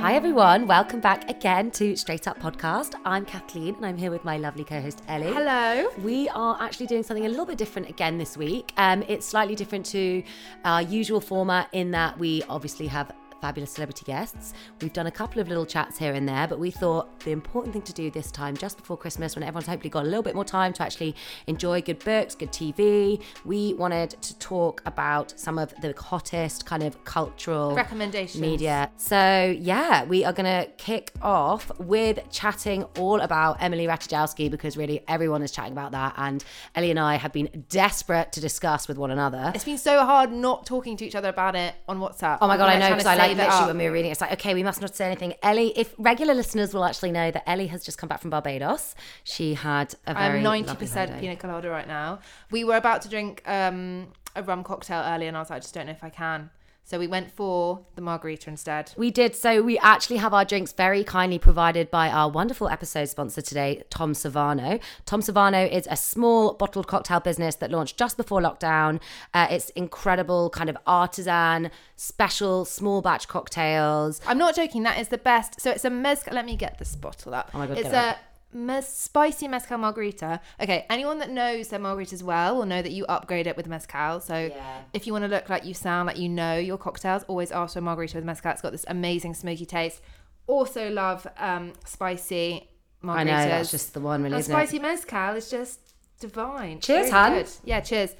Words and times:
Hi, 0.00 0.14
everyone. 0.14 0.66
Welcome 0.66 1.00
back 1.00 1.28
again 1.28 1.70
to 1.72 1.94
Straight 1.94 2.26
Up 2.26 2.40
Podcast. 2.40 2.94
I'm 3.04 3.26
Kathleen 3.26 3.74
and 3.74 3.84
I'm 3.84 3.98
here 3.98 4.10
with 4.10 4.24
my 4.24 4.38
lovely 4.38 4.64
co 4.64 4.80
host, 4.80 5.02
Ellie. 5.08 5.26
Hello. 5.30 5.90
We 6.02 6.26
are 6.30 6.56
actually 6.58 6.86
doing 6.86 7.02
something 7.02 7.26
a 7.26 7.28
little 7.28 7.44
bit 7.44 7.58
different 7.58 7.90
again 7.90 8.16
this 8.16 8.34
week. 8.34 8.72
Um, 8.78 9.04
it's 9.08 9.26
slightly 9.26 9.54
different 9.54 9.84
to 9.86 10.22
our 10.64 10.80
usual 10.80 11.20
format 11.20 11.68
in 11.72 11.90
that 11.90 12.18
we 12.18 12.42
obviously 12.48 12.86
have 12.86 13.12
fabulous 13.40 13.70
celebrity 13.72 14.04
guests. 14.04 14.54
We've 14.80 14.92
done 14.92 15.06
a 15.06 15.10
couple 15.10 15.40
of 15.40 15.48
little 15.48 15.66
chats 15.66 15.98
here 15.98 16.14
and 16.14 16.28
there, 16.28 16.46
but 16.46 16.58
we 16.58 16.70
thought 16.70 17.20
the 17.20 17.32
important 17.32 17.72
thing 17.72 17.82
to 17.82 17.92
do 17.92 18.10
this 18.10 18.30
time, 18.30 18.56
just 18.56 18.76
before 18.76 18.96
Christmas, 18.96 19.34
when 19.34 19.42
everyone's 19.42 19.66
hopefully 19.66 19.90
got 19.90 20.04
a 20.04 20.08
little 20.08 20.22
bit 20.22 20.34
more 20.34 20.44
time 20.44 20.72
to 20.74 20.82
actually 20.82 21.14
enjoy 21.46 21.80
good 21.82 21.98
books, 22.04 22.34
good 22.34 22.52
TV, 22.52 23.22
we 23.44 23.74
wanted 23.74 24.10
to 24.22 24.38
talk 24.38 24.82
about 24.86 25.38
some 25.38 25.58
of 25.58 25.74
the 25.80 25.94
hottest 25.98 26.66
kind 26.66 26.82
of 26.82 27.02
cultural 27.04 27.74
Recommendations. 27.74 28.40
media. 28.40 28.90
So, 28.96 29.54
yeah, 29.58 30.04
we 30.04 30.24
are 30.24 30.32
going 30.32 30.64
to 30.64 30.70
kick 30.76 31.12
off 31.22 31.70
with 31.78 32.18
chatting 32.30 32.84
all 32.98 33.20
about 33.20 33.62
Emily 33.62 33.86
Ratajkowski 33.86 34.50
because 34.50 34.76
really 34.76 35.02
everyone 35.08 35.42
is 35.42 35.50
chatting 35.50 35.72
about 35.72 35.92
that. 35.92 36.14
And 36.16 36.44
Ellie 36.74 36.90
and 36.90 37.00
I 37.00 37.16
have 37.16 37.32
been 37.32 37.64
desperate 37.68 38.32
to 38.32 38.40
discuss 38.40 38.88
with 38.88 38.98
one 38.98 39.10
another. 39.10 39.52
It's 39.54 39.64
been 39.64 39.78
so 39.78 40.04
hard 40.04 40.32
not 40.32 40.66
talking 40.66 40.96
to 40.98 41.04
each 41.04 41.14
other 41.14 41.28
about 41.28 41.54
it 41.56 41.74
on 41.88 41.98
WhatsApp. 41.98 42.38
Oh 42.40 42.48
my 42.48 42.56
god, 42.56 42.68
I 42.68 42.78
know 42.78 42.90
because 42.90 43.06
I 43.06 43.16
like 43.16 43.29
it 43.32 43.36
literally 43.38 43.66
when 43.66 43.78
we 43.78 43.84
were 43.84 43.92
reading, 43.92 44.10
it's 44.10 44.20
like 44.20 44.32
okay, 44.32 44.54
we 44.54 44.62
must 44.62 44.80
not 44.80 44.94
say 44.94 45.06
anything. 45.06 45.34
Ellie, 45.42 45.72
if 45.78 45.94
regular 45.98 46.34
listeners 46.34 46.74
will 46.74 46.84
actually 46.84 47.12
know 47.12 47.30
that 47.30 47.48
Ellie 47.48 47.68
has 47.68 47.84
just 47.84 47.98
come 47.98 48.08
back 48.08 48.20
from 48.20 48.30
Barbados. 48.30 48.94
She 49.24 49.54
had 49.54 49.94
a 50.06 50.14
very 50.14 50.44
I'm 50.44 50.64
90% 50.64 50.94
holiday. 50.94 51.20
pina 51.20 51.36
colada 51.36 51.70
right 51.70 51.88
now. 51.88 52.20
We 52.50 52.64
were 52.64 52.76
about 52.76 53.02
to 53.02 53.08
drink 53.08 53.42
um, 53.46 54.08
a 54.36 54.42
rum 54.42 54.64
cocktail 54.64 55.02
earlier, 55.06 55.28
and 55.28 55.36
I 55.36 55.40
was 55.40 55.50
like, 55.50 55.58
I 55.58 55.60
just 55.60 55.74
don't 55.74 55.86
know 55.86 55.92
if 55.92 56.04
I 56.04 56.10
can. 56.10 56.50
So 56.90 56.98
we 56.98 57.06
went 57.06 57.30
for 57.30 57.82
the 57.94 58.00
margarita 58.00 58.50
instead. 58.50 58.92
We 58.96 59.12
did. 59.12 59.36
So 59.36 59.62
we 59.62 59.78
actually 59.78 60.16
have 60.16 60.34
our 60.34 60.44
drinks 60.44 60.72
very 60.72 61.04
kindly 61.04 61.38
provided 61.38 61.88
by 61.88 62.08
our 62.10 62.28
wonderful 62.28 62.68
episode 62.68 63.04
sponsor 63.04 63.40
today, 63.40 63.84
Tom 63.90 64.12
Savano. 64.12 64.80
Tom 65.06 65.20
Savano 65.20 65.70
is 65.70 65.86
a 65.88 65.96
small 65.96 66.54
bottled 66.54 66.88
cocktail 66.88 67.20
business 67.20 67.54
that 67.54 67.70
launched 67.70 67.96
just 67.96 68.16
before 68.16 68.40
lockdown. 68.40 69.00
Uh, 69.32 69.46
it's 69.48 69.70
incredible, 69.70 70.50
kind 70.50 70.68
of 70.68 70.76
artisan, 70.84 71.70
special, 71.94 72.64
small 72.64 73.02
batch 73.02 73.28
cocktails. 73.28 74.20
I'm 74.26 74.38
not 74.38 74.56
joking. 74.56 74.82
That 74.82 74.98
is 74.98 75.10
the 75.10 75.18
best. 75.18 75.60
So 75.60 75.70
it's 75.70 75.84
a 75.84 75.90
mezcal. 75.90 76.34
Let 76.34 76.44
me 76.44 76.56
get 76.56 76.80
this 76.80 76.96
bottle 76.96 77.34
up. 77.34 77.52
Oh 77.54 77.58
my 77.58 77.68
God, 77.68 77.78
It's 77.78 77.88
get 77.88 78.16
it 78.16 78.18
a 78.52 78.56
mez- 78.56 78.84
spicy 78.94 79.48
mezcal 79.48 79.78
margarita. 79.78 80.40
Okay, 80.60 80.86
anyone 80.90 81.18
that 81.18 81.30
knows 81.30 81.68
their 81.68 81.78
margaritas 81.80 82.22
well 82.22 82.56
will 82.56 82.66
know 82.66 82.82
that 82.82 82.92
you 82.92 83.04
upgrade 83.06 83.46
it 83.46 83.56
with 83.56 83.66
mezcal. 83.66 84.20
So 84.20 84.34
Yeah. 84.54 84.80
if 84.92 85.06
you 85.06 85.12
want 85.12 85.24
to 85.24 85.28
look 85.28 85.48
like 85.48 85.64
you 85.64 85.74
sound 85.74 86.06
like 86.06 86.18
you 86.18 86.28
know 86.28 86.56
your 86.56 86.78
cocktails, 86.78 87.22
always 87.24 87.50
ask 87.52 87.72
for 87.74 87.78
a 87.78 87.82
margarita 87.82 88.16
with 88.16 88.24
mezcal. 88.24 88.52
It's 88.52 88.62
got 88.62 88.72
this 88.72 88.84
amazing 88.88 89.34
smoky 89.34 89.66
taste. 89.66 90.00
Also 90.46 90.90
love 90.90 91.26
um, 91.38 91.72
spicy 91.84 92.68
margaritas. 93.04 93.16
I 93.18 93.24
know 93.24 93.36
that's 93.48 93.70
just 93.70 93.94
the 93.94 94.00
one, 94.00 94.22
really, 94.22 94.36
And 94.36 94.44
spicy 94.44 94.76
it? 94.78 94.82
mezcal 94.82 95.36
is 95.36 95.50
just 95.50 95.80
divine. 96.18 96.80
Cheers, 96.80 97.10
hun. 97.10 97.44
Yeah, 97.64 97.80
cheers. 97.80 98.14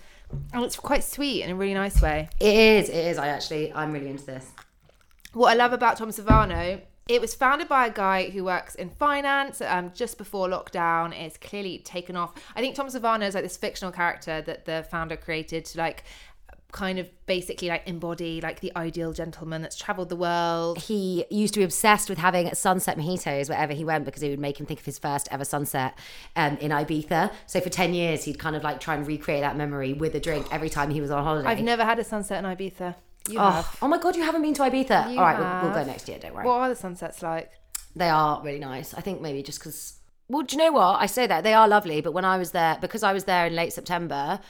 And 0.53 0.63
it's 0.65 0.77
quite 0.77 1.03
sweet 1.03 1.43
in 1.43 1.51
a 1.51 1.55
really 1.57 1.75
nice 1.75 2.01
way. 2.01 2.29
It 2.39 2.55
is. 2.55 2.89
It 2.89 2.95
is. 2.95 3.19
I 3.19 3.29
actually, 3.29 3.73
I'm 3.73 3.91
really 3.93 4.09
into 4.09 4.25
this. 4.27 4.47
what 5.33 5.51
I 5.51 5.55
love 5.55 5.73
about 5.73 5.97
Tom 5.97 6.11
Savano, 6.11 6.81
it 7.11 7.21
was 7.21 7.35
founded 7.35 7.67
by 7.67 7.89
a 7.89 7.91
guy 7.91 8.31
who 8.31 8.45
works 8.45 8.77
in 8.77 8.89
finance 8.89 9.61
um, 9.61 9.91
just 9.93 10.17
before 10.17 10.49
lockdown. 10.49 11.13
It's 11.13 11.37
clearly 11.37 11.79
taken 11.79 12.15
off. 12.15 12.33
I 12.55 12.61
think 12.61 12.77
Tom 12.77 12.87
Savano 12.87 13.27
is 13.27 13.35
like 13.35 13.43
this 13.43 13.57
fictional 13.57 13.91
character 13.91 14.41
that 14.43 14.65
the 14.65 14.87
founder 14.89 15.17
created 15.17 15.65
to 15.67 15.79
like 15.79 16.05
kind 16.71 17.01
of 17.01 17.11
basically 17.27 17.67
like 17.67 17.83
embody 17.89 18.41
like 18.41 18.61
the 18.61 18.71
ideal 18.77 19.13
gentleman 19.13 19.61
that's 19.61 19.75
traveled 19.75 20.09
the 20.09 20.15
world. 20.15 20.79
he 20.79 21.25
used 21.29 21.53
to 21.53 21.59
be 21.59 21.65
obsessed 21.65 22.09
with 22.09 22.17
having 22.17 22.55
sunset 22.55 22.97
mojitos 22.97 23.49
wherever 23.49 23.73
he 23.73 23.85
went 23.85 24.05
because 24.05 24.23
it 24.23 24.31
would 24.31 24.39
make 24.39 24.61
him 24.61 24.67
think 24.67 24.79
of 24.79 24.87
his 24.87 24.97
first 24.97 25.27
ever 25.33 25.45
sunset 25.45 25.99
um, 26.37 26.57
in 26.59 26.71
Ibiza. 26.71 27.33
So 27.47 27.61
for 27.61 27.71
10 27.71 27.93
years, 27.93 28.23
he'd 28.23 28.39
kind 28.39 28.55
of 28.55 28.63
like 28.63 28.79
try 28.79 28.95
and 28.95 29.05
recreate 29.05 29.41
that 29.41 29.57
memory 29.57 29.95
with 29.95 30.15
a 30.15 30.21
drink 30.21 30.47
every 30.53 30.69
time 30.71 30.91
he 30.91 31.01
was 31.01 31.11
on 31.11 31.25
holiday. 31.25 31.49
I've 31.49 31.59
never 31.59 31.85
had 31.85 31.99
a 31.99 32.05
sunset 32.05 32.45
in 32.45 32.49
Ibiza. 32.49 32.95
You 33.29 33.39
oh, 33.39 33.51
have. 33.51 33.79
oh 33.83 33.89
my 33.89 33.99
God, 33.99 34.17
you 34.17 34.23
haven't 34.23 34.43
been 34.43 34.55
to 34.55 34.63
Ibiza? 34.63 35.13
You 35.13 35.19
All 35.19 35.25
right, 35.25 35.39
we'll, 35.39 35.71
we'll 35.71 35.85
go 35.85 35.85
next 35.85 36.09
year, 36.09 36.19
don't 36.19 36.35
worry. 36.35 36.45
What 36.45 36.55
are 36.55 36.69
the 36.69 36.77
sunsets 36.77 37.23
like? 37.23 37.51
They 37.95 38.09
are 38.09 38.41
really 38.43 38.59
nice. 38.59 38.95
I 38.95 39.01
think 39.01 39.21
maybe 39.21 39.43
just 39.43 39.59
because. 39.59 39.99
Well, 40.29 40.43
do 40.43 40.57
you 40.57 40.63
know 40.63 40.73
what? 40.73 41.01
I 41.01 41.07
say 41.07 41.27
that 41.27 41.43
they 41.43 41.55
are 41.55 41.67
lovely, 41.67 42.01
but 42.01 42.13
when 42.13 42.25
I 42.25 42.39
was 42.39 42.53
there, 42.53 42.79
because 42.81 43.03
I 43.03 43.13
was 43.13 43.25
there 43.25 43.47
in 43.47 43.55
late 43.55 43.73
September, 43.73 44.41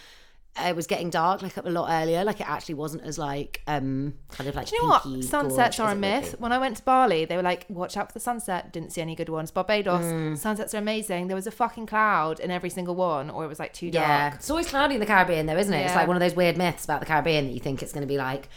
it 0.59 0.75
was 0.75 0.87
getting 0.87 1.11
dark 1.11 1.43
like 1.43 1.57
a 1.57 1.63
lot 1.63 1.89
earlier. 1.91 2.25
Like 2.25 2.41
it 2.41 2.49
actually 2.49 2.75
wasn't 2.75 3.05
as 3.05 3.19
like 3.19 3.63
um 3.67 4.15
kind 4.31 4.49
of 4.49 4.55
like. 4.57 4.67
Do 4.67 4.77
you 4.77 4.83
know 4.83 4.89
what? 4.89 5.03
Sunsets 5.25 5.77
gorge 5.77 5.81
are 5.81 5.93
a 5.93 5.95
myth. 5.95 6.35
When 6.39 6.53
I 6.53 6.59
went 6.59 6.77
to 6.79 6.83
Bali, 6.83 7.25
they 7.25 7.37
were 7.37 7.43
like, 7.43 7.67
watch 7.69 7.97
out 7.97 8.09
for 8.09 8.13
the 8.15 8.21
sunset. 8.21 8.73
Didn't 8.73 8.91
see 8.93 9.01
any 9.01 9.15
good 9.15 9.29
ones. 9.29 9.51
Barbados, 9.51 10.05
Mm. 10.05 10.37
sunsets 10.37 10.75
are 10.75 10.79
amazing. 10.79 11.29
There 11.29 11.37
was 11.37 11.47
a 11.47 11.51
fucking 11.53 11.87
cloud 11.87 12.41
in 12.41 12.51
every 12.51 12.71
single 12.71 12.95
one, 12.97 13.31
or 13.31 13.45
it 13.45 13.49
was 13.49 13.59
like 13.61 13.73
too 13.73 13.91
dark. 13.91 14.07
Yeah, 14.07 14.35
it's 14.35 14.51
always 14.51 14.67
cloudy 14.69 14.95
in 14.95 15.01
the 15.01 15.07
Caribbean, 15.07 15.47
though, 15.47 15.57
isn't 15.57 15.73
it? 15.73 15.85
It's 15.87 15.95
like 15.95 16.09
one 16.09 16.17
of 16.17 16.21
those 16.21 16.35
weird 16.35 16.57
myths 16.59 16.85
about 16.85 17.01
the 17.01 17.07
Caribbean 17.07 17.47
that 17.47 17.53
you 17.53 17.61
think 17.61 17.83
it's 17.83 17.93
going 17.93 18.03
to 18.07 18.09
be 18.13 18.19
like 18.19 18.49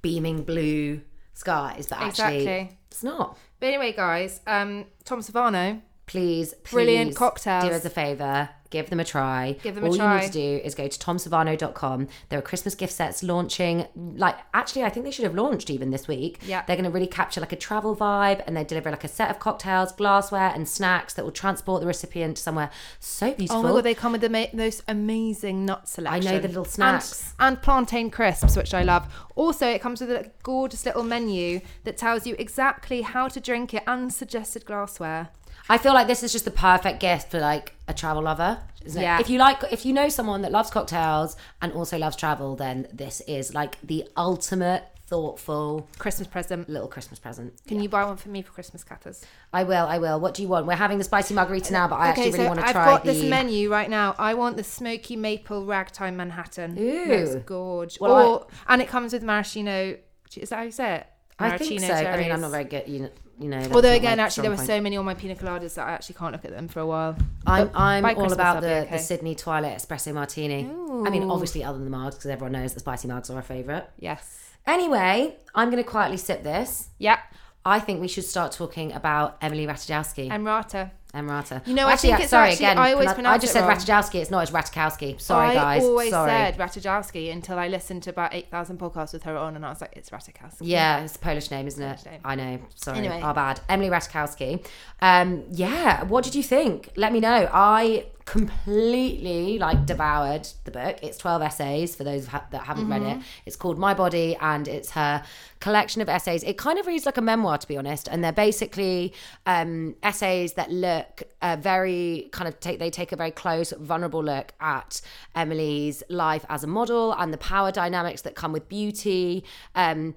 beaming 0.00 0.42
blue 0.44 1.00
skies, 1.34 1.86
but 1.86 1.98
actually 2.00 2.42
Exactly. 2.42 2.78
it's 2.90 3.02
not. 3.04 3.38
But 3.60 3.66
anyway, 3.66 3.92
guys, 3.92 4.40
um, 4.46 4.86
Tom 5.04 5.20
Savano, 5.20 5.80
Please, 6.06 6.52
please 6.64 6.72
Brilliant 6.72 7.16
cocktails. 7.16 7.64
Do 7.64 7.70
us 7.70 7.84
a 7.84 7.90
favor, 7.90 8.50
give 8.70 8.90
them 8.90 9.00
a 9.00 9.04
try. 9.04 9.56
Give 9.62 9.74
them 9.74 9.84
a 9.84 9.96
try. 9.96 10.04
All 10.04 10.14
you 10.16 10.20
need 10.22 10.26
to 10.26 10.32
do 10.32 10.60
is 10.64 10.74
go 10.74 10.88
to 10.88 10.98
tomsavano.com. 10.98 12.08
There 12.28 12.38
are 12.38 12.42
Christmas 12.42 12.74
gift 12.74 12.92
sets 12.92 13.22
launching. 13.22 13.86
Like, 13.94 14.36
actually, 14.52 14.82
I 14.84 14.90
think 14.90 15.04
they 15.04 15.10
should 15.12 15.24
have 15.24 15.34
launched 15.34 15.70
even 15.70 15.90
this 15.90 16.08
week. 16.08 16.40
Yeah. 16.44 16.64
they're 16.66 16.76
going 16.76 16.84
to 16.84 16.90
really 16.90 17.06
capture 17.06 17.40
like 17.40 17.52
a 17.52 17.56
travel 17.56 17.94
vibe, 17.96 18.42
and 18.46 18.56
they 18.56 18.64
deliver 18.64 18.90
like 18.90 19.04
a 19.04 19.08
set 19.08 19.30
of 19.30 19.38
cocktails, 19.38 19.92
glassware, 19.92 20.52
and 20.54 20.68
snacks 20.68 21.14
that 21.14 21.24
will 21.24 21.32
transport 21.32 21.80
the 21.80 21.86
recipient 21.86 22.36
to 22.36 22.42
somewhere 22.42 22.70
so 23.00 23.32
beautiful. 23.32 23.60
oh 23.60 23.62
my 23.62 23.70
god, 23.70 23.84
they 23.84 23.94
come 23.94 24.12
with 24.12 24.20
the 24.20 24.28
ma- 24.28 24.46
most 24.52 24.82
amazing 24.88 25.64
nut 25.64 25.88
selection. 25.88 26.28
I 26.28 26.32
know 26.32 26.38
the 26.40 26.48
little 26.48 26.64
snacks. 26.64 27.34
and, 27.38 27.54
and 27.54 27.62
plantain 27.62 28.10
crisps, 28.10 28.56
which 28.56 28.74
I 28.74 28.82
love. 28.82 29.06
Also, 29.34 29.66
it 29.66 29.80
comes 29.80 30.00
with 30.00 30.10
a 30.10 30.30
gorgeous 30.42 30.84
little 30.84 31.04
menu 31.04 31.60
that 31.84 31.96
tells 31.96 32.26
you 32.26 32.34
exactly 32.38 33.02
how 33.02 33.28
to 33.28 33.40
drink 33.40 33.72
it 33.72 33.82
and 33.86 34.12
suggested 34.12 34.66
glassware. 34.66 35.30
I 35.68 35.78
feel 35.78 35.94
like 35.94 36.06
this 36.06 36.22
is 36.22 36.32
just 36.32 36.44
the 36.44 36.50
perfect 36.50 37.00
gift 37.00 37.30
for 37.30 37.40
like 37.40 37.74
a 37.88 37.94
travel 37.94 38.22
lover. 38.22 38.58
Isn't 38.84 39.00
it? 39.00 39.04
Yeah. 39.04 39.20
If 39.20 39.30
you 39.30 39.38
like, 39.38 39.62
if 39.70 39.86
you 39.86 39.92
know 39.92 40.08
someone 40.08 40.42
that 40.42 40.52
loves 40.52 40.70
cocktails 40.70 41.36
and 41.60 41.72
also 41.72 41.98
loves 41.98 42.16
travel, 42.16 42.56
then 42.56 42.88
this 42.92 43.20
is 43.22 43.54
like 43.54 43.80
the 43.82 44.08
ultimate 44.16 44.84
thoughtful 45.12 45.86
Christmas 45.98 46.26
present. 46.26 46.70
little 46.70 46.88
Christmas 46.88 47.18
present. 47.18 47.52
Can 47.66 47.82
you 47.82 47.88
buy 47.88 48.02
one 48.04 48.16
for 48.16 48.30
me 48.30 48.40
for 48.40 48.50
Christmas, 48.52 48.82
Catters? 48.82 49.24
I 49.52 49.62
will. 49.64 49.86
I 49.86 49.98
will. 49.98 50.18
What 50.18 50.32
do 50.32 50.42
you 50.42 50.48
want? 50.48 50.66
We're 50.66 50.74
having 50.74 50.96
the 50.96 51.04
spicy 51.04 51.34
margarita 51.34 51.72
now, 51.72 51.86
but 51.86 51.96
I 51.96 52.08
actually 52.08 52.32
really 52.32 52.38
so 52.38 52.46
want 52.46 52.60
to 52.60 52.66
I've 52.66 52.72
try 52.72 52.84
got 52.86 53.04
the. 53.04 53.12
this 53.12 53.24
menu 53.24 53.70
right 53.70 53.90
now. 53.90 54.14
I 54.18 54.34
want 54.34 54.56
the 54.56 54.64
smoky 54.64 55.16
maple 55.16 55.66
ragtime 55.66 56.16
Manhattan. 56.16 56.78
Ooh. 56.78 57.42
Gorge. 57.44 58.00
Well, 58.00 58.26
or, 58.26 58.46
and 58.68 58.80
it 58.80 58.88
comes 58.88 59.12
with 59.12 59.22
maraschino. 59.22 59.98
Is 60.34 60.48
that 60.48 60.56
how 60.56 60.62
you 60.62 60.70
say 60.70 60.94
it? 60.96 61.06
I 61.38 61.58
think 61.58 61.80
Maraschino 61.80 61.88
so. 61.88 62.06
I 62.06 62.16
mean. 62.16 62.32
I'm 62.32 62.40
not 62.40 62.50
very 62.50 62.64
good. 62.64 62.88
You 62.88 63.00
know. 63.00 63.10
You 63.38 63.48
know 63.48 63.66
Although 63.72 63.92
again, 63.92 64.20
actually, 64.20 64.42
there 64.42 64.50
were 64.50 64.56
strong 64.56 64.78
so 64.78 64.80
many 64.80 64.96
on 64.96 65.04
my 65.04 65.14
pina 65.14 65.34
coladas 65.34 65.74
that 65.74 65.88
I 65.88 65.92
actually 65.92 66.14
can't 66.16 66.32
look 66.32 66.44
at 66.44 66.50
them 66.52 66.68
for 66.68 66.80
a 66.80 66.86
while. 66.86 67.16
I'm, 67.46 67.68
But 67.68 67.78
I'm 67.78 68.04
all 68.04 68.14
Christmas 68.14 68.32
about 68.34 68.60
the, 68.60 68.82
okay. 68.82 68.90
the 68.92 68.98
Sydney 68.98 69.34
Twilight 69.34 69.76
Espresso 69.76 70.12
Martini. 70.14 70.70
I 71.04 71.10
mean, 71.10 71.30
obviously, 71.30 71.64
other 71.64 71.78
than 71.78 71.90
the 71.90 71.96
mugs, 71.96 72.16
because 72.16 72.30
everyone 72.30 72.52
knows 72.52 72.74
that 72.74 72.80
spicy 72.80 73.08
mugs 73.08 73.30
are 73.30 73.36
our 73.36 73.42
favourite. 73.42 73.88
Yes. 73.98 74.38
Anyway, 74.66 75.36
I'm 75.54 75.70
going 75.70 75.82
to 75.82 75.88
quietly 75.88 76.18
sip 76.18 76.42
this. 76.44 76.88
Yeah. 76.98 77.18
I 77.64 77.80
think 77.80 78.00
we 78.00 78.08
should 78.08 78.24
start 78.24 78.52
talking 78.52 78.92
about 78.92 79.38
Emily 79.40 79.66
Ratajkowski. 79.66 80.28
Emrata. 80.30 80.90
Emrata. 81.14 81.66
You 81.66 81.74
know, 81.74 81.86
I 81.88 81.96
think 81.96 82.20
it's 82.20 82.30
sorry 82.30 82.50
actually- 82.50 82.64
again. 82.66 82.78
I 82.78 82.92
always 82.92 83.08
I 83.08 83.14
pronounce 83.14 83.42
just 83.42 83.50
it 83.54 83.58
said 83.60 83.68
wrong. 83.68 83.76
Ratajkowski. 83.76 84.14
It's 84.22 84.30
not. 84.30 84.42
It's 84.42 84.50
Ratajkowski. 84.50 85.20
Sorry, 85.20 85.54
guys. 85.54 85.82
I 85.82 85.84
always 85.86 86.10
sorry. 86.10 86.30
said 86.30 86.56
Ratajkowski 86.58 87.30
until 87.32 87.58
I 87.58 87.68
listened 87.68 88.02
to 88.04 88.10
about 88.10 88.32
8,000 88.32 88.78
podcasts 88.78 89.12
with 89.12 89.24
her 89.24 89.36
on 89.36 89.54
and 89.56 89.66
I 89.66 89.68
was 89.68 89.80
like, 89.82 89.92
it's 89.94 90.08
Ratajkowski. 90.10 90.58
Yeah, 90.62 91.02
it's 91.04 91.16
a 91.16 91.18
Polish 91.18 91.50
name, 91.50 91.66
isn't 91.66 91.82
it? 91.82 92.04
Name. 92.06 92.20
I 92.24 92.34
know. 92.34 92.58
Sorry, 92.76 92.98
Anyway. 92.98 93.20
our 93.20 93.34
bad. 93.34 93.60
Emily 93.68 93.90
Ratajkowski. 93.90 94.66
Um, 95.00 95.44
yeah. 95.50 96.04
What 96.04 96.24
did 96.24 96.34
you 96.34 96.42
think? 96.42 96.88
Let 96.96 97.12
me 97.12 97.20
know. 97.20 97.48
I 97.52 98.06
completely 98.24 99.58
like 99.58 99.86
devoured 99.86 100.48
the 100.64 100.70
book. 100.70 100.98
It's 101.02 101.18
twelve 101.18 101.42
essays 101.42 101.94
for 101.94 102.04
those 102.04 102.26
that 102.26 102.54
haven't 102.54 102.88
read 102.88 103.02
Mm-hmm. 103.02 103.20
it. 103.20 103.26
It's 103.46 103.56
called 103.56 103.78
My 103.78 103.94
Body, 103.94 104.36
and 104.40 104.68
it's 104.68 104.90
her 104.92 105.22
collection 105.60 106.02
of 106.02 106.08
essays. 106.08 106.42
It 106.42 106.58
kind 106.58 106.78
of 106.78 106.86
reads 106.86 107.06
like 107.06 107.16
a 107.16 107.22
memoir, 107.22 107.58
to 107.58 107.68
be 107.68 107.76
honest. 107.76 108.08
And 108.08 108.22
they're 108.22 108.32
basically 108.32 109.12
um, 109.46 109.94
essays 110.02 110.54
that 110.54 110.70
look 110.70 111.22
uh, 111.40 111.56
very 111.60 112.28
kind 112.32 112.48
of 112.48 112.58
take. 112.60 112.78
They 112.78 112.90
take 112.90 113.12
a 113.12 113.16
very 113.16 113.30
close, 113.30 113.72
vulnerable 113.78 114.22
look 114.22 114.52
at 114.60 115.00
Emily's 115.34 116.02
life 116.08 116.44
as 116.48 116.64
a 116.64 116.66
model 116.66 117.12
and 117.12 117.32
the 117.32 117.38
power 117.38 117.72
dynamics 117.72 118.22
that 118.22 118.34
come 118.34 118.52
with 118.52 118.68
beauty. 118.68 119.44
Um, 119.74 120.14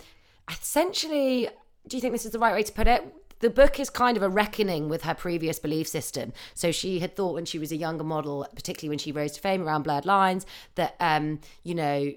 essentially, 0.50 1.50
do 1.88 1.98
you 1.98 2.02
think 2.02 2.14
this 2.14 2.26
is 2.26 2.32
the 2.32 2.40
right 2.40 2.54
way 2.54 2.64
to 2.64 2.72
put 2.72 2.88
it? 2.88 3.04
The 3.40 3.50
book 3.50 3.80
is 3.80 3.90
kind 3.90 4.18
of 4.18 4.24
a 4.24 4.30
reckoning 4.30 4.90
with 4.90 5.04
her 5.04 5.14
previous 5.14 5.60
belief 5.60 5.88
system. 5.88 6.34
So 6.54 6.72
she 6.72 7.00
had 7.00 7.16
thought 7.16 7.34
when 7.34 7.46
she 7.46 7.60
was 7.60 7.72
a 7.72 7.76
younger 7.76 8.04
model, 8.04 8.48
particularly 8.56 8.90
when 8.90 9.00
she 9.00 9.12
rose 9.12 9.34
to 9.34 9.42
fame 9.42 9.64
around 9.64 9.84
blurred 9.84 10.06
lines, 10.06 10.46
that 10.76 10.96
um, 11.00 11.42
you 11.64 11.76
know, 11.76 12.14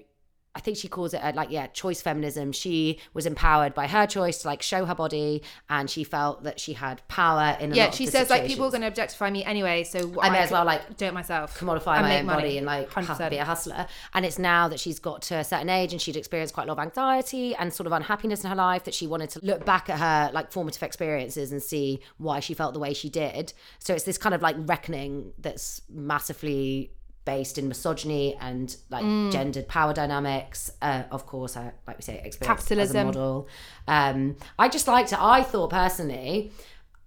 I 0.59 0.61
think 0.61 0.75
she 0.75 0.89
calls 0.89 1.13
it 1.13 1.21
a, 1.23 1.31
like 1.31 1.51
yeah 1.51 1.67
choice 1.67 2.01
feminism. 2.01 2.51
She 2.51 2.99
was 3.13 3.25
empowered 3.25 3.73
by 3.73 3.87
her 3.87 4.05
choice 4.05 4.41
to 4.41 4.49
like 4.49 4.61
show 4.61 4.83
her 4.83 4.93
body, 4.93 5.41
and 5.69 5.89
she 5.89 6.03
felt 6.03 6.43
that 6.43 6.59
she 6.59 6.73
had 6.73 7.01
power 7.07 7.55
in. 7.61 7.71
A 7.71 7.75
Yeah, 7.75 7.91
she 7.91 8.07
says 8.07 8.29
like 8.29 8.45
people 8.45 8.65
are 8.65 8.69
going 8.69 8.81
to 8.81 8.87
objectify 8.87 9.29
me 9.29 9.45
anyway, 9.45 9.85
so 9.85 10.19
I 10.21 10.29
may 10.29 10.39
as 10.39 10.51
well 10.51 10.65
like 10.65 10.97
do 10.97 11.05
it 11.05 11.13
myself, 11.13 11.57
commodify 11.57 12.01
my 12.01 12.19
own 12.19 12.25
money. 12.25 12.41
body 12.41 12.57
and 12.57 12.67
like 12.67 12.91
hu- 12.91 13.01
100%. 13.01 13.29
be 13.29 13.37
a 13.37 13.45
hustler. 13.45 13.87
And 14.13 14.25
it's 14.25 14.37
now 14.37 14.67
that 14.67 14.81
she's 14.81 14.99
got 14.99 15.21
to 15.23 15.35
a 15.35 15.45
certain 15.45 15.69
age 15.69 15.93
and 15.93 16.01
she'd 16.01 16.17
experienced 16.17 16.53
quite 16.53 16.65
a 16.65 16.67
lot 16.67 16.77
of 16.77 16.83
anxiety 16.83 17.55
and 17.55 17.73
sort 17.73 17.87
of 17.87 17.93
unhappiness 17.93 18.43
in 18.43 18.49
her 18.49 18.55
life 18.57 18.83
that 18.83 18.93
she 18.93 19.07
wanted 19.07 19.29
to 19.29 19.39
look 19.41 19.63
back 19.65 19.89
at 19.89 19.97
her 19.97 20.29
like 20.33 20.51
formative 20.51 20.83
experiences 20.83 21.53
and 21.53 21.63
see 21.63 22.01
why 22.17 22.41
she 22.41 22.53
felt 22.53 22.73
the 22.73 22.79
way 22.79 22.93
she 22.93 23.09
did. 23.09 23.53
So 23.79 23.93
it's 23.93 24.03
this 24.03 24.17
kind 24.17 24.35
of 24.35 24.41
like 24.41 24.57
reckoning 24.59 25.31
that's 25.39 25.81
massively 25.89 26.91
based 27.25 27.57
in 27.57 27.67
misogyny 27.67 28.35
and 28.41 28.75
like 28.89 29.03
Mm. 29.03 29.31
gendered 29.31 29.67
power 29.67 29.93
dynamics. 29.93 30.71
Uh, 30.81 31.03
of 31.11 31.25
course, 31.27 31.55
I, 31.57 31.71
like 31.87 31.97
we 31.97 32.01
say, 32.03 32.15
experience 32.23 32.35
as 32.35 32.41
a 32.41 32.45
Capitalism. 32.45 33.05
model. 33.07 33.47
Um, 33.87 34.35
I 34.57 34.67
just 34.69 34.87
liked 34.87 35.11
it. 35.11 35.21
I 35.21 35.43
thought 35.43 35.69
personally, 35.69 36.51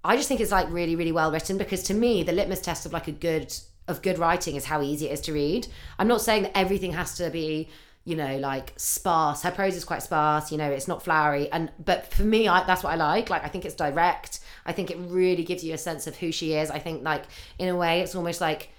I 0.05 0.17
just 0.17 0.29
think 0.29 0.41
it's 0.41 0.53
like 0.53 0.69
really, 0.70 0.97
really 0.97 1.12
well 1.12 1.31
written 1.32 1.59
because 1.59 1.82
to 1.85 1.94
me, 1.94 2.23
the 2.23 2.32
litmus 2.32 2.61
test 2.61 2.87
of 2.87 2.93
like 2.93 3.09
a 3.09 3.12
good 3.12 3.55
of 3.88 4.00
good 4.00 4.17
writing 4.19 4.55
is 4.55 4.64
how 4.67 4.81
easy 4.81 5.09
it 5.09 5.12
is 5.12 5.20
to 5.23 5.32
read. 5.32 5.67
I'm 5.99 6.06
not 6.09 6.20
saying 6.20 6.44
that 6.44 6.56
everything 6.56 6.93
has 6.93 7.17
to 7.17 7.31
be, 7.31 7.69
you 8.05 8.14
know, 8.14 8.37
like 8.38 8.73
sparse. 8.76 9.43
Her 9.43 9.50
prose 9.50 9.75
is 9.75 9.85
quite 9.85 10.03
sparse. 10.05 10.53
You 10.53 10.59
know, 10.59 10.70
it's 10.70 10.87
not 10.87 11.03
flowery. 11.03 11.50
And 11.50 11.70
but 11.85 12.12
for 12.12 12.23
me, 12.23 12.47
I, 12.47 12.62
that's 12.64 12.85
what 12.85 12.93
I 12.93 12.97
like. 12.97 13.29
Like 13.29 13.44
I 13.44 13.49
think 13.49 13.64
it's 13.64 13.75
direct. 13.75 14.38
I 14.67 14.73
think 14.73 14.91
it 14.93 14.99
really 15.00 15.43
gives 15.43 15.64
you 15.64 15.75
a 15.75 15.79
sense 15.79 16.06
of 16.06 16.17
who 16.17 16.31
she 16.31 16.55
is. 16.55 16.70
I 16.70 16.79
think 16.79 17.03
like 17.03 17.25
in 17.59 17.69
a 17.69 17.76
way, 17.76 18.00
it's 18.03 18.14
almost 18.14 18.41
like, 18.41 18.70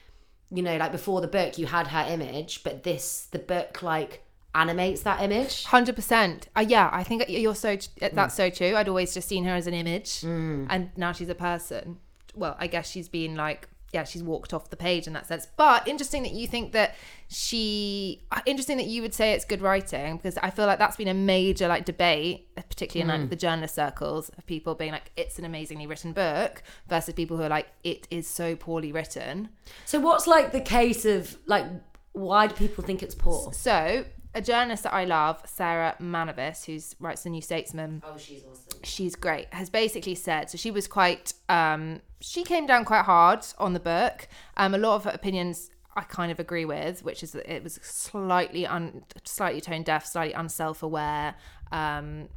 you 0.53 0.61
know, 0.61 0.77
like 0.77 0.91
before 0.91 1.19
the 1.21 1.27
book, 1.27 1.57
you 1.57 1.65
had 1.65 1.87
her 1.87 2.05
image, 2.07 2.63
but 2.63 2.83
this 2.83 3.27
the 3.31 3.39
book 3.39 3.81
like 3.81 4.23
animates 4.55 5.01
that 5.01 5.21
image. 5.21 5.65
Hundred 5.65 5.95
percent. 5.95 6.47
Uh, 6.55 6.65
yeah, 6.67 6.89
I 6.93 7.03
think 7.03 7.25
you're 7.27 7.55
so. 7.55 7.75
Mm. 7.75 8.13
That's 8.13 8.35
so 8.35 8.49
true. 8.49 8.75
I'd 8.75 8.87
always 8.87 9.13
just 9.13 9.27
seen 9.27 9.45
her 9.45 9.55
as 9.55 9.67
an 9.67 9.73
image, 9.73 10.23
and 10.23 10.91
now 10.95 11.11
she's 11.11 11.29
a 11.29 11.35
person. 11.35 11.97
Well, 12.35 12.55
I 12.59 12.67
guess 12.67 12.89
she's 12.89 13.09
been 13.09 13.35
like, 13.35 13.67
yeah, 13.93 14.03
she's 14.03 14.23
walked 14.23 14.53
off 14.53 14.69
the 14.69 14.75
page 14.75 15.05
in 15.07 15.13
that 15.13 15.27
sense. 15.27 15.47
But 15.55 15.87
interesting 15.87 16.23
that 16.23 16.33
you 16.33 16.47
think 16.47 16.71
that 16.71 16.95
she. 17.29 18.21
uh, 18.31 18.41
Interesting 18.45 18.77
that 18.77 18.87
you 18.87 19.01
would 19.01 19.13
say 19.13 19.33
it's 19.33 19.45
good 19.45 19.61
writing 19.61 20.17
because 20.17 20.37
I 20.37 20.49
feel 20.49 20.65
like 20.65 20.79
that's 20.79 20.97
been 20.97 21.07
a 21.07 21.13
major 21.13 21.67
like 21.67 21.85
debate, 21.85 22.47
particularly 22.55 23.13
in 23.13 23.21
like 23.21 23.29
the 23.29 23.35
journalist 23.35 23.75
circles 23.75 24.29
of 24.37 24.45
people 24.45 24.75
being 24.75 24.91
like, 24.91 25.11
it's 25.15 25.39
an 25.39 25.45
amazingly 25.45 25.87
written 25.87 26.11
book 26.11 26.63
versus 26.87 27.13
people 27.13 27.37
who 27.37 27.43
are 27.43 27.49
like, 27.49 27.67
it 27.83 28.07
is 28.09 28.27
so 28.27 28.55
poorly 28.55 28.91
written. 28.91 29.49
So 29.85 29.99
what's 29.99 30.27
like 30.27 30.51
the 30.51 30.61
case 30.61 31.05
of 31.05 31.37
like 31.45 31.65
why 32.13 32.47
do 32.47 32.55
people 32.55 32.83
think 32.83 33.03
it's 33.03 33.15
poor? 33.15 33.51
So. 33.53 34.05
A 34.35 34.41
journalist 34.41 34.83
that 34.83 34.93
I 34.93 35.05
love, 35.05 35.41
Sarah 35.45 35.95
Manavis, 36.01 36.65
who 36.65 36.79
writes 36.99 37.23
the 37.23 37.29
New 37.29 37.41
Statesman, 37.41 38.01
Oh, 38.05 38.17
she's 38.17 38.43
awesome. 38.43 38.79
she's 38.83 39.15
great 39.15 39.47
has 39.53 39.69
basically 39.69 40.15
said 40.15 40.49
so 40.49 40.57
she 40.57 40.71
was 40.71 40.87
quite 40.87 41.33
um 41.49 42.01
she 42.19 42.43
came 42.43 42.65
down 42.65 42.83
quite 42.85 43.03
hard 43.05 43.45
on 43.59 43.73
the 43.73 43.79
book. 43.79 44.27
Um 44.57 44.73
a 44.73 44.77
lot 44.77 44.95
of 44.95 45.03
her 45.05 45.11
opinions 45.11 45.69
I 45.95 46.01
kind 46.01 46.31
of 46.31 46.39
agree 46.39 46.65
with 46.65 47.03
which 47.03 47.21
is 47.21 47.31
that 47.33 47.45
it 47.53 47.63
was 47.63 47.75
slightly 47.83 48.65
un 48.65 49.03
slightly 49.23 49.61
tone 49.61 49.83
deaf 49.83 50.05
slightly 50.05 50.33
unself-aware 50.33 51.35
um 51.71 52.27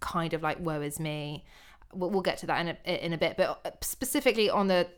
kind 0.00 0.32
of 0.34 0.42
like 0.42 0.58
woe 0.60 0.80
is 0.80 0.98
me. 1.00 1.44
We'll, 1.94 2.10
we'll 2.10 2.22
get 2.22 2.38
to 2.38 2.46
that 2.46 2.60
in 2.66 2.76
a, 2.84 3.06
in 3.06 3.12
a 3.12 3.18
bit 3.18 3.36
but 3.36 3.78
specifically 3.82 4.50
on 4.50 4.66
the 4.66 4.88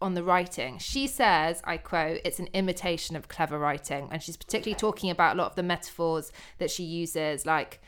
on 0.00 0.14
the 0.14 0.22
writing 0.22 0.78
she 0.78 1.06
says 1.06 1.60
i 1.64 1.76
quote 1.76 2.20
it's 2.24 2.38
an 2.38 2.48
imitation 2.52 3.16
of 3.16 3.28
clever 3.28 3.58
writing 3.58 4.08
and 4.10 4.22
she's 4.22 4.36
particularly 4.36 4.74
talking 4.78 5.10
about 5.10 5.34
a 5.34 5.38
lot 5.38 5.46
of 5.46 5.56
the 5.56 5.62
metaphors 5.62 6.32
that 6.58 6.70
she 6.70 6.82
uses 6.82 7.46
like 7.46 7.80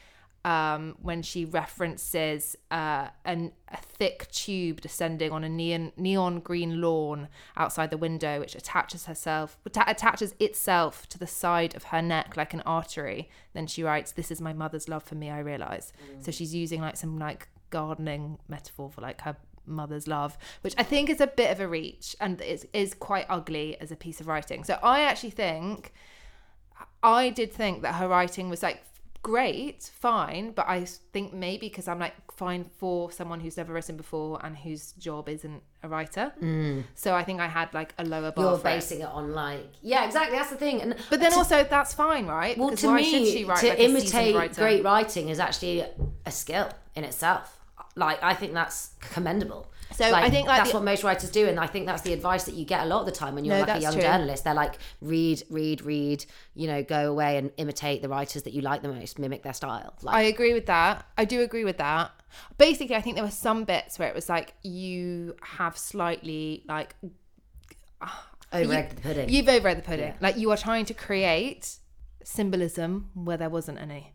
um, 0.46 0.94
when 1.02 1.22
she 1.22 1.44
references 1.44 2.54
uh, 2.70 3.08
an, 3.24 3.50
a 3.68 3.76
thick 3.78 4.28
tube 4.30 4.80
descending 4.80 5.32
on 5.32 5.42
a 5.42 5.48
neon 5.48 5.90
neon 5.96 6.38
green 6.38 6.80
lawn 6.80 7.26
outside 7.56 7.90
the 7.90 7.96
window, 7.96 8.38
which 8.38 8.54
attaches 8.54 9.06
herself 9.06 9.58
atta- 9.66 9.90
attaches 9.90 10.36
itself 10.38 11.08
to 11.08 11.18
the 11.18 11.26
side 11.26 11.74
of 11.74 11.84
her 11.84 12.00
neck 12.00 12.36
like 12.36 12.54
an 12.54 12.60
artery. 12.60 13.28
Then 13.54 13.66
she 13.66 13.82
writes, 13.82 14.12
"This 14.12 14.30
is 14.30 14.40
my 14.40 14.52
mother's 14.52 14.88
love 14.88 15.02
for 15.02 15.16
me." 15.16 15.30
I 15.30 15.40
realize. 15.40 15.92
So 16.20 16.30
she's 16.30 16.54
using 16.54 16.80
like 16.80 16.96
some 16.96 17.18
like 17.18 17.48
gardening 17.70 18.38
metaphor 18.46 18.88
for 18.88 19.00
like 19.00 19.22
her 19.22 19.36
mother's 19.66 20.06
love, 20.08 20.36
which 20.62 20.74
I 20.78 20.82
think 20.82 21.10
is 21.10 21.20
a 21.20 21.26
bit 21.26 21.50
of 21.50 21.60
a 21.60 21.68
reach 21.68 22.14
and 22.20 22.40
is 22.40 22.66
is 22.72 22.94
quite 22.94 23.26
ugly 23.28 23.76
as 23.80 23.90
a 23.90 23.96
piece 23.96 24.20
of 24.20 24.26
writing. 24.26 24.64
So 24.64 24.78
I 24.82 25.00
actually 25.02 25.30
think 25.30 25.92
I 27.02 27.30
did 27.30 27.52
think 27.52 27.82
that 27.82 27.94
her 27.96 28.08
writing 28.08 28.48
was 28.50 28.62
like 28.62 28.82
great, 29.22 29.90
fine, 29.98 30.52
but 30.52 30.68
I 30.68 30.84
think 30.84 31.32
maybe 31.32 31.68
because 31.68 31.88
I'm 31.88 31.98
like 31.98 32.14
fine 32.32 32.64
for 32.64 33.10
someone 33.10 33.40
who's 33.40 33.56
never 33.56 33.72
written 33.72 33.96
before 33.96 34.38
and 34.44 34.56
whose 34.56 34.92
job 34.92 35.28
isn't 35.28 35.62
a 35.82 35.88
writer. 35.88 36.32
Mm. 36.40 36.84
So 36.94 37.14
I 37.14 37.24
think 37.24 37.40
I 37.40 37.48
had 37.48 37.72
like 37.74 37.92
a 37.98 38.04
lower 38.04 38.30
bar. 38.30 38.44
You're 38.44 38.58
for 38.58 38.68
it. 38.68 38.74
basing 38.76 39.00
it 39.00 39.08
on 39.08 39.32
like 39.34 39.66
yeah, 39.82 40.04
exactly. 40.04 40.36
That's 40.36 40.50
the 40.50 40.56
thing. 40.56 40.80
And 40.82 40.94
But 41.10 41.20
then 41.20 41.32
to- 41.32 41.38
also 41.38 41.64
that's 41.64 41.92
fine, 41.94 42.26
right? 42.26 42.56
well, 42.56 42.68
Because 42.68 42.82
to 42.82 42.86
why 42.88 42.96
me, 42.98 43.10
should 43.10 43.26
she 43.26 43.44
write 43.44 43.58
to 43.60 43.68
like 43.70 43.78
imitate 43.80 44.54
great 44.54 44.84
writing 44.84 45.28
is 45.28 45.38
actually 45.40 45.84
a 46.24 46.30
skill 46.30 46.68
in 46.94 47.04
itself. 47.04 47.58
Like 47.96 48.22
I 48.22 48.34
think 48.34 48.52
that's 48.52 48.90
commendable. 49.00 49.66
So 49.92 50.04
I 50.12 50.28
think, 50.28 50.48
like, 50.48 50.58
that's 50.58 50.72
the- 50.72 50.76
what 50.78 50.84
most 50.84 51.04
writers 51.04 51.30
do, 51.30 51.46
and 51.46 51.60
I 51.60 51.68
think 51.68 51.86
that's 51.86 52.02
the 52.02 52.12
advice 52.12 52.42
that 52.44 52.54
you 52.54 52.64
get 52.64 52.82
a 52.82 52.86
lot 52.86 53.00
of 53.00 53.06
the 53.06 53.12
time 53.12 53.36
when 53.36 53.44
you're 53.44 53.54
No, 53.54 53.60
like 53.64 53.78
a 53.78 53.80
young 53.80 53.92
true. 53.92 54.02
journalist. 54.02 54.42
They're 54.42 54.52
like, 54.52 54.78
read, 55.00 55.44
read, 55.48 55.80
read. 55.82 56.26
You 56.54 56.66
know, 56.66 56.82
go 56.82 57.08
away 57.08 57.38
and 57.38 57.52
imitate 57.56 58.02
the 58.02 58.08
writers 58.08 58.42
that 58.42 58.52
you 58.52 58.62
like 58.62 58.82
the 58.82 58.88
most, 58.92 59.18
mimic 59.18 59.44
their 59.44 59.52
style. 59.54 59.94
Like, 60.02 60.14
I 60.16 60.22
agree 60.22 60.52
with 60.54 60.66
that. 60.66 61.06
I 61.16 61.24
do 61.24 61.40
agree 61.40 61.64
with 61.64 61.78
that. 61.78 62.10
Basically, 62.58 62.96
I 62.96 63.00
think 63.00 63.14
there 63.14 63.24
were 63.24 63.30
some 63.30 63.62
bits 63.64 63.96
where 63.98 64.08
it 64.08 64.14
was 64.14 64.28
like 64.28 64.54
you 64.64 65.36
have 65.40 65.78
slightly 65.78 66.64
like 66.66 66.96
over 68.52 68.66
the 68.66 69.00
pudding. 69.00 69.28
You've 69.28 69.46
overread 69.46 69.76
the 69.76 69.82
pudding. 69.82 70.14
Like 70.20 70.36
you 70.36 70.50
are 70.50 70.56
trying 70.56 70.84
to 70.86 70.94
create 70.94 71.76
symbolism 72.24 73.10
where 73.14 73.36
there 73.36 73.50
wasn't 73.50 73.78
any. 73.78 74.12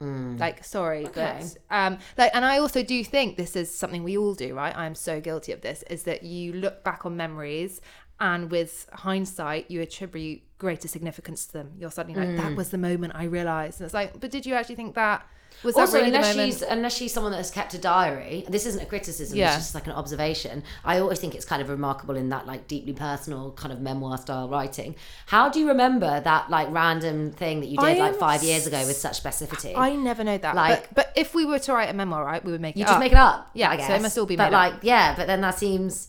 Like, 0.00 0.62
sorry, 0.64 1.06
Okay. 1.06 1.40
but 1.40 1.56
um, 1.70 1.98
like, 2.18 2.30
and 2.34 2.44
I 2.44 2.58
also 2.58 2.82
do 2.82 3.02
think 3.02 3.36
this 3.36 3.56
is 3.56 3.74
something 3.74 4.04
we 4.04 4.18
all 4.18 4.34
do, 4.34 4.54
right? 4.54 4.76
I'm 4.76 4.94
so 4.94 5.20
guilty 5.20 5.52
of 5.52 5.62
this. 5.62 5.82
Is 5.88 6.02
that 6.02 6.22
you 6.22 6.52
look 6.52 6.84
back 6.84 7.06
on 7.06 7.16
memories, 7.16 7.80
and 8.20 8.50
with 8.50 8.88
hindsight, 8.92 9.70
you 9.70 9.80
attribute 9.80 10.42
greater 10.58 10.88
significance 10.88 11.46
to 11.46 11.52
them. 11.54 11.72
You're 11.78 11.90
suddenly 11.90 12.26
like, 12.26 12.36
that 12.36 12.56
was 12.56 12.70
the 12.70 12.78
moment 12.78 13.14
I 13.14 13.24
realized, 13.24 13.80
and 13.80 13.86
it's 13.86 13.94
like, 13.94 14.20
but 14.20 14.30
did 14.30 14.44
you 14.46 14.54
actually 14.54 14.76
think 14.76 14.94
that 14.96 15.26
was 15.62 15.74
also, 15.76 15.98
really 15.98 16.08
unless 16.08 16.34
she's 16.34 16.62
unless 16.62 16.96
she's 16.96 17.12
someone 17.12 17.32
that 17.32 17.38
has 17.38 17.50
kept 17.50 17.74
a 17.74 17.78
diary, 17.78 18.44
this 18.48 18.66
isn't 18.66 18.82
a 18.82 18.86
criticism. 18.86 19.36
Yeah. 19.38 19.48
It's 19.54 19.64
just 19.64 19.74
like 19.74 19.86
an 19.86 19.92
observation. 19.92 20.62
I 20.84 20.98
always 20.98 21.18
think 21.18 21.34
it's 21.34 21.44
kind 21.44 21.62
of 21.62 21.68
remarkable 21.68 22.16
in 22.16 22.28
that 22.30 22.46
like 22.46 22.68
deeply 22.68 22.92
personal 22.92 23.52
kind 23.52 23.72
of 23.72 23.80
memoir 23.80 24.18
style 24.18 24.48
writing. 24.48 24.94
How 25.26 25.48
do 25.48 25.58
you 25.60 25.68
remember 25.68 26.20
that 26.20 26.50
like 26.50 26.68
random 26.70 27.30
thing 27.32 27.60
that 27.60 27.66
you 27.66 27.76
did 27.78 27.84
I 27.86 27.94
like 27.94 28.16
five 28.16 28.42
years 28.42 28.66
ago 28.66 28.86
with 28.86 28.96
such 28.96 29.22
specificity? 29.22 29.72
I 29.76 29.96
never 29.96 30.22
know 30.24 30.38
that. 30.38 30.54
Like- 30.54 30.94
but, 30.94 30.94
but 30.94 31.12
if 31.16 31.34
we 31.34 31.44
were 31.44 31.58
to 31.60 31.72
write 31.72 31.88
a 31.90 31.94
memoir, 31.94 32.24
right, 32.24 32.44
we 32.44 32.52
would 32.52 32.60
make 32.60 32.76
you 32.76 32.82
it 32.82 32.86
just 32.86 32.94
up. 32.94 33.00
make 33.00 33.12
it 33.12 33.18
up. 33.18 33.50
Yeah, 33.54 33.70
I 33.70 33.86
so 33.86 33.94
it 33.94 34.02
must 34.02 34.18
all 34.18 34.26
be 34.26 34.36
But 34.36 34.50
made 34.50 34.56
up. 34.56 34.72
like, 34.72 34.82
yeah, 34.84 35.14
but 35.16 35.26
then 35.26 35.40
that 35.40 35.58
seems 35.58 36.08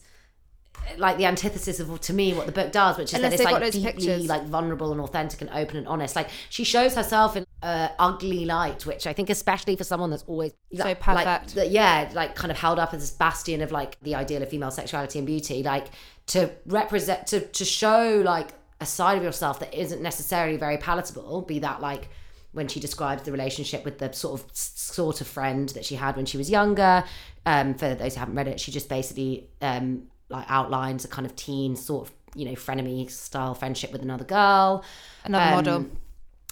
like 0.98 1.18
the 1.18 1.26
antithesis 1.26 1.80
of 1.80 2.00
to 2.02 2.14
me 2.14 2.34
what 2.34 2.46
the 2.46 2.52
book 2.52 2.72
does, 2.72 2.98
which 2.98 3.10
is 3.10 3.16
Unless 3.16 3.38
that 3.40 3.52
it's 3.72 3.76
like 3.76 3.96
deeply 3.98 4.28
like 4.28 4.46
vulnerable 4.46 4.92
and 4.92 5.02
authentic 5.02 5.42
and 5.42 5.50
open 5.52 5.78
and 5.78 5.88
honest. 5.88 6.16
Like 6.16 6.30
she 6.50 6.64
shows 6.64 6.96
herself 6.96 7.36
in 7.36 7.46
uh, 7.62 7.90
ugly 8.00 8.46
light, 8.46 8.86
which 8.86 9.08
I 9.08 9.14
think 9.14 9.30
especially 9.30 9.76
for 9.76 9.84
someone 9.84 10.10
that's 10.10 10.24
always 10.28 10.54
So 10.76 10.84
like, 10.84 11.00
perfect. 11.00 11.56
that- 11.56 11.72
yeah, 11.72 12.10
like 12.14 12.36
kind 12.36 12.52
of 12.52 12.58
held 12.58 12.80
up 12.80 12.94
as 12.94 13.02
this 13.02 13.12
bastion 13.12 13.62
of 13.62 13.72
like 13.72 14.00
the 14.02 14.16
ideal 14.16 14.42
of 14.44 14.50
female 14.50 14.72
sexuality 14.72 15.20
and 15.20 15.26
beauty, 15.26 15.64
like 15.64 15.88
to 16.28 16.52
represent 16.66 17.28
to 17.28 17.42
to 17.42 17.66
show 17.66 18.22
like 18.26 18.50
a 18.80 18.86
side 18.86 19.18
of 19.18 19.24
yourself 19.24 19.60
that 19.60 19.74
isn't 19.74 20.02
necessarily 20.02 20.58
very 20.58 20.78
palatable, 20.78 21.42
be 21.42 21.60
that 21.60 21.82
like 21.82 22.10
when 22.54 22.68
she 22.68 22.80
describes 22.80 23.24
the 23.24 23.32
relationship 23.32 23.84
with 23.86 24.00
the 24.00 24.12
sort 24.14 24.40
of 24.40 24.46
sort 24.54 25.22
of 25.22 25.28
friend 25.28 25.70
that 25.70 25.86
she 25.86 25.96
had 25.96 26.16
when 26.16 26.26
she 26.26 26.38
was 26.38 26.50
younger. 26.50 27.04
Um, 27.46 27.76
for 27.76 27.96
those 27.96 28.14
who 28.16 28.20
haven't 28.20 28.36
read 28.36 28.48
it, 28.48 28.60
she 28.60 28.72
just 28.72 28.90
basically 28.90 29.48
um, 29.62 30.04
like 30.30 30.46
outlines 30.50 31.06
a 31.06 31.08
kind 31.08 31.26
of 31.26 31.36
teen 31.36 31.76
sort 31.76 32.08
of 32.08 32.14
you 32.36 32.46
know 32.46 32.52
frenemy 32.54 33.10
style 33.10 33.54
friendship 33.56 33.92
with 33.92 34.02
another 34.02 34.26
girl. 34.26 34.84
Another 35.24 35.46
Um, 35.46 35.52
model. 35.56 35.86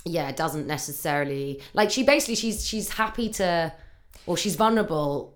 Yeah, 0.06 0.30
it 0.30 0.36
doesn't 0.38 0.68
necessarily 0.68 1.62
like 1.74 1.90
she 1.92 2.04
basically 2.04 2.36
she's 2.36 2.66
she's 2.66 2.90
happy 2.90 3.30
to, 3.30 3.74
or 4.26 4.38
she's 4.38 4.56
vulnerable. 4.56 5.34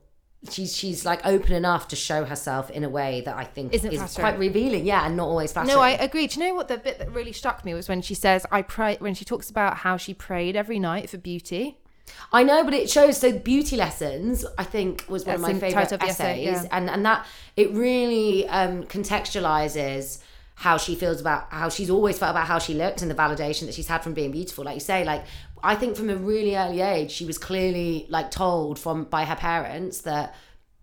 She's 0.50 0.74
she's 0.77 1.03
like 1.05 1.25
open 1.25 1.53
enough 1.53 1.89
to 1.89 1.96
show 1.98 2.24
herself 2.24 2.69
in 2.69 2.84
a 2.86 2.89
way 2.89 3.22
that 3.25 3.36
I 3.36 3.43
think 3.43 3.74
Isn't 3.74 3.91
is 3.91 4.00
flattering. 4.00 4.24
quite 4.24 4.39
revealing. 4.39 4.86
Yeah, 4.86 5.05
and 5.05 5.17
not 5.17 5.27
always 5.27 5.51
flattering. 5.51 5.75
No, 5.75 5.81
I 5.81 5.89
agree. 5.91 6.27
Do 6.27 6.39
you 6.39 6.48
know 6.48 6.53
what 6.55 6.67
the 6.69 6.77
bit 6.77 6.98
that 7.00 7.12
really 7.12 7.34
struck 7.34 7.65
me 7.65 7.74
was 7.74 7.89
when 7.89 8.01
she 8.01 8.13
says, 8.13 8.46
"I 8.51 8.62
pray." 8.62 8.96
When 9.00 9.13
she 9.15 9.25
talks 9.25 9.50
about 9.50 9.77
how 9.77 9.98
she 9.98 10.13
prayed 10.13 10.55
every 10.55 10.79
night 10.79 11.10
for 11.10 11.17
beauty. 11.17 11.77
I 12.32 12.44
know, 12.44 12.63
but 12.63 12.74
it 12.74 12.89
shows. 12.89 13.18
So 13.18 13.32
beauty 13.32 13.75
lessons, 13.75 14.46
I 14.58 14.63
think, 14.63 15.06
was 15.08 15.25
one 15.25 15.42
That's 15.42 15.50
of 15.50 15.54
my 15.56 15.60
favorite 15.60 15.92
of 15.92 16.00
the 16.00 16.06
essay, 16.06 16.46
essays, 16.46 16.63
yeah. 16.63 16.78
and 16.78 16.89
and 16.89 17.06
that 17.06 17.25
it 17.56 17.72
really 17.72 18.48
um, 18.48 18.84
contextualizes 18.84 20.20
how 20.56 20.78
she 20.78 20.94
feels 20.94 21.22
about 21.22 21.51
how 21.51 21.70
she's 21.70 21.89
always 21.89 22.20
felt 22.20 22.32
about 22.32 22.46
how 22.46 22.60
she 22.60 22.74
looks 22.74 23.01
and 23.01 23.10
the 23.10 23.16
validation 23.16 23.62
that 23.62 23.74
she's 23.74 23.88
had 23.88 24.04
from 24.04 24.13
being 24.13 24.32
beautiful. 24.32 24.66
Like 24.66 24.75
you 24.75 24.82
say, 24.82 25.06
like 25.06 25.24
I 25.63 25.75
think 25.75 25.96
from 25.96 26.10
a 26.10 26.16
really 26.16 26.56
early 26.56 26.82
age, 26.82 27.12
she 27.12 27.25
was 27.25 27.38
clearly 27.38 28.06
like 28.10 28.30
told 28.30 28.78
from 28.78 29.06
by 29.06 29.25
her 29.25 29.38
parents 29.38 30.01
that 30.01 30.36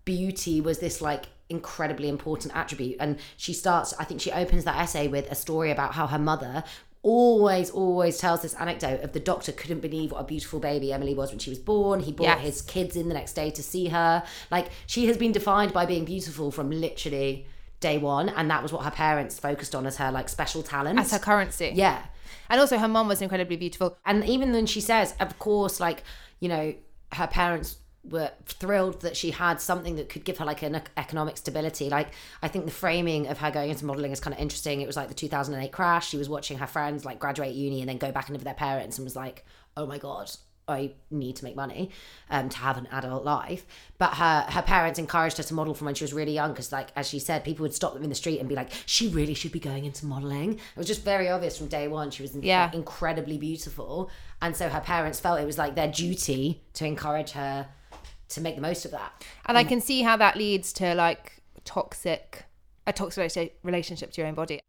beauty 0.03 0.61
was 0.61 0.79
this 0.79 1.01
like 1.01 1.25
incredibly 1.49 2.09
important 2.09 2.55
attribute. 2.55 2.97
And 2.99 3.19
she 3.37 3.53
starts, 3.53 3.93
I 3.99 4.03
think 4.03 4.21
she 4.21 4.31
opens 4.31 4.63
that 4.65 4.77
essay 4.77 5.07
with 5.07 5.31
a 5.31 5.35
story 5.35 5.71
about 5.71 5.93
how 5.93 6.07
her 6.07 6.19
mother 6.19 6.63
always 7.03 7.69
always 7.69 8.17
tells 8.17 8.41
this 8.41 8.53
anecdote 8.55 9.01
of 9.01 9.13
the 9.13 9.19
doctor 9.19 9.51
couldn't 9.51 9.79
believe 9.79 10.11
what 10.11 10.19
a 10.21 10.23
beautiful 10.23 10.59
baby 10.59 10.91
Emily 10.91 11.13
was 11.13 11.29
when 11.29 11.39
she 11.39 11.49
was 11.49 11.59
born. 11.59 11.99
He 12.01 12.11
brought 12.11 12.39
Yes. 12.39 12.41
his 12.41 12.61
kids 12.61 12.95
in 12.95 13.07
the 13.07 13.13
next 13.13 13.33
day 13.33 13.49
to 13.51 13.63
see 13.63 13.87
her. 13.89 14.23
Like 14.51 14.69
she 14.87 15.05
has 15.07 15.17
been 15.17 15.31
defined 15.31 15.73
by 15.73 15.85
being 15.85 16.05
beautiful 16.05 16.51
from 16.51 16.69
literally 16.71 17.45
day 17.79 17.97
one, 17.97 18.29
and 18.29 18.49
that 18.49 18.63
was 18.63 18.73
what 18.73 18.83
her 18.83 18.91
parents 18.91 19.39
focused 19.39 19.75
on 19.75 19.85
as 19.85 19.97
her 19.97 20.11
like 20.11 20.27
special 20.29 20.63
talent. 20.63 20.99
As 20.99 21.11
her 21.11 21.19
currency. 21.19 21.71
yeah. 21.75 22.03
And 22.49 22.59
also 22.59 22.77
her 22.77 22.87
mom 22.87 23.07
was 23.07 23.21
incredibly 23.21 23.57
beautiful. 23.57 23.97
And 24.05 24.23
even 24.25 24.51
then 24.53 24.65
she 24.65 24.79
says, 24.81 25.13
of 25.19 25.37
course, 25.37 25.79
like, 25.79 26.03
you 26.39 26.47
know, 26.49 26.73
her 27.13 27.27
parents 27.27 27.77
were 28.09 28.31
thrilled 28.45 29.01
that 29.01 29.15
she 29.17 29.31
had 29.31 29.59
something 29.61 29.95
that 29.97 30.09
could 30.09 30.23
give 30.25 30.37
her 30.37 30.45
like 30.45 30.61
an 30.63 30.81
economic 30.97 31.37
stability. 31.37 31.89
Like, 31.89 32.09
I 32.41 32.47
think 32.47 32.65
the 32.65 32.71
framing 32.71 33.27
of 33.27 33.37
her 33.39 33.51
going 33.51 33.69
into 33.69 33.85
modeling 33.85 34.11
is 34.11 34.19
kind 34.19 34.33
of 34.33 34.39
interesting. 34.39 34.81
It 34.81 34.87
was 34.87 34.95
like 34.95 35.07
the 35.09 35.13
2008 35.13 35.71
crash. 35.71 36.09
She 36.09 36.17
was 36.17 36.29
watching 36.29 36.57
her 36.59 36.67
friends 36.67 37.05
like 37.05 37.19
graduate 37.19 37.53
uni 37.53 37.81
and 37.81 37.89
then 37.89 37.97
go 37.97 38.11
back 38.11 38.27
and 38.27 38.33
live 38.33 38.41
with 38.41 38.45
their 38.45 38.53
parents 38.53 38.97
and 38.97 39.05
was 39.05 39.15
like, 39.15 39.45
oh 39.75 39.85
my 39.85 39.97
God. 39.97 40.31
I 40.69 40.95
need 41.09 41.37
to 41.37 41.45
make 41.45 41.55
money 41.55 41.91
um, 42.29 42.49
to 42.49 42.57
have 42.57 42.77
an 42.77 42.89
adult 42.91 43.23
life, 43.23 43.65
but 43.97 44.15
her 44.15 44.41
her 44.49 44.61
parents 44.61 44.99
encouraged 44.99 45.37
her 45.37 45.43
to 45.43 45.53
model 45.53 45.73
from 45.73 45.85
when 45.85 45.95
she 45.95 46.03
was 46.03 46.11
really 46.11 46.33
young 46.33 46.51
because, 46.51 46.73
like 46.73 46.89
as 46.97 47.07
she 47.07 47.19
said, 47.19 47.45
people 47.45 47.63
would 47.63 47.73
stop 47.73 47.93
them 47.93 48.03
in 48.03 48.09
the 48.09 48.15
street 48.15 48.39
and 48.41 48.49
be 48.49 48.55
like, 48.55 48.71
"She 48.85 49.07
really 49.07 49.33
should 49.33 49.53
be 49.53 49.61
going 49.61 49.85
into 49.85 50.05
modeling." 50.05 50.55
It 50.55 50.59
was 50.75 50.85
just 50.85 51.05
very 51.05 51.29
obvious 51.29 51.57
from 51.57 51.67
day 51.67 51.87
one 51.87 52.11
she 52.11 52.21
was 52.21 52.35
Yeah. 52.35 52.69
incredibly 52.73 53.37
beautiful 53.37 54.09
and 54.41 54.57
so 54.57 54.67
her 54.67 54.81
parents 54.81 55.21
felt 55.21 55.39
it 55.39 55.45
was 55.45 55.57
like 55.57 55.75
their 55.75 55.87
duty 55.89 56.61
to 56.73 56.85
encourage 56.85 57.31
her 57.31 57.69
to 58.29 58.41
make 58.41 58.55
the 58.55 58.61
most 58.61 58.85
of 58.85 58.91
that 58.91 59.23
And 59.45 59.57
I 59.57 59.63
can 59.63 59.79
see 59.81 60.01
how 60.01 60.17
that 60.17 60.35
leads 60.35 60.73
to 60.73 60.93
like 60.95 61.41
toxic, 61.65 62.45
a 62.85 62.93
toxic 62.93 63.57
relationship 63.63 64.11
to 64.11 64.21
your 64.21 64.27
own 64.27 64.33
body. 64.35 64.59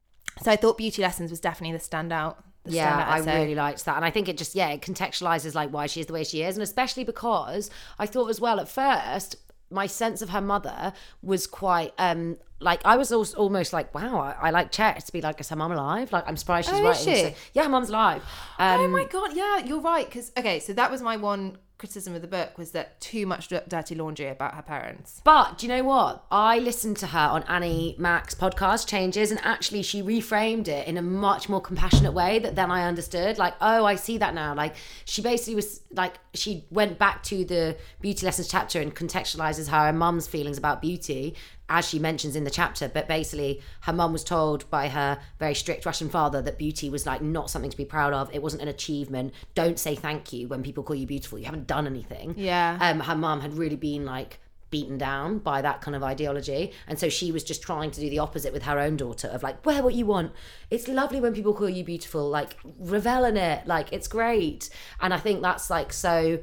So 0.42 0.50
I 0.50 0.56
thought 0.56 0.78
Beauty 0.78 1.02
Lessons 1.02 1.30
was 1.30 1.40
definitely 1.40 1.76
the 1.76 1.82
standout. 1.84 2.36
The 2.64 2.72
yeah 2.72 2.90
standout 3.00 3.08
i 3.08 3.18
essay. 3.20 3.40
really 3.40 3.54
liked 3.54 3.84
that 3.86 3.96
and 3.96 4.04
i 4.04 4.10
think 4.10 4.28
it 4.28 4.36
just 4.36 4.54
yeah 4.54 4.68
it 4.70 4.82
contextualizes 4.82 5.54
like 5.54 5.70
why 5.70 5.86
she 5.86 6.00
is 6.00 6.06
the 6.06 6.12
way 6.12 6.24
she 6.24 6.42
is 6.42 6.56
and 6.56 6.62
especially 6.62 7.04
because 7.04 7.70
i 7.98 8.04
thought 8.04 8.28
as 8.28 8.40
well 8.42 8.60
at 8.60 8.68
first 8.68 9.36
my 9.70 9.86
sense 9.86 10.20
of 10.22 10.30
her 10.30 10.40
mother 10.40 10.92
was 11.22 11.46
quite 11.46 11.94
um 11.98 12.36
like 12.60 12.80
I 12.84 12.96
was 12.96 13.12
also 13.12 13.36
almost 13.38 13.72
like, 13.72 13.94
wow, 13.94 14.18
I, 14.18 14.48
I 14.48 14.50
like 14.50 14.72
Chet 14.72 15.04
to 15.06 15.12
be 15.12 15.20
like, 15.20 15.38
is 15.40 15.48
her 15.50 15.54
mum 15.54 15.70
alive? 15.70 16.10
Like, 16.10 16.24
I'm 16.26 16.36
surprised 16.36 16.68
she's 16.68 16.80
Oh, 16.80 16.90
is 16.90 17.06
writing. 17.06 17.14
she? 17.14 17.30
so- 17.30 17.34
yeah, 17.54 17.62
her 17.62 17.68
mum's 17.68 17.88
alive. 17.88 18.22
Um, 18.58 18.80
oh 18.80 18.88
my 18.88 19.04
god, 19.04 19.36
yeah, 19.36 19.58
you're 19.58 19.80
right. 19.80 20.04
Because 20.06 20.32
okay, 20.36 20.58
so 20.58 20.72
that 20.72 20.90
was 20.90 21.00
my 21.00 21.16
one 21.16 21.56
criticism 21.78 22.14
of 22.14 22.22
the 22.22 22.28
book 22.28 22.58
was 22.58 22.72
that 22.72 23.00
too 23.00 23.24
much 23.24 23.48
dirty 23.48 23.94
laundry 23.94 24.28
about 24.28 24.54
her 24.54 24.62
parents. 24.62 25.20
But 25.24 25.58
do 25.58 25.66
you 25.66 25.72
know 25.72 25.84
what? 25.84 26.24
I 26.30 26.58
listened 26.58 26.96
to 26.98 27.06
her 27.06 27.18
on 27.18 27.44
Annie 27.44 27.94
Mac's 27.98 28.34
podcast, 28.34 28.88
Changes, 28.88 29.30
and 29.30 29.40
actually 29.44 29.82
she 29.82 30.02
reframed 30.02 30.68
it 30.68 30.88
in 30.88 30.96
a 30.96 31.02
much 31.02 31.48
more 31.48 31.60
compassionate 31.60 32.12
way 32.12 32.40
that 32.40 32.56
then 32.56 32.70
I 32.70 32.86
understood. 32.86 33.38
Like, 33.38 33.54
oh, 33.60 33.84
I 33.84 33.94
see 33.94 34.18
that 34.18 34.34
now. 34.34 34.54
Like, 34.54 34.74
she 35.04 35.22
basically 35.22 35.54
was 35.54 35.80
like, 35.92 36.14
she 36.34 36.64
went 36.70 36.98
back 36.98 37.22
to 37.24 37.44
the 37.44 37.76
beauty 38.00 38.26
lessons 38.26 38.48
chapter 38.48 38.80
and 38.80 38.94
contextualizes 38.94 39.68
her 39.68 39.92
mum's 39.92 40.26
feelings 40.26 40.58
about 40.58 40.82
beauty, 40.82 41.36
as 41.68 41.88
she 41.88 41.98
mentions 41.98 42.34
in 42.36 42.44
the 42.44 42.50
chapter. 42.50 42.88
But 42.88 43.08
basically, 43.08 43.60
her 43.82 43.92
mum 43.92 44.12
was 44.12 44.24
told 44.24 44.68
by 44.70 44.88
her 44.88 45.18
very 45.38 45.54
strict 45.54 45.84
Russian 45.86 46.08
father 46.08 46.40
that 46.42 46.58
beauty 46.58 46.88
was 46.90 47.06
like 47.06 47.20
not 47.22 47.50
something 47.50 47.70
to 47.70 47.76
be 47.76 47.84
proud 47.84 48.12
of. 48.12 48.28
It 48.32 48.42
wasn't 48.42 48.62
an 48.62 48.68
achievement. 48.68 49.34
Don't 49.54 49.78
say 49.78 49.94
thank 49.94 50.32
you 50.32 50.48
when 50.48 50.62
people 50.62 50.82
call 50.82 50.96
you 50.96 51.06
beautiful. 51.06 51.38
You 51.38 51.44
haven't 51.44 51.66
done 51.66 51.86
anything 51.86 52.34
Yeah. 52.36 52.78
um, 52.80 53.00
her 53.00 53.14
mum 53.16 53.40
had 53.40 53.54
really 53.54 53.76
been 53.76 54.04
like 54.04 54.40
beaten 54.70 54.98
down 54.98 55.38
by 55.38 55.62
that 55.62 55.80
kind 55.80 55.96
of 55.96 56.02
ideology 56.02 56.72
and 56.86 56.98
so 56.98 57.08
she 57.08 57.32
was 57.32 57.42
just 57.42 57.62
trying 57.62 57.90
to 57.90 58.00
do 58.02 58.10
the 58.10 58.18
opposite 58.18 58.52
with 58.52 58.64
her 58.64 58.78
own 58.78 58.98
daughter 58.98 59.26
of 59.28 59.42
like 59.42 59.64
wear 59.64 59.82
what 59.82 59.94
you 59.94 60.04
want 60.04 60.30
it's 60.70 60.86
lovely 60.88 61.18
when 61.22 61.32
people 61.32 61.54
call 61.54 61.70
you 61.70 61.82
beautiful 61.82 62.28
like 62.28 62.54
revel 62.78 63.24
in 63.24 63.38
it 63.38 63.66
like 63.66 63.90
it's 63.94 64.06
great 64.06 64.68
and 65.00 65.14
i 65.14 65.16
think 65.16 65.40
that's 65.40 65.70
like 65.70 65.90
so 65.90 66.38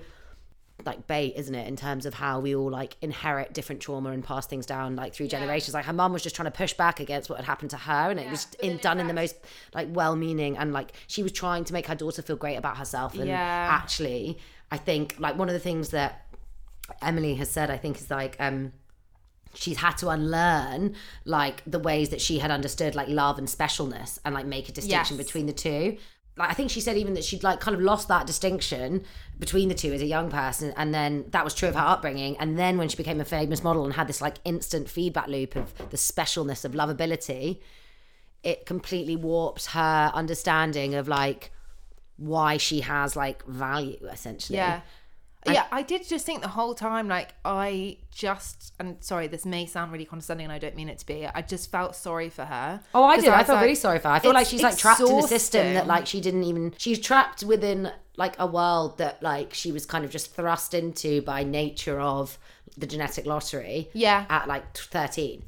like 0.86 1.08
bait 1.08 1.34
isn't 1.36 1.56
it 1.56 1.68
in 1.68 1.76
terms 1.76 2.06
of 2.06 2.14
how 2.14 2.40
we 2.40 2.56
all 2.56 2.70
like 2.70 2.96
inherit 3.02 3.54
different 3.54 3.82
trauma 3.82 4.12
and 4.12 4.24
pass 4.24 4.46
things 4.46 4.66
down 4.66 4.96
like 4.96 5.14
through 5.14 5.28
generations 5.28 5.74
like 5.74 5.86
her 5.86 5.94
mum 5.94 6.14
was 6.14 6.22
just 6.22 6.36
trying 6.36 6.46
to 6.46 6.52
push 6.58 6.74
back 6.74 7.00
against 7.00 7.30
what 7.30 7.38
had 7.38 7.46
happened 7.46 7.70
to 7.72 7.78
her 7.78 8.12
and 8.12 8.20
it 8.20 8.30
was 8.30 8.48
in, 8.62 8.78
done 8.78 9.00
in 9.00 9.08
the 9.08 9.14
most 9.14 9.36
like 9.74 9.88
well-meaning 9.92 10.58
and 10.58 10.74
like 10.74 10.92
she 11.08 11.24
was 11.24 11.32
trying 11.32 11.64
to 11.64 11.74
make 11.74 11.88
her 11.88 11.96
daughter 11.96 12.22
feel 12.22 12.36
great 12.36 12.56
about 12.56 12.78
herself 12.78 13.16
and 13.16 13.28
Yeah. 13.28 13.68
actually 13.72 14.38
i 14.72 14.78
think 14.78 15.16
like 15.20 15.38
one 15.38 15.50
of 15.50 15.54
the 15.54 15.60
things 15.60 15.90
that 15.90 16.28
emily 17.02 17.36
has 17.36 17.50
said 17.50 17.72
i 17.72 17.78
think 17.78 17.98
is 17.98 18.12
like 18.12 18.36
um 18.40 18.72
she's 19.54 19.78
had 19.78 19.98
to 19.98 20.10
unlearn 20.10 20.94
like 21.24 21.64
the 21.66 21.80
ways 21.80 22.10
that 22.10 22.20
she 22.22 22.40
had 22.40 22.52
understood 22.52 22.94
like 22.94 23.08
love 23.08 23.38
and 23.40 23.48
specialness 23.48 24.20
and 24.26 24.36
like 24.36 24.46
make 24.46 24.68
a 24.70 24.72
distinction 24.72 25.16
Yes. 25.18 25.26
between 25.26 25.46
the 25.46 25.54
two 25.54 25.98
like 26.38 26.50
i 26.50 26.54
think 26.54 26.70
she 26.70 26.82
said 26.82 26.98
even 26.98 27.14
that 27.14 27.24
she'd 27.24 27.44
like 27.44 27.60
kind 27.60 27.76
of 27.76 27.82
lost 27.82 28.08
that 28.08 28.28
distinction 28.28 29.04
between 29.40 29.70
the 29.70 29.76
two 29.76 29.94
as 29.94 30.02
a 30.02 30.06
young 30.06 30.30
person 30.30 30.74
and 30.78 30.94
then 30.94 31.26
that 31.30 31.44
was 31.44 31.54
true 31.54 31.70
of 31.70 31.76
her 31.76 31.82
upbringing 31.82 32.38
and 32.38 32.58
then 32.58 32.78
when 32.78 32.90
she 32.90 32.98
became 32.98 33.20
a 33.22 33.26
famous 33.26 33.64
model 33.64 33.86
and 33.86 33.94
had 33.94 34.08
this 34.08 34.22
like 34.22 34.38
instant 34.46 34.90
feedback 34.90 35.28
loop 35.28 35.56
of 35.56 35.74
the 35.90 35.98
specialness 35.98 36.66
of 36.66 36.74
lovability 36.74 37.60
it 38.44 38.66
completely 38.66 39.16
warped 39.16 39.66
her 39.68 40.12
understanding 40.14 40.94
of 40.94 41.08
like 41.08 41.52
why 42.18 42.58
she 42.58 42.82
has 42.82 43.16
like 43.16 43.46
value 43.46 43.98
essentially 44.12 44.58
Yeah. 44.58 44.82
Yeah, 45.54 45.66
I 45.72 45.82
did 45.82 46.08
just 46.08 46.26
think 46.26 46.42
the 46.42 46.48
whole 46.48 46.74
time, 46.74 47.08
like, 47.08 47.34
I 47.44 47.98
just, 48.12 48.74
and 48.80 48.98
sorry, 49.02 49.28
this 49.28 49.46
may 49.46 49.66
sound 49.66 49.92
really 49.92 50.06
condescending 50.06 50.46
and 50.46 50.54
I 50.54 50.60
don't 50.60 50.76
mean 50.76 50.90
it 50.90 51.00
to 51.00 51.06
be, 51.06 51.26
I 51.28 51.42
just 51.42 51.72
felt 51.72 51.96
sorry 51.96 52.30
for 52.30 52.46
her. 52.46 52.82
Oh, 52.94 53.04
I 53.04 53.18
did. 53.20 53.30
I 53.30 53.38
was 53.40 53.48
felt 53.48 53.58
like, 53.58 53.64
really 53.64 53.76
sorry 53.76 54.00
for 54.00 54.08
her. 54.08 54.14
I 54.16 54.20
feel 54.20 54.34
like 54.34 54.48
she's 54.48 54.64
like 54.64 54.78
trapped 54.78 55.02
in 55.02 55.20
a 55.20 55.24
system 55.24 55.74
that 55.74 55.88
like 55.88 56.08
she 56.08 56.22
didn't 56.22 56.44
even. 56.44 56.74
She's 56.78 57.00
trapped 57.00 57.44
within 57.44 57.92
like 58.18 58.36
a 58.40 58.48
world 58.48 58.98
that 58.98 59.22
like 59.22 59.54
she 59.54 59.72
was 59.72 59.86
kind 59.86 60.06
of 60.06 60.12
just 60.12 60.34
thrust 60.36 60.74
into 60.74 61.22
by 61.22 61.44
nature 61.44 62.00
of 62.00 62.38
the 62.78 62.88
genetic 62.88 63.26
lottery. 63.26 63.90
Yeah. 63.94 64.26
At 64.30 64.48
like 64.48 64.76
thirteen, 64.76 65.44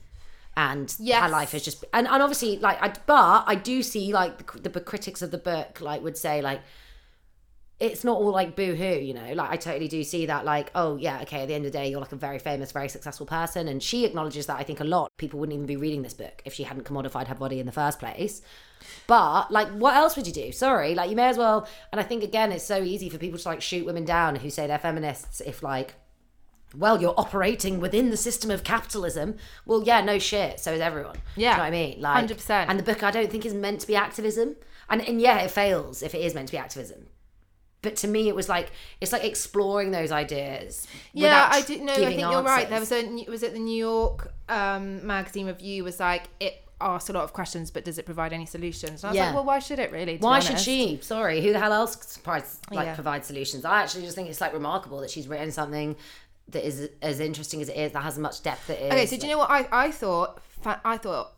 and 0.55 0.93
Yes. 0.99 1.23
her 1.23 1.29
life 1.29 1.51
has 1.53 1.63
just 1.63 1.85
and, 1.93 2.07
and 2.07 2.21
obviously 2.21 2.57
like 2.59 2.81
I 2.81 2.93
but 3.05 3.43
I 3.47 3.55
do 3.55 3.81
see 3.83 4.11
like 4.13 4.51
the, 4.51 4.69
the 4.69 4.81
critics 4.81 5.21
of 5.21 5.31
the 5.31 5.37
book 5.37 5.81
like 5.81 6.01
would 6.03 6.17
say 6.17 6.41
like 6.41 6.61
it's 7.79 8.03
not 8.03 8.17
all 8.17 8.31
like 8.31 8.55
boo 8.55 8.73
hoo, 8.75 8.99
you 8.99 9.13
know. 9.13 9.33
Like 9.33 9.51
I 9.51 9.57
totally 9.57 9.87
do 9.87 10.03
see 10.03 10.25
that, 10.25 10.45
like, 10.45 10.71
oh 10.73 10.95
yeah, 10.97 11.21
okay. 11.21 11.41
At 11.41 11.47
the 11.47 11.53
end 11.53 11.65
of 11.65 11.71
the 11.71 11.77
day, 11.77 11.89
you're 11.89 11.99
like 11.99 12.11
a 12.11 12.15
very 12.15 12.39
famous, 12.39 12.71
very 12.71 12.89
successful 12.89 13.25
person, 13.27 13.67
and 13.67 13.81
she 13.83 14.03
acknowledges 14.03 14.47
that. 14.47 14.57
I 14.57 14.63
think 14.63 14.79
a 14.79 14.83
lot 14.83 15.11
people 15.17 15.39
wouldn't 15.39 15.53
even 15.53 15.67
be 15.67 15.77
reading 15.77 16.01
this 16.01 16.13
book 16.15 16.41
if 16.43 16.53
she 16.53 16.63
hadn't 16.63 16.85
commodified 16.85 17.27
her 17.27 17.35
body 17.35 17.59
in 17.59 17.67
the 17.67 17.71
first 17.71 17.99
place. 17.99 18.41
But 19.05 19.51
like, 19.51 19.67
what 19.69 19.95
else 19.95 20.15
would 20.15 20.25
you 20.25 20.33
do? 20.33 20.51
Sorry, 20.51 20.95
like 20.95 21.09
you 21.11 21.15
may 21.15 21.27
as 21.27 21.37
well. 21.37 21.67
And 21.91 22.01
I 22.01 22.03
think 22.03 22.23
again, 22.23 22.51
it's 22.51 22.63
so 22.63 22.81
easy 22.81 23.09
for 23.09 23.19
people 23.19 23.37
to 23.37 23.47
like 23.47 23.61
shoot 23.61 23.85
women 23.85 24.05
down 24.05 24.37
who 24.37 24.49
say 24.49 24.65
they're 24.65 24.79
feminists 24.79 25.41
if 25.41 25.61
like. 25.61 25.95
Well, 26.75 26.99
you're 27.01 27.13
operating 27.17 27.79
within 27.79 28.09
the 28.09 28.17
system 28.17 28.51
of 28.51 28.65
capitalism. 28.65 29.35
Well, 29.65 29.83
yeah, 29.83 30.01
no 30.01 30.19
shit. 30.19 30.59
So 30.59 30.73
is 30.73 30.81
everyone. 30.81 31.13
Do 31.13 31.21
Yeah. 31.37 31.51
you 31.51 31.57
know 31.57 31.63
what 31.63 31.67
I 31.67 31.71
mean? 31.71 32.01
Like, 32.01 32.27
100%. 32.27 32.65
And 32.67 32.77
the 32.77 32.83
book, 32.83 33.03
I 33.03 33.11
don't 33.11 33.31
think 33.31 33.45
is 33.45 33.53
meant 33.53 33.79
to 33.81 33.87
be 33.87 33.95
activism. 33.95 34.57
And 34.89 35.01
and 35.01 35.21
yeah, 35.21 35.39
it 35.39 35.51
fails 35.51 36.03
if 36.03 36.13
it 36.13 36.19
is 36.19 36.33
meant 36.33 36.47
to 36.49 36.51
be 36.53 36.57
activism 36.57 37.07
but 37.81 37.95
to 37.97 38.07
me 38.07 38.27
it 38.27 38.35
was 38.35 38.49
like 38.49 38.71
it's 39.01 39.11
like 39.11 39.23
exploring 39.23 39.91
those 39.91 40.11
ideas 40.11 40.87
Yeah, 41.13 41.47
I 41.51 41.61
didn't 41.61 41.85
know. 41.85 41.93
I 41.93 42.05
think 42.07 42.19
you're 42.19 42.41
right. 42.41 42.69
There 42.69 42.79
was 42.79 42.91
a 42.91 43.25
was 43.29 43.43
it 43.43 43.53
the 43.53 43.59
New 43.59 43.77
York 43.77 44.33
um, 44.49 45.05
magazine 45.05 45.47
review 45.47 45.83
was 45.83 45.99
like 45.99 46.23
it 46.39 46.63
asked 46.79 47.09
a 47.09 47.13
lot 47.13 47.23
of 47.23 47.33
questions, 47.33 47.71
but 47.71 47.83
does 47.85 47.97
it 47.97 48.05
provide 48.05 48.33
any 48.33 48.45
solutions? 48.45 49.03
And 49.03 49.05
I 49.05 49.11
was 49.11 49.15
Yeah. 49.15 49.25
like, 49.25 49.33
well, 49.35 49.45
why 49.45 49.59
should 49.59 49.79
it 49.79 49.91
really? 49.91 50.17
why 50.17 50.39
should 50.39 50.59
she 50.59 50.99
sorry 51.01 51.41
who 51.41 51.51
the 51.53 51.59
hell 51.59 51.73
else 51.73 52.17
provides 52.17 52.59
like 52.71 52.85
Yeah. 52.85 52.93
provide 52.95 53.25
solutions 53.25 53.65
i 53.65 53.81
actually 53.81 54.03
just 54.03 54.15
think 54.15 54.29
it's 54.29 54.41
like 54.41 54.53
remarkable 54.53 54.99
that 55.01 55.09
she's 55.09 55.27
written 55.27 55.51
something 55.51 55.95
that 56.49 56.65
is 56.65 56.89
as 57.01 57.19
interesting 57.19 57.61
as 57.61 57.69
it 57.69 57.75
is 57.77 57.91
that 57.93 58.01
has 58.03 58.13
as 58.13 58.19
much 58.19 58.41
depth 58.43 58.67
that 58.67 58.79
it 58.81 58.85
is 58.85 58.91
Okay, 58.93 59.05
so 59.07 59.17
do 59.17 59.25
you 59.27 59.31
know 59.33 59.39
what 59.39 59.49
I, 59.49 59.67
I 59.71 59.91
thought? 59.91 60.39
I 60.65 60.97
thought 60.97 61.31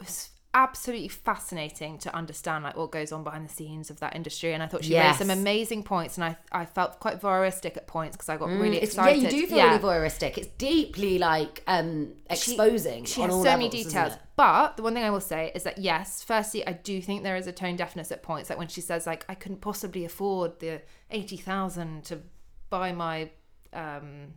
absolutely 0.53 1.07
fascinating 1.07 1.97
to 1.99 2.13
understand 2.15 2.63
like 2.63 2.75
what 2.75 2.91
goes 2.91 3.11
on 3.11 3.23
behind 3.23 3.47
the 3.47 3.53
scenes 3.53 3.89
of 3.91 3.99
that 3.99 4.15
industry, 4.15 4.53
and 4.53 4.63
I 4.63 4.67
thought 4.67 4.83
she 4.83 4.93
Yes. 4.93 5.05
raised 5.05 5.19
some 5.19 5.29
amazing 5.29 5.83
points, 5.83 6.17
and 6.17 6.23
I 6.25 6.37
I 6.51 6.65
felt 6.65 6.99
quite 6.99 7.21
voyeuristic 7.21 7.77
at 7.77 7.85
points 7.87 8.15
because 8.17 8.29
I 8.29 8.37
got 8.37 8.49
really 8.49 8.71
Mm, 8.77 8.83
It's- 8.83 8.89
excited. 8.89 9.21
yeah 9.21 9.29
you 9.29 9.41
do 9.41 9.47
feel 9.47 9.57
Yeah. 9.57 9.65
really 9.67 9.79
voyeuristic 9.83 10.37
it's 10.37 10.47
deeply 10.57 11.19
like 11.19 11.63
um 11.67 12.13
exposing 12.29 13.05
She 13.05 13.21
on 13.21 13.29
has 13.29 13.35
all 13.35 13.43
so 13.43 13.49
levels, 13.49 13.71
many 13.73 13.83
details. 13.83 14.13
But 14.35 14.77
the 14.77 14.83
one 14.83 14.93
thing 14.93 15.03
I 15.03 15.09
will 15.11 15.19
say 15.21 15.51
is 15.53 15.63
that 15.63 15.77
yes, 15.77 16.23
firstly, 16.23 16.65
I 16.65 16.71
do 16.73 17.01
think 17.01 17.23
there 17.23 17.35
is 17.35 17.45
a 17.45 17.51
tone 17.51 17.75
deafness 17.75 18.11
at 18.11 18.23
points. 18.23 18.49
Like 18.49 18.57
when 18.57 18.69
she 18.69 18.81
says, 18.81 19.05
like, 19.05 19.25
I 19.29 19.35
couldn't 19.35 19.61
possibly 19.61 20.05
afford 20.05 20.59
the 20.59 20.81
eighty 21.11 21.37
thousand 21.37 22.05
to 22.05 22.21
buy 22.69 22.91
my 22.91 23.29
um, 23.73 24.33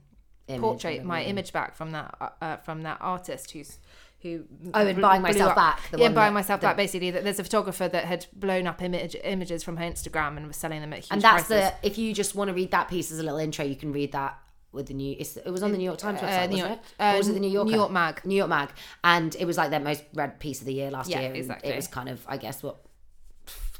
Image, 0.48 0.60
portrait, 0.60 1.04
my 1.04 1.22
image 1.22 1.52
back 1.52 1.74
from 1.76 1.92
that 1.92 2.14
uh, 2.20 2.28
uh, 2.42 2.56
from 2.58 2.82
that 2.82 2.98
artist 3.00 3.52
who's 3.52 3.78
who 4.22 4.44
Oh, 4.72 4.86
and 4.86 5.00
buying 5.02 5.20
myself 5.22 5.50
up- 5.50 5.56
back, 5.56 5.80
the 5.90 5.98
yeah, 5.98 6.04
one 6.04 6.14
buying 6.14 6.30
that- 6.32 6.34
myself 6.40 6.60
the- 6.60 6.66
back. 6.68 6.76
Basically, 6.76 7.10
that 7.10 7.24
there's 7.24 7.38
a 7.40 7.44
photographer 7.44 7.88
that 7.88 8.04
had 8.04 8.26
blown 8.32 8.66
up 8.66 8.80
image, 8.82 9.16
images 9.24 9.62
from 9.64 9.76
her 9.78 9.84
Instagram 9.84 10.36
and 10.36 10.46
was 10.46 10.56
selling 10.56 10.80
them 10.80 10.92
at 10.92 11.00
huge 11.00 11.08
and 11.10 11.20
that's 11.22 11.46
prices. 11.48 11.72
the 11.80 11.86
if 11.86 11.98
you 11.98 12.14
just 12.14 12.34
want 12.34 12.48
to 12.48 12.54
read 12.54 12.70
that 12.70 12.88
piece 12.88 13.10
as 13.10 13.18
a 13.18 13.22
little 13.22 13.38
intro, 13.38 13.64
you 13.64 13.76
can 13.76 13.92
read 13.92 14.12
that 14.12 14.38
with 14.72 14.86
the 14.86 14.94
new. 14.94 15.14
It's, 15.18 15.36
it 15.36 15.50
was 15.50 15.62
on 15.62 15.72
the 15.72 15.76
New 15.78 15.84
York 15.84 15.98
Times 15.98 16.20
Uh, 16.20 16.26
website, 16.26 16.48
New 16.48 16.56
wasn't 16.56 16.68
York- 16.70 16.80
it? 16.98 17.02
or 17.04 17.18
was 17.18 17.28
uh, 17.28 17.30
it 17.30 17.34
the 17.34 17.40
New 17.40 17.50
York 17.50 17.66
New 17.68 17.74
York 17.74 17.90
Mag. 17.90 18.20
New 18.24 18.36
York 18.36 18.48
Mag, 18.48 18.70
and 19.04 19.34
it 19.38 19.44
was 19.44 19.58
like 19.58 19.70
their 19.70 19.80
most 19.80 20.02
read 20.14 20.38
piece 20.40 20.60
of 20.60 20.66
the 20.66 20.72
year 20.72 20.90
last 20.90 21.10
Yeah, 21.10 21.20
year. 21.20 21.34
exactly. 21.34 21.70
It 21.70 21.76
was 21.76 21.88
kind 21.88 22.08
of, 22.08 22.24
I 22.28 22.36
guess, 22.38 22.62
what 22.62 22.76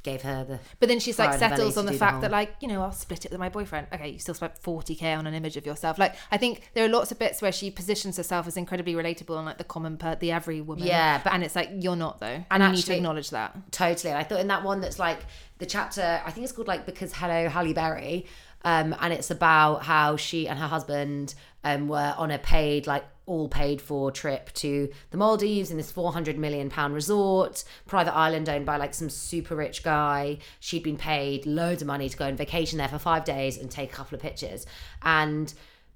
gave 0.03 0.23
her 0.23 0.45
the. 0.45 0.59
But 0.81 0.89
then 0.89 0.99
she's 1.01 1.19
like 1.19 1.31
Fire 1.31 1.35
in 1.35 1.41
the 1.41 1.49
belly 1.49 1.57
settles 1.59 1.77
on 1.79 1.87
the 1.87 1.93
do 1.93 1.95
the 1.97 1.99
fact 1.99 2.21
that 2.23 2.31
like 2.31 2.55
you 2.61 2.69
know 2.69 2.83
I'll 2.83 2.93
split 2.93 3.25
it 3.25 3.31
with 3.31 3.41
my 3.41 3.49
boyfriend. 3.49 3.87
Okay, 3.93 4.11
you 4.11 4.19
still 4.19 4.35
spent 4.35 4.59
forty 4.59 4.95
k 4.95 5.13
on 5.13 5.27
an 5.27 5.35
image 5.35 5.57
of 5.57 5.65
yourself. 5.67 5.99
Like 5.99 6.15
I 6.31 6.37
think 6.37 6.71
there 6.75 6.85
are 6.85 6.89
lots 6.89 7.13
of 7.13 7.19
bits 7.19 7.41
where 7.43 7.53
she 7.53 7.71
positions 7.71 8.17
herself 8.17 8.47
as 8.47 8.57
incredibly 8.57 8.95
relatable 8.95 9.37
and 9.37 9.47
like 9.47 9.59
the 9.59 9.65
common 9.65 9.97
per 9.97 10.17
the 10.17 10.33
every 10.33 10.61
woman. 10.61 10.87
Yeah, 10.87 11.21
but- 11.23 11.33
and 11.33 11.43
it's 11.45 11.57
like 11.57 11.71
you're 11.79 11.97
not 11.97 12.21
though, 12.21 12.27
and, 12.27 12.47
And 12.51 12.65
you 12.65 12.77
need 12.77 12.85
to 12.87 12.97
acknowledge 12.97 13.31
that. 13.31 13.57
Totally. 13.73 14.11
And 14.11 14.19
I 14.19 14.25
thought 14.25 14.41
in 14.41 14.49
that 14.49 14.65
one 14.65 14.81
that's 14.81 14.99
like 14.99 15.21
the 15.59 15.67
chapter, 15.67 16.21
I 16.25 16.31
think 16.31 16.45
it's 16.45 16.53
called 16.53 16.69
like 16.69 16.87
Because 16.87 17.13
Hello 17.13 17.49
Halle 17.49 17.73
Berry. 17.73 18.27
Um, 18.65 18.95
and 19.01 19.13
it's 19.13 19.31
about 19.33 19.83
how 19.83 20.17
she 20.17 20.47
and 20.47 20.57
her 20.57 20.69
husband 20.69 21.35
um, 21.65 21.89
were 21.89 22.15
on 22.17 22.31
a 22.31 22.39
paid, 22.39 22.87
like 22.87 23.05
all 23.27 23.49
paid 23.49 23.81
for 23.81 24.11
trip 24.11 24.53
to 24.55 24.91
the 25.11 25.17
Maldives 25.17 25.71
in 25.71 25.77
this 25.77 25.91
400 25.91 26.39
million 26.39 26.71
pound 26.71 26.95
resort, 26.95 27.65
private 27.87 28.15
island 28.15 28.49
owned 28.49 28.67
by 28.67 28.77
like 28.77 28.95
some 28.95 29.09
super 29.11 29.55
rich 29.55 29.83
guy. 29.83 30.39
She'd 30.61 30.83
been 30.83 30.97
paid 30.97 31.47
loads 31.47 31.83
of 31.83 31.89
money 31.89 32.09
to 32.09 32.17
go 32.17 32.27
on 32.27 32.37
vacation 32.37 32.79
there 32.79 32.89
for 32.89 32.99
five 32.99 33.25
days 33.25 33.57
and 33.57 33.71
take 33.71 33.93
a 33.93 33.95
couple 33.95 34.17
of 34.17 34.23
pictures. 34.23 34.67
And 35.03 35.53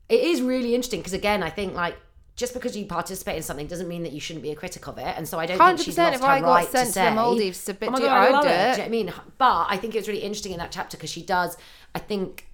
it 0.09 0.21
is 0.21 0.41
really 0.41 0.75
interesting 0.75 1.01
because 1.01 1.13
again, 1.15 1.43
I 1.43 1.51
think 1.51 1.75
like 1.75 1.97
just 2.37 2.53
because 2.53 2.77
you 2.77 2.85
participate 2.85 3.37
in 3.37 3.43
something 3.43 3.67
doesn't 3.67 3.89
mean 3.89 4.03
that 4.03 4.13
you 4.13 4.21
shouldn't 4.21 4.43
be 4.43 4.51
a 4.51 4.55
critic 4.55 4.87
of 4.87 4.99
it. 4.99 5.15
And 5.17 5.27
so 5.27 5.39
I 5.39 5.47
don't 5.47 5.59
think 5.59 5.81
she's 5.81 5.97
lost 5.97 6.17
if 6.17 6.21
her 6.21 6.27
I 6.27 6.41
got 6.41 6.49
right 6.49 6.69
sent 6.69 6.89
to 6.89 7.01
to 7.01 7.01
the 7.07 7.11
Maldives 7.13 7.65
to 7.65 7.75
bit- 7.75 7.89
oh 7.89 7.93
God, 7.93 8.03
I 8.05 8.31
love 8.31 8.45
it. 8.45 8.51
it. 8.51 8.53
Do 8.53 8.59
you 8.59 8.67
know 8.67 8.71
what 8.79 8.87
I 8.87 8.89
mean? 8.91 9.13
But 9.39 9.67
I 9.71 9.77
think 9.79 9.95
it's 9.95 10.07
really 10.07 10.21
interesting 10.21 10.53
in 10.53 10.59
that 10.59 10.71
chapter 10.71 10.97
because 10.99 11.11
she 11.11 11.23
does, 11.23 11.57
I 11.95 11.99
think 11.99 12.47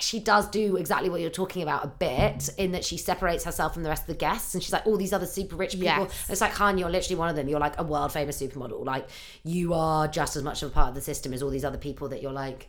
she 0.00 0.18
does 0.18 0.48
do 0.48 0.76
exactly 0.76 1.10
what 1.10 1.20
you're 1.20 1.28
talking 1.30 1.62
about 1.62 1.84
a 1.84 1.88
bit 1.88 2.48
in 2.56 2.72
that 2.72 2.82
she 2.84 2.96
separates 2.96 3.44
herself 3.44 3.74
from 3.74 3.82
the 3.82 3.88
rest 3.90 4.02
of 4.04 4.06
the 4.08 4.14
guests 4.14 4.54
and 4.54 4.62
she's 4.62 4.72
like 4.72 4.86
all 4.86 4.96
these 4.96 5.12
other 5.12 5.26
super 5.26 5.54
rich 5.54 5.72
people 5.72 5.84
Yes. 5.84 6.30
it's 6.30 6.40
like 6.40 6.52
Han 6.54 6.78
you're 6.78 6.88
literally 6.90 7.16
one 7.16 7.28
of 7.28 7.36
them 7.36 7.46
you're 7.48 7.60
like 7.60 7.78
a 7.78 7.82
world 7.84 8.10
famous 8.10 8.40
supermodel 8.40 8.84
like 8.84 9.06
you 9.44 9.74
are 9.74 10.08
just 10.08 10.34
as 10.34 10.42
much 10.42 10.62
of 10.62 10.70
a 10.70 10.72
part 10.72 10.88
of 10.88 10.94
the 10.94 11.00
system 11.02 11.32
as 11.34 11.42
all 11.42 11.50
these 11.50 11.64
other 11.64 11.76
people 11.78 12.08
that 12.08 12.22
you're 12.22 12.32
like 12.32 12.68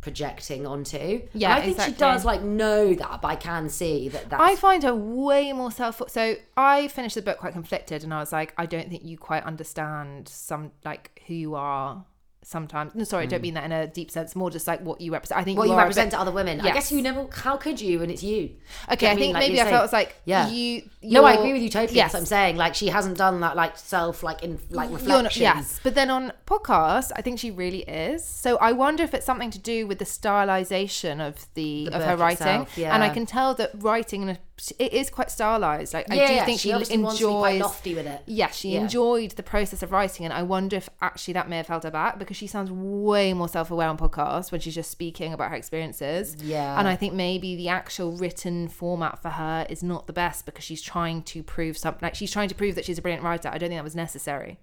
projecting 0.00 0.66
onto 0.66 1.22
Yeah, 1.32 1.50
and 1.50 1.58
I 1.58 1.60
think 1.60 1.72
exactly. 1.76 1.94
she 1.94 1.98
does 1.98 2.24
like 2.24 2.42
know 2.42 2.92
that 2.94 3.20
but 3.22 3.28
I 3.28 3.36
can 3.36 3.68
see 3.68 4.08
that 4.10 4.30
that's 4.30 4.42
I 4.42 4.56
find 4.56 4.82
her 4.82 4.94
way 4.94 5.52
more 5.52 5.70
self. 5.70 6.02
So 6.08 6.34
I 6.56 6.88
finished 6.88 7.14
the 7.14 7.22
book 7.22 7.38
quite 7.38 7.52
conflicted, 7.52 8.02
and 8.02 8.12
I 8.12 8.18
was 8.18 8.32
like, 8.32 8.52
I 8.58 8.66
don't 8.66 8.88
think 8.90 9.04
you 9.04 9.16
quite 9.16 9.44
understand 9.44 10.26
some 10.28 10.72
like 10.84 11.22
who 11.28 11.34
you 11.34 11.54
are. 11.54 12.04
Sometimes, 12.44 12.94
no, 12.96 13.04
sorry, 13.04 13.22
I 13.22 13.26
don't 13.26 13.40
mean 13.40 13.54
that 13.54 13.64
in 13.64 13.70
a 13.72 13.86
deep 13.86 14.10
sense. 14.10 14.34
More 14.34 14.50
just 14.50 14.66
like 14.66 14.80
what 14.80 15.00
you 15.00 15.12
represent. 15.12 15.40
I 15.40 15.44
think 15.44 15.56
Hmm. 15.56 15.60
what 15.60 15.68
you 15.68 15.76
represent 15.76 16.10
bit- 16.10 16.16
to 16.16 16.20
other 16.20 16.32
women 16.32 16.60
I 16.60 16.72
guess 16.72 16.90
you 16.90 17.00
never 17.00 17.26
how 17.32 17.56
could 17.56 17.80
you 17.80 18.02
and 18.02 18.10
it's 18.10 18.22
you 18.22 18.50
Okay, 18.90 19.08
I 19.10 19.14
think 19.16 19.34
maybe 19.34 19.60
I 19.60 19.70
felt 19.70 19.84
it's 19.84 19.92
like 19.92 20.16
yeah 20.24 20.48
you. 20.50 20.82
no, 21.02 21.24
I 21.24 21.34
agree 21.34 21.52
with 21.52 21.62
you 21.62 21.68
totally. 21.70 21.96
Yes, 21.96 22.12
Yes, 22.12 22.14
I'm 22.20 22.26
saying 22.26 22.56
like 22.56 22.74
she 22.74 22.88
hasn't 22.88 23.16
done 23.16 23.40
that 23.40 23.54
like 23.56 23.78
self 23.78 24.22
like 24.24 24.42
in 24.42 24.58
like 24.70 24.90
reflection. 24.90 25.22
not- 25.24 25.36
yes, 25.36 25.78
but 25.84 25.94
then 25.94 26.10
on 26.10 26.32
podcast, 26.46 27.12
I 27.14 27.22
think 27.22 27.38
she 27.38 27.50
really 27.52 27.82
is. 27.82 28.24
So 28.24 28.56
I 28.56 28.72
wonder 28.72 29.04
if 29.04 29.14
it's 29.14 29.24
something 29.26 29.50
to 29.52 29.58
do 29.60 29.86
with 29.86 29.98
the 30.00 30.04
stylization 30.04 31.26
of 31.26 31.46
the, 31.54 31.86
The 31.90 31.96
of 31.96 32.02
her 32.02 32.16
writing, 32.16 32.46
itself, 32.62 32.76
yeah. 32.78 32.94
and 32.94 33.02
I 33.04 33.08
can 33.10 33.26
tell 33.26 33.54
that 33.54 33.70
writing 33.74 34.22
in 34.22 34.28
a, 34.30 34.38
it 34.78 34.92
is 34.92 35.10
quite 35.10 35.30
stylized. 35.30 35.94
Like 35.94 36.06
I 36.10 36.14
do 36.14 36.20
yeah, 36.20 36.44
think 36.44 36.60
she 36.60 36.68
she, 36.68 36.72
obviously 36.72 36.98
wants 36.98 37.18
to 37.18 37.26
be 37.26 37.32
quite 37.32 37.50
enjoys. 37.54 37.62
lofty 37.62 37.94
with 37.94 38.06
it. 38.06 38.22
Yeah, 38.26 38.50
she 38.50 38.70
Yeah. 38.74 38.80
enjoyed 38.82 39.32
the 39.32 39.42
process 39.42 39.82
of 39.82 39.90
writing, 39.92 40.24
and 40.24 40.32
I 40.32 40.42
wonder 40.42 40.76
if 40.76 40.88
actually 41.00 41.34
that 41.34 41.48
may 41.48 41.56
have 41.56 41.66
held 41.66 41.84
her 41.84 41.90
back 41.90 42.18
because 42.18 42.36
she 42.36 42.46
sounds 42.46 42.70
way 42.70 43.32
more 43.32 43.48
self-aware 43.48 43.88
on 43.88 43.96
podcasts 43.98 44.52
when 44.52 44.60
she's 44.60 44.74
just 44.74 44.90
speaking 44.90 45.32
about 45.32 45.50
her 45.50 45.56
experiences. 45.56 46.36
Yeah. 46.42 46.78
and 46.78 46.86
I 46.86 46.96
think 46.96 47.14
maybe 47.14 47.56
the 47.56 47.68
actual 47.68 48.12
written 48.12 48.68
format 48.68 49.20
for 49.20 49.30
her 49.30 49.66
is 49.68 49.82
not 49.82 50.06
the 50.06 50.12
best 50.12 50.46
because 50.46 50.64
she's 50.64 50.82
trying 50.82 51.22
to 51.24 51.42
prove 51.42 51.76
something. 51.78 52.00
Like 52.06 52.14
she's 52.14 52.30
trying 52.30 52.48
to 52.50 52.54
prove 52.54 52.74
that 52.76 52.84
she's 52.84 52.98
a 52.98 53.02
brilliant 53.02 53.24
writer. 53.24 53.48
I 53.48 53.58
don't 53.58 53.68
think 53.70 53.78
that 53.78 53.84
was 53.84 53.96
necessary. 53.96 54.58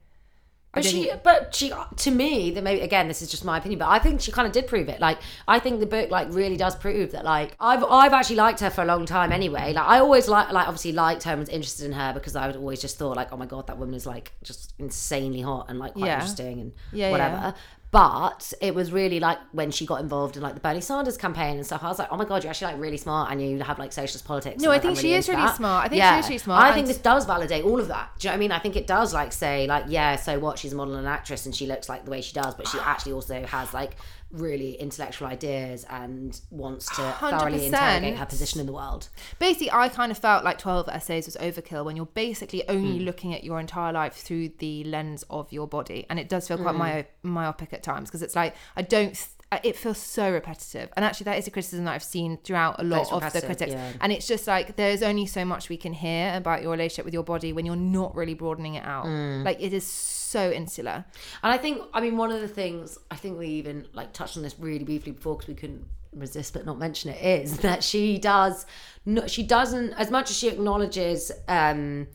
But 0.71 0.85
she, 0.85 1.11
but 1.23 1.55
she, 1.55 1.73
to 1.97 2.11
me, 2.11 2.51
that 2.51 2.63
maybe 2.63 2.81
again, 2.81 3.07
this 3.07 3.23
is 3.23 3.29
just 3.31 3.43
my 3.43 3.57
opinion, 3.57 3.79
but 3.79 3.87
I 3.87 3.97
think 3.97 4.21
she 4.21 4.31
kind 4.31 4.45
of 4.45 4.53
did 4.53 4.67
prove 4.67 4.87
it. 4.87 4.99
Like, 4.99 5.17
I 5.47 5.57
think 5.57 5.79
the 5.79 5.87
book 5.87 6.11
like 6.11 6.27
really 6.31 6.57
does 6.57 6.75
prove 6.75 7.11
that. 7.13 7.25
Like, 7.25 7.55
I've 7.59 7.83
I've 7.83 8.13
actually 8.13 8.35
liked 8.35 8.59
her 8.59 8.69
for 8.69 8.83
a 8.83 8.85
long 8.85 9.07
time 9.07 9.31
anyway. 9.31 9.73
Like, 9.73 9.85
I 9.87 9.97
always 9.99 10.27
like 10.27 10.51
like 10.51 10.67
obviously 10.67 10.91
liked 10.91 11.23
her 11.23 11.31
and 11.31 11.39
was 11.39 11.49
interested 11.49 11.85
in 11.87 11.93
her 11.93 12.13
because 12.13 12.35
I 12.35 12.45
would 12.45 12.55
always 12.55 12.79
just 12.81 12.99
thought 12.99 13.15
like, 13.17 13.33
oh 13.33 13.37
my 13.37 13.47
god, 13.47 13.65
that 13.65 13.79
woman 13.79 13.95
is 13.95 14.05
like 14.05 14.31
just 14.43 14.73
insanely 14.77 15.41
hot 15.41 15.65
and 15.69 15.79
like 15.79 15.93
quite 15.93 16.05
Yeah. 16.05 16.13
interesting 16.15 16.59
and 16.61 16.71
Yeah, 16.93 17.11
whatever. 17.11 17.35
yeah. 17.35 17.51
But 17.91 18.53
it 18.61 18.75
was 18.75 18.91
really 18.91 19.19
like 19.19 19.39
when 19.51 19.71
she 19.71 19.85
got 19.87 19.99
involved 19.99 20.37
in 20.37 20.43
like 20.43 20.53
the 20.53 20.59
Bernie 20.59 20.79
Sanders 20.79 21.17
campaign 21.17 21.57
and 21.57 21.65
stuff. 21.65 21.83
I 21.83 21.87
was 21.87 21.97
like, 21.97 22.09
oh 22.11 22.17
my 22.17 22.25
god, 22.25 22.43
you're 22.43 22.51
actually 22.51 22.73
like 22.73 22.81
really 22.81 22.97
smart 22.97 23.31
and 23.31 23.41
you 23.41 23.59
have 23.63 23.79
like 23.79 23.91
socialist 23.91 24.25
politics. 24.25 24.61
No, 24.61 24.69
I 24.69 24.73
like, 24.73 24.83
think 24.83 24.97
I'm 24.97 25.01
she 25.01 25.13
is 25.13 25.27
really 25.27 25.41
that. 25.41 25.55
smart. 25.55 25.85
I 25.85 25.89
think 25.89 26.03
she 26.03 26.19
is 26.19 26.25
really 26.27 26.37
smart, 26.37 26.65
I 26.65 26.73
think 26.73 26.85
this 26.85 26.99
does 26.99 27.25
validate 27.25 27.63
all 27.63 27.79
of 27.79 27.87
that. 27.87 28.11
Do 28.19 28.27
you 28.27 28.29
know 28.29 28.33
what 28.33 28.37
I 28.37 28.39
mean? 28.39 28.51
I 28.51 28.59
think 28.59 28.75
it 28.75 28.85
does 28.85 29.11
like 29.11 29.33
say 29.33 29.65
like 29.65 29.85
yeah, 29.87 30.17
so 30.17 30.37
what? 30.37 30.59
She's 30.59 30.73
a 30.73 30.75
model 30.75 30.95
and 30.95 31.07
an 31.07 31.11
actress 31.11 31.47
and 31.47 31.55
she 31.55 31.65
looks 31.65 31.89
like 31.89 32.05
the 32.05 32.11
way 32.11 32.21
she 32.21 32.33
does, 32.33 32.53
but 32.53 32.67
she 32.67 32.77
actually 32.83 33.13
also 33.13 33.43
has 33.43 33.73
like 33.73 33.95
really 34.31 34.73
intellectual 34.73 35.27
ideas 35.27 35.85
and 35.89 36.39
wants 36.51 36.85
to 36.95 37.01
thoroughly 37.19 37.59
100%. 37.59 37.65
interrogate 37.65 38.17
her 38.17 38.25
position 38.25 38.59
in 38.59 38.65
the 38.67 38.73
world. 38.73 39.09
basically 39.39 39.71
i 39.71 39.89
kind 39.89 40.11
of 40.11 40.17
felt 40.17 40.43
like 40.43 40.57
12 40.59 40.87
essays 40.89 41.25
was 41.25 41.35
overkill 41.37 41.83
when 41.83 41.95
you're 41.95 42.05
basically 42.05 42.67
only 42.69 42.99
looking 42.99 43.33
at 43.33 43.43
your 43.43 43.59
entire 43.59 43.91
life 43.91 44.13
through 44.13 44.49
the 44.59 44.83
lens 44.83 45.23
of 45.29 45.51
your 45.51 45.67
body 45.67 46.05
and 46.09 46.19
it 46.19 46.29
does 46.29 46.47
feel 46.47 46.57
quite 46.57 46.75
myo- 46.75 47.05
myopic 47.23 47.73
at 47.73 47.81
times 47.81 48.09
because 48.09 48.21
it's 48.21 48.35
like 48.35 48.55
i 48.75 48.81
don't 48.81 49.27
it 49.63 49.75
feels 49.75 49.97
so 49.97 50.31
repetitive 50.31 50.89
and 50.95 51.03
actually 51.03 51.23
that 51.23 51.39
is 51.39 51.47
a 51.47 51.49
criticism 51.51 51.85
that 51.85 51.93
i've 51.93 52.03
seen 52.03 52.37
throughout 52.43 52.79
a 52.79 52.83
lot 52.83 53.11
of 53.11 53.33
the 53.33 53.41
critics 53.41 53.71
yeah. 53.71 53.93
and 53.99 54.11
it's 54.11 54.27
just 54.27 54.45
like 54.45 54.75
there's 54.75 55.01
only 55.01 55.25
so 55.25 55.43
much 55.43 55.69
we 55.69 55.77
can 55.77 55.91
hear 55.91 56.31
about 56.35 56.61
your 56.61 56.69
relationship 56.69 57.03
with 57.03 57.15
your 57.15 57.23
body 57.23 57.51
when 57.51 57.65
you're 57.65 57.75
not 57.75 58.15
really 58.15 58.35
broadening 58.35 58.75
it 58.75 58.85
out 58.85 59.05
Hmm. 59.07 59.41
like 59.43 59.59
it 59.59 59.73
is 59.73 59.87
so 59.87 60.18
insular. 60.37 61.05
And 61.43 61.51
I 61.53 61.57
think, 61.57 61.81
I 61.93 62.01
mean, 62.01 62.17
one 62.17 62.31
of 62.31 62.41
the 62.41 62.47
things 62.47 62.97
I 63.09 63.15
think 63.15 63.37
we 63.37 63.47
even 63.47 63.87
like 63.93 64.13
touched 64.13 64.37
on 64.37 64.43
this 64.43 64.55
really 64.59 64.83
briefly 64.83 65.11
before 65.11 65.35
because 65.35 65.47
we 65.47 65.55
couldn't 65.55 65.85
resist 66.13 66.53
but 66.53 66.65
not 66.65 66.79
mention 66.79 67.11
it 67.11 67.21
is 67.21 67.57
that 67.59 67.83
she 67.83 68.17
does, 68.17 68.65
no, 69.05 69.27
she 69.27 69.43
doesn't 69.43 69.93
as 69.93 70.11
much 70.11 70.29
as 70.29 70.37
she 70.37 70.47
acknowledges 70.47 71.31
um, 71.47 72.07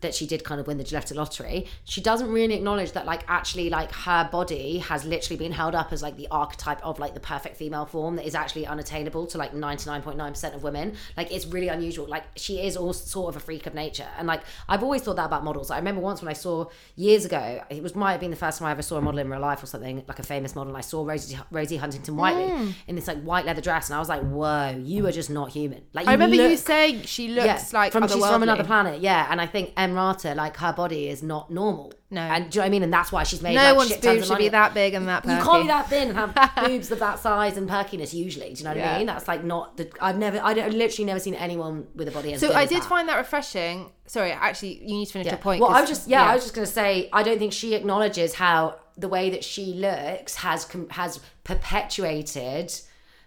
that 0.00 0.14
she 0.14 0.26
did 0.26 0.44
kind 0.44 0.60
of 0.60 0.66
win 0.66 0.78
the 0.78 0.84
genetic 0.84 1.16
lottery. 1.16 1.66
She 1.84 2.00
doesn't 2.00 2.30
really 2.30 2.54
acknowledge 2.54 2.92
that 2.92 3.06
like 3.06 3.24
actually 3.28 3.70
like 3.70 3.92
her 3.92 4.28
body 4.30 4.78
has 4.78 5.04
literally 5.04 5.36
been 5.36 5.52
held 5.52 5.74
up 5.74 5.92
as 5.92 6.02
like 6.02 6.16
the 6.16 6.28
archetype 6.30 6.84
of 6.84 6.98
like 6.98 7.14
the 7.14 7.20
perfect 7.20 7.56
female 7.56 7.86
form 7.86 8.16
that 8.16 8.26
is 8.26 8.34
actually 8.34 8.66
unattainable 8.66 9.26
to 9.26 9.38
like 9.38 9.54
ninety 9.54 9.88
nine 9.88 10.02
point 10.02 10.16
nine 10.16 10.32
percent 10.32 10.54
of 10.54 10.62
women. 10.62 10.94
Like 11.16 11.32
it's 11.32 11.46
really 11.46 11.68
unusual. 11.68 12.06
Like 12.06 12.24
she 12.36 12.60
is 12.60 12.76
all 12.76 12.92
sort 12.92 13.30
of 13.30 13.36
a 13.36 13.44
freak 13.44 13.66
of 13.66 13.74
nature, 13.74 14.08
and 14.18 14.26
like 14.26 14.42
I've 14.68 14.82
always 14.82 15.02
thought 15.02 15.16
that 15.16 15.26
about 15.26 15.44
models. 15.44 15.70
I 15.70 15.78
remember 15.78 16.00
once 16.00 16.22
when 16.22 16.28
I 16.28 16.34
saw 16.34 16.66
years 16.94 17.24
ago, 17.24 17.62
it 17.70 17.82
was 17.82 17.94
might 17.94 18.12
have 18.12 18.20
been 18.20 18.30
the 18.30 18.36
first 18.36 18.58
time 18.58 18.68
I 18.68 18.70
ever 18.70 18.82
saw 18.82 18.96
a 18.96 19.00
model 19.00 19.20
in 19.20 19.30
real 19.30 19.40
life 19.40 19.62
or 19.62 19.66
something 19.66 20.04
like 20.06 20.18
a 20.18 20.22
famous 20.22 20.54
model. 20.54 20.70
And 20.70 20.78
I 20.78 20.82
saw 20.82 21.04
Rosie 21.04 21.38
Rosie 21.50 21.76
Huntington 21.76 22.16
Whiteley 22.16 22.50
mm. 22.50 22.74
in 22.86 22.96
this 22.96 23.06
like 23.06 23.22
white 23.22 23.46
leather 23.46 23.60
dress, 23.60 23.88
and 23.88 23.96
I 23.96 23.98
was 23.98 24.08
like, 24.08 24.22
whoa, 24.22 24.70
you 24.82 25.06
are 25.06 25.12
just 25.12 25.30
not 25.30 25.50
human. 25.50 25.82
Like 25.92 26.06
i 26.06 26.12
remember 26.12 26.36
you 26.36 26.56
saying 26.56 27.02
she 27.02 27.28
looks 27.28 27.72
like 27.72 27.92
from 27.92 28.06
she's 28.08 28.24
from 28.24 28.42
another 28.42 28.64
planet, 28.64 29.00
yeah. 29.00 29.26
And 29.30 29.40
I 29.40 29.46
think 29.46 29.72
Like 29.94 30.56
her 30.58 30.72
body 30.72 31.08
is 31.08 31.22
not 31.22 31.50
normal. 31.50 31.92
No. 32.08 32.20
and 32.20 32.48
do 32.50 32.56
you 32.56 32.60
know 32.60 32.62
what 32.62 32.66
I 32.66 32.70
mean? 32.70 32.82
And 32.84 32.92
that's 32.92 33.10
why 33.10 33.24
she's 33.24 33.42
made 33.42 33.54
no 33.56 33.62
like, 33.64 33.76
one's 33.76 33.88
shit 33.90 34.00
boobs 34.00 34.28
should 34.28 34.38
be 34.38 34.48
that 34.50 34.74
big 34.74 34.94
and 34.94 35.08
that 35.08 35.24
You 35.24 35.30
can't 35.42 35.64
be 35.64 35.66
that 35.68 35.88
thin 35.88 36.10
and 36.10 36.16
have 36.16 36.52
boobs 36.66 36.90
of 36.92 37.00
that 37.00 37.18
size 37.18 37.56
and 37.56 37.68
perkiness 37.68 38.14
usually. 38.14 38.52
Do 38.54 38.58
you 38.58 38.64
know 38.64 38.70
what 38.70 38.76
Yeah. 38.76 38.94
I 38.94 38.98
mean? 38.98 39.06
That's 39.06 39.26
like 39.26 39.42
not 39.44 39.76
the. 39.76 39.90
I've 40.00 40.16
never. 40.16 40.40
I 40.42 40.54
don't, 40.54 40.64
I've 40.66 40.74
literally 40.74 41.04
never 41.04 41.18
seen 41.20 41.34
anyone 41.34 41.86
with 41.96 42.06
a 42.08 42.12
body 42.12 42.32
as 42.34 42.40
So 42.40 42.52
I 42.52 42.64
did 42.66 42.82
that. 42.82 42.88
find 42.88 43.08
that 43.08 43.16
refreshing. 43.16 43.90
Sorry, 44.06 44.30
actually, 44.30 44.78
you 44.82 44.94
need 44.98 45.06
to 45.06 45.12
finish 45.12 45.26
Yeah. 45.26 45.32
your 45.32 45.38
point. 45.40 45.60
Well, 45.60 45.70
I 45.70 45.80
was 45.80 45.90
just 45.90 46.06
yeah, 46.08 46.24
I 46.24 46.34
was 46.34 46.44
just 46.44 46.54
gonna 46.54 46.66
say 46.66 47.08
I 47.12 47.22
don't 47.24 47.38
think 47.38 47.52
she 47.52 47.74
acknowledges 47.74 48.34
how 48.34 48.76
the 48.96 49.08
way 49.08 49.28
that 49.30 49.42
she 49.44 49.74
looks 49.74 50.36
has 50.36 50.64
com- 50.64 50.88
has 50.90 51.18
perpetuated 51.42 52.72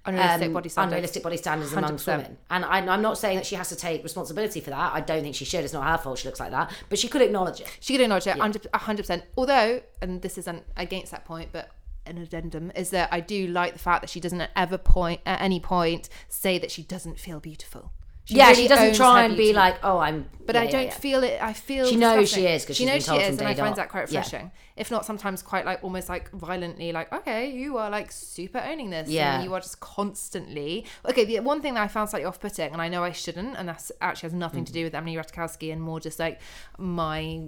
Unrealistic 0.05 0.47
um, 0.47 0.53
body 0.53 0.69
standards. 0.69 0.91
unrealistic 0.91 1.23
body 1.23 1.37
standards 1.37 1.71
100%. 1.73 2.07
women. 2.07 2.37
And 2.49 2.65
I, 2.65 2.79
I'm 2.79 3.01
not 3.01 3.17
saying 3.17 3.35
that 3.35 3.45
she 3.45 3.55
has 3.55 3.69
to 3.69 3.75
take 3.75 4.01
responsibility 4.01 4.61
for 4.61 4.69
that. 4.69 4.93
I 4.93 5.01
don't 5.01 5.21
think 5.23 5.35
she 5.35 5.45
should. 5.45 5.63
It's 5.63 5.73
not 5.73 5.85
her 5.85 5.97
fault. 5.97 6.19
She 6.19 6.27
looks 6.27 6.39
like 6.39 6.51
that, 6.51 6.71
but 6.87 6.97
she 6.97 7.07
could 7.07 7.21
acknowledge 7.21 7.61
it. 7.61 7.77
She 7.79 7.93
could 7.93 8.01
acknowledge 8.01 8.27
it, 8.27 8.37
a 8.37 8.77
hundred 8.77 9.01
percent. 9.03 9.23
Although, 9.37 9.81
and 10.01 10.21
this 10.21 10.37
isn't 10.37 10.63
against 10.77 11.11
that 11.11 11.25
point, 11.25 11.49
but 11.51 11.69
an 12.05 12.17
addendum 12.17 12.71
is 12.75 12.89
that 12.89 13.09
I 13.11 13.19
do 13.19 13.47
like 13.47 13.73
the 13.73 13.79
fact 13.79 14.01
that 14.01 14.09
she 14.09 14.19
doesn't 14.19 14.41
at 14.41 14.51
ever 14.55 14.77
point 14.77 15.21
at 15.25 15.41
any 15.41 15.59
point 15.59 16.09
say 16.27 16.57
that 16.57 16.71
she 16.71 16.81
doesn't 16.83 17.19
feel 17.19 17.39
beautiful. 17.39 17.91
Yeah, 18.35 18.49
really 18.49 18.61
she 18.63 18.67
doesn't 18.67 18.95
try 18.95 19.23
and 19.23 19.35
be 19.37 19.53
like, 19.53 19.77
oh, 19.83 19.97
I'm. 19.99 20.29
But 20.45 20.55
yeah, 20.55 20.61
I 20.61 20.67
don't 20.67 20.85
yeah. 20.85 20.93
feel 20.93 21.23
it. 21.23 21.41
I 21.41 21.53
feel 21.53 21.85
She 21.87 21.95
knows 21.95 22.29
she 22.29 22.45
is 22.47 22.65
'cause 22.65 22.75
she 22.75 22.85
knows 22.85 23.05
she 23.05 23.15
is, 23.15 23.37
and 23.39 23.47
I 23.47 23.53
find 23.53 23.75
that 23.75 23.89
quite 23.89 24.09
Yeah. 24.11 24.19
refreshing. 24.19 24.51
If 24.75 24.89
not, 24.91 25.05
sometimes 25.05 25.41
quite 25.43 25.65
like 25.65 25.83
almost 25.83 26.09
like 26.09 26.31
violently, 26.31 26.91
like 26.91 27.11
okay, 27.13 27.51
you 27.51 27.77
are 27.77 27.89
like 27.89 28.11
super 28.11 28.59
owning 28.59 28.89
this. 28.89 29.05
and 29.07 29.11
Yeah. 29.13 29.43
you 29.43 29.53
are 29.53 29.59
just 29.59 29.79
constantly 29.79 30.85
okay. 31.07 31.25
The 31.25 31.39
one 31.41 31.61
thing 31.61 31.75
that 31.75 31.83
I 31.83 31.87
found 31.87 32.09
slightly 32.09 32.25
off-putting, 32.25 32.71
and 32.71 32.81
I 32.81 32.87
know 32.89 33.03
I 33.03 33.11
shouldn't, 33.11 33.57
and 33.57 33.67
that's 33.69 33.91
actually 34.01 34.27
has 34.27 34.33
nothing 34.33 34.63
Mm. 34.63 34.67
to 34.67 34.73
do 34.73 34.83
with 34.85 34.95
Emily 34.95 35.15
Ratajkowski 35.17 35.71
and 35.71 35.81
more 35.81 35.99
just 35.99 36.19
like 36.19 36.39
my. 36.77 37.41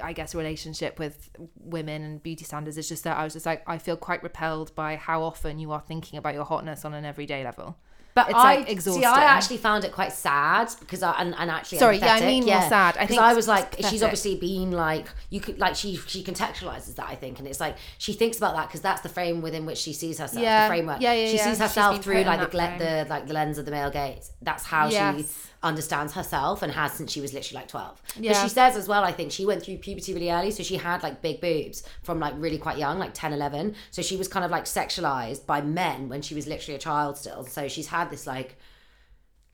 I 0.00 0.12
guess 0.12 0.32
relationship 0.32 1.00
with 1.00 1.28
women 1.56 2.02
and 2.04 2.22
beauty 2.22 2.44
standards 2.44 2.78
is 2.78 2.88
just 2.88 3.02
that 3.02 3.16
I 3.16 3.24
was 3.24 3.32
just 3.32 3.44
like 3.46 3.64
I 3.66 3.78
feel 3.78 3.96
quite 3.96 4.22
repelled 4.22 4.72
by 4.76 4.94
how 4.94 5.24
often 5.24 5.58
you 5.58 5.72
are 5.72 5.80
thinking 5.80 6.20
about 6.20 6.34
your 6.34 6.44
hotness 6.44 6.84
on 6.84 6.94
an 6.94 7.04
everyday 7.04 7.42
level. 7.42 7.76
But 8.18 8.30
It's, 8.30 8.34
I 8.36 8.54
like, 8.56 8.80
see. 8.80 9.04
I 9.04 9.22
actually 9.22 9.58
found 9.58 9.84
it 9.84 9.92
quite 9.92 10.12
sad 10.12 10.70
because 10.80 11.04
I 11.04 11.12
and, 11.20 11.36
and 11.38 11.50
actually 11.52 11.78
Sorry, 11.78 11.98
yeah, 11.98 12.14
I 12.14 12.20
mean 12.26 12.44
more 12.46 12.60
sad. 12.62 12.96
I 12.96 13.06
think 13.06 13.20
I 13.20 13.32
was 13.32 13.46
like, 13.46 13.78
it's 13.78 13.88
she's 13.88 14.02
obviously 14.02 14.34
been 14.34 14.72
like 14.72 15.06
you 15.30 15.40
could 15.40 15.60
like 15.60 15.76
she 15.76 15.94
she 15.94 16.24
contextualizes 16.24 16.96
that 16.96 17.06
I 17.08 17.14
think, 17.14 17.38
and 17.38 17.46
it's 17.46 17.60
like 17.60 17.76
she 17.98 18.12
thinks 18.12 18.36
about 18.36 18.56
that 18.56 18.66
because 18.66 18.80
that's 18.80 19.02
the 19.02 19.08
frame 19.08 19.40
within 19.40 19.66
which 19.66 19.78
she 19.78 19.92
sees 19.92 20.18
herself. 20.18 20.42
Yeah. 20.42 20.64
the 20.66 20.70
framework. 20.74 21.00
Yeah, 21.00 21.12
yeah, 21.12 21.30
She 21.30 21.36
yeah. 21.36 21.44
sees 21.44 21.58
herself 21.60 22.02
through 22.02 22.24
like 22.24 22.40
the, 22.40 22.56
frame. 22.56 22.78
the 22.80 23.06
like 23.08 23.28
the 23.28 23.34
lens 23.34 23.56
of 23.56 23.66
the 23.66 23.70
male 23.70 23.90
gaze. 23.90 24.32
That's 24.42 24.64
how 24.64 24.88
she 24.88 24.94
Yes. 24.94 25.50
Understands 25.62 26.12
herself 26.12 26.62
and 26.62 26.72
has 26.72 26.92
since 26.92 27.10
she 27.10 27.20
was 27.20 27.32
literally 27.32 27.60
like 27.60 27.68
12 27.68 28.00
but 28.14 28.22
Yeah. 28.24 28.42
she 28.42 28.48
says 28.48 28.76
as 28.76 28.86
well 28.86 29.02
i 29.02 29.10
think 29.10 29.32
she 29.32 29.44
went 29.44 29.62
through 29.62 29.78
puberty 29.78 30.14
really 30.14 30.30
early 30.30 30.52
so 30.52 30.62
she 30.62 30.76
had 30.76 31.02
like 31.02 31.20
big 31.20 31.40
boobs 31.40 31.82
from 32.02 32.20
like 32.20 32.34
really 32.36 32.58
quite 32.58 32.78
young 32.78 32.98
like 33.00 33.12
10 33.12 33.32
11 33.32 33.74
so 33.90 34.00
she 34.00 34.16
was 34.16 34.28
kind 34.28 34.44
of 34.44 34.52
like 34.52 34.66
sexualized 34.66 35.46
by 35.46 35.60
men 35.60 36.08
when 36.08 36.22
she 36.22 36.34
was 36.36 36.46
literally 36.46 36.76
a 36.76 36.78
child 36.78 37.18
still 37.18 37.44
so 37.44 37.66
she's 37.66 37.88
had 37.88 38.08
this 38.08 38.24
like 38.26 38.56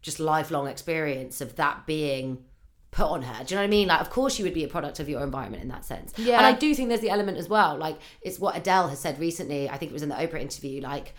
just 0.03 0.21
lifelong 0.21 0.67
experience 0.67 1.40
of 1.40 1.57
that 1.57 1.87
being 1.87 2.45
put 2.90 3.07
on 3.07 3.23
her. 3.23 3.43
Do 3.43 3.55
you 3.55 3.57
know 3.57 3.62
what 3.62 3.67
I 3.67 3.71
mean? 3.71 3.88
Like, 3.88 4.01
of 4.03 4.11
course, 4.11 4.38
you 4.38 4.45
would 4.45 4.55
be 4.55 4.62
a 4.62 4.69
product 4.69 5.01
of 5.01 5.09
your 5.09 5.23
environment 5.23 5.62
in 5.64 5.69
that 5.71 5.85
sense. 5.85 6.12
Yeah. 6.17 6.37
And 6.37 6.47
I 6.47 6.53
do 6.53 6.75
think 6.75 6.90
there's 6.90 7.01
the 7.01 7.11
element 7.11 7.38
as 7.38 7.49
well. 7.49 7.77
Like, 7.77 7.97
it's 8.21 8.38
what 8.38 8.57
Adele 8.57 8.88
has 8.88 9.01
said 9.01 9.19
recently. 9.19 9.69
I 9.69 9.79
think 9.79 9.90
it 9.90 9.93
was 9.95 10.03
in 10.05 10.11
the 10.11 10.14
Oprah 10.14 10.40
interview. 10.40 10.81
Like, 10.81 11.14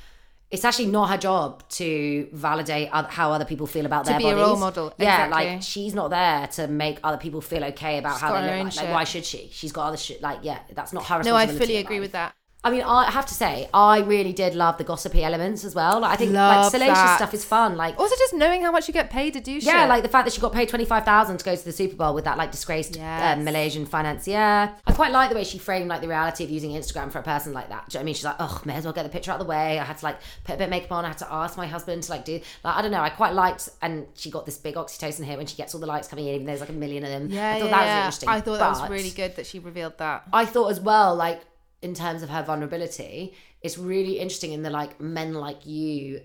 it's 0.51 0.63
actually 0.63 0.87
not 0.87 1.09
her 1.09 1.17
job 1.17 1.67
to 1.69 2.29
validate 2.31 2.89
oth- 2.93 3.09
how 3.09 3.31
other 3.31 3.45
people 3.45 3.67
feel 3.67 3.85
about 3.85 4.05
their 4.05 4.17
be 4.19 4.29
a 4.29 4.35
role 4.35 4.55
model. 4.57 4.93
Yeah, 4.97 5.25
Exactly. 5.25 5.47
like 5.53 5.61
she's 5.63 5.93
not 5.93 6.09
there 6.11 6.47
to 6.47 6.67
make 6.67 6.99
other 7.03 7.17
people 7.17 7.41
feel 7.41 7.63
okay 7.65 7.97
about 7.97 8.19
how 8.21 8.33
they 8.39 8.63
look. 8.63 8.65
Like. 8.73 8.75
Like, 8.85 8.93
why 8.93 9.03
should 9.03 9.25
she? 9.25 9.49
She's 9.51 9.71
got 9.71 9.87
other 9.87 9.97
shit. 9.97 10.21
Like, 10.21 10.39
yeah, 10.43 10.59
that's 10.73 10.93
not 10.93 11.03
her. 11.05 11.23
No, 11.23 11.35
I 11.35 11.47
fully 11.47 11.77
agree 11.77 11.95
life. 11.97 12.01
with 12.03 12.11
that. 12.13 12.35
I 12.65 12.71
mean, 12.71 12.81
I 12.81 13.11
have 13.11 13.25
to 13.27 13.33
say, 13.33 13.69
I 13.73 13.99
really 13.99 14.33
did 14.33 14.55
love 14.55 14.77
the 14.79 14.83
gossipy 14.83 15.23
elements 15.23 15.63
as 15.63 15.75
well. 15.75 15.99
Like, 15.99 16.13
I 16.13 16.15
think 16.17 16.31
like 16.33 16.71
salacious 16.71 16.95
that. 16.97 17.15
stuff 17.17 17.33
is 17.33 17.45
fun. 17.45 17.77
Like, 17.77 17.97
Also, 17.99 18.15
just 18.17 18.33
knowing 18.33 18.63
how 18.63 18.71
much 18.71 18.87
you 18.87 18.93
get 18.93 19.09
paid 19.11 19.33
to 19.33 19.39
do 19.39 19.61
shit. 19.61 19.65
yeah, 19.71 19.85
like 19.85 20.01
the 20.03 20.09
fact 20.09 20.25
that 20.25 20.33
she 20.33 20.41
got 20.41 20.51
paid 20.51 20.67
twenty 20.67 20.85
five 20.85 21.05
thousand 21.05 21.37
to 21.37 21.45
go 21.45 21.55
to 21.55 21.63
the 21.63 21.71
Super 21.71 21.95
Bowl 21.95 22.13
with 22.15 22.25
that 22.25 22.37
like 22.37 22.51
disgraced 22.51 22.95
Yes. 22.95 23.37
um, 23.37 23.43
Malaysian 23.45 23.85
financier. 23.85 24.73
I 24.87 24.91
quite 24.93 25.11
like 25.11 25.29
the 25.29 25.35
way 25.35 25.43
she 25.43 25.57
framed 25.59 25.87
like 25.89 26.01
the 26.01 26.07
reality 26.07 26.43
of 26.43 26.49
using 26.49 26.71
Instagram 26.71 27.11
for 27.11 27.19
a 27.19 27.23
person 27.23 27.53
like 27.53 27.69
that. 27.69 27.87
Do 27.89 27.95
you 27.95 27.99
know 27.99 27.99
what 27.99 28.01
I 28.01 28.05
mean? 28.05 28.13
She's 28.15 28.25
like, 28.25 28.35
oh, 28.39 28.61
may 28.65 28.73
as 28.75 28.83
well 28.83 28.93
get 28.93 29.03
the 29.03 29.09
picture 29.09 29.31
out 29.31 29.39
of 29.39 29.45
the 29.45 29.49
way. 29.49 29.77
I 29.79 29.83
had 29.83 29.97
to 29.99 30.05
like 30.05 30.17
put 30.43 30.55
a 30.55 30.57
bit 30.57 30.63
of 30.65 30.69
makeup 30.71 30.91
on. 30.91 31.05
I 31.05 31.09
had 31.09 31.17
to 31.19 31.31
ask 31.31 31.57
my 31.57 31.67
husband 31.67 32.01
to 32.03 32.11
like 32.11 32.25
do 32.25 32.39
like 32.63 32.75
I 32.75 32.81
don't 32.81 32.91
know. 32.91 33.01
I 33.01 33.09
quite 33.09 33.33
liked, 33.33 33.69
and 33.83 34.07
she 34.15 34.31
got 34.31 34.45
this 34.47 34.57
big 34.57 34.75
oxytocin 34.75 35.23
hit 35.23 35.37
when 35.37 35.45
she 35.45 35.55
gets 35.55 35.75
all 35.75 35.81
the 35.81 35.87
likes 35.87 36.07
coming 36.07 36.25
in. 36.27 36.33
Even 36.35 36.45
though 36.47 36.51
there's 36.51 36.61
like 36.61 36.69
a 36.69 36.73
million 36.73 37.03
of 37.03 37.09
them. 37.11 37.29
yeah, 37.29 37.53
I 37.55 37.59
thought 37.59 37.65
yeah, 37.65 37.71
that 37.71 37.85
was 37.85 38.05
interesting. 38.05 38.29
I 38.29 38.41
thought 38.41 38.57
that 38.59 38.69
was 38.69 38.81
But- 38.81 38.89
really 38.89 39.11
good 39.11 39.35
that 39.35 39.45
she 39.45 39.59
revealed 39.59 39.97
that. 39.99 40.23
I 40.33 40.45
thought 40.45 40.69
as 40.71 40.79
well, 40.79 41.15
like 41.15 41.41
in 41.85 41.93
terms 41.93 42.23
of 42.23 42.29
her 42.29 42.41
vulnerability, 42.41 43.35
it's 43.61 43.77
really 43.77 44.17
interesting 44.17 44.53
in 44.53 44.63
the 44.63 44.71
like 44.71 44.99
men 44.99 45.35
like 45.35 45.67
you 45.67 46.21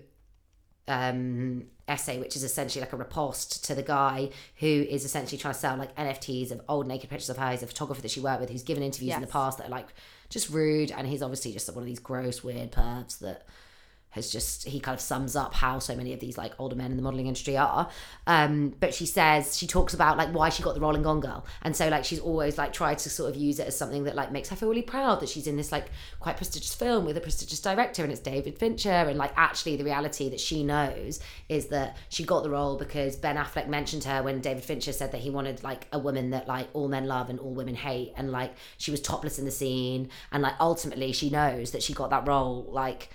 um 0.87 1.65
essay, 1.87 2.19
which 2.19 2.35
is 2.35 2.43
essentially 2.43 2.81
like 2.81 2.93
a 2.93 2.97
riposte 2.97 3.63
to 3.65 3.75
the 3.75 3.83
guy 3.83 4.31
who 4.55 4.87
is 4.89 5.05
essentially 5.05 5.37
trying 5.37 5.53
to 5.53 5.59
sell 5.59 5.77
like 5.77 5.95
NFTs 5.95 6.49
of 6.51 6.61
old 6.67 6.87
naked 6.87 7.11
pictures 7.11 7.29
of 7.29 7.37
her. 7.37 7.51
He's 7.51 7.61
a 7.61 7.67
photographer 7.67 8.01
that 8.01 8.09
she 8.09 8.19
worked 8.19 8.41
with 8.41 8.49
who's 8.49 8.63
given 8.63 8.81
interviews 8.81 9.13
in 9.13 9.21
the 9.21 9.27
past 9.27 9.59
that 9.59 9.67
are 9.67 9.69
like 9.69 9.89
just 10.29 10.49
rude 10.49 10.91
and 10.91 11.05
he's 11.07 11.21
obviously 11.21 11.53
just 11.53 11.69
one 11.69 11.83
of 11.83 11.85
these 11.85 11.99
gross, 11.99 12.43
weird 12.43 12.71
pervs 12.71 13.19
that 13.19 13.45
has 14.11 14.29
just 14.29 14.67
he 14.67 14.79
kind 14.79 14.93
of 14.93 15.01
sums 15.01 15.35
up 15.35 15.53
how 15.53 15.79
so 15.79 15.95
many 15.95 16.13
of 16.13 16.19
these 16.19 16.37
like 16.37 16.53
older 16.59 16.75
men 16.75 16.91
in 16.91 16.97
the 16.97 17.03
modeling 17.03 17.27
industry 17.27 17.57
are. 17.57 17.89
Um 18.27 18.73
but 18.79 18.93
she 18.93 19.05
says 19.05 19.57
she 19.57 19.67
talks 19.67 19.93
about 19.93 20.17
like 20.17 20.29
why 20.29 20.49
she 20.49 20.61
got 20.63 20.75
the 20.75 20.81
role 20.81 20.95
in 20.95 21.01
Gone 21.01 21.19
Girl. 21.19 21.45
And 21.61 21.75
so 21.75 21.87
like 21.89 22.05
she's 22.05 22.19
always 22.19 22.57
like 22.57 22.73
tried 22.73 22.99
to 22.99 23.09
sort 23.09 23.29
of 23.29 23.37
use 23.37 23.59
it 23.59 23.67
as 23.67 23.77
something 23.77 24.03
that 24.03 24.15
like 24.15 24.31
makes 24.31 24.49
her 24.49 24.55
feel 24.55 24.69
really 24.69 24.81
proud 24.81 25.21
that 25.21 25.29
she's 25.29 25.47
in 25.47 25.55
this 25.57 25.71
like 25.71 25.89
quite 26.19 26.37
prestigious 26.37 26.75
film 26.75 27.05
with 27.05 27.17
a 27.17 27.21
prestigious 27.21 27.59
director 27.59 28.03
and 28.03 28.11
it's 28.11 28.21
David 28.21 28.57
Fincher. 28.57 28.89
And 28.89 29.17
like 29.17 29.31
actually 29.35 29.77
the 29.77 29.85
reality 29.85 30.29
that 30.29 30.39
she 30.39 30.63
knows 30.63 31.19
is 31.49 31.67
that 31.67 31.97
she 32.09 32.23
got 32.23 32.43
the 32.43 32.49
role 32.49 32.77
because 32.77 33.15
Ben 33.15 33.37
Affleck 33.37 33.67
mentioned 33.67 34.03
her 34.03 34.21
when 34.21 34.41
David 34.41 34.63
Fincher 34.63 34.93
said 34.93 35.13
that 35.13 35.21
he 35.21 35.29
wanted 35.29 35.63
like 35.63 35.87
a 35.93 35.99
woman 35.99 36.31
that 36.31 36.47
like 36.47 36.67
all 36.73 36.89
men 36.89 37.07
love 37.07 37.29
and 37.29 37.39
all 37.39 37.53
women 37.53 37.75
hate. 37.75 38.13
And 38.17 38.31
like 38.31 38.53
she 38.77 38.91
was 38.91 38.99
topless 38.99 39.39
in 39.39 39.45
the 39.45 39.51
scene. 39.51 40.09
And 40.33 40.43
like 40.43 40.55
ultimately 40.59 41.13
she 41.13 41.29
knows 41.29 41.71
that 41.71 41.81
she 41.81 41.93
got 41.93 42.09
that 42.09 42.27
role 42.27 42.67
like 42.69 43.09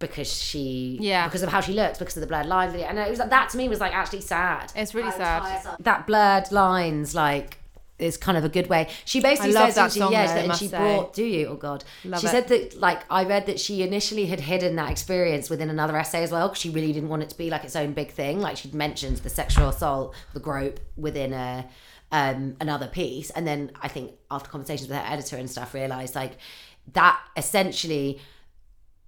because 0.00 0.32
she 0.32 0.98
Yeah. 1.00 1.26
because 1.28 1.42
of 1.44 1.50
how 1.50 1.60
she 1.60 1.72
looks 1.72 1.98
because 1.98 2.16
of 2.16 2.22
the 2.22 2.26
blurred 2.26 2.46
lines 2.46 2.74
and 2.74 2.98
it 2.98 3.08
was 3.08 3.20
like 3.20 3.30
that 3.30 3.50
to 3.50 3.56
me 3.56 3.68
was 3.68 3.78
like 3.80 3.94
actually 3.94 4.22
sad 4.22 4.72
It's 4.74 4.94
really 4.94 5.12
sad. 5.12 5.76
that 5.80 6.06
blurred 6.08 6.50
lines 6.50 7.14
like 7.14 7.58
is 7.98 8.16
kind 8.16 8.38
of 8.38 8.44
a 8.44 8.48
good 8.48 8.66
way 8.68 8.88
she 9.04 9.20
basically 9.20 9.54
I 9.54 9.60
love 9.60 9.68
says 9.68 9.74
that 9.74 9.82
that 9.84 9.92
she, 9.92 9.98
song, 10.00 10.12
yes 10.12 10.32
though, 10.32 10.38
and 10.38 10.56
she 10.56 10.68
say. 10.68 10.78
brought 10.78 11.12
do 11.12 11.22
you 11.22 11.48
oh 11.48 11.54
god 11.56 11.84
Love 12.04 12.20
she 12.22 12.26
it. 12.28 12.30
said 12.30 12.48
that 12.48 12.80
like 12.80 13.02
i 13.10 13.24
read 13.24 13.44
that 13.44 13.60
she 13.60 13.82
initially 13.82 14.24
had 14.24 14.40
hidden 14.40 14.74
that 14.76 14.90
experience 14.90 15.50
within 15.50 15.68
another 15.68 15.94
essay 15.98 16.22
as 16.22 16.32
well 16.32 16.48
because 16.48 16.62
she 16.62 16.70
really 16.70 16.94
didn't 16.94 17.10
want 17.10 17.22
it 17.22 17.28
to 17.28 17.36
be 17.36 17.50
like 17.50 17.62
its 17.62 17.76
own 17.76 17.92
big 17.92 18.10
thing 18.10 18.40
like 18.40 18.56
she'd 18.56 18.72
mentioned 18.74 19.18
the 19.18 19.28
sexual 19.28 19.68
assault 19.68 20.14
the 20.32 20.40
grope 20.40 20.80
within 20.96 21.34
a 21.34 21.66
um, 22.12 22.56
another 22.58 22.88
piece 22.88 23.28
and 23.30 23.46
then 23.46 23.70
i 23.82 23.86
think 23.86 24.12
after 24.30 24.48
conversations 24.50 24.88
with 24.88 24.96
her 24.98 25.04
editor 25.06 25.36
and 25.36 25.48
stuff 25.50 25.74
realized 25.74 26.14
like 26.14 26.38
that 26.94 27.20
essentially 27.36 28.18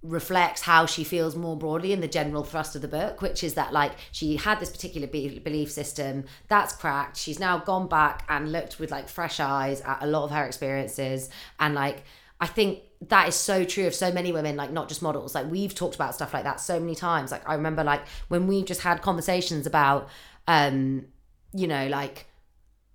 reflects 0.03 0.61
how 0.61 0.85
she 0.85 1.03
feels 1.03 1.35
more 1.35 1.55
broadly 1.55 1.93
in 1.93 2.01
the 2.01 2.07
general 2.07 2.43
thrust 2.43 2.75
of 2.75 2.81
the 2.81 2.87
book, 2.87 3.21
which 3.21 3.43
is 3.43 3.53
that 3.53 3.71
like 3.71 3.93
she 4.11 4.35
had 4.35 4.59
this 4.59 4.69
particular 4.69 5.07
be- 5.07 5.39
belief 5.39 5.71
system 5.71 6.25
that's 6.49 6.75
cracked. 6.75 7.17
She's 7.17 7.39
now 7.39 7.57
gone 7.57 7.87
back 7.87 8.25
and 8.27 8.51
looked 8.51 8.79
with 8.79 8.91
like 8.91 9.07
fresh 9.07 9.39
eyes 9.39 9.79
at 9.81 10.03
a 10.03 10.05
lot 10.07 10.25
of 10.25 10.31
her 10.31 10.43
experiences, 10.43 11.29
and 11.59 11.73
like 11.73 12.03
I 12.41 12.47
think 12.47 12.79
that 13.07 13.29
is 13.29 13.35
so 13.35 13.63
true 13.63 13.87
of 13.87 13.95
so 13.95 14.11
many 14.11 14.33
women, 14.33 14.57
like 14.57 14.71
not 14.71 14.89
just 14.89 15.01
models. 15.01 15.33
Like 15.33 15.49
we've 15.49 15.73
talked 15.73 15.95
about 15.95 16.15
stuff 16.15 16.33
like 16.33 16.43
that 16.43 16.59
so 16.59 16.79
many 16.79 16.95
times. 16.95 17.31
Like 17.31 17.47
I 17.47 17.53
remember 17.53 17.83
like 17.83 18.05
when 18.27 18.47
we 18.47 18.63
just 18.63 18.81
had 18.81 19.01
conversations 19.01 19.65
about, 19.65 20.09
um, 20.47 21.05
you 21.53 21.67
know, 21.67 21.87
like 21.87 22.27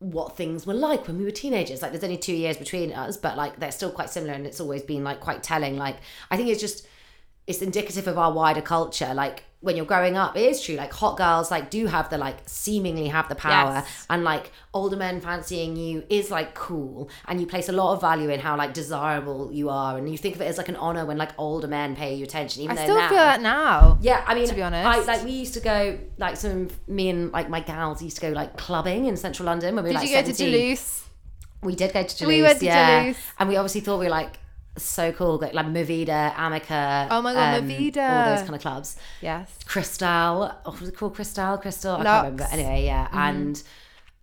what 0.01 0.37
things 0.37 0.67
were 0.67 0.75
like 0.75 1.07
when 1.07 1.19
we 1.19 1.25
were 1.25 1.31
teenagers. 1.31 1.83
Like 1.83 1.93
there's 1.93 2.05
only 2.05 2.19
two 2.19 2.35
years 2.35 2.57
between 2.57 2.93
us, 2.93 3.17
but 3.17 3.37
like 3.37 3.59
they're 3.59 3.73
still 3.73 3.91
quite 3.91 4.11
similar 4.11 4.35
and 4.35 4.47
it's 4.47 4.61
always 4.61 4.83
been 4.83 5.05
like 5.05 5.21
quite 5.21 5.43
telling. 5.43 5.77
Like 5.77 5.97
I 6.31 6.37
think 6.37 6.49
it's 6.49 6.61
just 6.61 6.87
it's 7.49 7.63
indicative 7.63 8.07
of 8.07 8.17
our 8.19 8.31
wider 8.33 8.61
culture. 8.63 9.13
Like 9.15 9.43
when 9.61 9.75
you're 9.77 9.87
growing 9.87 10.17
up, 10.17 10.37
it 10.37 10.43
is 10.51 10.61
true. 10.63 10.77
Like 10.77 10.93
hot 10.93 11.17
girls 11.17 11.51
like 11.51 11.71
do 11.71 11.87
have 11.87 12.11
the 12.11 12.19
like 12.19 12.37
seemingly 12.47 13.09
have 13.09 13.29
the 13.29 13.35
power 13.35 13.73
Yes. 13.77 14.07
and 14.09 14.23
like 14.23 14.53
older 14.73 14.97
men 14.97 15.21
fancying 15.21 15.75
you 15.75 16.05
is 16.11 16.31
like 16.31 16.55
cool 16.55 17.09
and 17.27 17.41
you 17.41 17.47
place 17.47 17.69
a 17.69 17.73
lot 17.73 17.95
of 17.95 18.01
value 18.01 18.29
in 18.29 18.39
how 18.39 18.57
like 18.57 18.73
desirable 18.75 19.51
you 19.53 19.69
are 19.71 19.97
and 19.99 20.09
you 20.09 20.17
think 20.19 20.37
of 20.37 20.41
it 20.43 20.45
as 20.45 20.59
like 20.59 20.69
an 20.69 20.77
honor 20.77 21.05
when 21.07 21.17
like 21.19 21.31
older 21.39 21.67
men 21.67 21.97
pay 21.97 22.15
you 22.15 22.23
attention 22.25 22.63
even 22.63 22.77
I 22.79 22.81
though 22.83 22.85
still 22.87 22.99
now, 22.99 23.09
feel 23.09 23.17
that 23.19 23.41
now. 23.43 23.99
yeah, 24.03 24.23
I 24.27 24.35
mean, 24.37 24.47
to 24.47 24.55
be 24.55 24.63
honest. 24.63 24.87
I, 24.87 25.13
like 25.13 25.25
we 25.25 25.33
used 25.33 25.55
to 25.55 25.61
go, 25.61 25.99
like 26.19 26.37
some 26.37 26.69
me 26.87 27.09
and 27.09 27.33
like 27.33 27.49
my 27.49 27.61
gals 27.61 28.01
used 28.03 28.17
to 28.19 28.23
go 28.23 28.29
like 28.31 28.57
clubbing 28.59 29.07
in 29.07 29.17
central 29.17 29.47
London 29.47 29.75
when 29.75 29.83
we 29.85 29.89
were 29.91 29.95
Did 29.95 30.01
like 30.03 30.09
you 30.11 30.23
go 30.23 30.23
to 30.31 30.33
Duluth? 30.33 31.09
We 31.63 31.75
did 31.75 31.93
go 31.93 32.03
to 32.05 32.17
Duluth. 32.19 32.29
We 32.37 32.43
went 32.43 32.59
to 32.61 32.65
yeah. 32.67 33.01
Toulouse. 33.01 33.17
and 33.41 33.49
we 33.49 33.57
obviously 33.57 33.81
thought 33.81 33.99
we 33.99 34.05
were 34.07 34.11
like 34.11 34.39
so 34.83 35.13
cool, 35.13 35.39
like, 35.39 35.55
like 35.55 35.67
Movida, 35.67 36.33
Amika. 36.35 37.09
Oh 37.11 37.23
my 37.23 37.35
God, 37.35 37.59
um, 37.63 37.69
Movida. 37.69 38.27
all 38.27 38.35
those 38.37 38.43
kind 38.43 38.55
of 38.55 38.61
clubs. 38.61 38.97
Yes. 39.21 39.51
Crystal, 39.67 40.53
oh, 40.67 40.77
was 40.81 40.89
it 40.89 40.97
called 40.97 41.15
Crystal? 41.15 41.59
Crystal, 41.59 41.97
I 41.97 42.03
Lux. 42.03 42.07
can't 42.07 42.25
remember. 42.25 42.47
Anyway, 42.53 42.85
yeah, 42.85 43.09
and 43.13 43.63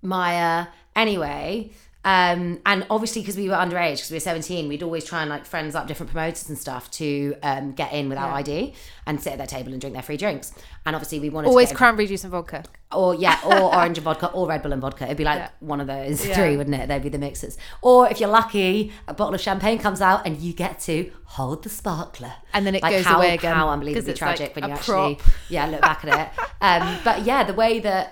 Maya. 0.02 0.68
Anyway, 0.96 1.72
um, 2.06 2.60
and 2.68 2.86
obviously 2.92 3.22
because 3.24 3.36
we 3.36 3.50
were 3.50 3.56
underage, 3.56 3.96
because 3.98 4.12
we 4.12 4.16
were 4.18 4.20
seventeen, 4.22 4.68
we'd 4.70 4.84
always 4.84 5.04
try 5.04 5.22
and 5.22 5.30
like 5.30 5.44
friends 5.46 5.74
up 5.76 5.88
different 5.88 6.12
promoters 6.12 6.48
and 6.48 6.58
stuff 6.58 6.90
to 6.92 7.36
um, 7.42 7.72
get 7.74 7.92
in 7.94 8.08
without 8.10 8.30
Yeah. 8.30 8.36
ID 8.36 8.74
and 9.08 9.20
sit 9.22 9.32
at 9.34 9.38
their 9.40 9.48
table 9.48 9.72
and 9.72 9.82
drink 9.82 9.94
their 9.96 10.04
free 10.04 10.16
drinks. 10.18 10.54
And 10.86 10.96
obviously 10.96 11.20
we 11.20 11.30
wanted 11.32 11.48
Always 11.50 11.72
cranberry 11.74 12.08
juice 12.08 12.24
and 12.24 12.32
vodka. 12.32 12.64
or 12.92 13.16
yeah, 13.16 13.40
or 13.44 13.56
orange 13.76 13.98
and 13.98 14.06
vodka, 14.06 14.28
or 14.34 14.48
Red 14.48 14.62
Bull 14.62 14.72
and 14.72 14.82
vodka. 14.82 15.06
It'd 15.06 15.18
be 15.18 15.24
like 15.24 15.40
Yeah. 15.40 15.50
one 15.60 15.82
of 15.82 15.88
those 15.88 16.24
Yeah. 16.26 16.36
three, 16.36 16.56
wouldn't 16.56 16.76
it? 16.76 16.88
They'd 16.88 17.02
be 17.02 17.10
the 17.10 17.18
mixers. 17.18 17.58
Or 17.82 18.08
if 18.08 18.20
you're 18.20 18.30
lucky, 18.30 18.94
a 19.08 19.14
bottle 19.16 19.34
of 19.34 19.42
champagne 19.42 19.80
comes 19.80 20.00
out 20.00 20.28
and 20.28 20.38
you 20.38 20.54
get 20.54 20.80
to 20.82 21.12
hold 21.26 21.64
the 21.64 21.70
sparkler, 21.70 22.34
And 22.54 22.68
then 22.68 22.76
it 22.76 22.84
like 22.84 22.92
goes 22.94 23.06
how, 23.06 23.18
away 23.18 23.34
again, 23.34 23.56
How 23.56 23.68
unbelievably 23.70 24.14
tragic 24.14 24.50
like 24.50 24.56
when 24.56 24.70
you 24.70 24.76
actually, 24.76 25.18
yeah, 25.50 25.66
look 25.66 25.82
back 25.82 26.06
at 26.06 26.20
it. 26.20 26.44
Um, 26.62 27.00
but 27.04 27.24
yeah, 27.26 27.44
the 27.44 27.56
way 27.56 27.80
that. 27.80 28.12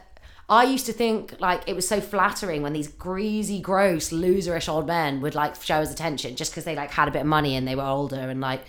I 0.50 0.66
used 0.66 0.86
to 0.88 0.94
think 0.94 1.40
like 1.40 1.64
it 1.68 1.76
was 1.76 1.88
so 1.88 2.02
flattering 2.02 2.62
when 2.62 2.74
these 2.74 2.88
greasy, 2.88 3.62
gross, 3.62 4.10
loserish 4.10 4.68
old 4.68 4.88
men 4.88 5.22
would 5.22 5.36
like 5.36 5.62
show 5.62 5.78
us 5.78 5.92
attention 5.92 6.36
just 6.36 6.52
because 6.52 6.66
they 6.66 6.76
like 6.76 6.92
had 6.92 7.08
a 7.08 7.12
bit 7.12 7.22
of 7.22 7.28
money 7.28 7.56
and 7.56 7.68
they 7.68 7.76
were 7.76 7.84
older 7.84 8.18
and 8.18 8.42
like 8.42 8.62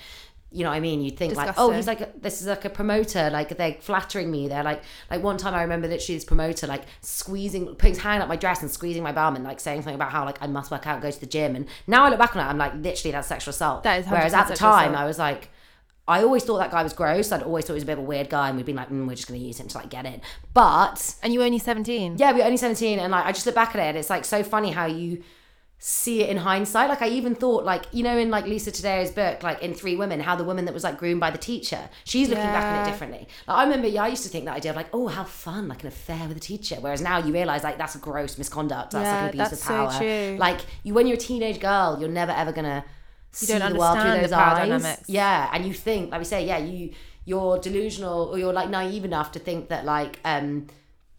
you 0.54 0.62
know 0.62 0.70
what 0.70 0.76
I 0.76 0.80
mean? 0.80 1.02
You'd 1.02 1.16
think 1.16 1.34
like, 1.34 1.54
oh, 1.58 1.72
he's 1.72 1.88
like 1.88 2.00
a, 2.00 2.08
this 2.16 2.40
is 2.40 2.46
like 2.46 2.64
a 2.64 2.70
promoter, 2.70 3.28
like 3.28 3.56
they're 3.58 3.74
flattering 3.80 4.30
me. 4.30 4.46
They're 4.46 4.62
like 4.62 4.84
like 5.10 5.20
one 5.20 5.36
time 5.36 5.52
I 5.52 5.62
remember 5.62 5.88
literally 5.88 6.16
this 6.16 6.24
promoter 6.24 6.68
like 6.68 6.84
squeezing, 7.00 7.66
putting 7.74 7.94
his 7.94 7.98
hand 7.98 8.22
up 8.22 8.28
my 8.28 8.36
dress 8.36 8.62
and 8.62 8.70
squeezing 8.70 9.02
my 9.02 9.10
bum 9.10 9.34
and 9.34 9.44
like 9.44 9.58
saying 9.58 9.80
something 9.80 9.96
about 9.96 10.12
how 10.12 10.24
like 10.24 10.40
I 10.40 10.46
must 10.46 10.70
work 10.70 10.86
out, 10.86 10.94
and 10.94 11.02
go 11.02 11.10
to 11.10 11.20
the 11.20 11.26
gym. 11.26 11.56
And 11.56 11.66
now 11.88 12.04
I 12.04 12.08
look 12.08 12.20
back 12.20 12.36
on 12.36 12.46
it, 12.46 12.48
I'm 12.48 12.56
like 12.56 12.72
literally 12.76 13.10
that's 13.10 13.26
sexual 13.26 13.50
assault. 13.50 13.82
That 13.82 13.98
is 13.98 14.06
Whereas 14.06 14.32
100% 14.32 14.36
at 14.36 14.48
the 14.48 14.54
time 14.54 14.92
assault. 14.92 15.02
I 15.02 15.06
was 15.06 15.18
like. 15.18 15.50
I 16.06 16.22
always 16.22 16.44
thought 16.44 16.58
that 16.58 16.70
guy 16.70 16.82
was 16.82 16.92
gross. 16.92 17.32
I'd 17.32 17.42
always 17.42 17.64
thought 17.64 17.72
he 17.74 17.76
was 17.76 17.82
a 17.84 17.86
bit 17.86 17.94
of 17.94 18.00
a 18.00 18.02
weird 18.02 18.28
guy, 18.28 18.48
and 18.48 18.56
we'd 18.56 18.66
been 18.66 18.76
like, 18.76 18.90
mm, 18.90 19.06
"We're 19.08 19.14
just 19.14 19.26
going 19.28 19.40
to 19.40 19.46
use 19.46 19.58
him 19.58 19.68
to 19.68 19.78
like 19.78 19.88
get 19.88 20.04
in." 20.04 20.20
But 20.52 21.14
And 21.22 21.32
you 21.32 21.38
were 21.38 21.46
only 21.46 21.58
17. 21.58 22.16
yeah, 22.18 22.32
we 22.32 22.40
were 22.40 22.44
only 22.44 22.56
17 22.58 22.98
and 22.98 23.10
like 23.10 23.24
I 23.24 23.32
just 23.32 23.46
look 23.46 23.54
back 23.54 23.74
at 23.74 23.80
it 23.80 23.88
and 23.88 23.98
it's 23.98 24.10
like 24.10 24.24
so 24.24 24.42
funny 24.42 24.70
how 24.72 24.86
you 24.86 25.22
see 25.78 26.22
it 26.22 26.30
in 26.30 26.38
hindsight. 26.38 26.88
Like 26.88 27.02
I 27.02 27.08
even 27.08 27.34
thought 27.34 27.64
like, 27.64 27.84
you 27.92 28.02
know, 28.02 28.16
in 28.16 28.30
like 28.30 28.46
Lisa 28.46 28.70
Taddeo's 28.70 29.10
book, 29.10 29.42
like 29.42 29.62
in 29.62 29.74
Three 29.74 29.96
Women, 29.96 30.20
how 30.20 30.34
the 30.36 30.44
woman 30.44 30.64
that 30.66 30.72
was 30.74 30.84
like 30.84 30.98
groomed 30.98 31.20
by 31.20 31.30
the 31.30 31.38
teacher, 31.38 31.90
she's 32.04 32.28
looking 32.28 32.44
back 32.44 32.64
on 32.64 32.86
it 32.86 32.90
differently. 32.90 33.26
Like 33.46 33.56
I 33.58 33.64
remember, 33.64 33.88
yeah, 33.88 34.04
I 34.04 34.08
used 34.08 34.22
to 34.22 34.28
think 34.28 34.44
that 34.46 34.56
idea 34.56 34.70
of 34.70 34.76
like, 34.76 34.88
oh, 34.94 35.08
how 35.08 35.24
fun, 35.24 35.68
like 35.68 35.82
an 35.82 35.88
affair 35.88 36.26
with 36.28 36.36
a 36.36 36.40
teacher. 36.40 36.76
Whereas 36.80 37.02
now 37.02 37.18
you 37.18 37.32
realise 37.34 37.62
like 37.64 37.76
that's 37.76 37.96
gross 37.96 38.38
misconduct. 38.38 38.92
That's 38.92 39.04
Yeah, 39.04 39.12
like 39.12 39.22
an 39.22 39.28
abuse 39.30 39.50
that's 39.50 39.52
of 39.62 39.66
so 39.68 39.74
power. 39.88 39.98
true. 39.98 40.36
Like 40.38 40.60
you 40.84 40.94
when 40.94 41.06
you're 41.06 41.16
a 41.16 41.20
teenage 41.20 41.60
girl, 41.60 41.96
you're 42.00 42.08
never 42.08 42.32
ever 42.32 42.52
gonna 42.52 42.84
see 43.34 43.46
don't 43.58 43.72
the 43.72 43.78
world 43.78 43.98
through 43.98 44.10
understand 44.10 44.24
those 44.24 44.32
eyes. 44.32 44.68
dynamics. 44.82 45.08
Yeah, 45.08 45.50
and 45.52 45.64
you 45.66 45.72
think, 45.74 46.10
like 46.10 46.20
we 46.20 46.24
say, 46.24 46.46
yeah, 46.46 46.58
you 46.58 46.92
you're 47.26 47.58
delusional 47.58 48.24
or 48.30 48.38
you're 48.38 48.52
like 48.52 48.68
naive 48.68 49.04
enough 49.04 49.32
to 49.32 49.38
think 49.38 49.68
that 49.70 49.84
like 49.84 50.20
um 50.24 50.66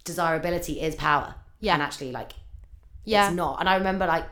desirability 0.04 0.80
is 0.82 0.96
power. 0.96 1.36
Yeah. 1.60 1.74
And 1.74 1.82
actually 1.82 2.12
like 2.12 2.34
Yeah. 3.06 3.28
it's 3.28 3.36
not. 3.36 3.60
And 3.60 3.68
I 3.70 3.76
remember 3.76 4.06
like 4.06 4.26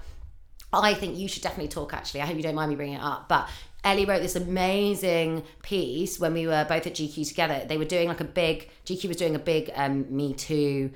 I 0.71 0.93
think 0.95 1.17
you 1.17 1.27
should 1.27 1.43
definitely 1.43 1.69
talk 1.69 1.93
actually. 1.93 2.21
I 2.21 2.25
hope 2.25 2.35
you 2.37 2.43
don't 2.43 2.55
mind 2.55 2.69
me 2.69 2.75
bringing 2.75 2.95
it 2.95 3.01
up, 3.03 3.27
but 3.29 3.47
Ellie 3.83 4.05
wrote 4.05 4.21
this 4.21 4.35
amazing 4.35 5.43
piece 5.61 6.19
when 6.19 6.33
we 6.33 6.47
were 6.47 6.65
both 6.69 6.87
at 6.87 6.93
GQ 6.93 7.27
together. 7.27 7.63
They 7.67 7.77
were 7.77 7.85
doing 7.85 8.07
like 8.07 8.21
a 8.21 8.25
big 8.25 8.69
GQ 8.85 9.07
was 9.09 9.17
doing 9.17 9.35
a 9.35 9.39
big 9.39 9.71
um 9.75 10.05
Me 10.15 10.33
Too 10.33 10.91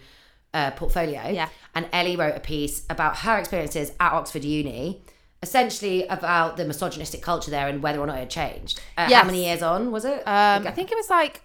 uh, 0.54 0.72
portfolio. 0.72 1.28
Yeah. 1.30 1.50
And 1.76 1.88
Ellie 1.92 2.16
wrote 2.16 2.36
a 2.36 2.40
piece 2.40 2.84
about 2.90 3.18
her 3.18 3.38
experiences 3.38 3.92
at 4.00 4.14
Oxford 4.14 4.44
Uni, 4.46 5.02
essentially 5.44 6.08
about 6.08 6.58
the 6.58 6.66
misogynistic 6.66 7.22
culture 7.22 7.52
there 7.52 7.68
and 7.68 7.84
whether 7.84 8.00
or 8.00 8.08
not 8.08 8.18
it 8.18 8.20
had 8.22 8.30
changed. 8.30 8.82
Uh, 8.98 9.12
How 9.14 9.24
many 9.24 9.46
years 9.46 9.62
on 9.62 9.92
was 9.92 10.04
it? 10.06 10.20
Um, 10.28 10.66
I 10.68 10.72
think 10.72 10.92
it 10.92 10.96
was 10.96 11.10
like 11.10 11.42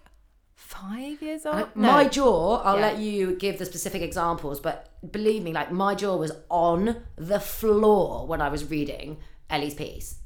five 0.54 1.20
years 1.20 1.44
old. 1.44 1.68
No. 1.74 1.92
My 1.92 2.08
jaw, 2.08 2.62
I'll 2.64 2.76
Yeah. 2.76 2.82
let 2.88 2.98
you 2.98 3.34
give 3.36 3.58
the 3.58 3.66
specific 3.66 4.00
examples, 4.02 4.60
but 4.60 4.88
believe 5.10 5.42
me, 5.42 5.52
like 5.52 5.70
my 5.70 5.94
jaw 5.94 6.16
was 6.16 6.32
on 6.48 7.02
the 7.16 7.40
floor 7.40 8.26
when 8.26 8.40
I 8.40 8.48
was 8.48 8.64
reading 8.70 9.18
Ellie's 9.50 9.74
piece. 9.74 10.16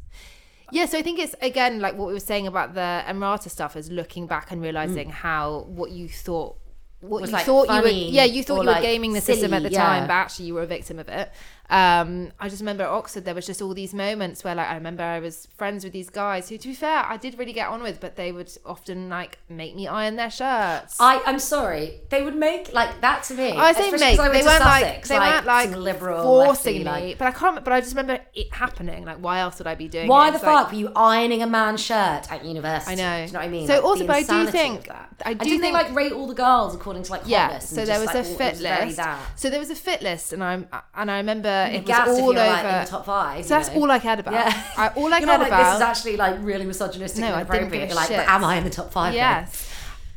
Yeah, 0.72 0.87
so 0.87 0.98
I 0.98 1.02
think 1.02 1.18
it's 1.20 1.35
again 1.42 1.81
like 1.81 1.96
what 1.96 2.09
we 2.09 2.12
were 2.12 2.20
saying 2.20 2.46
about 2.46 2.74
the 2.74 3.02
Emrata 3.07 3.48
stuff 3.50 3.76
is 3.76 3.90
looking 3.90 4.26
back 4.26 4.50
and 4.50 4.61
realizing 4.61 5.11
how 5.11 5.64
what 5.68 5.90
you 5.90 6.09
thought 6.09 6.57
what 7.00 7.18
Mm. 7.18 7.20
Was, 7.20 7.31
you 7.31 7.37
like, 7.37 7.46
thought 7.46 7.68
you 7.68 7.83
were 7.83 7.88
yeah 7.88 8.24
you 8.24 8.42
thought 8.42 8.55
you 8.55 8.59
were 8.61 8.72
like, 8.72 8.83
gaming 8.83 9.12
the 9.12 9.20
system 9.20 9.52
at 9.55 9.62
the 9.62 9.68
silly, 9.68 9.76
time 9.81 10.07
but 10.09 10.14
actually 10.14 10.46
you 10.46 10.55
were 10.55 10.62
a 10.62 10.66
victim 10.66 10.98
of 10.98 11.09
it 11.09 11.31
um 11.70 12.31
i 12.38 12.48
just 12.48 12.61
remember 12.61 12.85
at 12.85 12.88
oxford 12.88 13.24
there 13.24 13.35
was 13.35 13.44
just 13.46 13.61
all 13.61 13.74
these 13.74 13.92
moments 13.92 14.44
where 14.44 14.55
like 14.55 14.68
i 14.68 14.74
remember 14.74 15.02
i 15.02 15.18
was 15.18 15.46
friends 15.57 15.83
with 15.83 15.92
these 15.92 16.09
guys 16.09 16.48
who 16.48 16.57
to 16.57 16.68
be 16.68 16.74
fair 16.74 17.05
i 17.07 17.16
did 17.16 17.37
really 17.38 17.52
get 17.52 17.68
on 17.68 17.83
with 17.83 18.00
but 18.00 18.14
they 18.16 18.31
would 18.31 18.50
often 18.64 19.09
like 19.09 19.38
make 19.48 19.74
me 19.74 19.88
iron 19.88 20.16
their 20.16 20.31
shirts 20.31 20.96
I, 21.00 21.20
I'm 21.26 21.38
sorry, 21.38 22.00
they 22.11 22.22
would 22.22 22.37
make 22.37 22.72
like 22.72 23.00
that 23.00 23.22
to 23.24 23.35
me. 23.35 23.52
I 23.52 23.72
say 23.72 23.90
make. 23.90 24.18
I 24.18 24.29
They 24.29 24.42
weren't 24.42 24.61
like 24.61 24.85
Sussex, 24.85 25.09
they 25.09 25.18
weren't 25.18 25.46
like 25.46 25.70
some 25.70 25.81
liberal, 25.81 26.22
forcing 26.22 26.79
me, 26.79 26.85
like- 26.85 27.18
but 27.18 27.26
I 27.26 27.31
can't. 27.31 27.42
remember- 27.42 27.61
But 27.62 27.72
I 27.74 27.81
just 27.81 27.92
remember 27.94 28.22
it 28.35 28.52
happening. 28.52 29.05
Like, 29.05 29.18
why 29.18 29.40
else 29.40 29.59
would 29.59 29.66
I 29.66 29.74
be 29.74 29.88
doing? 29.88 30.09
Why 30.09 30.29
it? 30.29 30.31
the 30.33 30.37
It's 30.37 30.44
like- 30.44 30.57
fuck 30.64 30.72
were 30.72 30.79
you 30.79 30.90
ironing 30.96 31.42
a 31.42 31.46
man's 31.46 31.83
shirt 31.83 32.31
at 32.31 32.44
university? 32.44 32.92
I 32.92 32.94
know. 32.94 33.16
Do 33.24 33.26
you 33.26 33.33
know 33.33 33.38
what 33.40 33.44
I 33.44 33.48
mean? 33.48 33.66
So 33.66 33.74
Like, 33.74 33.85
also, 33.85 34.07
but 34.07 34.16
I 34.16 34.22
do 34.22 34.46
think-. 34.50 34.88
I 35.24 35.35
do 35.35 35.44
didn't 35.44 35.61
think- 35.61 35.74
like 35.74 35.94
rate 35.94 36.12
all 36.12 36.26
the 36.26 36.35
girls 36.35 36.74
according 36.74 37.02
to 37.05 37.11
like 37.12 37.22
Yeah, 37.26 37.59
so 37.59 37.85
there 37.85 37.98
was 38.00 38.07
like, 38.07 38.16
a 38.16 38.24
fit 38.24 38.61
list. 38.61 39.00
So 39.37 39.50
there 39.50 39.61
was 39.61 39.70
a 39.70 39.76
fit 39.76 40.02
list, 40.02 40.33
and 40.33 40.42
I'm 40.42 40.66
and 40.94 41.11
I 41.11 41.16
remember 41.18 41.48
it 41.71 41.79
was 41.81 41.87
gassed 41.87 42.11
all 42.11 42.31
over. 42.31 42.35
like, 42.35 42.64
in 42.64 42.85
the 42.85 42.90
top 42.90 43.07
five. 43.07 43.45
so 43.45 43.49
that's 43.51 43.71
know? 43.71 43.81
all 43.81 43.90
I 43.90 43.99
cared 43.99 44.21
about. 44.21 44.35
Yeah. 44.35 44.62
I, 44.77 44.88
all 44.88 45.12
I 45.12 45.19
You're 45.19 45.29
cared 45.29 45.40
like, 45.40 45.49
about. 45.49 45.64
This 45.64 45.77
is 45.77 45.83
actually 45.83 46.16
like 46.16 46.37
really 46.40 46.64
misogynistic 46.64 47.21
No, 47.21 47.29
and 47.29 47.37
I 47.37 47.38
didn't 47.40 47.71
give 47.71 47.83
inappropriate. 47.83 47.95
like, 47.95 48.09
shit. 48.09 48.16
but 48.16 48.29
am 48.29 48.45
I 48.45 48.57
in 48.57 48.64
the 48.64 48.71
top 48.71 48.92
five? 48.92 49.12
then? 49.12 49.19
Yes. 49.19 49.73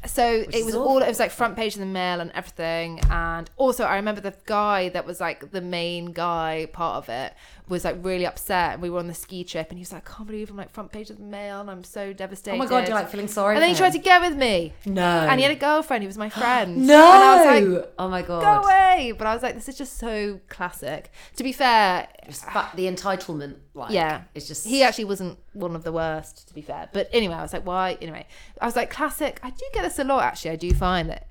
So 0.06 0.26
it 0.26 0.66
was 0.66 0.76
all 0.76 1.02
it 1.02 1.08
was 1.10 1.20
like 1.20 1.30
front 1.30 1.58
page 1.58 1.74
of 1.74 1.82
the 1.82 1.86
mail 1.86 2.22
and 2.22 2.32
everything. 2.32 3.02
And 3.10 3.50
also 3.58 3.84
I 3.84 3.98
remember 3.98 4.22
the 4.22 4.34
guy 4.46 4.90
that 4.90 5.06
was 5.06 5.20
like 5.20 5.52
the 5.52 5.62
main 5.62 6.14
guy 6.14 6.70
part 6.72 6.96
of 6.96 7.10
it 7.10 7.34
was 7.70 7.86
like 7.86 7.98
really 8.02 8.26
upset. 8.26 8.74
And 8.74 8.82
we 8.82 8.90
were 8.90 9.00
on 9.00 9.08
the 9.08 9.14
ski 9.14 9.44
trip 9.44 9.70
and 9.70 9.78
he 9.78 9.82
was 9.82 9.94
like, 9.94 10.10
I 10.10 10.14
can't 10.16 10.28
believe 10.28 10.50
I'm 10.50 10.58
like 10.58 10.72
front 10.72 10.92
page 10.92 11.10
of 11.10 11.18
the 11.18 11.24
mail 11.24 11.62
and 11.62 11.70
I'm 11.70 11.84
so 11.84 12.12
devastated. 12.12 12.56
Oh 12.56 12.60
my 12.60 12.66
god, 12.66 12.88
you're 12.88 12.96
like 12.96 13.10
feeling 13.10 13.28
sorry. 13.28 13.56
and 13.56 13.62
then 13.62 13.70
he 13.70 13.76
tried 13.76 13.92
to 13.94 14.00
get 14.00 14.22
with 14.22 14.36
me. 14.36 14.74
No. 14.86 15.02
And 15.02 15.40
he 15.40 15.44
had 15.46 15.56
a 15.56 15.60
girlfriend 15.60 16.04
who 16.04 16.08
was 16.08 16.18
my 16.18 16.30
friend. 16.30 16.78
no. 16.88 17.14
And 17.14 17.24
I 17.24 17.36
was 17.62 17.74
like, 17.78 17.94
oh 18.00 18.10
my 18.10 18.22
god. 18.22 18.42
go 18.42 18.68
away. 18.68 19.14
But 19.18 19.28
I 19.28 19.34
was 19.34 19.44
like, 19.44 19.56
this 19.56 19.70
is 19.70 19.78
just 19.78 19.98
so 19.98 20.40
classic. 20.50 21.12
To 21.36 21.44
be 21.44 21.52
fair, 21.54 22.08
fuck 22.32 22.76
the 22.76 22.86
entitlement. 22.86 23.58
Like, 23.74 23.92
yeah, 23.92 24.24
It's 24.36 24.48
just 24.48 24.68
he 24.68 24.84
actually 24.84 25.06
wasn't 25.06 25.38
one 25.54 25.76
of 25.76 25.84
the 25.84 25.92
worst, 25.92 26.48
to 26.50 26.54
be 26.54 26.62
fair. 26.62 26.90
But 26.92 27.10
anyway, 27.14 27.36
I 27.36 27.42
was 27.42 27.54
like, 27.54 27.66
why? 27.66 27.98
Anyway, 28.02 28.26
I 28.60 28.66
was 28.66 28.76
like, 28.76 28.90
classic. 28.90 29.40
I 29.44 29.52
do 29.52 29.64
get 29.74 29.84
this 29.84 30.00
a 30.00 30.04
lot. 30.04 30.24
Actually, 30.24 30.52
I 30.52 30.56
do 30.58 30.72
find 30.74 31.10
that 31.10 31.30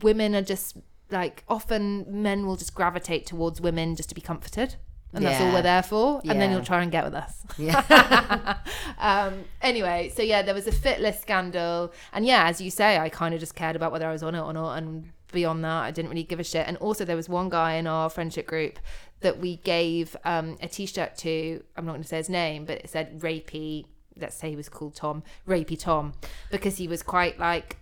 women 0.00 0.34
are 0.34 0.42
just 0.42 0.76
like 1.10 1.44
often 1.48 2.06
men 2.08 2.46
will 2.46 2.56
just 2.56 2.74
gravitate 2.74 3.26
towards 3.26 3.60
women 3.60 3.96
just 3.96 4.08
to 4.08 4.14
be 4.14 4.20
comforted. 4.20 4.76
And 5.12 5.24
that's 5.24 5.40
all 5.40 5.52
we're 5.52 5.62
there 5.62 5.82
for. 5.82 6.20
And 6.28 6.40
then 6.40 6.50
you'll 6.50 6.64
try 6.64 6.82
and 6.82 6.92
get 6.92 7.04
with 7.04 7.14
us. 7.14 7.42
Yeah. 7.58 8.58
um, 8.98 9.44
anyway, 9.60 10.12
so 10.14 10.22
yeah, 10.22 10.42
there 10.42 10.54
was 10.54 10.66
a 10.66 10.72
fit 10.72 11.00
list 11.00 11.22
scandal, 11.22 11.92
and 12.12 12.24
yeah, 12.24 12.46
as 12.46 12.60
you 12.60 12.70
say, 12.70 12.98
I 12.98 13.08
kind 13.08 13.34
of 13.34 13.40
just 13.40 13.54
cared 13.54 13.76
about 13.76 13.92
whether 13.92 14.06
I 14.06 14.12
was 14.12 14.22
on 14.22 14.34
it 14.34 14.40
or 14.40 14.52
not, 14.52 14.76
and 14.76 15.10
beyond 15.32 15.64
that, 15.64 15.82
I 15.82 15.90
didn't 15.90 16.10
really 16.10 16.22
give 16.22 16.40
a 16.40 16.44
shit. 16.44 16.66
And 16.66 16.76
also, 16.78 17.04
there 17.04 17.16
was 17.16 17.28
one 17.28 17.48
guy 17.48 17.74
in 17.74 17.86
our 17.86 18.08
friendship 18.08 18.46
group 18.46 18.78
that 19.20 19.38
we 19.38 19.56
gave 19.56 20.16
um, 20.24 20.56
a 20.60 20.68
T-shirt 20.68 21.16
to. 21.18 21.62
I'm 21.76 21.86
not 21.86 21.92
going 21.92 22.02
to 22.02 22.08
say 22.08 22.18
his 22.18 22.28
name, 22.28 22.64
but 22.64 22.78
it 22.78 22.90
said 22.90 23.20
"rapey." 23.20 23.86
Let's 24.16 24.36
say 24.36 24.50
he 24.50 24.56
was 24.56 24.68
called 24.68 24.94
Tom, 24.94 25.22
rapey 25.46 25.78
Tom, 25.78 26.12
because 26.50 26.76
he 26.76 26.86
was 26.86 27.02
quite 27.02 27.38
like 27.38 27.78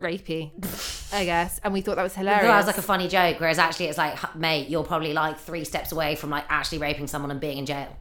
rapey, 0.00 0.52
I 1.14 1.24
guess, 1.24 1.60
and 1.64 1.72
we 1.72 1.80
thought 1.80 1.96
that 1.96 2.02
was 2.02 2.14
hilarious. 2.14 2.42
That 2.42 2.56
was 2.56 2.66
like 2.66 2.78
a 2.78 2.82
funny 2.82 3.08
joke, 3.08 3.40
whereas 3.40 3.58
actually 3.58 3.86
it's 3.86 3.98
like, 3.98 4.36
mate, 4.36 4.68
you're 4.68 4.84
probably 4.84 5.12
like 5.12 5.38
three 5.38 5.64
steps 5.64 5.92
away 5.92 6.14
from 6.14 6.30
like 6.30 6.44
actually 6.48 6.78
raping 6.78 7.06
someone 7.06 7.30
and 7.30 7.40
being 7.40 7.58
in 7.58 7.66
jail. 7.66 7.96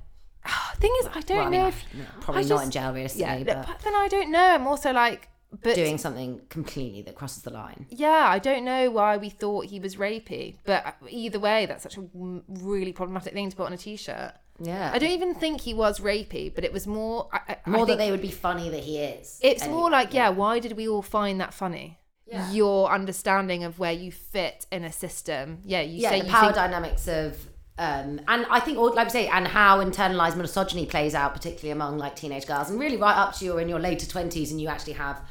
thing 0.77 0.93
is, 1.01 1.07
I 1.13 1.21
don't 1.21 1.37
Well, 1.37 1.47
I 1.47 1.49
mean, 1.49 1.61
know 1.61 1.67
if 1.67 1.85
probably 2.21 2.43
I 2.43 2.47
not 2.47 2.63
in 2.63 2.71
jail 2.71 2.93
realistically, 2.93 3.43
yeah, 3.45 3.53
but, 3.53 3.67
but 3.67 3.79
then 3.79 3.95
I 3.95 4.07
don't 4.07 4.31
know. 4.31 4.53
I'm 4.53 4.67
also 4.67 4.91
like, 4.91 5.29
but 5.63 5.75
doing 5.75 5.97
something 5.97 6.41
completely 6.49 7.01
that 7.03 7.15
crosses 7.15 7.43
the 7.43 7.51
line. 7.51 7.85
Yeah, 7.89 8.27
I 8.29 8.39
don't 8.39 8.65
know 8.65 8.91
why 8.91 9.17
we 9.17 9.29
thought 9.29 9.65
he 9.65 9.79
was 9.79 9.95
rapey, 9.95 10.55
but 10.65 10.97
either 11.09 11.39
way, 11.39 11.65
that's 11.65 11.83
such 11.83 11.97
a 11.97 12.03
really 12.13 12.91
problematic 12.91 13.33
thing 13.33 13.49
to 13.49 13.55
put 13.55 13.65
on 13.65 13.73
a 13.73 13.77
t-shirt. 13.77 14.33
Yeah. 14.59 14.91
I 14.93 14.97
don't 14.99 15.11
even 15.11 15.35
think 15.35 15.61
he 15.61 15.73
was 15.73 15.99
rapey, 15.99 16.53
but 16.53 16.63
it 16.63 16.73
was 16.73 16.87
more. 16.87 17.29
I, 17.31 17.57
I, 17.65 17.69
More 17.69 17.81
I 17.83 17.85
that 17.85 17.97
they 17.97 18.11
would 18.11 18.21
be 18.21 18.31
funny 18.31 18.69
that 18.69 18.83
he 18.83 18.97
is. 18.97 19.39
It's 19.41 19.63
Anyway, 19.63 19.77
more 19.79 19.91
like, 19.91 20.13
yeah, 20.13 20.29
why 20.29 20.59
did 20.59 20.73
we 20.75 20.87
all 20.87 21.01
find 21.01 21.39
that 21.41 21.53
funny? 21.53 21.99
Yeah. 22.25 22.51
Your 22.51 22.91
understanding 22.91 23.63
of 23.63 23.79
where 23.79 23.91
you 23.93 24.11
fit 24.11 24.65
in 24.71 24.83
a 24.83 24.91
system. 24.91 25.59
Yeah, 25.63 25.81
you 25.81 25.99
yeah, 26.01 26.09
say 26.09 26.19
the 26.21 26.25
you 26.25 26.31
power 26.31 26.43
think, 26.45 26.55
dynamics 26.55 27.07
of 27.07 27.37
um, 27.79 28.19
and 28.27 28.45
I 28.49 28.59
think, 28.59 28.79
all- 28.79 28.95
like 28.95 29.07
I 29.07 29.11
say, 29.11 29.27
and 29.27 29.47
how 29.47 29.83
internalized 29.83 30.35
misogyny 30.35 30.87
plays 30.87 31.13
out, 31.13 31.33
particularly 31.35 31.71
among 31.71 31.99
like 31.99 32.15
teenage 32.15 32.47
girls, 32.47 32.69
and 32.71 32.79
really 32.79 32.97
right 32.97 33.15
up 33.15 33.35
to 33.35 33.45
you 33.45 33.59
in 33.59 33.69
your 33.69 33.79
later 33.79 34.07
twenties, 34.07 34.51
and 34.51 34.59
you 34.59 34.67
actually 34.67 34.93
have. 34.93 35.21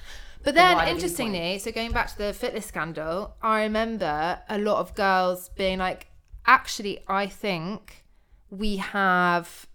But 0.44 0.54
the 0.54 0.60
then, 0.60 0.88
interestingly, 0.88 1.58
so 1.58 1.72
going 1.72 1.90
back 1.90 2.06
to 2.12 2.18
the 2.18 2.32
fitness 2.32 2.66
scandal, 2.66 3.34
I 3.42 3.62
remember 3.64 4.38
a 4.48 4.58
lot 4.58 4.78
of 4.78 4.94
girls 4.94 5.48
being 5.56 5.80
like, 5.80 6.06
actually, 6.46 7.00
I 7.08 7.26
think 7.26 8.04
we 8.50 8.76
have 8.76 9.66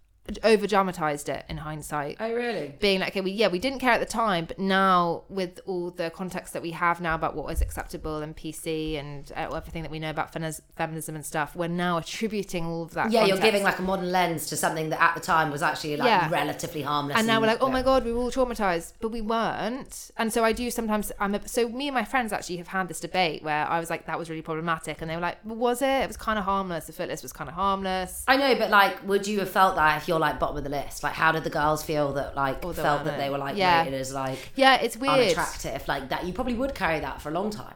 over 0.44 0.68
dramatized 0.68 1.28
it 1.30 1.44
in 1.50 1.58
hindsight. 1.58 2.18
Oh 2.20 2.32
really? 2.32 2.74
being 2.80 3.00
like, 3.00 3.10
okay, 3.10 3.22
we 3.22 3.32
yeah, 3.32 3.48
we 3.48 3.60
didn't 3.60 3.80
care 3.80 3.92
at 3.92 4.00
the 4.00 4.06
time, 4.06 4.46
but 4.46 4.60
now 4.60 5.24
with 5.30 5.60
all 5.66 5.90
the 5.92 6.10
context 6.12 6.54
that 6.54 6.62
we 6.62 6.72
have 6.72 7.02
now 7.02 7.16
about 7.16 7.36
what 7.36 7.52
is 7.52 7.62
acceptable 7.62 8.18
and 8.18 8.36
PC 8.38 8.98
and 9.00 9.32
uh, 9.36 9.54
everything 9.56 9.82
that 9.82 9.92
we 9.92 10.00
know 10.00 10.10
about 10.12 10.32
feminis- 10.32 10.62
feminism 10.76 11.16
and 11.16 11.26
stuff, 11.26 11.56
we're 11.56 11.68
now 11.68 11.98
attributing 11.98 12.66
all 12.66 12.84
of 12.84 12.94
that. 12.94 13.12
Yeah, 13.12 13.26
you're 13.26 13.38
giving 13.38 13.64
like 13.64 13.80
a 13.80 13.82
modern 13.82 14.12
lens 14.12 14.46
to 14.48 14.56
something 14.58 14.90
that 14.90 15.02
at 15.02 15.16
the 15.16 15.22
time 15.22 15.52
was 15.52 15.62
actually 15.64 15.98
like 15.98 16.08
Yeah. 16.08 16.30
relatively 16.30 16.84
harmless. 16.84 17.18
and 17.18 17.26
now 17.28 17.42
we're 17.42 17.48
like, 17.48 17.62
oh 17.62 17.68
yeah. 17.68 17.74
my 17.74 17.82
god, 17.82 18.06
we 18.06 18.14
were 18.14 18.20
all 18.20 18.32
traumatized, 18.32 18.94
but 19.02 19.10
we 19.10 19.22
weren't. 19.22 20.12
And 20.18 20.32
so 20.32 20.44
I 20.44 20.54
do 20.54 20.70
sometimes. 20.72 21.12
I'm 21.20 21.36
a, 21.36 21.48
so 21.48 21.68
me 21.68 21.88
and 21.88 21.96
my 21.96 22.06
friends 22.06 22.32
actually 22.32 22.58
have 22.58 22.68
had 22.68 22.88
this 22.88 23.00
debate 23.00 23.44
where 23.44 23.68
I 23.68 23.80
was 23.80 23.90
like, 23.90 24.06
that 24.06 24.18
was 24.20 24.30
really 24.30 24.42
problematic, 24.44 25.02
and 25.02 25.10
they 25.10 25.16
were 25.16 25.22
like, 25.22 25.38
was 25.44 25.82
it? 25.82 25.86
It 26.04 26.08
was 26.08 26.18
kind 26.18 26.38
of 26.40 26.46
harmless. 26.46 26.86
The 26.86 26.94
footless 26.94 27.24
was 27.24 27.34
kind 27.34 27.50
of 27.50 27.56
harmless. 27.56 28.24
I 28.28 28.38
know, 28.38 28.56
but 28.56 28.70
like, 28.70 29.06
would 29.08 29.26
you 29.28 29.40
have 29.40 29.50
felt 29.50 29.76
that 29.76 30.02
if 30.02 30.08
you're 30.12 30.20
like 30.20 30.40
bottom 30.40 30.58
of 30.58 30.64
the 30.64 30.70
list? 30.70 31.04
Like, 31.04 31.14
how 31.14 31.32
did 31.32 31.44
the 31.44 31.50
girls 31.50 31.84
feel 31.84 32.14
that 32.14 32.36
like 32.36 32.64
Although 32.66 32.82
felt 32.84 33.04
that 33.06 33.18
they 33.18 33.30
were 33.30 33.38
like 33.38 33.56
Yeah. 33.58 33.80
rated 33.84 33.94
as 34.00 34.14
like 34.14 34.40
Yeah, 34.56 34.76
it's 34.76 34.98
weird. 34.98 35.14
unattractive? 35.20 35.88
Like 35.88 36.10
that, 36.10 36.26
you 36.26 36.34
probably 36.34 36.54
would 36.56 36.76
carry 36.76 37.00
that 37.00 37.22
for 37.22 37.30
a 37.30 37.34
long 37.34 37.50
time. 37.50 37.76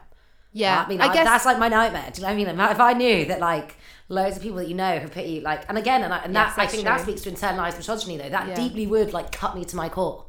Yeah, 0.52 0.84
I 0.84 0.88
mean, 0.88 1.00
I 1.02 1.08
I 1.08 1.14
guess 1.14 1.24
that's 1.26 1.44
like 1.44 1.58
my 1.58 1.68
nightmare. 1.68 2.10
Do 2.12 2.20
you 2.20 2.26
know 2.26 2.34
what 2.34 2.48
I 2.48 2.52
mean? 2.52 2.70
If 2.76 2.80
I 2.80 2.92
knew 2.94 3.24
that 3.26 3.40
like 3.40 3.76
loads 4.08 4.36
of 4.36 4.42
people 4.42 4.58
that 4.58 4.68
you 4.68 4.74
know 4.74 4.98
have 4.98 5.12
put 5.12 5.24
you 5.26 5.40
like, 5.42 5.64
and 5.68 5.76
again, 5.76 6.02
and, 6.02 6.12
I, 6.14 6.18
and 6.18 6.32
Yes, 6.32 6.54
that 6.56 6.62
I 6.62 6.66
think 6.66 6.84
that 6.84 7.00
speaks 7.02 7.22
to 7.22 7.30
internalized 7.30 7.76
misogyny 7.76 8.16
though. 8.18 8.28
That 8.30 8.48
Yeah. 8.48 8.54
deeply 8.54 8.86
would 8.86 9.12
like 9.12 9.32
cut 9.32 9.54
me 9.56 9.64
to 9.64 9.76
my 9.76 9.88
core. 9.88 10.24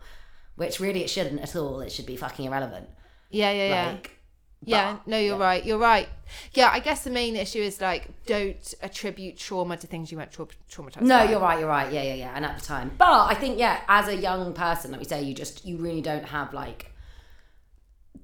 which 0.56 0.80
really 0.80 1.04
it 1.04 1.10
shouldn't 1.10 1.40
at 1.40 1.56
all. 1.56 1.82
It 1.82 1.92
should 1.92 2.08
be 2.08 2.16
fucking 2.18 2.46
irrelevant. 2.46 2.90
Yeah, 3.30 3.52
yeah, 3.52 3.68
yeah. 3.70 3.88
Like, 3.92 4.08
yeah, 4.08 4.17
but- 4.66 5.08
no, 5.08 5.18
you're 5.20 5.38
right. 5.38 5.64
You're 5.66 5.78
right. 5.78 6.10
Yeah, 6.54 6.70
I 6.74 6.80
guess 6.80 7.04
the 7.04 7.10
main 7.10 7.36
issue 7.36 7.60
is 7.60 7.80
like 7.80 8.10
don't 8.26 8.74
attribute 8.82 9.38
trauma 9.38 9.78
to 9.78 9.88
things 9.88 10.12
you 10.12 10.18
weren't 10.18 10.32
tra- 10.32 10.48
traumatized. 10.70 11.02
No, 11.02 11.20
by. 11.26 11.30
you're 11.32 11.40
right. 11.40 11.60
You're 11.60 11.70
right. 11.70 11.92
Yeah, 11.94 12.04
yeah, 12.04 12.14
yeah. 12.16 12.32
And 12.36 12.44
at 12.44 12.58
the 12.60 12.66
time, 12.66 12.92
but 12.98 13.28
I 13.28 13.34
think 13.34 13.58
yeah, 13.58 13.80
as 13.88 14.08
a 14.10 14.16
young 14.16 14.54
person, 14.54 14.92
like 14.92 15.00
we 15.00 15.06
say, 15.06 15.22
you 15.22 15.34
just 15.34 15.66
you 15.66 15.78
really 15.78 16.02
don't 16.02 16.26
have 16.26 16.54
like 16.54 16.92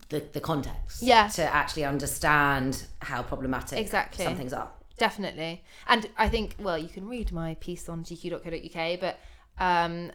the 0.10 0.20
the 0.34 0.42
context, 0.42 1.02
Yeah. 1.02 1.28
to 1.30 1.44
actually 1.44 1.86
understand 1.86 2.84
how 3.00 3.24
problematic 3.24 3.80
Exactly. 3.80 4.26
some 4.26 4.36
things 4.36 4.54
are. 4.54 4.70
Definitely. 4.98 5.64
And 5.88 6.08
I 6.18 6.30
think, 6.30 6.56
well, 6.60 6.78
you 6.78 6.90
can 6.90 7.08
read 7.08 7.32
my 7.32 7.56
piece 7.56 7.90
on 7.90 8.04
gq.co.uk, 8.04 9.00
but 9.00 9.18
um, 9.58 10.12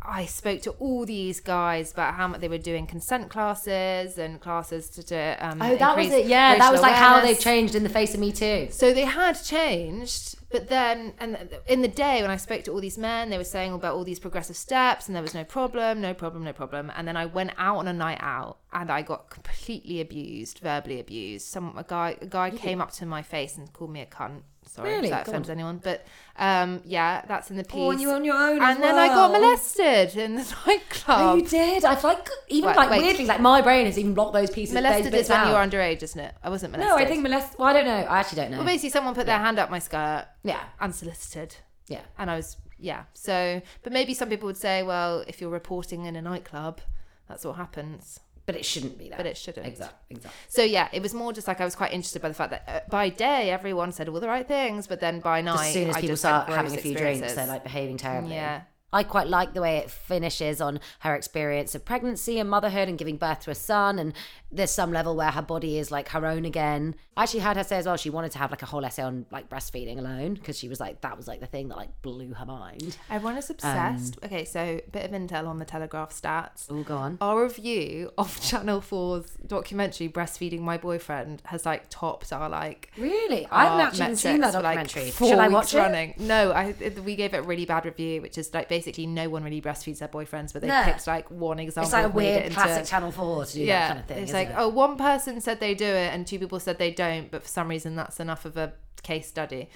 I 0.00 0.26
spoke 0.26 0.62
to 0.62 0.70
all 0.72 1.04
these 1.04 1.40
guys 1.40 1.92
about 1.92 2.14
how 2.14 2.28
much 2.28 2.40
they 2.40 2.48
were 2.48 2.58
doing 2.58 2.86
consent 2.86 3.30
classes 3.30 4.16
and 4.16 4.40
classes 4.40 4.88
to, 4.90 5.02
to 5.04 5.36
um, 5.40 5.60
Oh, 5.60 5.76
that 5.76 5.96
was 5.96 6.10
it. 6.10 6.26
Yeah, 6.26 6.56
that 6.56 6.72
was 6.72 6.80
like 6.80 6.94
how 6.94 7.16
they 7.16 7.20
awareness. 7.20 7.42
changed 7.42 7.74
in 7.74 7.82
the 7.82 7.88
face 7.88 8.14
of 8.14 8.20
Me 8.20 8.32
Too. 8.32 8.68
So 8.70 8.92
they 8.92 9.04
had 9.04 9.32
changed, 9.34 10.36
but 10.50 10.68
then, 10.68 11.14
and 11.18 11.48
in 11.66 11.82
the 11.82 11.88
day 11.88 12.22
when 12.22 12.30
I 12.30 12.36
spoke 12.36 12.64
to 12.64 12.70
all 12.72 12.80
these 12.80 12.96
men, 12.96 13.28
they 13.28 13.38
were 13.38 13.44
saying 13.44 13.72
about 13.72 13.94
all 13.94 14.04
these 14.04 14.20
progressive 14.20 14.56
steps, 14.56 15.08
and 15.08 15.16
there 15.16 15.22
was 15.22 15.34
no 15.34 15.44
problem, 15.44 16.00
no 16.00 16.14
problem, 16.14 16.44
no 16.44 16.52
problem. 16.52 16.92
And 16.96 17.06
then 17.06 17.16
I 17.16 17.26
went 17.26 17.52
out 17.58 17.78
on 17.78 17.88
a 17.88 17.92
night 17.92 18.18
out, 18.20 18.58
and 18.72 18.90
I 18.90 19.02
got 19.02 19.30
completely 19.30 20.00
abused, 20.00 20.60
verbally 20.60 21.00
abused. 21.00 21.46
Some 21.46 21.76
a 21.76 21.82
guy, 21.82 22.16
a 22.20 22.26
guy 22.26 22.50
came 22.50 22.80
up 22.80 22.92
to 22.92 23.06
my 23.06 23.22
face 23.22 23.56
and 23.56 23.72
called 23.72 23.90
me 23.90 24.00
a 24.00 24.06
cunt. 24.06 24.42
Sorry, 24.68 24.90
Really? 24.90 25.06
if 25.08 25.10
that 25.10 25.24
God. 25.24 25.32
offends 25.32 25.50
anyone, 25.50 25.78
but 25.82 26.06
um, 26.36 26.80
yeah, 26.84 27.24
that's 27.26 27.50
in 27.50 27.56
the 27.56 27.64
piece. 27.64 27.74
Oh, 27.78 27.90
and 27.90 28.00
you 28.00 28.08
were 28.08 28.14
on 28.14 28.24
your 28.24 28.36
own. 28.36 28.62
and 28.62 28.82
then 28.82 28.94
I 28.94 29.08
got 29.08 29.32
molested 29.32 30.16
in 30.16 30.36
the 30.36 30.54
nightclub. 30.66 31.20
Oh, 31.20 31.34
you 31.36 31.42
did. 31.46 31.84
I 31.84 31.96
feel 31.96 32.10
like 32.10 32.28
even 32.48 32.68
Wait, 32.68 32.76
like 32.76 32.90
wait. 32.90 33.02
weirdly, 33.02 33.26
like 33.26 33.40
my 33.40 33.60
brain 33.62 33.86
has 33.86 33.98
even 33.98 34.14
blocked 34.14 34.34
those 34.34 34.50
pieces. 34.50 34.74
molested 34.74 35.12
those 35.12 35.22
is 35.22 35.28
when 35.30 35.46
you 35.48 35.52
were 35.54 35.58
underage, 35.58 36.02
isn't 36.02 36.20
it? 36.20 36.34
I 36.42 36.50
wasn't 36.50 36.72
molested. 36.72 36.96
No, 36.96 37.02
I 37.02 37.06
think 37.06 37.22
molest. 37.22 37.58
Well, 37.58 37.68
I 37.68 37.72
don't 37.72 37.86
know. 37.86 37.92
I 37.96 38.18
actually 38.20 38.36
don't 38.42 38.50
know. 38.52 38.58
well, 38.58 38.66
basically, 38.66 38.90
someone 38.90 39.14
put 39.14 39.26
their 39.26 39.38
hand 39.38 39.58
up 39.58 39.70
my 39.70 39.78
skirt, 39.78 40.26
yeah, 40.44 40.62
unsolicited. 40.80 41.56
yeah. 41.88 42.02
and 42.18 42.30
I 42.30 42.36
was 42.36 42.56
yeah. 42.78 43.04
So, 43.14 43.60
but 43.82 43.92
maybe 43.92 44.14
some 44.14 44.28
people 44.28 44.46
would 44.46 44.56
say, 44.56 44.82
well, 44.82 45.24
if 45.26 45.40
you're 45.40 45.50
reporting 45.50 46.04
in 46.04 46.14
a 46.14 46.22
nightclub, 46.22 46.80
that's 47.28 47.44
what 47.44 47.56
happens. 47.56 48.20
But 48.48 48.56
it 48.56 48.64
shouldn't 48.64 48.96
be 48.96 49.10
that. 49.10 49.18
But 49.18 49.26
it 49.26 49.36
shouldn't. 49.36 49.66
Exactly. 49.66 50.16
Exactly. 50.16 50.40
So 50.48 50.62
yeah, 50.62 50.88
it 50.90 51.02
was 51.02 51.12
more 51.12 51.34
just 51.34 51.46
like 51.46 51.60
I 51.60 51.66
was 51.66 51.76
quite 51.76 51.92
interested 51.92 52.22
by 52.22 52.28
the 52.28 52.34
fact 52.34 52.50
that 52.52 52.64
uh, 52.66 52.80
by 52.88 53.10
day 53.10 53.50
everyone 53.50 53.92
said 53.92 54.08
all 54.08 54.18
the 54.20 54.26
right 54.26 54.48
things, 54.48 54.86
but 54.86 55.00
then 55.00 55.20
by 55.20 55.42
night, 55.42 55.66
As 55.66 55.72
soon 55.74 55.90
as 55.90 55.96
I 55.96 56.00
people 56.00 56.16
start 56.16 56.48
having 56.48 56.74
a 56.74 56.78
few 56.78 56.94
drinks, 56.94 57.34
they're 57.34 57.46
like 57.46 57.62
behaving 57.62 57.98
terribly. 57.98 58.36
Yeah. 58.36 58.62
I 58.90 59.02
quite 59.02 59.26
like 59.26 59.52
the 59.52 59.60
way 59.60 59.76
it 59.76 59.90
finishes 59.90 60.62
on 60.62 60.80
her 61.00 61.14
experience 61.14 61.74
of 61.74 61.84
pregnancy 61.84 62.38
and 62.38 62.48
motherhood 62.48 62.88
and 62.88 62.96
giving 62.96 63.18
birth 63.18 63.40
to 63.40 63.50
a 63.50 63.54
son. 63.54 63.98
And 63.98 64.14
there's 64.50 64.70
some 64.70 64.92
level 64.92 65.14
where 65.14 65.30
her 65.30 65.42
body 65.42 65.76
is 65.76 65.90
like 65.90 66.08
her 66.08 66.24
own 66.24 66.46
again. 66.46 66.94
I 67.18 67.24
actually 67.24 67.40
heard 67.40 67.56
her 67.56 67.64
say 67.64 67.76
as 67.76 67.86
well 67.86 67.96
she 67.96 68.10
wanted 68.10 68.30
to 68.32 68.38
have 68.38 68.50
like 68.50 68.62
a 68.62 68.66
whole 68.66 68.84
essay 68.84 69.02
on 69.02 69.26
like 69.30 69.48
breastfeeding 69.50 69.98
alone 69.98 70.34
because 70.34 70.56
she 70.58 70.68
was 70.68 70.78
like 70.80 71.00
that 71.02 71.16
was 71.16 71.26
like 71.28 71.40
the 71.40 71.46
thing 71.46 71.68
that 71.68 71.76
like 71.76 72.00
blew 72.00 72.32
her 72.34 72.46
mind. 72.46 72.96
Everyone 73.10 73.36
is 73.36 73.50
obsessed. 73.50 74.16
Um, 74.22 74.26
okay, 74.26 74.44
so 74.44 74.80
bit 74.92 75.04
of 75.04 75.10
intel 75.10 75.46
on 75.48 75.58
the 75.58 75.64
Telegraph 75.64 76.10
stats. 76.10 76.66
Oh, 76.70 76.82
go 76.84 76.96
on. 76.96 77.18
Our 77.20 77.42
review 77.42 78.10
of 78.16 78.40
Channel 78.48 78.80
4's 78.80 79.30
documentary 79.46 80.08
"Breastfeeding 80.08 80.60
My 80.60 80.78
Boyfriend" 80.78 81.42
has 81.46 81.66
like 81.66 81.86
topped 81.90 82.32
our 82.32 82.48
like 82.48 82.92
Really? 82.96 83.46
I 83.50 83.64
haven't 83.64 83.80
actually 83.80 84.14
seen 84.16 84.40
that 84.42 84.52
for, 84.54 84.60
like, 84.62 84.78
documentary. 84.86 85.10
four 85.10 85.28
Should 85.30 85.38
I 85.40 85.48
watch 85.48 85.74
it? 85.74 85.78
running. 85.78 86.14
No, 86.18 86.52
I 86.52 86.74
it- 86.78 87.02
we 87.04 87.16
gave 87.16 87.34
it 87.34 87.38
a 87.38 87.42
really 87.42 87.64
bad 87.66 87.84
review, 87.84 88.22
which 88.22 88.38
is 88.38 88.54
like 88.54 88.68
basically 88.68 89.06
no 89.06 89.28
one 89.28 89.42
really 89.42 89.60
breastfeeds 89.60 89.98
their 89.98 90.08
boyfriends, 90.08 90.52
but 90.52 90.62
they 90.62 90.68
No. 90.68 90.82
picked 90.84 91.06
like 91.08 91.28
one 91.32 91.58
example. 91.58 91.86
It's 91.88 91.92
like 91.92 92.04
a 92.04 92.08
it 92.08 92.14
weird 92.14 92.42
into- 92.44 92.54
classic 92.54 92.84
Channel 92.86 93.10
4 93.10 93.44
to 93.46 93.52
do 93.54 93.60
Yeah, 93.64 93.80
that 93.80 93.88
kind 93.88 93.98
of 94.00 94.06
thing. 94.06 94.22
it's 94.22 94.32
like 94.32 94.48
it? 94.50 94.54
oh, 94.56 94.68
one 94.68 94.96
person 94.96 95.40
said 95.40 95.58
they 95.58 95.74
do 95.74 95.84
it, 95.84 96.12
and 96.14 96.24
two 96.24 96.38
people 96.38 96.60
said 96.60 96.78
they 96.78 96.92
don't, 96.92 97.07
but 97.30 97.42
for 97.42 97.48
some 97.48 97.68
reason 97.68 97.96
that's 97.96 98.20
enough 98.20 98.44
of 98.44 98.56
a 98.56 98.72
case 99.02 99.28
study. 99.28 99.68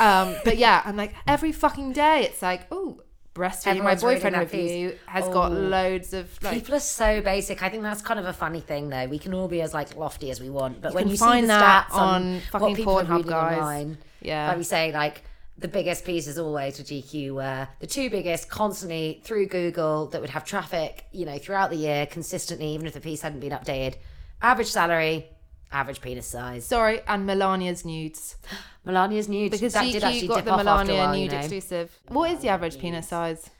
Um, 0.00 0.36
but 0.44 0.56
yeah, 0.58 0.82
I'm 0.84 0.96
like 0.96 1.14
every 1.26 1.52
fucking 1.52 1.92
day, 1.92 2.24
it's 2.24 2.42
like 2.42 2.66
oh, 2.70 3.00
breastfeeding 3.34 3.82
my 3.82 3.94
boyfriend 3.94 4.34
that 4.34 4.50
piece. 4.50 4.70
review 4.70 4.98
has 5.06 5.26
got 5.28 5.52
Oh. 5.52 5.54
loads 5.54 6.12
of 6.14 6.26
like. 6.42 6.54
People 6.54 6.74
are 6.74 6.80
so 6.80 7.20
basic. 7.20 7.62
I 7.62 7.68
think 7.68 7.82
that's 7.82 8.02
kind 8.02 8.18
of 8.18 8.26
a 8.26 8.32
funny 8.32 8.60
thing, 8.60 8.88
though. 8.88 9.06
We 9.06 9.18
can 9.18 9.34
all 9.34 9.48
be 9.48 9.60
as 9.62 9.74
like 9.74 9.94
lofty 9.96 10.30
as 10.30 10.40
we 10.40 10.50
want, 10.50 10.80
but 10.80 10.94
when 10.94 11.08
you 11.08 11.16
find 11.16 11.44
see 11.44 11.48
the 11.48 11.58
that 11.58 11.88
stats 11.90 11.94
on, 11.96 12.22
on 12.34 12.40
fucking 12.52 12.76
Pornhub, 12.86 13.26
guys. 13.26 13.58
online, 13.58 13.98
Yeah. 14.22 14.48
like 14.48 14.56
we 14.58 14.64
say, 14.64 14.92
like 14.92 15.22
the 15.58 15.68
biggest 15.68 16.04
pieces 16.04 16.38
always 16.38 16.76
with 16.78 16.88
GQ 16.88 17.30
were 17.34 17.68
the 17.80 17.86
two 17.86 18.10
biggest 18.10 18.50
constantly 18.50 19.22
through 19.24 19.46
Google 19.46 20.06
that 20.08 20.20
would 20.20 20.30
have 20.30 20.44
traffic, 20.44 21.06
you 21.12 21.24
know, 21.24 21.38
throughout 21.38 21.70
the 21.70 21.76
year 21.76 22.04
consistently, 22.06 22.68
even 22.68 22.86
if 22.86 22.92
the 22.92 23.00
piece 23.00 23.22
hadn't 23.22 23.40
been 23.40 23.52
updated. 23.52 23.94
Average 24.42 24.68
salary, 24.68 25.26
average 25.72 26.00
penis 26.00 26.26
size. 26.26 26.64
Sorry, 26.66 27.00
and 27.06 27.26
Melania's 27.26 27.84
nudes 27.84 28.36
Melania's 28.84 29.28
nudes 29.28 29.52
because 29.56 29.72
that 29.74 29.90
did 29.90 30.04
actually 30.04 30.28
got 30.28 30.36
dip 30.36 30.44
the 30.46 30.50
off 30.52 30.60
after 30.60 30.70
a 30.92 30.94
Melania 30.94 30.96
while, 30.96 31.14
you 31.16 31.22
nude 31.24 31.32
know. 31.32 31.38
exclusive. 31.38 31.98
What 32.08 32.30
is 32.30 32.40
the 32.40 32.48
average 32.48 32.78
penis 32.78 33.08
size? 33.08 33.50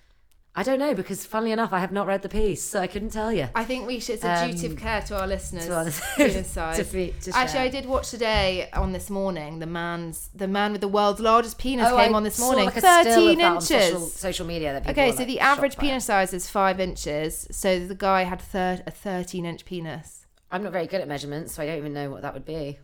I 0.58 0.62
don't 0.62 0.78
know 0.78 0.94
because, 0.94 1.26
funnily 1.26 1.52
enough, 1.52 1.74
I 1.74 1.80
have 1.80 1.92
not 1.92 2.06
read 2.06 2.22
the 2.22 2.30
piece, 2.30 2.62
so 2.62 2.80
I 2.80 2.86
couldn't 2.86 3.10
tell 3.10 3.30
you. 3.30 3.46
I 3.54 3.62
think 3.64 3.86
we 3.86 4.00
should. 4.00 4.14
It's 4.14 4.24
a 4.24 4.46
duty 4.50 4.64
of 4.68 4.72
Um, 4.72 4.78
care 4.78 5.02
to 5.02 5.20
our 5.20 5.26
listeners. 5.26 5.66
to 5.66 5.76
our 5.76 5.84
listeners, 5.84 6.32
penis 6.32 6.46
size. 6.58 6.78
to 6.78 6.84
be- 6.84 7.12
to 7.24 7.36
Actually. 7.36 7.58
I 7.60 7.68
did 7.68 7.84
watch 7.84 8.08
today 8.10 8.70
on 8.72 8.92
this 8.92 9.10
morning. 9.10 9.58
The 9.58 9.66
man's 9.66 10.30
the 10.34 10.48
man 10.48 10.72
with 10.72 10.80
the 10.80 10.88
world's 10.88 11.20
largest 11.20 11.58
penis 11.58 11.88
Oh, 11.90 11.98
came 11.98 12.14
I 12.14 12.16
on 12.16 12.22
this 12.22 12.36
saw, 12.36 12.44
morning. 12.44 12.64
like, 12.64 12.76
a 12.76 12.80
still 12.80 12.90
of 13.00 13.04
Thirteen 13.06 13.38
that 13.40 13.44
on 13.50 13.54
inches. 13.56 13.68
Social, 13.68 14.00
social 14.06 14.46
media. 14.46 14.72
That 14.72 14.84
people 14.84 14.92
Okay, 14.92 15.06
were, 15.10 15.12
so 15.12 15.18
like, 15.18 15.26
the 15.26 15.40
average 15.40 15.76
by 15.76 15.80
penis 15.82 16.06
size 16.06 16.32
is 16.32 16.48
five 16.48 16.80
inches. 16.80 17.46
So 17.50 17.78
the 17.80 17.94
guy 17.94 18.22
had 18.22 18.40
thir- 18.40 18.82
a 18.86 18.90
thirteen 18.90 19.44
inch 19.44 19.66
penis. 19.66 20.15
I'm 20.50 20.62
not 20.62 20.72
very 20.72 20.86
good 20.86 21.00
at 21.00 21.08
measurements, 21.08 21.54
so 21.54 21.62
I 21.62 21.66
don't 21.66 21.78
even 21.78 21.92
know 21.92 22.10
what 22.10 22.22
that 22.22 22.34
would 22.34 22.44
be. 22.44 22.78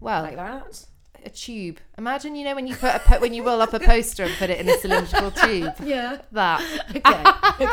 Well, 0.00 0.22
Like 0.22 0.36
that? 0.36 0.84
a 1.24 1.30
tube. 1.30 1.78
Imagine 1.96 2.36
you 2.36 2.44
know 2.44 2.54
when 2.54 2.66
you 2.66 2.76
put 2.76 2.94
a 2.94 2.98
po- 2.98 3.18
when 3.18 3.32
you 3.32 3.42
roll 3.46 3.62
up 3.62 3.72
a 3.72 3.80
poster 3.80 4.24
and 4.24 4.32
put 4.34 4.50
it 4.50 4.60
in 4.60 4.68
a 4.68 4.76
cylindrical 4.78 5.30
tube. 5.42 5.72
Yeah. 5.82 6.18
That. 6.32 6.60
Okay. 7.60 7.64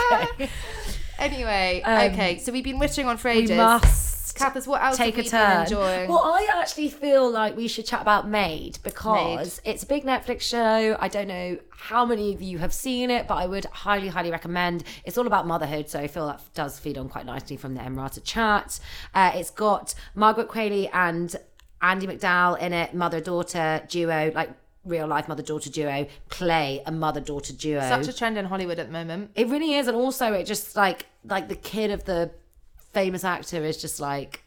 okay. 0.45 0.49
Anyway, 1.19 1.81
Um, 1.85 2.11
okay. 2.13 2.39
So 2.39 2.51
we've 2.51 2.63
been 2.63 2.79
wittering 2.79 3.05
on 3.05 3.17
for 3.17 3.29
we 3.29 3.39
ages. 3.39 3.55
must 3.55 4.10
Cathers, 4.31 4.67
what 4.67 4.81
else 4.81 4.97
take 4.97 5.17
a 5.17 5.23
turn. 5.23 5.65
Well, 6.07 6.19
I 6.23 6.47
actually 6.53 6.89
feel 6.89 7.29
like 7.29 7.55
we 7.55 7.67
should 7.67 7.85
chat 7.85 8.01
about 8.01 8.27
Maid 8.27 8.79
because 8.83 9.61
it's 9.65 9.83
a 9.83 9.85
big 9.85 10.03
Netflix 10.03 10.41
show. 10.41 10.97
I 10.99 11.07
don't 11.07 11.27
know 11.27 11.57
how 11.69 12.05
many 12.05 12.33
of 12.33 12.41
you 12.41 12.57
have 12.59 12.73
seen 12.73 13.09
it, 13.09 13.27
but 13.27 13.35
I 13.35 13.47
would 13.47 13.65
highly, 13.65 14.07
highly 14.07 14.31
recommend. 14.31 14.83
It's 15.05 15.17
all 15.17 15.27
about 15.27 15.47
motherhood, 15.47 15.89
so 15.89 15.99
I 15.99 16.07
feel 16.07 16.27
that 16.27 16.41
does 16.53 16.79
feed 16.79 16.97
on 16.97 17.09
quite 17.09 17.25
nicely 17.25 17.57
from 17.57 17.73
the 17.73 17.81
Emrata 17.81 18.21
chat. 18.23 18.79
Uh, 19.13 19.31
it's 19.35 19.49
got 19.51 19.93
Margaret 20.15 20.47
Qualley 20.47 20.89
and 20.93 21.35
Andie 21.81 22.07
MacDowell 22.07 22.59
in 22.59 22.73
it, 22.73 22.93
mother 22.93 23.19
daughter 23.19 23.81
duo, 23.89 24.31
like 24.33 24.51
real 24.85 25.07
life 25.07 25.27
mother 25.27 25.43
daughter 25.43 25.69
duo, 25.69 26.07
play 26.29 26.81
a 26.85 26.91
mother 26.91 27.19
daughter 27.21 27.53
duo. 27.53 27.81
Such 27.81 28.07
a 28.07 28.13
trend 28.17 28.37
in 28.37 28.45
Hollywood 28.45 28.79
at 28.79 28.87
the 28.87 28.93
moment. 28.93 29.31
It 29.35 29.47
really 29.47 29.73
is, 29.75 29.87
and 29.87 29.95
also 29.95 30.33
it 30.33 30.45
just 30.45 30.75
like 30.75 31.05
like 31.25 31.47
the 31.49 31.55
kid 31.55 31.91
of 31.91 32.05
the 32.05 32.31
famous 32.93 33.23
actor 33.23 33.63
is 33.63 33.77
just 33.77 33.99
like 33.99 34.43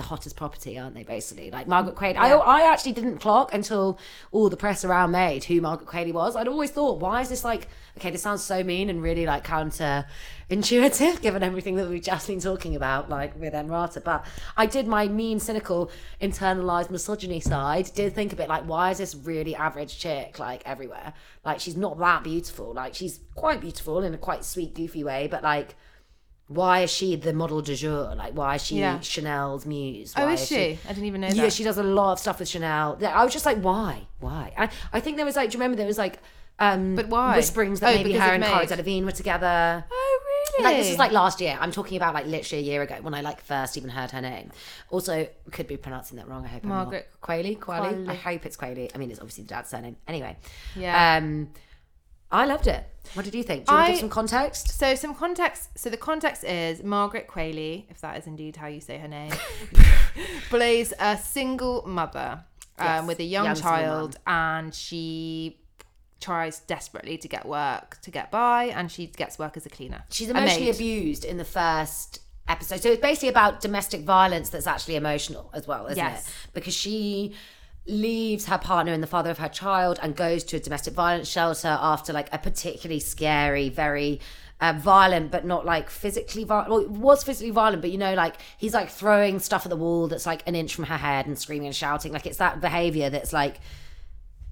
the 0.00 0.06
hottest 0.06 0.36
property, 0.36 0.78
aren't 0.78 0.94
they? 0.94 1.02
Basically, 1.02 1.50
like 1.50 1.68
Margaret 1.68 1.94
Qualley. 1.94 2.16
I 2.16 2.30
I 2.30 2.72
actually 2.72 2.92
didn't 2.92 3.18
clock 3.18 3.52
until 3.52 3.98
all 4.32 4.48
the 4.48 4.56
press 4.56 4.84
around 4.84 5.10
Maid 5.10 5.44
who 5.44 5.60
Margaret 5.60 5.88
Qualley 5.88 6.12
was. 6.12 6.36
I'd 6.36 6.48
always 6.48 6.70
thought, 6.70 7.00
why 7.00 7.20
is 7.20 7.28
this 7.28 7.44
like? 7.44 7.68
Okay, 7.98 8.10
this 8.10 8.22
sounds 8.22 8.42
so 8.42 8.62
mean 8.64 8.88
and 8.88 9.02
really 9.02 9.26
like 9.26 9.44
counter 9.44 10.06
intuitive, 10.48 11.20
given 11.26 11.42
everything 11.42 11.76
that 11.76 11.88
we've 11.88 12.02
just 12.02 12.26
been 12.26 12.40
talking 12.40 12.76
about, 12.76 13.10
like 13.10 13.38
with 13.38 13.52
Emrata. 13.52 14.02
But 14.02 14.24
I 14.56 14.66
did 14.66 14.86
my 14.86 15.06
mean, 15.06 15.38
cynical, 15.38 15.90
internalized 16.20 16.90
misogyny 16.90 17.40
side. 17.40 17.90
Did 17.94 18.14
think 18.14 18.32
a 18.32 18.36
bit 18.36 18.48
like, 18.48 18.64
why 18.64 18.90
is 18.90 18.98
this 18.98 19.14
really 19.14 19.54
average 19.54 19.98
chick 19.98 20.38
like 20.38 20.62
everywhere? 20.64 21.12
Like 21.44 21.60
she's 21.60 21.76
not 21.76 21.98
that 21.98 22.24
beautiful. 22.24 22.72
Like 22.72 22.94
she's 22.94 23.20
quite 23.34 23.60
beautiful 23.60 24.02
in 24.02 24.14
a 24.14 24.18
quite 24.18 24.44
sweet, 24.44 24.74
goofy 24.74 25.04
way, 25.04 25.28
but 25.30 25.42
like. 25.42 25.76
Why 26.50 26.80
is 26.80 26.90
she 26.90 27.14
the 27.14 27.32
model 27.32 27.62
du 27.62 27.76
jour? 27.76 28.12
Like, 28.16 28.32
why 28.34 28.56
is 28.56 28.64
she 28.66 28.80
Yeah. 28.80 28.98
Chanel's 28.98 29.64
muse? 29.66 30.12
Oh, 30.16 30.26
Why 30.26 30.32
is 30.32 30.46
she? 30.48 30.78
I 30.84 30.88
didn't 30.88 31.04
even 31.04 31.20
know 31.20 31.28
that. 31.28 31.36
yeah, 31.36 31.48
she 31.48 31.62
does 31.62 31.78
a 31.78 31.84
lot 31.84 32.14
of 32.14 32.18
stuff 32.18 32.40
with 32.40 32.48
Chanel. 32.48 32.98
I 33.06 33.22
was 33.22 33.32
just 33.32 33.46
like, 33.46 33.58
why? 33.62 34.08
Why? 34.18 34.52
I, 34.58 34.68
I 34.92 34.98
think 34.98 35.16
there 35.16 35.24
was 35.24 35.36
like, 35.36 35.50
do 35.50 35.54
you 35.56 35.60
remember 35.62 35.76
there 35.76 35.86
was 35.86 35.96
like, 35.96 36.18
um, 36.58 36.96
But 36.96 37.06
why? 37.08 37.36
whisperings 37.36 37.78
that 37.80 37.94
Oh, 37.94 37.96
maybe 37.96 38.14
her 38.14 38.34
and 38.34 38.42
Cara 38.42 38.66
Delevingne 38.66 39.04
were 39.04 39.12
together. 39.12 39.84
Oh, 39.88 40.20
really? 40.58 40.64
Like 40.64 40.76
this 40.78 40.90
is 40.90 40.98
like 40.98 41.12
last 41.12 41.40
year. 41.40 41.56
I'm 41.60 41.70
talking 41.70 41.96
about 41.96 42.14
like 42.14 42.26
literally 42.26 42.64
a 42.64 42.66
year 42.66 42.82
ago 42.82 42.96
when 43.00 43.14
I 43.14 43.20
like 43.20 43.40
first 43.40 43.76
even 43.78 43.88
heard 43.90 44.10
her 44.10 44.20
name. 44.20 44.50
Also, 44.90 45.28
could 45.52 45.68
be 45.68 45.76
pronouncing 45.76 46.16
that 46.18 46.26
wrong. 46.28 46.44
I 46.44 46.48
hope 46.48 46.64
Margaret 46.64 47.08
I'm 47.22 47.36
not. 47.36 47.44
Qualley. 47.44 47.56
Qualley. 47.58 47.80
Qualley. 47.96 48.08
I 48.08 48.14
hope 48.14 48.44
it's 48.44 48.56
Qualley. 48.56 48.90
I 48.92 48.98
mean, 48.98 49.10
it's 49.12 49.20
obviously 49.20 49.44
the 49.44 49.50
dad's 49.50 49.70
surname. 49.70 49.96
Anyway, 50.08 50.36
Yeah. 50.76 51.16
Um, 51.18 51.50
I 52.32 52.46
loved 52.46 52.66
it. 52.66 52.84
What 53.14 53.24
did 53.24 53.34
you 53.34 53.42
think? 53.42 53.66
Do 53.66 53.72
you 53.72 53.76
want 53.76 53.86
to 53.86 53.90
I- 53.90 53.94
give 53.94 54.00
some 54.00 54.08
context? 54.08 54.78
So 54.78 54.94
some 54.94 55.14
context. 55.14 55.70
So 55.76 55.90
the 55.90 55.96
context 55.96 56.44
is 56.44 56.82
Margaret 56.82 57.26
Qualley, 57.28 57.86
if 57.90 58.00
that 58.02 58.16
is 58.18 58.26
indeed 58.26 58.56
how 58.56 58.68
you 58.68 58.80
say 58.80 58.98
her 58.98 59.08
name, 59.08 59.32
plays 60.48 60.92
a 60.98 61.16
single 61.16 61.82
mother 61.86 62.44
um, 62.78 62.86
Yes, 62.86 63.06
with 63.06 63.18
a 63.20 63.24
young, 63.24 63.44
young 63.46 63.54
child, 63.56 64.16
and 64.26 64.74
she 64.74 65.58
tries 66.20 66.60
desperately 66.60 67.16
to 67.18 67.28
get 67.28 67.46
work 67.46 67.98
to 68.02 68.10
get 68.10 68.30
by, 68.30 68.64
and 68.64 68.90
she 68.92 69.06
gets 69.06 69.38
work 69.38 69.56
as 69.56 69.66
a 69.66 69.70
cleaner. 69.70 70.04
She's 70.10 70.28
emotionally 70.28 70.70
abused 70.70 71.24
in 71.24 71.36
the 71.36 71.44
first 71.44 72.20
episode. 72.48 72.80
So 72.80 72.90
it's 72.90 73.00
basically 73.02 73.28
about 73.28 73.60
domestic 73.60 74.02
violence 74.02 74.50
that's 74.50 74.66
actually 74.66 74.96
emotional 74.96 75.50
as 75.54 75.66
well, 75.66 75.86
isn't 75.86 75.96
Yes. 75.96 76.28
it? 76.28 76.34
Because 76.52 76.74
she 76.74 77.34
leaves 77.86 78.46
her 78.46 78.58
partner 78.58 78.92
and 78.92 79.02
the 79.02 79.06
father 79.06 79.30
of 79.30 79.38
her 79.38 79.48
child 79.48 79.98
and 80.02 80.14
goes 80.14 80.44
to 80.44 80.56
a 80.56 80.60
domestic 80.60 80.94
violence 80.94 81.28
shelter 81.28 81.68
after 81.80 82.12
like 82.12 82.32
a 82.32 82.38
particularly 82.38 83.00
scary, 83.00 83.68
very 83.68 84.20
uh, 84.60 84.74
violent, 84.78 85.30
but 85.30 85.44
not 85.44 85.64
like 85.64 85.88
physically 85.88 86.44
violent. 86.44 86.68
Well, 86.70 86.80
it 86.80 86.90
was 86.90 87.24
physically 87.24 87.50
violent, 87.50 87.80
but 87.80 87.90
you 87.90 87.98
know, 87.98 88.14
like 88.14 88.36
he's 88.58 88.74
like 88.74 88.90
throwing 88.90 89.38
stuff 89.38 89.64
at 89.64 89.70
the 89.70 89.76
wall 89.76 90.06
that's 90.08 90.26
like 90.26 90.46
an 90.46 90.54
inch 90.54 90.74
from 90.74 90.84
her 90.84 90.98
head 90.98 91.26
and 91.26 91.38
screaming 91.38 91.66
and 91.66 91.74
shouting. 91.74 92.12
Like 92.12 92.26
it's 92.26 92.38
that 92.38 92.60
behavior 92.60 93.08
that's 93.10 93.32
like 93.32 93.60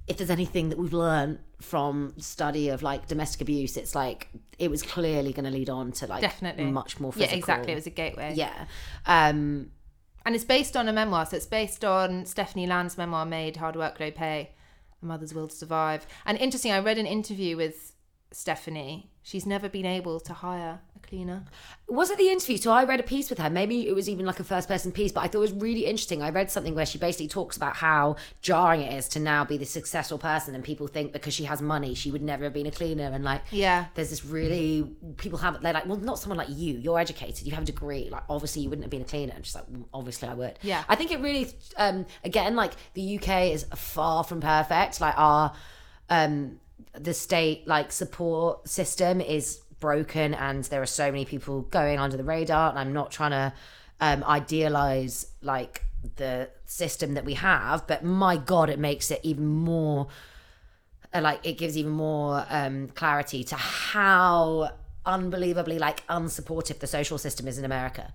if 0.07 0.17
there's 0.17 0.31
anything 0.31 0.71
that 0.71 0.79
we've 0.79 0.95
learned 0.95 1.39
from 1.61 2.15
study 2.17 2.71
of 2.71 2.83
like 2.83 3.07
domestic 3.09 3.43
abuse, 3.43 3.77
it's 3.77 3.95
like 3.95 4.29
it 4.59 4.71
was 4.71 4.83
clearly 4.83 5.33
going 5.35 5.45
to 5.45 5.51
lead 5.51 5.69
on 5.69 5.93
to 5.93 6.07
like 6.07 6.23
Definitely. 6.23 6.65
much 6.65 6.99
more 6.99 7.13
Yeah, 7.15 7.27
physical. 7.27 7.39
exactly. 7.39 7.73
It 7.73 7.77
was 7.77 7.87
a 7.87 7.91
gateway. 7.91 8.33
yeah. 8.35 8.65
Um, 9.05 9.71
And 10.29 10.35
it's 10.35 10.45
based 10.45 10.77
on 10.77 10.89
a 10.89 10.93
memoir. 10.93 11.25
So 11.25 11.39
it's 11.39 11.47
based 11.47 11.87
on 11.87 12.27
Stephanie 12.27 12.67
Land's 12.67 12.99
memoir 12.99 13.25
Maid 13.25 13.57
Hard 13.57 13.77
Work, 13.77 13.99
Low 13.99 14.11
Pay, 14.11 14.51
A 15.03 15.07
Mother's 15.07 15.33
Will 15.33 15.49
to 15.49 15.57
Survive. 15.57 16.07
And 16.27 16.37
interesting, 16.37 16.71
I 16.71 16.81
read 16.81 16.99
an 16.99 17.07
interview 17.07 17.57
with 17.57 17.95
Stephanie. 18.31 19.11
She's 19.23 19.45
never 19.45 19.69
been 19.69 19.85
able 19.85 20.21
to 20.21 20.33
hire 20.33 20.81
a 20.97 20.99
cleaner. 21.07 21.45
was 21.87 22.11
it 22.11 22.17
the 22.17 22.31
interview? 22.31 22.57
So 22.57 22.73
I 22.73 22.85
read 22.85 22.99
a 23.01 23.03
piece 23.03 23.29
with 23.29 23.39
her. 23.39 23.51
Maybe 23.51 23.87
it 23.87 23.95
was 23.95 24.09
even 24.09 24.25
like 24.25 24.41
a 24.41 24.45
first 24.45 24.69
person 24.69 24.91
piece, 24.91 25.13
but 25.13 25.21
I 25.23 25.29
thought 25.29 25.39
it 25.39 25.41
was 25.41 25.53
really 25.53 25.85
interesting. 25.85 26.23
I 26.23 26.31
read 26.31 26.51
something 26.51 26.75
where 26.75 26.87
she 26.87 26.97
basically 26.99 27.29
talks 27.29 27.57
about 27.57 27.77
how 27.77 28.17
jarring 28.41 28.81
it 28.83 28.93
is 28.95 29.07
to 29.11 29.21
now 29.21 29.45
be 29.45 29.59
the 29.59 29.67
successful 29.67 30.17
person, 30.19 30.55
and 30.55 30.65
people 30.65 30.87
think 30.87 31.13
because 31.13 31.35
she 31.35 31.45
has 31.45 31.61
money, 31.61 31.95
she 31.95 32.11
would 32.11 32.23
never 32.23 32.45
have 32.45 32.55
been 32.55 32.67
a 32.67 32.71
cleaner. 32.71 33.05
And 33.13 33.23
like, 33.25 33.43
Yeah. 33.51 33.87
there's 33.95 34.09
this 34.11 34.25
really 34.25 34.91
people 35.19 35.39
have 35.41 35.61
they're 35.63 35.75
like, 35.75 35.87
well, 35.87 35.99
not 35.99 36.19
someone 36.19 36.39
like 36.39 36.49
you. 36.51 36.79
You're 36.79 36.99
educated. 36.99 37.47
You 37.47 37.53
have 37.53 37.65
a 37.65 37.67
degree. 37.67 38.09
Like, 38.11 38.23
obviously, 38.31 38.63
you 38.63 38.71
wouldn't 38.71 38.85
have 38.85 38.91
been 38.91 39.03
a 39.03 39.05
cleaner. 39.05 39.33
And 39.37 39.45
she's 39.45 39.55
like, 39.55 39.67
"Mm, 39.71 39.85
obviously, 39.93 40.29
I 40.29 40.35
would. 40.35 40.59
Yeah. 40.63 40.85
I 40.89 40.95
think 40.97 41.11
it 41.11 41.21
really, 41.21 41.51
um, 41.77 42.07
again, 42.25 42.57
like 42.57 42.73
the 42.95 43.19
UK 43.19 43.53
is 43.53 43.67
far 43.75 44.25
from 44.25 44.41
perfect. 44.41 45.01
Like 45.03 45.15
our, 45.19 45.53
um, 46.09 46.61
the 46.93 47.15
state 47.15 47.67
like 47.67 47.93
support 47.93 48.69
system 48.69 49.21
is 49.21 49.61
broken, 49.81 50.35
and 50.35 50.65
there 50.65 50.83
are 50.83 50.87
so 50.87 51.11
many 51.11 51.25
people 51.25 51.63
going 51.63 51.99
under 51.99 52.17
the 52.17 52.25
radar. 52.25 52.71
And 52.71 52.79
I'm 52.79 52.93
not 52.93 53.11
trying 53.11 53.31
to 53.33 53.53
um, 54.01 54.25
idealize 54.25 55.27
like 55.43 55.85
the 56.17 56.49
system 56.65 57.15
that 57.15 57.25
we 57.25 57.35
have, 57.35 57.87
but 57.87 58.05
my 58.05 58.37
god, 58.37 58.71
it 58.71 58.79
makes 58.79 59.11
it 59.11 59.21
even 59.23 59.47
more 59.47 60.09
uh, 61.13 61.21
like 61.21 61.41
it 61.47 61.57
gives 61.57 61.77
even 61.77 61.93
more 61.93 62.45
um 62.51 62.89
clarity 62.89 63.43
to 63.43 63.57
how 63.57 64.71
unbelievably 65.07 65.79
like 65.79 66.07
unsupportive 66.09 66.79
the 66.81 66.87
social 66.87 67.19
system 67.19 67.49
is 67.49 67.59
in 67.59 67.65
America. 67.65 68.13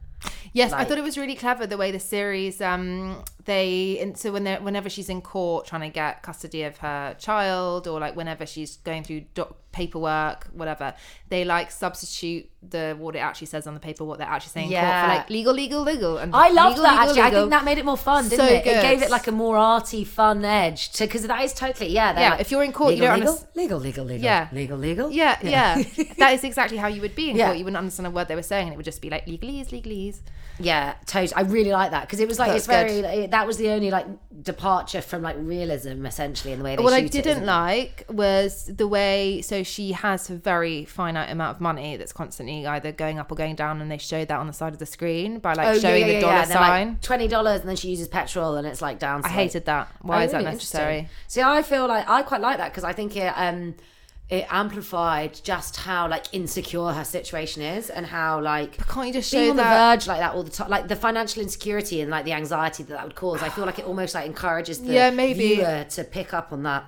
Yes, 0.54 0.72
I 0.72 0.84
thought 0.84 0.98
it 1.00 1.04
was 1.04 1.18
really 1.18 1.36
clever 1.36 1.66
the 1.66 1.78
way 1.78 1.92
the 1.92 2.00
series 2.00 2.62
um 2.62 3.24
they 3.46 3.98
and 4.00 4.18
so 4.18 4.32
when 4.32 4.44
they 4.46 4.56
whenever 4.56 4.90
she's 4.90 5.10
in 5.10 5.22
court 5.22 5.66
trying 5.66 5.82
to 5.82 5.90
get 5.90 6.22
custody 6.24 6.64
of 6.64 6.78
her 6.78 7.16
child 7.20 7.88
or 7.88 8.00
like 8.00 8.16
whenever 8.16 8.46
she's 8.46 8.78
going 8.78 9.04
through 9.04 9.22
doc- 9.34 9.58
paperwork 9.74 10.48
whatever 10.54 10.94
they 11.30 11.44
like 11.44 11.72
substitute 11.72 12.48
the 12.70 12.96
what 13.00 13.16
it 13.16 13.20
actually 13.20 13.48
says 13.48 13.66
on 13.68 13.74
the 13.74 13.80
paper 13.80 14.04
what 14.06 14.20
they're 14.20 14.28
actually 14.28 14.52
saying 14.52 14.68
in 14.68 14.74
court 14.74 14.84
Yeah. 14.84 15.02
for 15.10 15.16
like 15.18 15.30
legal 15.32 15.54
legal 15.54 15.82
legal 15.82 16.18
and 16.20 16.34
I 16.34 16.50
loved 16.50 16.78
legal, 16.78 16.84
that 16.84 16.92
legal, 16.92 17.10
actually. 17.10 17.22
I 17.24 17.30
think 17.32 17.50
that 17.50 17.66
made 17.66 17.78
it 17.80 17.86
more 17.86 17.98
fun, 17.98 18.30
didn't 18.30 18.38
So 18.38 18.54
it? 18.54 18.66
It 18.66 18.82
gave 18.82 19.02
it 19.02 19.10
like 19.10 19.28
a 19.28 19.32
more 19.32 19.58
arty, 19.58 20.04
fun 20.06 20.46
edge 20.46 20.92
to 20.94 21.06
because 21.06 21.24
that 21.28 21.44
is 21.44 21.54
totally 21.54 21.90
yeah. 21.90 22.18
Yeah, 22.18 22.30
like, 22.32 22.42
if 22.42 22.52
you're 22.52 22.64
in 22.64 22.72
court, 22.72 22.94
you 22.96 23.02
legal, 23.02 23.18
don't 23.18 23.56
legal, 23.58 23.80
legal, 23.80 23.80
legal, 23.80 24.06
legal, 24.06 24.24
Yeah. 24.24 24.48
legal, 24.54 24.78
legal. 24.78 25.12
yeah, 25.12 25.38
yeah, 25.42 25.82
that 26.20 26.34
is 26.36 26.44
exactly 26.44 26.78
how 26.78 26.88
you 26.88 27.02
would 27.02 27.16
be 27.16 27.32
in 27.32 27.36
Yeah. 27.36 27.48
court. 27.48 27.58
You 27.58 27.66
wouldn't 27.66 27.78
understand 27.78 28.08
a 28.08 28.12
word 28.12 28.28
they 28.28 28.36
were 28.36 28.44
saying, 28.44 28.68
and 28.68 28.74
it 28.74 28.78
would 28.78 28.86
just 28.86 29.02
be 29.02 29.10
like 29.10 29.26
legalese, 29.26 29.70
legalese. 29.70 30.13
Yeah, 30.60 30.94
totally. 31.08 31.34
I 31.34 31.42
really 31.50 31.72
like 31.72 31.92
that 31.92 32.02
because 32.02 32.20
it 32.20 32.28
was 32.28 32.38
like 32.38 32.50
That's 32.52 32.60
it's 32.60 32.68
very. 32.68 33.02
like, 33.02 33.32
that 33.32 33.48
was 33.48 33.58
the 33.58 33.70
only 33.70 33.90
like 33.90 34.06
departure 34.44 35.02
from 35.02 35.24
like 35.24 35.36
realism 35.40 36.06
essentially 36.06 36.54
in 36.54 36.60
the 36.60 36.66
way 36.66 36.76
they 36.76 36.84
what 36.84 36.94
I 36.94 37.02
shoot 37.02 37.16
it, 37.16 37.24
didn't 37.24 37.44
it? 37.44 37.48
like 37.48 38.06
was 38.10 38.66
the 38.66 38.88
way 38.88 39.42
so 39.42 39.64
she 39.64 39.94
has 39.94 40.30
a 40.30 40.36
very 40.36 40.86
finite 40.86 41.32
amount 41.32 41.56
of 41.56 41.62
money 41.62 41.98
that's 41.98 42.14
constantly 42.14 42.68
either 42.68 42.92
going 42.92 43.18
up 43.18 43.32
or 43.32 43.36
going 43.36 43.56
down, 43.56 43.82
and 43.82 43.90
they 43.90 43.98
show 43.98 44.24
that 44.26 44.40
on 44.40 44.46
the 44.46 44.54
side 44.54 44.74
of 44.74 44.80
the 44.80 44.86
screen 44.86 45.40
by 45.40 45.54
like 45.54 45.68
Oh, 45.68 45.80
showing 45.80 46.02
yeah, 46.02 46.08
the 46.08 46.14
yeah, 46.14 46.20
dollar 46.22 46.34
yeah. 46.34 46.44
Sign. 46.46 46.88
Like 46.90 47.02
Twenty 47.02 47.28
dollars, 47.28 47.62
and 47.62 47.70
then 47.70 47.76
she 47.76 47.90
uses 47.90 48.08
petrol, 48.08 48.56
and 48.56 48.68
it's 48.68 48.82
like 48.82 49.00
down. 49.00 49.22
I 49.26 49.30
hated 49.30 49.66
that. 49.66 49.88
Why 50.04 50.22
Oh, 50.22 50.26
is 50.26 50.32
that 50.34 50.44
necessary? 50.44 51.10
See, 51.28 51.42
I 51.42 51.64
feel 51.64 51.88
like 51.88 52.08
I 52.08 52.22
quite 52.22 52.42
like 52.42 52.58
that 52.58 52.70
because 52.72 52.84
I 52.84 52.94
think 52.94 53.18
it 53.18 53.34
um 53.36 53.74
it 54.34 54.46
amplified 54.50 55.40
just 55.44 55.78
how 55.78 56.08
like 56.10 56.26
insecure 56.32 56.92
her 56.92 57.04
situation 57.06 57.62
is 57.62 57.90
and 57.90 58.06
how 58.06 58.42
like 58.42 58.72
Can't 58.88 59.08
you 59.08 59.14
just 59.14 59.32
being 59.32 59.52
on 59.52 59.56
the 59.58 59.64
that? 59.64 59.96
verge 60.00 60.08
like 60.08 60.20
that 60.20 60.34
all 60.34 60.44
the 60.44 60.50
time, 60.50 60.70
like 60.70 60.88
the 60.88 60.96
financial 60.96 61.42
insecurity 61.44 62.02
and 62.02 62.10
like 62.10 62.26
the 62.26 62.34
anxiety 62.34 62.82
that 62.84 62.94
that 62.96 63.04
would 63.04 63.16
cause. 63.16 63.44
I 63.44 63.50
feel 63.50 63.66
like 63.66 63.78
it 63.80 63.86
almost 63.86 64.16
like 64.16 64.26
encourages 64.26 64.82
the 64.82 64.94
Yeah, 64.94 65.10
maybe. 65.12 65.56
viewer 65.58 65.86
to 65.92 66.04
pick 66.04 66.34
up 66.34 66.52
on 66.52 66.64
that 66.64 66.84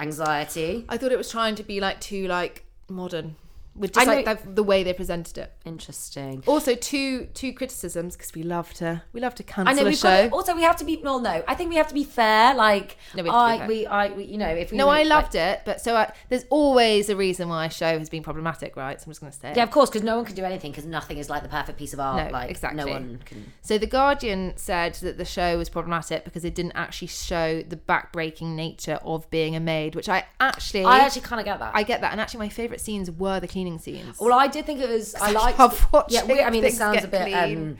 anxiety. 0.00 0.84
I 0.88 0.96
thought 0.96 1.12
it 1.12 1.18
was 1.18 1.30
trying 1.30 1.54
to 1.56 1.62
be 1.62 1.80
like 1.80 2.00
too 2.00 2.26
like 2.26 2.64
modern 2.88 3.36
with 3.74 3.92
just 3.92 4.08
I 4.08 4.22
like 4.22 4.42
the, 4.44 4.50
the 4.52 4.62
way 4.62 4.82
they 4.82 4.92
presented 4.92 5.38
it. 5.38 5.52
Interesting. 5.64 6.42
Also, 6.46 6.74
two 6.74 7.26
two 7.34 7.52
criticisms 7.52 8.16
because 8.16 8.34
we 8.34 8.42
love 8.42 8.72
to 8.74 9.02
we 9.12 9.20
love 9.20 9.34
to 9.36 9.42
cancel 9.42 9.68
I 9.68 9.80
know 9.80 9.88
a 9.88 9.94
show. 9.94 10.28
Also, 10.32 10.54
we 10.54 10.62
have 10.62 10.76
to 10.76 10.84
be. 10.84 11.00
Well, 11.02 11.20
no, 11.20 11.42
I 11.46 11.54
think 11.54 11.70
we 11.70 11.76
have 11.76 11.88
to 11.88 11.94
be 11.94 12.04
fair. 12.04 12.54
Like, 12.54 12.96
No, 13.14 13.22
we 13.22 13.28
have 13.30 13.36
to 13.36 13.38
be 13.38 13.54
I, 13.54 13.58
fair. 13.58 13.68
we, 13.68 13.86
I, 13.86 14.08
we, 14.16 14.24
you 14.24 14.38
know, 14.38 14.48
if 14.48 14.70
we 14.72 14.78
no, 14.78 14.88
I 14.88 15.02
like- 15.02 15.08
loved 15.08 15.34
it, 15.34 15.62
but 15.64 15.80
so 15.80 15.96
I, 15.96 16.12
there's 16.28 16.44
always 16.50 17.08
a 17.08 17.16
reason 17.16 17.48
why 17.48 17.66
a 17.66 17.70
show 17.70 17.98
has 17.98 18.08
been 18.08 18.22
problematic, 18.22 18.76
right? 18.76 19.00
So 19.00 19.04
I'm 19.06 19.10
just 19.10 19.20
going 19.20 19.32
to 19.32 19.38
say. 19.38 19.50
it. 19.50 19.56
Yeah, 19.56 19.62
of 19.62 19.70
course, 19.70 19.90
because 19.90 20.02
no 20.02 20.16
one 20.16 20.24
can 20.24 20.34
do 20.34 20.44
anything 20.44 20.72
because 20.72 20.86
nothing 20.86 21.18
is 21.18 21.30
like 21.30 21.42
the 21.42 21.48
perfect 21.48 21.78
piece 21.78 21.92
of 21.92 22.00
art. 22.00 22.26
No, 22.26 22.32
like, 22.32 22.50
exactly. 22.50 22.84
No 22.84 22.90
one 22.90 23.20
can. 23.24 23.52
So 23.62 23.78
the 23.78 23.86
Guardian 23.86 24.54
said 24.56 24.94
that 24.94 25.18
the 25.18 25.24
show 25.24 25.56
was 25.56 25.68
problematic 25.68 26.24
because 26.24 26.44
it 26.44 26.54
didn't 26.54 26.72
actually 26.74 27.08
show 27.08 27.62
the 27.62 27.76
backbreaking 27.76 28.54
nature 28.54 28.98
of 29.04 29.28
being 29.30 29.54
a 29.54 29.60
maid, 29.60 29.94
which 29.94 30.08
I 30.08 30.24
actually 30.40 30.84
I 30.84 30.98
actually 31.00 31.22
kind 31.22 31.40
of 31.40 31.44
get 31.44 31.58
that. 31.60 31.72
I 31.74 31.82
get 31.82 32.00
that, 32.00 32.12
and 32.12 32.20
actually 32.20 32.38
my 32.40 32.48
favourite 32.48 32.80
scenes 32.80 33.10
were 33.10 33.38
the 33.40 33.48
cleaning 33.48 33.67
scenes. 33.76 34.16
well, 34.18 34.32
I 34.32 34.46
did 34.46 34.64
think 34.64 34.80
it 34.80 34.88
was. 34.88 35.14
I 35.16 35.32
watching 35.92 36.14
yeah, 36.14 36.24
we, 36.24 36.40
I 36.40 36.50
mean, 36.50 36.64
it 36.64 36.74
sounds 36.74 37.04
a 37.04 37.08
bit 37.08 37.32
um, 37.32 37.76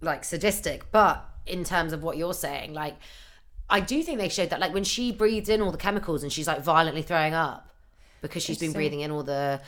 like 0.00 0.22
sadistic, 0.24 0.92
but 0.92 1.28
in 1.46 1.64
terms 1.64 1.92
of 1.92 2.02
what 2.02 2.16
you're 2.16 2.34
saying, 2.34 2.74
like, 2.74 2.96
I 3.70 3.80
do 3.80 4.02
think 4.02 4.18
they 4.18 4.28
showed 4.28 4.50
that, 4.50 4.60
like, 4.60 4.74
when 4.74 4.84
she 4.84 5.10
breathes 5.10 5.48
in 5.48 5.62
all 5.62 5.72
the 5.72 5.78
chemicals 5.78 6.22
and 6.22 6.30
she's 6.32 6.46
like 6.46 6.62
violently 6.62 7.02
throwing 7.02 7.34
up 7.34 7.70
because 8.20 8.42
she's 8.42 8.58
been 8.58 8.72
breathing 8.72 9.00
in 9.00 9.10
all 9.10 9.22
the. 9.22 9.60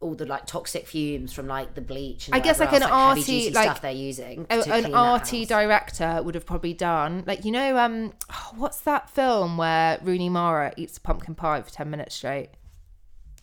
All 0.00 0.16
the 0.16 0.26
like 0.26 0.46
toxic 0.46 0.88
fumes 0.88 1.32
from 1.32 1.46
like 1.46 1.76
the 1.76 1.80
bleach. 1.80 2.26
And 2.26 2.34
I 2.34 2.40
guess, 2.40 2.58
like, 2.58 2.72
an 2.72 2.82
else, 2.82 3.18
heavy, 3.24 3.46
arty, 3.46 3.50
like, 3.52 3.64
stuff 3.66 3.82
they're 3.82 3.92
using. 3.92 4.48
A- 4.50 4.68
an 4.68 4.92
arty 4.92 5.46
director 5.46 6.20
would 6.24 6.34
have 6.34 6.44
probably 6.44 6.74
done 6.74 7.22
like 7.24 7.44
you 7.44 7.52
know 7.52 7.78
um 7.78 8.12
what's 8.56 8.80
that 8.80 9.08
film 9.10 9.56
where 9.56 10.00
Rooney 10.02 10.28
Mara 10.28 10.72
eats 10.76 10.98
pumpkin 10.98 11.36
pie 11.36 11.62
for 11.62 11.70
ten 11.70 11.88
minutes 11.88 12.16
straight? 12.16 12.48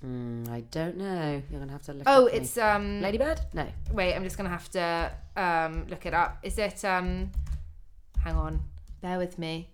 Mm, 0.06 0.50
I 0.50 0.62
don't 0.72 0.96
know. 0.98 1.42
You're 1.52 1.60
gonna 1.60 1.72
have 1.74 1.82
to 1.84 1.94
look. 1.94 2.04
Oh, 2.08 2.26
up 2.26 2.30
for 2.30 2.36
me. 2.36 2.42
it's 2.42 2.58
um 2.58 3.02
Ladybird. 3.02 3.42
No. 3.54 3.68
wait, 3.92 4.14
I'm 4.16 4.24
just 4.24 4.38
gonna 4.38 4.50
have 4.50 4.70
to 4.72 5.12
um 5.36 5.88
look 5.90 6.06
it 6.06 6.14
up. 6.14 6.38
Is 6.44 6.58
it 6.58 6.86
um 6.86 7.32
hang 8.24 8.36
on, 8.36 8.62
bear 9.02 9.18
with 9.18 9.38
me. 9.38 9.70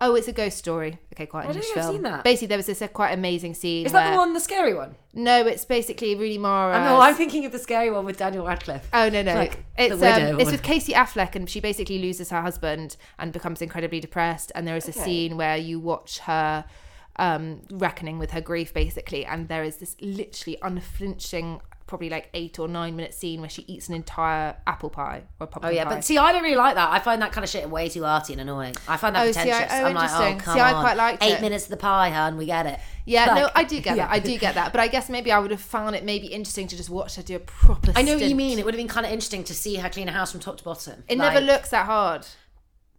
Oh, 0.00 0.16
it's 0.16 0.26
a 0.28 0.32
ghost 0.32 0.58
story. 0.58 0.98
Okay, 1.14 1.24
quite 1.24 1.44
I 1.46 1.52
don't 1.52 1.62
think 1.62 1.76
I've 1.76 1.84
seen 1.84 2.02
that. 2.02 2.24
Basically, 2.24 2.48
there 2.48 2.58
was 2.58 2.66
this 2.66 2.82
uh, 2.82 2.88
quite 2.88 3.12
amazing 3.12 3.54
scene. 3.54 3.86
Is 3.86 3.92
that 3.92 4.04
the 4.04 4.10
where- 4.10 4.18
one, 4.18 4.32
the 4.34 4.40
scary 4.40 4.74
one? 4.74 4.96
No, 5.14 5.46
it's 5.46 5.64
basically 5.64 6.14
Rooney 6.16 6.36
Mara. 6.38 6.76
Oh, 6.76 6.84
no, 6.84 7.00
I'm 7.00 7.14
thinking 7.14 7.44
of 7.46 7.52
the 7.52 7.58
scary 7.60 7.90
one 7.90 8.04
with 8.04 8.16
Daniel 8.16 8.44
Radcliffe. 8.44 8.88
Oh 8.92 9.08
no 9.08 9.22
no! 9.22 9.34
Like 9.34 9.64
it's 9.78 9.94
The 9.94 10.00
Widow 10.00 10.34
um, 10.34 10.40
it's 10.40 10.50
with 10.50 10.62
Casey 10.62 10.92
Affleck, 10.94 11.36
and 11.36 11.48
she 11.48 11.60
basically 11.60 11.98
loses 12.00 12.30
her 12.30 12.42
husband 12.42 12.96
and 13.18 13.32
becomes 13.32 13.62
incredibly 13.62 14.00
depressed. 14.00 14.50
And 14.54 14.66
there 14.66 14.76
is 14.76 14.86
a 14.88 14.90
Okay. 14.90 15.00
scene 15.04 15.36
where 15.36 15.56
you 15.56 15.78
watch 15.78 16.18
her 16.20 16.64
um, 17.16 17.62
reckoning 17.70 18.18
with 18.18 18.30
her 18.32 18.40
grief, 18.40 18.72
basically, 18.74 19.24
and 19.24 19.48
there 19.48 19.62
is 19.64 19.76
this 19.76 19.96
literally 20.00 20.58
unflinching, 20.62 21.60
probably 21.86 22.08
like 22.08 22.30
eight 22.34 22.58
or 22.58 22.66
nine 22.66 22.96
minute 22.96 23.12
scene 23.14 23.40
where 23.40 23.50
she 23.50 23.62
eats 23.68 23.88
an 23.88 23.94
entire 23.94 24.56
apple 24.66 24.88
pie 24.90 25.22
or 25.38 25.48
Oh 25.62 25.68
yeah, 25.68 25.84
pie. 25.84 25.96
but 25.96 26.04
see, 26.04 26.16
I 26.18 26.32
don't 26.32 26.42
really 26.42 26.56
like 26.56 26.74
that. 26.76 26.90
I 26.90 26.98
find 26.98 27.20
that 27.22 27.30
kind 27.32 27.44
of 27.44 27.50
shit 27.50 27.68
way 27.68 27.88
too 27.88 28.04
arty 28.04 28.32
and 28.32 28.40
annoying. 28.40 28.74
I 28.88 28.96
find 28.96 29.14
that 29.14 29.26
Oh, 29.28 29.32
see, 29.32 29.50
I, 29.50 29.82
oh, 29.82 29.84
I'm 29.86 29.94
like, 29.94 30.10
oh 30.10 30.38
come 30.42 30.54
See, 30.54 30.60
I 30.60 30.72
on. 30.72 30.82
quite 30.82 30.96
liked 30.96 31.22
Eight 31.22 31.34
it. 31.34 31.40
minutes 31.42 31.64
of 31.64 31.70
the 31.70 31.76
pie, 31.76 32.08
hun. 32.10 32.36
We 32.38 32.46
get 32.46 32.64
it. 32.66 32.80
yeah, 33.04 33.26
no, 33.26 33.50
I 33.54 33.64
do 33.64 33.80
get 33.80 33.96
Yeah. 33.96 34.06
that. 34.06 34.12
I 34.14 34.18
do 34.18 34.38
get 34.38 34.54
that. 34.54 34.72
But 34.72 34.80
I 34.80 34.88
guess 34.88 35.10
maybe 35.10 35.30
I 35.30 35.38
would 35.38 35.50
have 35.50 35.60
found 35.60 35.94
it 35.94 36.04
maybe 36.04 36.28
interesting 36.28 36.66
to 36.68 36.76
just 36.76 36.88
watch 36.90 37.16
her 37.16 37.22
do 37.22 37.36
a 37.36 37.40
proper. 37.40 37.92
I 37.94 38.02
know 38.02 38.14
what 38.14 38.24
you 38.24 38.34
mean. 38.34 38.58
It 38.58 38.64
would 38.64 38.72
have 38.74 38.78
been 38.78 38.88
kind 38.88 39.04
of 39.06 39.12
interesting 39.12 39.44
to 39.44 39.54
see 39.54 39.76
her 39.76 39.90
clean 39.90 40.08
a 40.08 40.12
house 40.12 40.32
from 40.32 40.40
top 40.40 40.56
to 40.56 40.64
bottom. 40.64 41.04
It 41.06 41.18
Like, 41.18 41.34
never 41.34 41.44
looks 41.44 41.68
that 41.68 41.84
hard, 41.84 42.26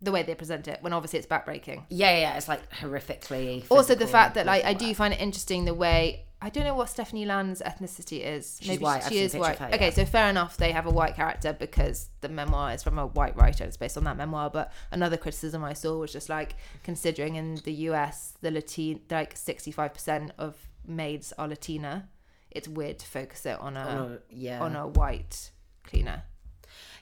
the 0.01 0.11
way 0.11 0.23
they 0.23 0.35
present 0.35 0.67
it. 0.67 0.79
When 0.81 0.93
obviously 0.93 1.19
it's 1.19 1.27
backbreaking. 1.27 1.83
Yeah, 1.89 2.17
yeah, 2.17 2.37
it's 2.37 2.47
like 2.47 2.69
horrifically. 2.71 3.65
also 3.69 3.95
the 3.95 4.07
fact 4.07 4.35
that 4.35 4.45
like 4.45 4.63
I 4.63 4.73
do 4.73 4.93
find 4.93 5.13
it 5.13 5.19
interesting 5.19 5.65
the 5.65 5.73
way 5.73 6.21
I 6.41 6.49
don't 6.49 6.65
know 6.65 6.75
what 6.75 6.89
Stephanie 6.89 7.25
Land's 7.25 7.61
ethnicity 7.61 8.21
is. 8.23 8.59
She's 8.61 8.79
white. 8.79 9.03
I've 9.03 9.11
She 9.11 9.19
a 9.19 9.23
is 9.23 9.33
white. 9.33 9.57
her, 9.57 9.69
Okay, 9.73 9.85
yeah. 9.85 9.89
so 9.91 10.05
fair 10.05 10.29
enough. 10.29 10.57
They 10.57 10.73
have 10.73 10.85
a 10.85 10.91
white 10.91 11.15
character 11.15 11.53
because 11.53 12.09
the 12.21 12.29
memoir 12.29 12.73
is 12.73 12.83
from 12.83 12.99
a 12.99 13.07
white 13.07 13.35
writer. 13.35 13.63
It's 13.63 13.77
based 13.77 13.97
on 13.97 14.03
that 14.03 14.17
memoir. 14.17 14.49
But 14.51 14.71
another 14.91 15.17
criticism 15.17 15.63
I 15.63 15.73
saw 15.73 15.97
was 15.97 16.11
just 16.11 16.29
like 16.29 16.55
considering 16.83 17.35
in 17.35 17.55
the 17.63 17.73
US, 17.89 18.33
the 18.41 18.51
Latin 18.51 18.99
like 19.09 19.35
sixty 19.35 19.71
five 19.71 19.93
percent 19.93 20.33
of 20.37 20.55
maids 20.85 21.33
are 21.39 21.47
Latina. 21.47 22.09
It's 22.51 22.67
weird 22.67 22.99
to 22.99 23.07
focus 23.07 23.45
it 23.45 23.59
on 23.59 23.75
a 23.77 23.85
Oh, 23.89 24.19
yeah. 24.29 24.61
on 24.61 24.75
a 24.75 24.87
white 24.87 25.51
cleaner. 25.83 26.23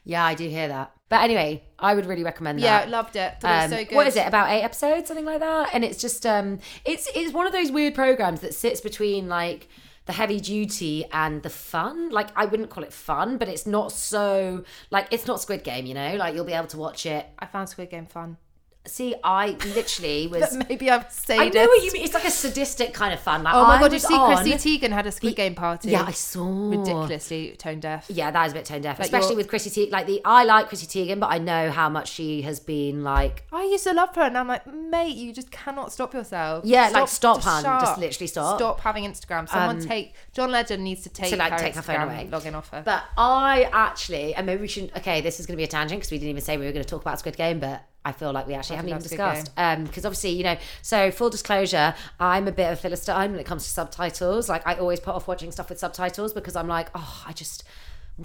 Yeah, 0.03 0.23
I 0.25 0.33
do 0.35 0.47
hear 0.47 0.67
that. 0.67 0.91
But 1.09 1.21
anyway, 1.21 1.63
I 1.77 1.93
would 1.93 2.05
really 2.05 2.23
recommend 2.23 2.59
that. 2.59 2.87
Yeah, 2.87 2.91
loved 2.91 3.15
it. 3.15 3.39
Thought 3.39 3.47
it 3.51 3.63
Um, 3.65 3.71
was 3.71 3.79
so 3.79 3.85
good. 3.85 3.95
What 3.95 4.07
is 4.07 4.15
it? 4.15 4.27
About 4.27 4.49
eight 4.49 4.61
episodes, 4.63 5.07
something 5.07 5.25
like 5.25 5.39
that. 5.39 5.69
And 5.73 5.83
it's 5.83 5.99
just 6.01 6.25
um, 6.25 6.59
it's 6.85 7.07
it's 7.15 7.33
one 7.33 7.45
of 7.45 7.53
those 7.53 7.71
weird 7.71 7.93
programs 7.95 8.41
that 8.41 8.53
sits 8.53 8.81
between 8.81 9.27
like 9.29 9.67
the 10.05 10.13
heavy 10.13 10.39
duty 10.39 11.05
and 11.13 11.43
the 11.43 11.49
fun. 11.49 12.09
Like 12.09 12.29
I 12.35 12.45
wouldn't 12.45 12.69
call 12.69 12.83
it 12.83 12.91
fun, 12.91 13.37
but 13.37 13.47
it's 13.47 13.65
not 13.67 13.91
so 13.91 14.63
like 14.91 15.07
it's 15.11 15.27
not 15.27 15.39
Squid 15.39 15.63
Game. 15.63 15.85
You 15.85 15.93
know, 15.93 16.15
like 16.15 16.33
you'll 16.35 16.45
be 16.45 16.53
able 16.53 16.67
to 16.67 16.77
watch 16.77 17.05
it. 17.05 17.25
I 17.39 17.45
found 17.45 17.69
Squid 17.69 17.89
Game 17.91 18.07
fun. 18.07 18.37
See, 18.85 19.15
I 19.23 19.51
literally 19.75 20.27
was. 20.31 20.57
Maybe 20.67 20.91
I'm 20.91 21.05
sadist. 21.09 21.55
I 21.55 21.61
know 21.61 21.65
what 21.67 21.83
you 21.83 21.91
mean. 21.93 22.03
It's 22.03 22.13
like 22.13 22.25
a 22.25 22.31
sadistic 22.31 22.93
kind 22.93 23.13
of 23.13 23.19
fun. 23.21 23.41
Like, 23.43 23.53
Oh 23.55 23.63
my 23.63 23.77
I 23.77 23.79
god, 23.79 23.91
did 23.91 24.01
you 24.01 24.07
see 24.07 24.13
on- 24.13 24.35
Chrissy 24.43 24.77
Teigen 24.79 24.91
had 24.91 25.05
a 25.07 25.11
Squid 25.11 25.35
Game 25.37 25.55
party? 25.55 25.91
Yeah, 25.91 26.03
I 26.05 26.11
saw. 26.11 26.69
ridiculously 26.69 27.55
tone 27.57 27.79
deaf. 27.79 28.05
Yeah, 28.09 28.29
that 28.31 28.45
is 28.47 28.51
a 28.51 28.55
bit 28.55 28.65
tone 28.65 28.81
deaf, 28.81 28.99
Like 28.99 29.05
especially 29.05 29.29
you're- 29.29 29.37
with 29.37 29.47
Chrissy 29.47 29.69
Teigen. 29.69 29.91
Like 29.91 30.05
the, 30.07 30.21
I 30.25 30.43
like 30.43 30.67
Chrissy 30.67 30.87
Teigen, 30.87 31.19
but 31.19 31.27
I 31.31 31.37
know 31.37 31.71
how 31.71 31.87
much 31.89 32.09
she 32.11 32.41
has 32.41 32.59
been 32.59 33.03
like 33.03 33.45
I 33.53 33.63
used 33.63 33.85
to 33.85 33.93
love 33.93 34.13
her, 34.15 34.23
and 34.23 34.37
I'm 34.37 34.47
like, 34.47 34.67
mate, 34.67 35.15
you 35.15 35.31
just 35.33 35.49
cannot 35.49 35.93
stop 35.93 36.13
yourself. 36.13 36.65
Yeah, 36.65 36.89
like, 36.89 37.07
stop, 37.07 37.37
just 37.37 37.47
hun. 37.47 37.63
Just 37.81 37.97
literally 37.99 38.27
stop. 38.27 38.57
Stop 38.57 38.79
having 38.81 39.05
Instagram. 39.05 39.47
Someone 39.47 39.77
Um, 39.77 39.81
take 39.87 40.13
John 40.33 40.51
Legend 40.51 40.83
needs 40.83 41.03
to 41.03 41.09
take 41.09 41.29
to, 41.29 41.37
like, 41.37 41.53
her 41.53 41.57
take 41.57 41.75
her 41.75 41.81
phone 41.81 42.01
away. 42.01 42.27
login 42.29 42.53
off 42.53 42.69
her. 42.71 42.81
But 42.83 43.03
I 43.17 43.69
actually, 43.71 44.35
and 44.35 44.45
maybe 44.45 44.61
we 44.61 44.67
shouldn't. 44.67 44.95
Okay, 44.97 45.21
this 45.21 45.39
is 45.39 45.45
going 45.45 45.53
to 45.55 45.57
be 45.57 45.63
a 45.63 45.67
tangent 45.67 46.01
because 46.01 46.11
we 46.11 46.17
didn't 46.17 46.31
even 46.31 46.41
say 46.41 46.57
we 46.57 46.65
were 46.65 46.71
going 46.73 46.83
to 46.83 46.89
talk 46.89 47.01
about 47.01 47.19
Squid 47.19 47.37
Game, 47.37 47.59
but 47.59 47.83
I 48.05 48.11
feel 48.11 48.31
like 48.31 48.47
we 48.47 48.53
actually 48.53 48.75
haven't 48.77 48.89
even 48.89 49.01
discussed. 49.01 49.51
Um, 49.57 49.85
because 49.85 50.05
obviously, 50.05 50.31
you 50.31 50.43
know, 50.43 50.57
so 50.81 51.09
full 51.11 51.29
disclosure, 51.29 51.95
I'm 52.19 52.47
a 52.47 52.51
bit 52.51 52.71
of 52.71 52.77
a 52.77 52.81
philistine 52.81 53.31
when 53.31 53.39
it 53.39 53.45
comes 53.45 53.63
to 53.63 53.69
subtitles. 53.69 54.49
Like, 54.49 54.65
I 54.67 54.75
always 54.75 54.99
put 54.99 55.15
off 55.15 55.27
watching 55.27 55.51
stuff 55.51 55.69
with 55.69 55.79
subtitles 55.79 56.33
because 56.33 56.55
I'm 56.55 56.67
like, 56.67 56.89
oh, 56.95 57.23
I 57.25 57.33
just 57.33 57.63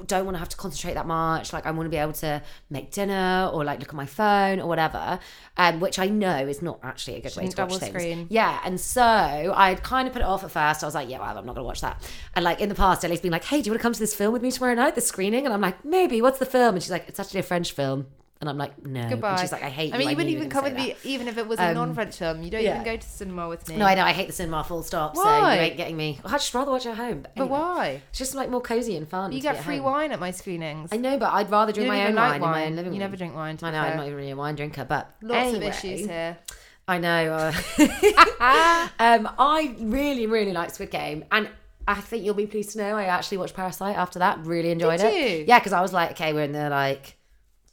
don't 0.05 0.27
want 0.27 0.35
to 0.35 0.39
have 0.39 0.51
to 0.51 0.57
concentrate 0.57 0.95
that 0.95 1.07
much. 1.07 1.53
Like, 1.53 1.65
I 1.65 1.71
want 1.71 1.87
to 1.87 1.91
be 1.91 1.97
able 1.97 2.13
to 2.15 2.43
make 2.69 2.91
dinner 2.91 3.51
or 3.53 3.65
like 3.65 3.79
look 3.79 3.89
at 3.89 3.95
my 3.95 4.05
phone 4.05 4.61
or 4.61 4.67
whatever. 4.67 5.19
Um, 5.57 5.81
which 5.81 5.99
I 5.99 6.07
know 6.09 6.47
is 6.47 6.61
not 6.61 6.81
actually 6.83 7.17
a 7.17 7.21
good 7.21 7.37
way 7.37 7.49
to 7.49 7.63
watch 7.63 7.77
things. 7.77 7.95
screen. 7.95 8.27
Yeah, 8.31 8.61
and 8.65 8.81
so 8.81 9.01
I 9.01 9.77
kind 9.83 10.07
of 10.07 10.13
put 10.13 10.23
it 10.23 10.27
off 10.27 10.45
at 10.45 10.51
first. 10.51 10.83
I 10.83 10.87
was 10.87 10.95
like, 10.95 11.09
yeah, 11.09 11.21
well, 11.21 11.39
I'm 11.39 11.47
not 11.47 11.55
going 11.55 11.57
to 11.57 11.63
watch 11.63 11.81
that. 11.81 12.03
And 12.35 12.45
like 12.45 12.61
in 12.61 12.69
the 12.69 12.75
past, 12.75 13.05
Ellie's 13.05 13.21
been 13.21 13.33
like, 13.33 13.45
hey, 13.45 13.63
do 13.63 13.69
you 13.69 13.73
want 13.73 13.81
to 13.81 13.83
come 13.83 13.93
to 13.93 14.01
this 14.01 14.15
film 14.15 14.33
with 14.33 14.43
me 14.43 14.51
tomorrow 14.51 14.75
night, 14.75 14.95
the 14.95 15.01
screening? 15.01 15.45
And 15.45 15.55
I'm 15.55 15.61
like, 15.61 15.85
maybe. 15.85 16.21
What's 16.21 16.39
the 16.41 16.47
film? 16.47 16.75
And 16.75 16.83
she's 16.83 16.91
like, 16.91 17.09
it's 17.09 17.21
actually 17.21 17.41
a 17.41 17.45
French 17.45 17.73
film. 17.73 18.09
And 18.41 18.49
I'm 18.49 18.57
like, 18.57 18.87
no. 18.87 19.01
And 19.01 19.11
Goodbye. 19.11 19.41
she's 19.41 19.51
like, 19.51 19.65
I 19.65 19.69
hate 19.69 19.89
you. 19.89 19.95
I 19.95 19.99
mean, 19.99 20.11
you 20.11 20.17
wouldn't 20.17 20.33
even 20.35 20.49
come 20.49 20.63
with 20.63 20.75
me, 20.75 20.95
even 21.03 21.27
if 21.27 21.39
it 21.39 21.49
was 21.49 21.59
a 21.59 21.71
Um, 21.71 21.75
non-French 21.75 22.17
film. 22.19 22.43
You 22.45 22.51
don't 22.51 22.63
yeah. 22.63 22.75
even 22.75 22.85
go 22.85 22.97
to 22.97 23.09
cinema 23.09 23.49
with 23.49 23.69
me. 23.69 23.77
No, 23.77 23.85
I 23.85 23.97
know. 23.97 24.05
I 24.05 24.13
hate 24.13 24.29
the 24.29 24.33
cinema 24.33 24.63
full 24.63 24.85
stop. 24.85 25.17
So 25.17 25.25
Why? 25.25 25.57
you 25.57 25.61
ain't 25.63 25.77
getting 25.77 25.97
me. 25.97 26.21
I'd 26.25 26.31
just 26.33 26.55
rather 26.55 26.71
watch 26.71 26.87
at 26.87 26.97
home. 26.97 27.23
But, 27.23 27.35
But 27.35 27.49
why? 27.51 28.01
It's 28.11 28.19
just 28.19 28.37
like 28.37 28.49
more 28.49 28.61
cozy 28.61 28.97
and 28.97 29.09
fun. 29.09 29.33
You 29.33 29.41
get 29.41 29.65
free 29.65 29.79
home. 29.79 29.87
wine 29.87 30.13
at 30.13 30.21
my 30.21 30.31
screenings. 30.31 30.91
I 30.93 30.99
know, 30.99 31.19
but 31.19 31.33
I'd 31.33 31.51
rather 31.51 31.73
drink 31.73 31.89
my 31.89 32.07
own 32.07 32.15
like 32.15 32.31
wine, 32.31 32.35
in 32.37 32.41
my 32.43 32.65
own 32.67 32.77
living 32.77 32.85
room. 32.85 32.95
You 32.95 33.01
never 33.01 33.17
drink 33.17 33.35
wine. 33.35 33.59
I 33.61 33.71
know, 33.73 33.81
I'm 33.81 33.97
not 33.97 34.07
even 34.07 34.17
really 34.17 34.31
a 34.31 34.37
wine 34.37 34.55
drinker, 34.55 34.85
but 34.85 35.11
Lots 35.21 35.49
anyway, 35.49 35.67
of 35.69 35.75
issues 35.75 36.07
here. 36.07 36.39
I 36.87 36.99
know. 36.99 37.33
Uh, 37.35 37.53
um, 39.01 39.29
I 39.37 39.75
really, 39.81 40.27
really 40.27 40.53
like 40.53 40.71
Squid 40.71 40.91
Game, 40.93 41.25
and 41.33 41.49
I 41.89 41.95
think 41.95 42.25
you'll 42.25 42.35
be 42.35 42.47
pleased 42.47 42.71
to 42.73 42.79
know 42.79 42.97
I 42.97 43.05
actually 43.07 43.39
watched 43.39 43.55
Parasite 43.55 43.97
after 43.97 44.21
that. 44.21 44.39
Really 44.45 44.71
enjoyed 44.71 45.01
Did 45.01 45.13
it. 45.13 45.39
you? 45.41 45.45
Yeah, 45.49 45.59
because 45.59 45.73
I 45.73 45.81
was 45.81 45.93
like, 45.93 46.13
okay, 46.13 46.33
we're 46.33 46.45
in 46.45 46.53
the 46.53 46.71
like 46.71 47.17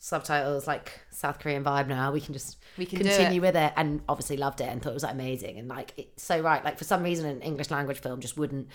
subtitles, 0.06 0.68
like 0.68 1.02
South 1.10 1.40
Korean 1.40 1.64
vibe 1.64 1.88
now. 1.88 2.12
We 2.12 2.22
can 2.22 2.34
just 2.34 2.58
We 2.78 2.86
can 2.86 3.00
continue 3.00 3.42
it. 3.42 3.48
with 3.48 3.56
it, 3.56 3.74
and 3.76 4.02
obviously 4.08 4.38
loved 4.38 4.62
it 4.62 4.70
and 4.70 4.80
thought 4.80 4.92
it 4.92 4.94
was 4.94 5.02
like, 5.02 5.14
amazing. 5.14 5.58
And 5.58 5.68
like, 5.68 5.94
it's 5.98 6.22
so 6.22 6.40
right. 6.42 6.64
Like 6.64 6.78
for 6.78 6.84
some 6.84 7.02
reason, 7.02 7.26
an 7.26 7.42
English 7.42 7.72
language 7.72 8.00
film 8.00 8.22
just 8.22 8.38
wouldn't 8.38 8.68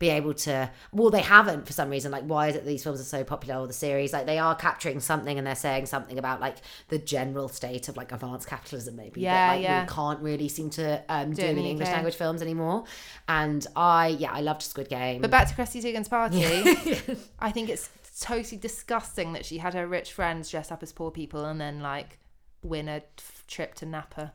be 0.00 0.08
able 0.08 0.34
to. 0.34 0.68
Well, 0.90 1.10
they 1.10 1.20
haven't 1.20 1.68
for 1.68 1.72
some 1.72 1.88
reason. 1.88 2.10
Like, 2.10 2.24
why 2.24 2.48
is 2.48 2.56
it 2.56 2.66
these 2.66 2.82
films 2.82 3.00
are 3.00 3.04
so 3.04 3.22
popular 3.22 3.60
or 3.60 3.68
the 3.68 3.72
series? 3.72 4.12
Like, 4.12 4.26
they 4.26 4.40
are 4.40 4.56
capturing 4.56 4.98
something 4.98 5.38
and 5.38 5.46
they're 5.46 5.54
saying 5.54 5.86
something 5.86 6.18
about 6.18 6.40
like 6.40 6.56
the 6.88 6.98
general 6.98 7.48
state 7.48 7.88
of 7.88 7.96
like 7.96 8.10
advanced 8.10 8.48
capitalism, 8.48 8.96
maybe. 8.96 9.20
Yeah, 9.20 9.30
that, 9.50 9.54
like, 9.54 9.62
yeah. 9.62 9.82
We 9.82 9.88
can't 9.88 10.20
really 10.20 10.48
seem 10.48 10.70
to 10.70 11.00
um, 11.08 11.32
do 11.32 11.42
it 11.42 11.56
in 11.56 11.58
English 11.58 11.86
UK. 11.86 11.94
language 11.94 12.16
films 12.16 12.42
anymore. 12.42 12.84
And 13.28 13.64
I, 13.76 14.08
yeah, 14.08 14.32
I 14.32 14.40
loved 14.40 14.62
Squid 14.62 14.88
Game. 14.88 15.22
But 15.22 15.30
back 15.30 15.46
to 15.46 15.54
Chrissy 15.54 15.80
Teigen's 15.80 16.08
party, 16.08 16.42
I 17.38 17.52
think 17.52 17.68
it's 17.68 17.88
totally 18.20 18.58
disgusting 18.58 19.32
that 19.32 19.44
she 19.44 19.58
had 19.58 19.74
her 19.74 19.86
rich 19.86 20.12
friends 20.12 20.50
dress 20.50 20.70
up 20.70 20.82
as 20.82 20.92
poor 20.92 21.10
people 21.10 21.44
and 21.44 21.60
then 21.60 21.80
like 21.80 22.18
win 22.62 22.88
a 22.88 23.02
trip 23.48 23.74
to 23.76 23.86
Napa. 23.86 24.32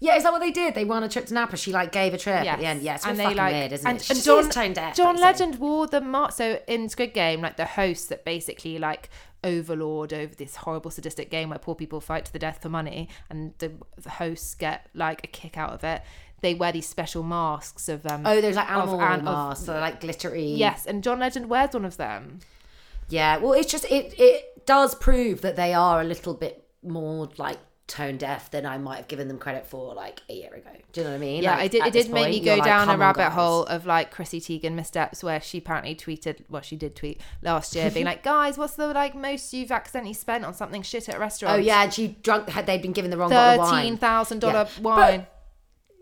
yeah, 0.00 0.16
is 0.16 0.24
that 0.24 0.32
what 0.32 0.40
they 0.40 0.50
did? 0.50 0.74
They 0.74 0.84
won 0.84 1.02
a 1.04 1.08
trip 1.08 1.26
to 1.26 1.34
Napa. 1.34 1.56
She 1.56 1.70
like 1.72 1.92
gave 1.92 2.12
a 2.14 2.18
trip 2.18 2.34
at 2.44 2.58
the 2.58 2.66
end. 2.66 2.82
Yeah, 2.82 2.98
And 3.06 3.18
they, 3.18 3.32
like- 3.34 3.52
weird, 3.52 3.72
isn't 3.72 3.86
and- 3.86 4.00
it? 4.00 4.10
and 4.10 4.22
John- 4.24 4.50
tone 4.50 4.72
deaf. 4.72 4.96
John 4.96 5.06
like 5.06 5.14
you 5.14 5.18
say. 5.20 5.24
Legend 5.44 5.60
wore 5.60 5.86
the 5.86 6.00
mark. 6.00 6.32
So 6.32 6.58
in 6.66 6.88
Squid 6.88 7.14
Game, 7.14 7.40
like 7.42 7.56
the 7.56 7.64
host 7.66 8.08
that 8.08 8.24
basically 8.24 8.78
like 8.78 9.08
overlord 9.44 10.12
over 10.12 10.34
this 10.34 10.56
horrible 10.56 10.90
sadistic 10.90 11.30
game 11.30 11.50
where 11.50 11.60
poor 11.60 11.76
people 11.76 12.00
fight 12.00 12.24
to 12.24 12.32
the 12.32 12.38
death 12.40 12.60
for 12.60 12.68
money, 12.68 13.08
and 13.30 13.52
the, 13.58 13.72
the 13.96 14.10
hosts 14.10 14.54
get 14.56 14.88
like 14.94 15.22
a 15.22 15.28
kick 15.28 15.56
out 15.56 15.70
of 15.70 15.84
it. 15.84 16.02
They 16.40 16.54
wear 16.54 16.72
these 16.72 16.88
special 16.88 17.22
masks 17.22 17.88
of 17.88 18.04
um. 18.06 18.22
Oh, 18.26 18.40
there's 18.40 18.56
like 18.56 18.68
of- 18.70 18.76
animal 18.88 19.00
and 19.00 19.18
of- 19.20 19.24
masks, 19.24 19.64
so 19.66 19.72
they're 19.72 19.80
like 19.80 20.00
glittery. 20.00 20.44
Yes, 20.44 20.86
and 20.86 21.04
John 21.04 21.20
Legend 21.20 21.48
wears 21.48 21.72
one 21.74 21.84
of 21.84 21.96
them. 21.98 22.40
Yeah, 23.08 23.38
well, 23.38 23.52
it's 23.52 23.70
just 23.70 23.84
it 23.86 24.14
it 24.18 24.66
does 24.66 24.94
prove 24.94 25.40
that 25.42 25.56
they 25.56 25.72
are 25.74 26.00
a 26.00 26.04
little 26.04 26.34
bit 26.34 26.64
more 26.82 27.28
like 27.38 27.58
tone 27.86 28.18
deaf 28.18 28.50
than 28.50 28.66
I 28.66 28.76
might 28.76 28.96
have 28.96 29.08
given 29.08 29.28
them 29.28 29.38
credit 29.38 29.66
for 29.66 29.94
like 29.94 30.20
a 30.28 30.34
year 30.34 30.52
ago. 30.52 30.68
Do 30.92 31.00
you 31.00 31.04
know 31.04 31.10
what 31.12 31.16
I 31.16 31.20
mean? 31.20 31.42
Yeah, 31.42 31.52
Like, 31.52 31.60
I 31.60 31.68
did. 31.68 31.86
It 31.86 31.92
did 31.94 32.10
make 32.10 32.24
point, 32.24 32.30
me 32.34 32.40
go 32.40 32.54
like, 32.56 32.64
down 32.64 32.82
a 32.82 32.92
"Come 32.92 33.00
on, 33.00 33.00
rabbit 33.00 33.30
hole 33.30 33.64
of 33.64 33.86
like 33.86 34.10
Chrissy 34.10 34.40
Teigen 34.40 34.72
missteps, 34.74 35.24
where 35.24 35.40
she 35.40 35.56
apparently 35.58 35.94
tweeted. 35.94 36.44
Well, 36.50 36.60
she 36.60 36.76
did 36.76 36.94
tweet 36.96 37.22
last 37.42 37.74
year, 37.74 37.90
being 37.90 38.04
like, 38.12 38.22
"Guys, 38.22 38.58
what's 38.58 38.74
the 38.76 38.88
like 38.88 39.14
most 39.14 39.54
you've 39.54 39.72
accidentally 39.72 40.12
spent 40.12 40.44
on 40.44 40.52
something 40.52 40.82
shit 40.82 41.08
at 41.08 41.14
a 41.16 41.18
restaurant?" 41.18 41.56
Oh 41.56 41.58
yeah, 41.58 41.84
and 41.84 41.94
she 41.94 42.08
drunk 42.08 42.50
had 42.50 42.66
they'd 42.66 42.82
been 42.82 42.92
given 42.92 43.10
the 43.10 43.16
wrong 43.16 43.30
thirteen 43.30 43.58
wine. 43.62 43.96
thousand 43.96 44.40
dollar 44.40 44.68
Yeah. 44.76 44.82
wine. 44.82 45.26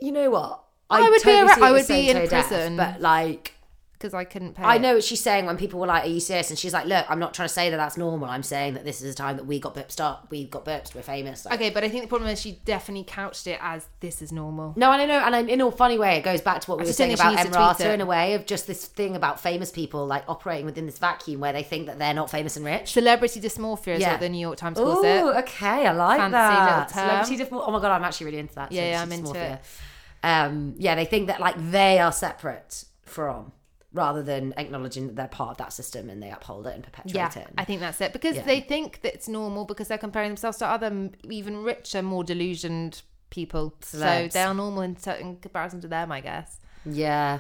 You 0.00 0.10
know 0.12 0.30
what? 0.30 0.64
I 0.90 1.02
would 1.08 1.14
be 1.14 1.20
totally 1.20 1.40
arre- 1.50 1.54
see 1.54 1.62
I 1.62 1.70
would 1.72 1.86
be 1.88 2.10
in 2.10 2.16
tone 2.16 2.28
deaf, 2.28 2.48
prison. 2.48 2.76
but 2.76 3.00
like. 3.00 3.52
Because 3.98 4.12
I 4.12 4.24
couldn't 4.24 4.54
pay. 4.54 4.62
I 4.62 4.76
it. 4.76 4.82
know 4.82 4.94
what 4.96 5.04
she's 5.04 5.22
saying 5.22 5.46
when 5.46 5.56
people 5.56 5.80
were 5.80 5.86
like, 5.86 6.04
"Are 6.04 6.08
you 6.08 6.20
serious?" 6.20 6.50
And 6.50 6.58
she's 6.58 6.74
like, 6.74 6.84
"Look, 6.84 7.06
I'm 7.08 7.18
not 7.18 7.32
trying 7.32 7.48
to 7.48 7.54
say 7.54 7.70
that 7.70 7.76
that's 7.78 7.96
normal. 7.96 8.28
I'm 8.28 8.42
saying 8.42 8.74
that 8.74 8.84
this 8.84 9.00
is 9.00 9.14
a 9.14 9.16
time 9.16 9.36
that 9.38 9.46
we 9.46 9.58
got 9.58 9.74
burped 9.74 10.00
up. 10.02 10.26
We 10.30 10.44
got 10.44 10.64
burped. 10.66 10.94
We're 10.94 11.00
famous." 11.02 11.46
Like, 11.46 11.54
Okay, 11.54 11.70
but 11.70 11.82
I 11.82 11.88
think 11.88 12.02
the 12.02 12.08
problem 12.08 12.28
is 12.30 12.40
she 12.40 12.60
definitely 12.66 13.04
couched 13.04 13.46
it 13.46 13.58
as 13.62 13.86
this 14.00 14.20
is 14.20 14.32
normal. 14.32 14.74
No, 14.76 14.90
I 14.90 14.98
don't 14.98 15.08
know, 15.08 15.18
and 15.20 15.48
in 15.48 15.60
a 15.62 15.70
funny 15.70 15.98
way, 15.98 16.16
it 16.16 16.24
goes 16.24 16.42
back 16.42 16.60
to 16.60 16.70
what 16.70 16.78
we 16.78 16.84
I 16.84 16.86
were 16.88 16.92
saying 16.92 17.08
think 17.16 17.18
that 17.20 17.22
she 17.24 17.28
about 17.28 17.44
needs 17.44 17.56
to 17.56 17.56
tweet 17.56 17.86
Emrata 17.88 17.90
it. 17.92 17.94
in 17.94 18.00
a 18.02 18.06
way 18.06 18.34
of 18.34 18.44
just 18.44 18.66
this 18.66 18.84
thing 18.84 19.16
about 19.16 19.40
famous 19.40 19.70
people 19.70 20.06
like 20.06 20.24
operating 20.28 20.66
within 20.66 20.84
this 20.84 20.98
vacuum 20.98 21.40
where 21.40 21.54
they 21.54 21.62
think 21.62 21.86
that 21.86 21.98
they're 21.98 22.12
not 22.12 22.30
famous 22.30 22.56
and 22.56 22.66
rich. 22.66 22.92
Celebrity 22.92 23.40
dysmorphia 23.40 23.94
is 23.94 24.00
Yeah. 24.02 24.12
what 24.12 24.20
the 24.20 24.28
New 24.28 24.38
York 24.40 24.58
Times 24.58 24.76
calls 24.76 25.04
it. 25.04 25.22
Oh, 25.22 25.30
it. 25.30 25.36
okay, 25.38 25.86
I 25.86 25.92
like 25.92 26.18
Fancy 26.18 26.32
that. 26.32 26.90
Celebrity 26.90 27.36
diff- 27.38 27.48
Oh 27.52 27.70
my 27.70 27.80
god, 27.80 27.92
I'm 27.92 28.04
actually 28.04 28.26
really 28.26 28.38
into 28.40 28.54
that. 28.56 28.72
Yeah, 28.72 28.90
yeah, 28.90 29.02
I'm 29.02 29.10
into 29.10 29.34
it. 29.40 29.60
Um, 30.22 30.74
yeah, 30.78 30.94
they 30.96 31.04
think 31.04 31.28
that 31.28 31.40
like 31.40 31.54
they 31.70 31.98
are 31.98 32.12
separate 32.12 32.84
from, 33.04 33.52
rather 33.96 34.22
than 34.22 34.54
acknowledging 34.56 35.08
that 35.08 35.16
they're 35.16 35.26
part 35.28 35.50
of 35.50 35.56
that 35.56 35.72
system 35.72 36.08
and 36.08 36.22
they 36.22 36.30
uphold 36.30 36.66
it 36.68 36.74
and 36.74 36.84
perpetuate 36.84 37.14
Yeah, 37.14 37.42
it. 37.42 37.48
I 37.58 37.64
think 37.64 37.80
that's 37.80 38.00
it 38.00 38.12
because 38.12 38.36
Yeah. 38.36 38.42
they 38.44 38.60
think 38.60 39.00
that 39.02 39.14
it's 39.14 39.26
normal 39.28 39.64
because 39.64 39.88
they're 39.88 39.98
comparing 39.98 40.28
themselves 40.30 40.58
to 40.58 40.66
other 40.66 41.10
even 41.28 41.62
richer, 41.64 42.02
more 42.02 42.22
delusioned 42.22 43.02
people. 43.30 43.74
So 43.80 43.98
they 44.32 44.42
are 44.42 44.54
normal 44.54 44.82
in, 44.82 44.94
t- 44.94 45.10
in 45.20 45.36
comparison 45.38 45.80
to 45.80 45.88
them, 45.88 46.12
I 46.12 46.20
guess. 46.20 46.60
yeah, 46.84 47.38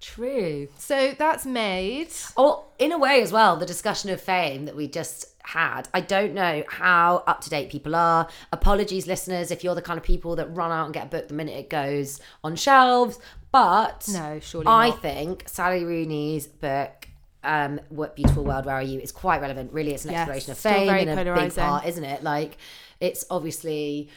true. 0.00 0.68
So 0.78 1.14
that's 1.18 1.44
Maid. 1.44 2.08
Oh, 2.36 2.66
in 2.78 2.92
a 2.92 2.98
way 2.98 3.20
as 3.22 3.32
well, 3.32 3.56
the 3.56 3.66
discussion 3.66 4.10
of 4.10 4.20
fame 4.20 4.66
that 4.66 4.76
we 4.76 4.86
just 4.86 5.34
had. 5.42 5.88
I 5.94 6.00
don't 6.02 6.34
know 6.34 6.62
how 6.68 7.24
up 7.26 7.40
to 7.40 7.50
date 7.50 7.70
people 7.70 7.96
are. 7.96 8.28
Apologies, 8.52 9.06
listeners, 9.06 9.50
if 9.50 9.64
you're 9.64 9.74
the 9.74 9.82
kind 9.82 9.96
of 9.98 10.04
people 10.04 10.36
that 10.36 10.46
run 10.54 10.70
out 10.70 10.84
and 10.84 10.94
get 10.94 11.06
a 11.06 11.08
book 11.08 11.28
the 11.28 11.34
minute 11.34 11.56
it 11.56 11.70
goes 11.70 12.20
on 12.44 12.54
shelves. 12.54 13.18
But 13.52 14.08
No, 14.12 14.40
surely 14.40 14.66
I 14.66 14.90
not. 14.90 15.02
think 15.02 15.44
Sally 15.48 15.84
Rooney's 15.84 16.46
book. 16.46 17.08
Um, 17.44 17.80
what 17.88 18.16
beautiful 18.16 18.44
world 18.44 18.66
where 18.66 18.74
are 18.74 18.82
you? 18.82 19.00
Is 19.00 19.12
quite 19.12 19.40
relevant. 19.40 19.72
Really, 19.72 19.94
it's 19.94 20.04
an 20.04 20.10
Yes, 20.10 20.20
exploration 20.28 20.52
of 20.52 20.58
fame 20.58 21.08
and 21.08 21.28
a 21.28 21.34
big 21.34 21.54
part, 21.54 21.86
isn't 21.86 22.04
it? 22.04 22.22
Like, 22.22 22.58
it's 23.00 23.24
obviously 23.30 24.10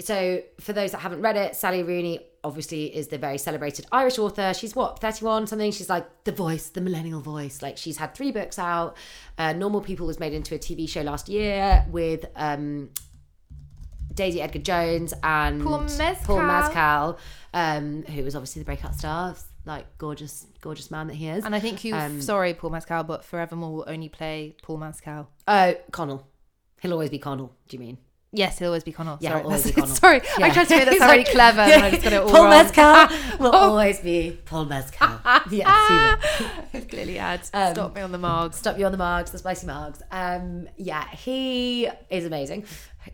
so 0.00 0.42
for 0.60 0.72
those 0.72 0.90
that 0.92 0.98
haven't 0.98 1.20
read 1.22 1.36
it, 1.36 1.54
Sally 1.54 1.82
Rooney 1.82 2.20
obviously 2.42 2.86
is 2.94 3.08
the 3.08 3.16
very 3.18 3.38
celebrated 3.38 3.86
Irish 3.92 4.18
author. 4.18 4.52
She's 4.52 4.74
what, 4.74 4.98
31 4.98 5.46
something? 5.46 5.70
She's 5.70 5.88
like 5.88 6.24
the 6.24 6.32
voice, 6.32 6.68
the 6.70 6.80
millennial 6.80 7.20
voice. 7.20 7.62
Like 7.62 7.76
she's 7.78 7.96
had 7.98 8.14
three 8.14 8.32
books 8.32 8.58
out. 8.58 8.96
Uh, 9.38 9.52
Normal 9.52 9.80
People 9.80 10.06
was 10.06 10.18
made 10.18 10.32
into 10.34 10.54
a 10.54 10.58
TV 10.58 10.88
show 10.88 11.02
last 11.02 11.28
year 11.28 11.86
with 11.90 12.26
um, 12.34 12.90
Daisy 14.14 14.40
Edgar 14.40 14.58
Jones 14.60 15.12
and 15.22 15.62
Paul 15.62 15.80
Mescal. 15.80 16.36
Paul 16.36 16.42
Mescal, 16.44 17.18
um, 17.52 18.02
who 18.04 18.22
was 18.24 18.34
obviously 18.36 18.60
the 18.62 18.66
breakout 18.66 18.94
star 18.94 19.34
like 19.66 19.96
gorgeous, 19.96 20.46
gorgeous 20.60 20.90
man 20.90 21.06
that 21.06 21.14
he 21.14 21.26
is. 21.26 21.42
And 21.44 21.54
I 21.54 21.60
think 21.60 21.84
you, 21.84 21.94
Um, 21.94 22.20
sorry, 22.20 22.52
Paul 22.52 22.68
Mescal, 22.70 23.02
but 23.04 23.24
Forevermore 23.24 23.72
will 23.72 23.84
only 23.88 24.10
play 24.10 24.56
Paul 24.62 24.76
Mescal. 24.76 25.28
Oh, 25.48 25.74
Connell. 25.90 26.26
He'll 26.82 26.92
always 26.92 27.08
be 27.08 27.18
Connell. 27.18 27.50
Do 27.68 27.76
you 27.76 27.80
mean? 27.80 27.96
Yes, 28.30 28.58
he'll 28.58 28.66
always 28.68 28.82
be 28.84 28.90
Connell. 28.92 29.16
Yeah, 29.20 29.30
sorry, 29.30 29.40
he'll 29.42 29.46
always 29.50 29.64
be 29.64 29.72
Connell. 29.80 29.94
sorry. 29.94 30.20
Yeah. 30.38 30.46
I 30.46 30.50
tried 30.50 30.64
to 30.68 30.76
make 30.76 30.84
that 30.86 30.94
sound 30.98 31.10
really 31.12 31.22
like- 31.24 31.32
clever, 31.32 31.60
and 31.60 31.82
I 31.84 31.90
just 31.92 32.02
got 32.02 32.12
it 32.12 32.16
all 32.22 32.28
Paul 32.30 32.40
wrong. 32.42 32.50
Mescal 32.50 33.38
will 33.38 33.52
always 33.52 34.00
be 34.00 34.38
Paul 34.44 34.64
Mescal. 34.66 35.08
yes, 35.50 36.20
he 36.72 36.78
will. 36.80 36.84
Clearly 36.86 37.14
had. 37.14 37.40
Um, 37.54 37.72
Stop 37.74 37.94
me 37.94 38.02
on 38.02 38.12
the 38.12 38.18
margs. 38.18 38.54
Stop 38.54 38.76
you 38.78 38.84
on 38.84 38.92
the 38.92 38.98
margs, 38.98 39.30
the 39.30 39.38
spicy 39.38 39.66
margs. 39.66 40.02
Um, 40.10 40.68
yeah, 40.76 41.08
he 41.10 41.88
is 42.10 42.26
amazing. 42.26 42.64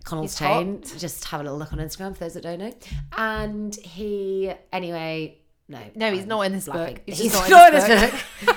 Connell's 0.04 0.38
He's 0.38 0.46
chain. 0.46 0.82
Just 0.98 1.24
have 1.26 1.40
a 1.40 1.44
little 1.44 1.58
look 1.58 1.72
on 1.72 1.78
Instagram 1.78 2.14
for 2.14 2.20
those 2.24 2.34
that 2.34 2.42
don't 2.42 2.58
know. 2.58 2.72
And 3.16 3.74
he, 3.76 4.52
anyway, 4.72 5.38
no, 5.68 5.78
No, 5.94 6.12
he's 6.12 6.22
I'm 6.22 6.28
not 6.28 6.40
in 6.42 6.52
this 6.52 6.66
book. 6.66 7.00
He's 7.06 7.18
He's, 7.18 7.32
not, 7.32 7.48
not 7.50 7.74
in 7.74 7.80
this 7.80 8.12
book. 8.44 8.56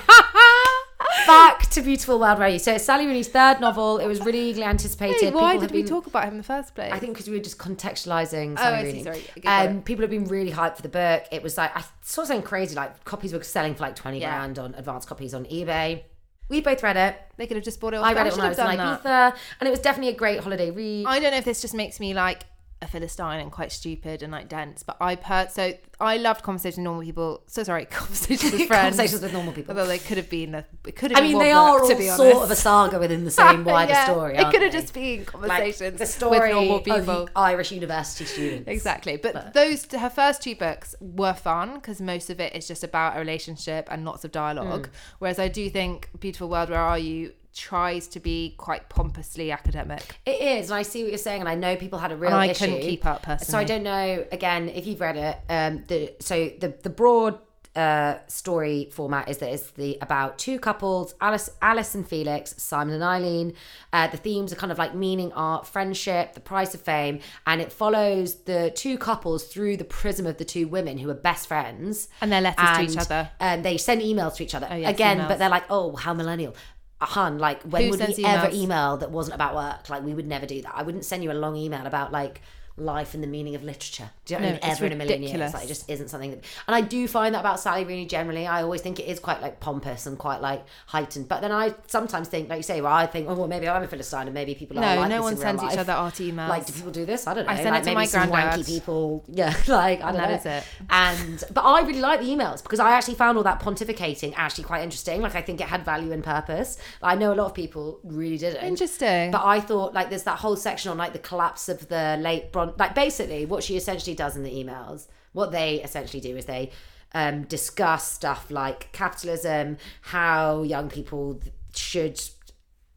Back 1.26 1.70
to 1.70 1.80
Beautiful 1.80 2.18
World 2.18 2.38
Where 2.38 2.48
Are 2.48 2.50
You? 2.50 2.58
So 2.58 2.74
it's 2.74 2.84
Sally 2.84 3.06
Rooney's 3.06 3.28
third 3.28 3.58
novel. 3.60 3.98
It 3.98 4.06
was 4.06 4.20
really 4.24 4.50
eagerly 4.50 4.64
anticipated. 4.66 5.20
Hey, 5.20 5.30
why 5.30 5.52
People 5.54 5.66
did 5.68 5.74
we 5.74 5.82
been- 5.82 5.88
talk 5.90 6.06
about 6.06 6.24
him 6.24 6.32
in 6.32 6.36
the 6.38 6.42
first 6.44 6.74
place? 6.74 6.92
I 6.92 6.98
think 6.98 7.14
because 7.14 7.28
we 7.28 7.36
were 7.36 7.42
just 7.42 7.56
contextualizing. 7.56 8.52
Oh, 8.58 8.62
Sally 8.62 8.78
see, 8.82 8.86
Rooney. 8.88 9.02
sorry. 9.04 9.24
Okay, 9.38 9.48
Um, 9.48 9.80
people 9.82 10.02
have 10.02 10.10
been 10.10 10.24
really 10.26 10.50
hyped 10.50 10.76
for 10.76 10.82
the 10.82 10.88
book. 10.88 11.24
It 11.32 11.42
was 11.42 11.56
like 11.56 11.74
I 11.76 11.82
saw 12.02 12.24
something 12.24 12.42
crazy. 12.42 12.74
Like 12.74 13.04
copies 13.04 13.32
were 13.32 13.42
selling 13.42 13.74
for 13.74 13.84
like 13.84 13.96
twenty 13.96 14.20
Yeah. 14.20 14.36
grand 14.36 14.58
on 14.58 14.74
advanced 14.74 15.08
copies 15.08 15.32
on 15.34 15.44
eBay. 15.46 16.02
We 16.48 16.60
both 16.60 16.82
read 16.82 16.96
it. 16.96 17.16
they 17.36 17.46
could 17.46 17.56
have 17.56 17.64
just 17.64 17.80
bought 17.80 17.94
it. 17.94 17.98
Off 17.98 18.04
I 18.06 18.12
read 18.12 18.26
it 18.26 18.30
should 18.30 18.38
when 18.38 18.46
I 18.46 18.48
have 18.48 18.58
was 18.58 18.72
in 18.72 18.78
done 18.78 19.02
that. 19.02 19.34
Ibiza, 19.34 19.38
and 19.60 19.66
it 19.68 19.70
was 19.70 19.80
definitely 19.80 20.12
a 20.12 20.16
great 20.16 20.40
holiday 20.40 20.70
read. 20.70 21.06
I 21.06 21.18
don't 21.18 21.32
know 21.32 21.38
if 21.38 21.44
this 21.44 21.60
just 21.62 21.74
makes 21.74 21.98
me 22.00 22.14
like 22.14 22.42
a 22.84 22.86
philistine 22.88 23.40
and 23.40 23.50
quite 23.50 23.72
stupid 23.72 24.22
and 24.22 24.30
like 24.30 24.48
dense, 24.48 24.82
but 24.82 24.96
I 25.00 25.16
per 25.16 25.48
so 25.48 25.72
I 26.00 26.16
loved 26.18 26.42
conversations 26.42 26.78
with 26.78 26.84
normal 26.84 27.02
people. 27.02 27.42
So 27.46 27.62
sorry, 27.64 27.84
conversations 27.90 28.52
with 28.52 28.66
friends. 28.68 28.96
Conversations 28.96 29.22
with 29.22 29.32
normal 29.32 29.52
people. 29.52 29.72
Although 29.72 29.88
they 29.88 29.98
could 29.98 30.16
have 30.18 30.28
been, 30.30 30.54
a, 30.54 30.64
it 30.86 30.96
could 30.96 31.10
have 31.10 31.18
I 31.18 31.22
been 31.22 31.30
mean, 31.32 31.38
they 31.38 31.52
book, 31.52 31.56
are 31.56 31.80
all 31.80 31.88
to 31.88 31.96
be 31.96 32.06
sort 32.08 32.20
honest. 32.20 32.42
of 32.42 32.50
a 32.50 32.56
saga 32.56 32.98
within 32.98 33.24
the 33.24 33.30
same 33.42 33.64
wider 33.64 33.92
Yeah, 33.92 34.04
story. 34.04 34.36
It 34.36 34.50
could 34.50 34.62
have 34.62 34.72
just 34.72 34.92
been 34.94 35.18
like 35.20 35.26
conversations 35.26 35.98
the 35.98 36.06
story 36.06 36.38
with 36.40 36.50
normal 36.52 36.80
people. 36.80 37.00
the 37.26 37.30
Irish 37.34 37.72
university 37.72 38.24
students. 38.24 38.68
Exactly. 38.68 39.16
But, 39.16 39.54
those 39.54 39.86
her 39.92 40.10
first 40.10 40.42
two 40.42 40.54
books 40.54 40.94
were 41.00 41.34
fun 41.34 41.74
because 41.74 42.00
most 42.00 42.30
of 42.30 42.40
it 42.40 42.54
is 42.54 42.68
just 42.68 42.84
about 42.84 43.16
a 43.16 43.18
relationship 43.20 43.88
and 43.90 44.04
lots 44.04 44.24
of 44.24 44.32
dialogue. 44.32 44.86
Hmm. 44.88 44.92
Whereas 45.20 45.38
I 45.38 45.48
do 45.48 45.70
think 45.70 46.10
Beautiful 46.20 46.48
World, 46.48 46.70
Where 46.70 46.80
Are 46.80 46.98
You 46.98 47.32
tries 47.54 48.08
to 48.08 48.20
be 48.20 48.54
quite 48.58 48.88
pompously 48.88 49.50
academic. 49.52 50.18
It 50.26 50.40
is, 50.40 50.70
and 50.70 50.78
I 50.78 50.82
see 50.82 51.02
what 51.02 51.10
you're 51.10 51.18
saying, 51.18 51.40
and 51.40 51.48
I 51.48 51.54
know 51.54 51.76
people 51.76 51.98
had 51.98 52.12
a 52.12 52.16
real 52.16 52.32
And 52.32 52.40
I 52.40 52.46
issue. 52.48 52.66
couldn't 52.66 52.80
keep 52.80 53.06
up 53.06 53.22
personally. 53.22 53.50
So 53.50 53.58
I 53.58 53.64
don't 53.64 53.82
know. 53.82 54.24
Again, 54.32 54.68
if 54.68 54.86
you've 54.86 55.00
read 55.00 55.16
it, 55.16 55.38
um, 55.48 55.84
the 55.88 56.14
so 56.20 56.50
the 56.58 56.74
the 56.82 56.90
broad 56.90 57.38
uh, 57.76 58.18
story 58.28 58.88
format 58.92 59.28
is 59.28 59.38
that 59.38 59.52
it's 59.52 59.70
the 59.72 59.98
about 60.00 60.38
two 60.38 60.60
couples, 60.60 61.14
Alice, 61.20 61.50
Alice 61.60 61.94
and 61.96 62.06
Felix, 62.06 62.54
Simon 62.56 62.94
and 62.94 63.02
Eileen. 63.02 63.52
Uh, 63.92 64.06
the 64.06 64.16
themes 64.16 64.52
are 64.52 64.56
kind 64.56 64.70
of 64.70 64.78
like 64.78 64.94
meaning, 64.94 65.32
art, 65.32 65.66
friendship, 65.66 66.34
the 66.34 66.40
price 66.40 66.72
of 66.74 66.80
fame, 66.80 67.18
and 67.46 67.60
it 67.60 67.72
follows 67.72 68.36
the 68.44 68.72
two 68.76 68.96
couples 68.96 69.44
through 69.48 69.76
the 69.76 69.84
prism 69.84 70.24
of 70.24 70.38
the 70.38 70.44
two 70.44 70.68
women 70.68 70.98
who 70.98 71.10
are 71.10 71.14
best 71.14 71.48
friends. 71.48 72.08
And 72.20 72.30
their 72.30 72.40
letters 72.40 72.76
to 72.76 72.82
each 72.82 72.96
other. 72.96 73.30
And 73.40 73.64
they 73.64 73.76
send 73.76 74.02
emails 74.02 74.36
to 74.36 74.44
each 74.44 74.54
other 74.54 74.68
yes, 74.70 74.90
again, 74.94 75.18
emails. 75.18 75.28
but 75.28 75.38
they're 75.40 75.48
like, 75.48 75.64
oh, 75.68 75.96
how 75.96 76.14
millennial. 76.14 76.54
Hun, 77.00 77.38
like 77.38 77.62
when 77.62 77.84
Who 77.84 77.90
would 77.90 78.16
we 78.16 78.24
ever 78.24 78.50
email 78.52 78.96
that 78.98 79.10
wasn't 79.10 79.34
about 79.34 79.54
work? 79.54 79.90
Like 79.90 80.02
we 80.02 80.14
would 80.14 80.26
never 80.26 80.46
do 80.46 80.62
that. 80.62 80.72
I 80.74 80.82
wouldn't 80.82 81.04
send 81.04 81.22
you 81.22 81.30
a 81.30 81.34
long 81.34 81.56
email 81.56 81.86
about 81.86 82.12
like 82.12 82.40
life 82.76 83.14
and 83.14 83.22
the 83.22 83.28
meaning 83.28 83.54
of 83.54 83.62
literature. 83.62 84.10
Do 84.24 84.34
you 84.34 84.40
know 84.40 84.46
what 84.46 84.50
No, 84.52 84.56
I 84.56 84.60
mean? 84.60 84.70
it's 84.70 84.80
Ever 84.80 84.86
in 84.86 84.92
a 84.92 84.96
million 84.96 85.20
ridiculous. 85.20 85.40
years. 85.52 85.54
Like 85.54 85.64
it 85.64 85.68
just 85.68 85.88
isn't 85.90 86.08
something 86.08 86.30
that 86.32 86.40
and 86.66 86.74
I 86.74 86.80
do 86.80 87.06
find 87.06 87.34
that 87.34 87.40
about 87.40 87.60
Sally 87.60 87.84
Rooney 87.84 88.06
generally. 88.06 88.46
I 88.46 88.62
always 88.62 88.80
think 88.80 88.98
it 88.98 89.04
is 89.06 89.20
quite 89.20 89.40
like 89.40 89.60
pompous 89.60 90.06
and 90.06 90.18
quite 90.18 90.40
like 90.40 90.64
heightened. 90.86 91.28
But 91.28 91.40
then 91.40 91.52
I 91.52 91.74
sometimes 91.86 92.28
think, 92.28 92.48
like 92.48 92.56
you 92.58 92.62
say, 92.64 92.80
well, 92.80 92.92
I 92.92 93.06
think, 93.06 93.28
oh 93.28 93.34
well 93.34 93.48
maybe 93.48 93.68
I'm 93.68 93.82
a 93.82 93.86
Philistine 93.86 94.22
and 94.26 94.34
maybe 94.34 94.54
people 94.54 94.78
are 94.78 94.80
No, 94.96 95.00
like 95.02 95.08
no 95.10 95.22
one 95.22 95.36
sends 95.36 95.62
each 95.62 95.76
other 95.78 95.92
art 95.92 96.14
emails. 96.14 96.48
Like, 96.48 96.66
do 96.66 96.72
people 96.72 96.90
do 96.90 97.04
this? 97.06 97.26
I 97.26 97.34
don't 97.34 97.46
know. 97.46 97.52
I 97.52 97.56
send 97.56 97.70
like, 97.70 97.82
it 97.82 97.86
to 97.86 97.94
my 97.94 98.04
some 98.06 98.30
granddad. 98.30 98.60
wanky 98.60 98.66
people. 98.66 99.24
Yeah, 99.28 99.54
like 99.68 100.02
I 100.02 100.10
don't 100.12 100.20
that 100.20 100.28
know. 100.30 100.34
is 100.36 100.46
it. 100.46 100.64
And 100.90 101.44
but 101.52 101.62
I 101.62 101.82
really 101.82 102.00
like 102.00 102.20
the 102.20 102.26
emails 102.26 102.62
because 102.62 102.80
I 102.80 102.92
actually 102.92 103.14
found 103.14 103.38
all 103.38 103.44
that 103.44 103.60
pontificating 103.60 104.34
actually 104.36 104.64
quite 104.64 104.82
interesting. 104.82 105.20
Like 105.20 105.34
I 105.34 105.42
think 105.42 105.60
it 105.60 105.66
had 105.68 105.84
value 105.84 106.12
and 106.12 106.24
purpose. 106.24 106.76
I 107.02 107.14
know 107.14 107.32
a 107.32 107.36
lot 107.36 107.46
of 107.46 107.54
people 107.54 108.00
really 108.02 108.38
didn't. 108.38 108.64
Interesting. 108.64 109.30
But 109.30 109.44
I 109.44 109.60
thought 109.60 109.94
like 109.94 110.08
there's 110.10 110.24
that 110.24 110.38
whole 110.38 110.56
section 110.56 110.90
on 110.90 110.98
like 110.98 111.12
the 111.12 111.18
collapse 111.18 111.68
of 111.68 111.88
the 111.88 112.16
late 112.20 112.52
Bron. 112.66 112.76
Like 112.78 112.94
basically 112.94 113.46
what 113.46 113.62
she 113.62 113.76
essentially 113.76 114.16
does 114.16 114.36
in 114.36 114.42
the 114.42 114.50
emails, 114.50 115.06
what 115.32 115.52
they 115.52 115.82
essentially 115.82 116.20
do 116.20 116.36
is 116.36 116.44
they 116.44 116.70
um, 117.12 117.42
discuss 117.44 118.10
stuff 118.10 118.50
like 118.50 118.90
capitalism, 118.92 119.78
how 120.02 120.62
young 120.62 120.88
people 120.88 121.40
should 121.74 122.20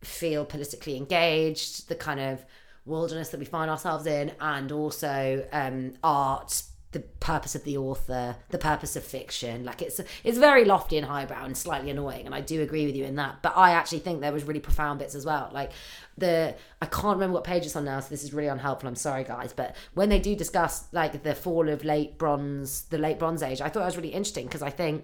feel 0.01 0.45
politically 0.45 0.97
engaged, 0.97 1.87
the 1.89 1.95
kind 1.95 2.19
of 2.19 2.45
wilderness 2.85 3.29
that 3.29 3.39
we 3.39 3.45
find 3.45 3.69
ourselves 3.69 4.05
in, 4.07 4.31
and 4.39 4.71
also 4.71 5.45
um, 5.51 5.93
art, 6.03 6.63
the 6.91 7.01
purpose 7.01 7.53
of 7.53 7.63
the 7.65 7.77
author, 7.77 8.37
the 8.49 8.57
purpose 8.57 8.95
of 8.95 9.03
fiction. 9.03 9.65
Like 9.65 9.81
it's 9.81 9.99
it's 10.23 10.37
very 10.37 10.63
lofty 10.63 10.97
and 10.97 11.05
highbrow 11.05 11.43
and 11.43 11.57
slightly 11.57 11.89
annoying, 11.89 12.25
and 12.25 12.33
I 12.33 12.41
do 12.41 12.61
agree 12.61 12.85
with 12.85 12.95
you 12.95 13.03
in 13.03 13.15
that. 13.15 13.41
But 13.41 13.57
I 13.57 13.71
actually 13.71 13.99
think 13.99 14.21
there 14.21 14.31
was 14.31 14.45
really 14.45 14.61
profound 14.61 14.99
bits 14.99 15.13
as 15.13 15.25
well. 15.25 15.49
Like 15.53 15.71
the 16.17 16.55
I 16.81 16.85
can't 16.85 17.17
remember 17.17 17.33
what 17.33 17.43
page 17.43 17.65
it's 17.65 17.75
on 17.75 17.85
now, 17.85 17.99
so 17.99 18.09
this 18.09 18.23
is 18.23 18.33
really 18.33 18.47
unhelpful. 18.47 18.87
I'm 18.87 18.95
sorry, 18.95 19.25
guys, 19.25 19.51
but 19.51 19.75
when 19.95 20.09
they 20.09 20.19
do 20.19 20.35
discuss 20.35 20.87
like 20.93 21.23
the 21.23 21.35
fall 21.35 21.67
of 21.67 21.83
late 21.83 22.17
bronze, 22.17 22.83
the 22.83 22.97
late 22.97 23.19
Bronze 23.19 23.43
Age, 23.43 23.59
I 23.59 23.69
thought 23.69 23.81
that 23.81 23.87
was 23.87 23.97
really 23.97 24.13
interesting 24.13 24.45
because 24.45 24.61
I 24.61 24.69
think 24.69 25.03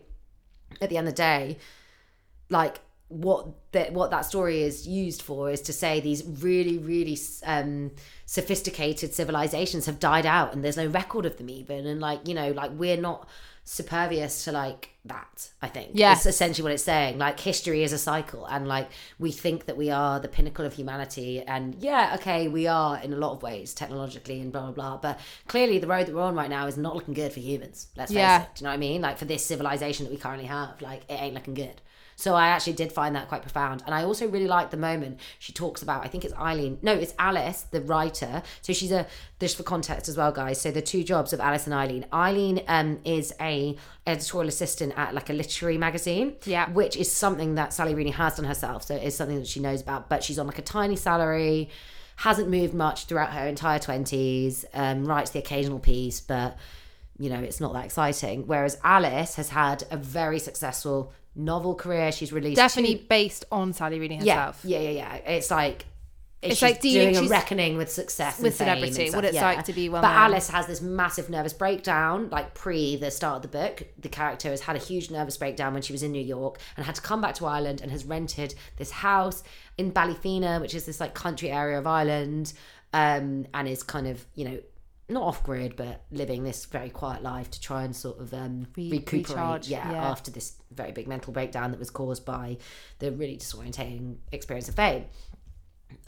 at 0.82 0.90
the 0.90 0.98
end 0.98 1.08
of 1.08 1.14
the 1.14 1.18
day, 1.18 1.58
like 2.50 2.80
what 3.14 3.48
that 3.74 3.94
what 3.94 4.12
that 4.12 4.22
story 4.26 4.62
is 4.64 4.88
used 4.88 5.22
for 5.22 5.50
is 5.50 5.62
to 5.62 5.74
say 5.74 6.00
these 6.00 6.24
really 6.42 6.78
really 6.78 7.18
um 7.46 7.92
sophisticated 8.26 9.14
civilizations 9.14 9.86
have 9.86 10.00
died 10.00 10.26
out 10.26 10.54
and 10.54 10.64
there's 10.64 10.78
no 10.78 10.88
record 10.88 11.26
of 11.26 11.38
them 11.38 11.50
even. 11.50 11.86
And 11.86 12.02
like 12.02 12.28
you 12.28 12.34
know 12.34 12.52
like 12.52 12.72
we're 12.74 12.98
not 12.98 13.28
supervious 13.66 14.44
to 14.44 14.52
like 14.52 14.90
that 15.06 15.50
i 15.62 15.70
think 15.70 15.92
Yes. 15.94 16.26
it's 16.26 16.36
essentially 16.36 16.64
what 16.64 16.74
it's 16.74 16.84
saying. 16.84 17.18
Like 17.18 17.40
history 17.40 17.84
is 17.84 17.94
a 17.94 17.98
cycle 17.98 18.46
and 18.46 18.68
like 18.68 18.90
we 19.20 19.32
think 19.32 19.66
that 19.68 19.78
we 19.78 19.90
are 19.90 20.20
the 20.20 20.28
pinnacle 20.28 20.66
of 20.66 20.74
humanity 20.74 21.42
and 21.42 21.76
yeah 21.80 22.16
okay 22.20 22.48
we 22.50 22.68
are 22.68 22.98
in 23.02 23.14
a 23.14 23.16
lot 23.16 23.32
of 23.32 23.42
ways 23.42 23.74
technologically 23.74 24.42
and 24.42 24.52
blah 24.52 24.72
blah 24.72 24.98
blah. 24.98 24.98
But 24.98 25.20
clearly 25.48 25.78
the 25.80 25.88
road 25.88 26.08
that 26.08 26.16
we're 26.16 26.22
on 26.22 26.36
right 26.36 26.50
now 26.50 26.68
is 26.68 26.76
not 26.78 26.94
looking 26.96 27.14
good 27.14 27.32
for 27.32 27.40
humans 27.40 27.88
let's 27.96 28.12
face 28.12 28.18
Yeah. 28.18 28.44
it. 28.44 28.50
Do 28.56 28.62
you 28.62 28.64
know 28.66 28.72
what 28.72 28.76
i 28.76 28.78
mean? 28.78 29.02
Like 29.02 29.18
for 29.18 29.26
this 29.26 29.46
civilization 29.46 30.06
that 30.06 30.12
we 30.12 30.18
currently 30.18 30.48
have 30.48 30.82
like 30.82 31.02
it 31.10 31.14
ain't 31.22 31.34
looking 31.34 31.54
good 31.54 31.82
so 32.16 32.36
I 32.36 32.48
actually 32.48 32.74
did 32.74 32.92
find 32.92 33.16
that 33.16 33.28
quite 33.28 33.42
profound. 33.42 33.84
And 33.86 33.94
I 33.96 34.04
also 34.04 34.28
really 34.28 34.48
liked 34.48 34.72
the 34.72 34.78
moment 34.78 35.20
she 35.40 35.52
talks 35.54 35.82
about, 35.82 36.04
I 36.06 36.08
think 36.08 36.24
it's 36.26 36.34
Eileen, 36.36 36.78
no, 36.82 36.94
it's 36.94 37.14
Alice, 37.20 37.64
the 37.72 37.82
writer. 37.82 38.44
So 38.62 38.74
she's 38.74 38.92
a, 38.92 39.08
just 39.40 39.58
for 39.58 39.64
context 39.64 40.08
as 40.10 40.18
well, 40.18 40.32
guys. 40.32 40.62
So 40.62 40.72
the 40.72 40.82
two 40.82 41.04
jobs 41.04 41.34
of 41.34 41.40
Alice 41.40 41.66
and 41.66 41.74
Eileen. 41.74 42.06
Eileen 42.14 42.62
um, 42.68 43.00
is 43.04 43.34
a 43.42 43.76
editorial 44.08 44.48
assistant 44.50 44.94
at 44.98 45.14
like 45.14 45.30
a 45.30 45.34
literary 45.34 45.78
magazine, 45.78 46.36
Yeah. 46.46 46.70
which 46.70 46.96
is 46.98 47.12
something 47.12 47.56
that 47.56 47.74
Sally 47.74 47.96
Rooney 47.96 48.12
has 48.12 48.36
done 48.36 48.46
herself. 48.46 48.84
So 48.84 48.96
it 48.96 49.04
is 49.04 49.16
something 49.16 49.40
that 49.40 49.48
she 49.48 49.60
knows 49.60 49.82
about, 49.82 50.10
but 50.10 50.24
she's 50.24 50.40
on 50.40 50.48
like 50.48 50.60
a 50.60 50.64
tiny 50.64 50.96
salary, 50.96 51.70
hasn't 52.18 52.50
moved 52.50 52.74
much 52.74 53.06
throughout 53.06 53.32
her 53.34 53.48
entire 53.48 53.80
20s, 53.80 54.66
um, 54.74 55.06
writes 55.06 55.32
the 55.32 55.40
occasional 55.40 55.80
piece, 55.80 56.20
but 56.22 56.58
you 57.18 57.30
know, 57.30 57.40
it's 57.40 57.60
not 57.62 57.74
that 57.74 57.86
exciting. 57.86 58.48
Whereas 58.48 58.78
Alice 58.84 59.36
has 59.36 59.50
had 59.50 59.84
a 59.92 59.98
very 59.98 60.40
successful 60.40 61.14
novel 61.36 61.76
career. 61.76 62.12
She's 62.12 62.32
released 62.34 62.58
Definitely 62.58 62.96
two- 62.96 63.06
based 63.10 63.46
on 63.52 63.74
Sally 63.74 64.00
Rooney 64.00 64.18
herself. 64.18 64.62
yeah, 64.64 64.80
yeah, 64.80 64.90
yeah. 64.90 65.14
It's 65.16 65.50
like 65.52 65.86
It's 66.42 66.62
like 66.62 66.82
dealing- 66.82 67.14
doing 67.14 67.26
a 67.26 67.30
reckoning 67.30 67.78
with 67.78 67.90
success 67.90 68.38
and 68.38 68.44
with 68.44 68.56
celebrity, 68.58 69.10
what 69.12 69.24
it's 69.26 69.34
yeah. 69.36 69.46
like 69.46 69.64
to 69.66 69.74
be 69.74 69.88
well 69.90 70.02
But. 70.02 70.12
Alice 70.12 70.50
has 70.50 70.68
this 70.68 70.82
massive 70.82 71.30
nervous 71.30 71.54
breakdown, 71.54 72.30
like 72.30 72.54
pre 72.54 72.98
the 72.98 73.10
start 73.12 73.38
of 73.38 73.42
the 73.52 73.58
book. 73.58 73.84
The 73.98 74.10
character 74.10 74.50
has 74.50 74.62
had 74.62 74.76
a 74.76 74.80
huge 74.80 75.10
nervous 75.10 75.38
breakdown 75.38 75.74
when 75.74 75.82
she 75.82 75.94
was 75.94 76.04
in 76.04 76.12
New 76.12 76.22
York 76.22 76.60
and 76.76 76.86
had 76.86 76.96
to 76.96 77.02
come 77.02 77.22
back 77.22 77.36
to 77.36 77.46
Ireland 77.46 77.80
and 77.82 77.90
has 77.92 78.04
rented 78.06 78.56
this 78.78 78.92
house 78.92 79.42
in 79.78 79.92
Ballyfina, 79.94 80.60
which 80.60 80.76
is 80.76 80.86
this 80.86 81.00
like 81.00 81.14
country 81.14 81.50
area 81.50 81.80
of 81.80 81.88
Ireland, 81.88 82.52
um, 82.94 83.48
and 83.54 83.68
is 83.68 83.82
kind 83.82 84.08
of 84.08 84.26
you 84.36 84.46
know 84.50 84.60
not 85.10 85.24
off 85.24 85.44
grid, 85.44 85.76
but 85.76 86.02
living 86.12 86.44
this 86.44 86.66
very 86.66 86.90
quiet 86.90 87.22
life 87.22 87.52
to 87.52 87.60
try 87.62 87.84
and 87.84 87.96
sort 87.96 88.20
of 88.20 88.34
um, 88.34 88.68
Re- 88.76 88.90
recuperate. 88.92 89.68
yeah, 89.68 89.92
yeah. 89.92 90.10
after 90.10 90.32
this 90.32 90.54
very 90.72 90.92
big 90.92 91.08
mental 91.08 91.34
breakdown 91.34 91.72
that 91.72 91.80
was 91.80 91.90
caused 91.90 92.26
by 92.26 92.58
the 93.00 93.12
really 93.12 93.38
disorientating 93.38 94.16
experience 94.32 94.70
of 94.70 94.76
fame. 94.76 95.06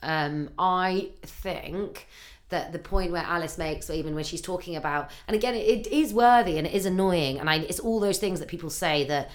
Um, 0.01 0.49
I 0.57 1.09
think 1.23 2.07
that 2.49 2.71
the 2.71 2.79
point 2.79 3.11
where 3.11 3.23
Alice 3.23 3.57
makes, 3.57 3.89
or 3.89 3.93
even 3.93 4.15
when 4.15 4.23
she's 4.23 4.41
talking 4.41 4.75
about, 4.75 5.09
and 5.27 5.35
again, 5.35 5.55
it, 5.55 5.67
it 5.67 5.87
is 5.87 6.13
worthy 6.13 6.57
and 6.57 6.65
it 6.67 6.73
is 6.73 6.85
annoying, 6.85 7.39
and 7.39 7.49
I, 7.49 7.57
it's 7.57 7.79
all 7.79 7.99
those 7.99 8.17
things 8.17 8.39
that 8.39 8.47
people 8.47 8.69
say 8.69 9.03
that 9.05 9.29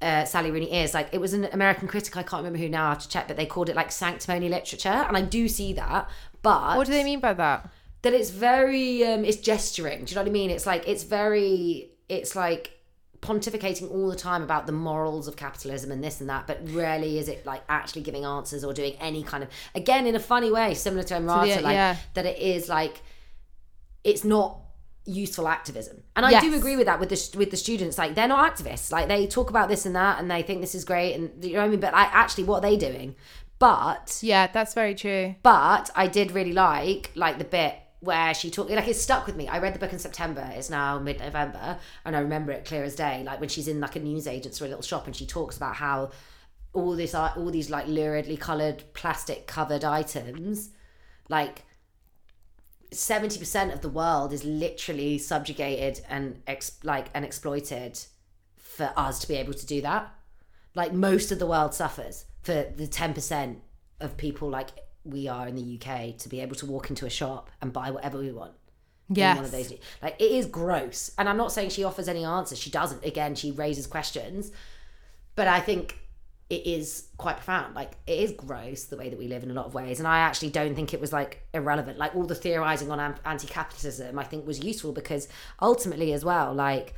uh, 0.00 0.24
Sally 0.24 0.50
Rooney 0.50 0.72
is. 0.82 0.94
Like, 0.94 1.08
it 1.12 1.20
was 1.20 1.32
an 1.34 1.44
American 1.52 1.88
critic, 1.88 2.16
I 2.16 2.22
can't 2.22 2.40
remember 2.42 2.58
who 2.58 2.68
now, 2.68 2.86
I 2.86 2.88
have 2.90 3.02
to 3.02 3.08
check, 3.08 3.28
but 3.28 3.36
they 3.36 3.46
called 3.46 3.68
it 3.68 3.76
like 3.76 3.92
sanctimony 3.92 4.48
literature, 4.48 4.88
and 4.88 5.16
I 5.16 5.22
do 5.22 5.46
see 5.48 5.72
that. 5.74 6.10
But 6.42 6.76
What 6.76 6.86
do 6.86 6.92
they 6.92 7.04
mean 7.04 7.20
by 7.20 7.34
that? 7.34 7.70
That 8.02 8.12
it's 8.12 8.30
very 8.30 9.04
um 9.04 9.24
it's 9.24 9.38
gesturing. 9.38 10.04
Do 10.04 10.10
you 10.10 10.14
know 10.16 10.22
what 10.22 10.28
i 10.28 10.32
mean? 10.32 10.50
It's 10.50 10.66
like 10.66 10.86
it's 10.86 11.04
very 11.04 11.90
it's 12.08 12.36
like 12.36 12.78
pontificating 13.20 13.88
all 13.90 14.08
the 14.10 14.16
time 14.16 14.42
about 14.42 14.66
the 14.66 14.72
morals 14.72 15.28
of 15.28 15.36
capitalism 15.36 15.92
and 15.92 16.02
this 16.02 16.20
and 16.20 16.28
that, 16.28 16.46
but 16.48 16.58
rarely 16.70 17.18
is 17.18 17.28
it 17.28 17.46
like 17.46 17.62
actually 17.68 18.02
giving 18.02 18.24
answers 18.24 18.64
or 18.64 18.72
doing 18.72 18.94
any 19.00 19.22
kind 19.22 19.44
of 19.44 19.48
again 19.74 20.06
in 20.06 20.16
a 20.16 20.20
funny 20.20 20.50
way, 20.50 20.74
similar 20.74 21.04
to 21.04 21.14
Emrata, 21.14 21.56
the- 21.56 21.62
like 21.62 21.74
yeah. 21.74 21.96
that 22.14 22.26
it 22.26 22.38
is 22.38 22.68
like 22.68 23.00
it's 24.04 24.24
not 24.24 24.58
useful 25.04 25.48
activism. 25.48 26.02
And 26.14 26.24
i 26.24 26.40
do 26.40 26.54
agree 26.54 26.76
with 26.76 26.86
that 26.86 27.00
with 27.00 27.08
the 27.08 27.38
with 27.38 27.50
the 27.50 27.56
students 27.56 27.98
like 27.98 28.14
they're 28.14 28.28
not 28.28 28.56
activists. 28.56 28.90
Like 28.92 29.08
they 29.08 29.26
talk 29.26 29.50
about 29.50 29.68
this 29.68 29.86
and 29.86 29.94
that 29.96 30.18
and 30.20 30.30
they 30.30 30.42
think 30.42 30.60
this 30.60 30.74
is 30.74 30.84
great 30.84 31.14
and 31.14 31.44
you 31.44 31.52
know 31.54 31.58
what 31.60 31.64
i 31.64 31.68
mean? 31.68 31.80
But 31.80 31.92
like 31.92 32.12
actually 32.12 32.44
what 32.44 32.58
are 32.58 32.70
they 32.70 32.76
doing? 32.76 33.14
But 33.58 34.18
Yeah, 34.22 34.48
that's 34.48 34.74
very 34.74 34.94
true. 34.96 35.36
but 35.42 35.90
I 35.94 36.08
did 36.08 36.32
really 36.32 36.52
like 36.52 37.10
like 37.14 37.38
the 37.38 37.44
bit 37.44 37.76
where 38.02 38.34
she 38.34 38.50
talked 38.50 38.68
like 38.68 38.88
it 38.88 38.96
stuck 38.96 39.26
with 39.26 39.36
me. 39.36 39.46
I 39.46 39.60
read 39.60 39.74
the 39.74 39.78
book 39.78 39.92
in 39.92 39.98
September. 40.00 40.44
It's 40.54 40.68
now 40.68 40.98
mid 40.98 41.20
November, 41.20 41.78
and 42.04 42.16
I 42.16 42.18
remember 42.18 42.50
it 42.50 42.64
clear 42.64 42.82
as 42.82 42.96
day. 42.96 43.22
Like 43.24 43.38
when 43.38 43.48
she's 43.48 43.68
in 43.68 43.78
like 43.78 43.94
a 43.94 44.00
newsagent's 44.00 44.60
or 44.60 44.64
a 44.64 44.68
little 44.68 44.82
shop, 44.82 45.06
and 45.06 45.14
she 45.14 45.24
talks 45.24 45.56
about 45.56 45.76
how 45.76 46.10
all 46.72 46.96
this 46.96 47.14
uh, 47.14 47.32
all 47.36 47.52
these 47.52 47.70
like 47.70 47.86
luridly 47.86 48.38
coloured 48.38 48.82
plastic 48.92 49.46
covered 49.46 49.84
items, 49.84 50.70
like 51.28 51.62
seventy 52.90 53.38
percent 53.38 53.72
of 53.72 53.82
the 53.82 53.88
world 53.88 54.32
is 54.32 54.44
literally 54.44 55.16
subjugated 55.16 56.04
and 56.08 56.42
ex- 56.48 56.80
like 56.82 57.06
and 57.14 57.24
exploited 57.24 58.00
for 58.56 58.92
us 58.96 59.20
to 59.20 59.28
be 59.28 59.36
able 59.36 59.54
to 59.54 59.64
do 59.64 59.80
that. 59.80 60.12
Like 60.74 60.92
most 60.92 61.30
of 61.30 61.38
the 61.38 61.46
world 61.46 61.72
suffers 61.72 62.24
for 62.42 62.66
the 62.74 62.88
ten 62.88 63.14
percent 63.14 63.60
of 64.00 64.16
people 64.16 64.50
like 64.50 64.70
we 65.04 65.28
are 65.28 65.48
in 65.48 65.56
the 65.56 65.78
UK 65.78 66.16
to 66.18 66.28
be 66.28 66.40
able 66.40 66.54
to 66.56 66.66
walk 66.66 66.90
into 66.90 67.06
a 67.06 67.10
shop 67.10 67.50
and 67.60 67.72
buy 67.72 67.90
whatever 67.90 68.18
we 68.18 68.32
want. 68.32 68.52
Yeah. 69.08 69.34
One 69.34 69.44
of 69.44 69.50
those, 69.50 69.72
like 70.00 70.16
it 70.18 70.30
is 70.30 70.46
gross, 70.46 71.12
and 71.18 71.28
I'm 71.28 71.36
not 71.36 71.52
saying 71.52 71.70
she 71.70 71.84
offers 71.84 72.08
any 72.08 72.24
answers. 72.24 72.58
She 72.58 72.70
doesn't. 72.70 73.04
Again, 73.04 73.34
she 73.34 73.50
raises 73.50 73.86
questions, 73.86 74.52
but 75.34 75.48
I 75.48 75.60
think 75.60 75.98
it 76.48 76.66
is 76.66 77.08
quite 77.18 77.36
profound. 77.36 77.74
Like 77.74 77.92
it 78.06 78.20
is 78.20 78.32
gross 78.32 78.84
the 78.84 78.96
way 78.96 79.10
that 79.10 79.18
we 79.18 79.26
live 79.28 79.42
in 79.42 79.50
a 79.50 79.54
lot 79.54 79.66
of 79.66 79.74
ways, 79.74 79.98
and 79.98 80.08
I 80.08 80.20
actually 80.20 80.50
don't 80.50 80.74
think 80.74 80.94
it 80.94 81.00
was 81.00 81.12
like 81.12 81.42
irrelevant. 81.52 81.98
Like 81.98 82.14
all 82.14 82.24
the 82.24 82.34
theorizing 82.34 82.90
on 82.90 83.16
anti-capitalism, 83.24 84.18
I 84.18 84.24
think 84.24 84.46
was 84.46 84.64
useful 84.64 84.92
because 84.92 85.28
ultimately, 85.60 86.12
as 86.14 86.24
well, 86.24 86.54
like 86.54 86.94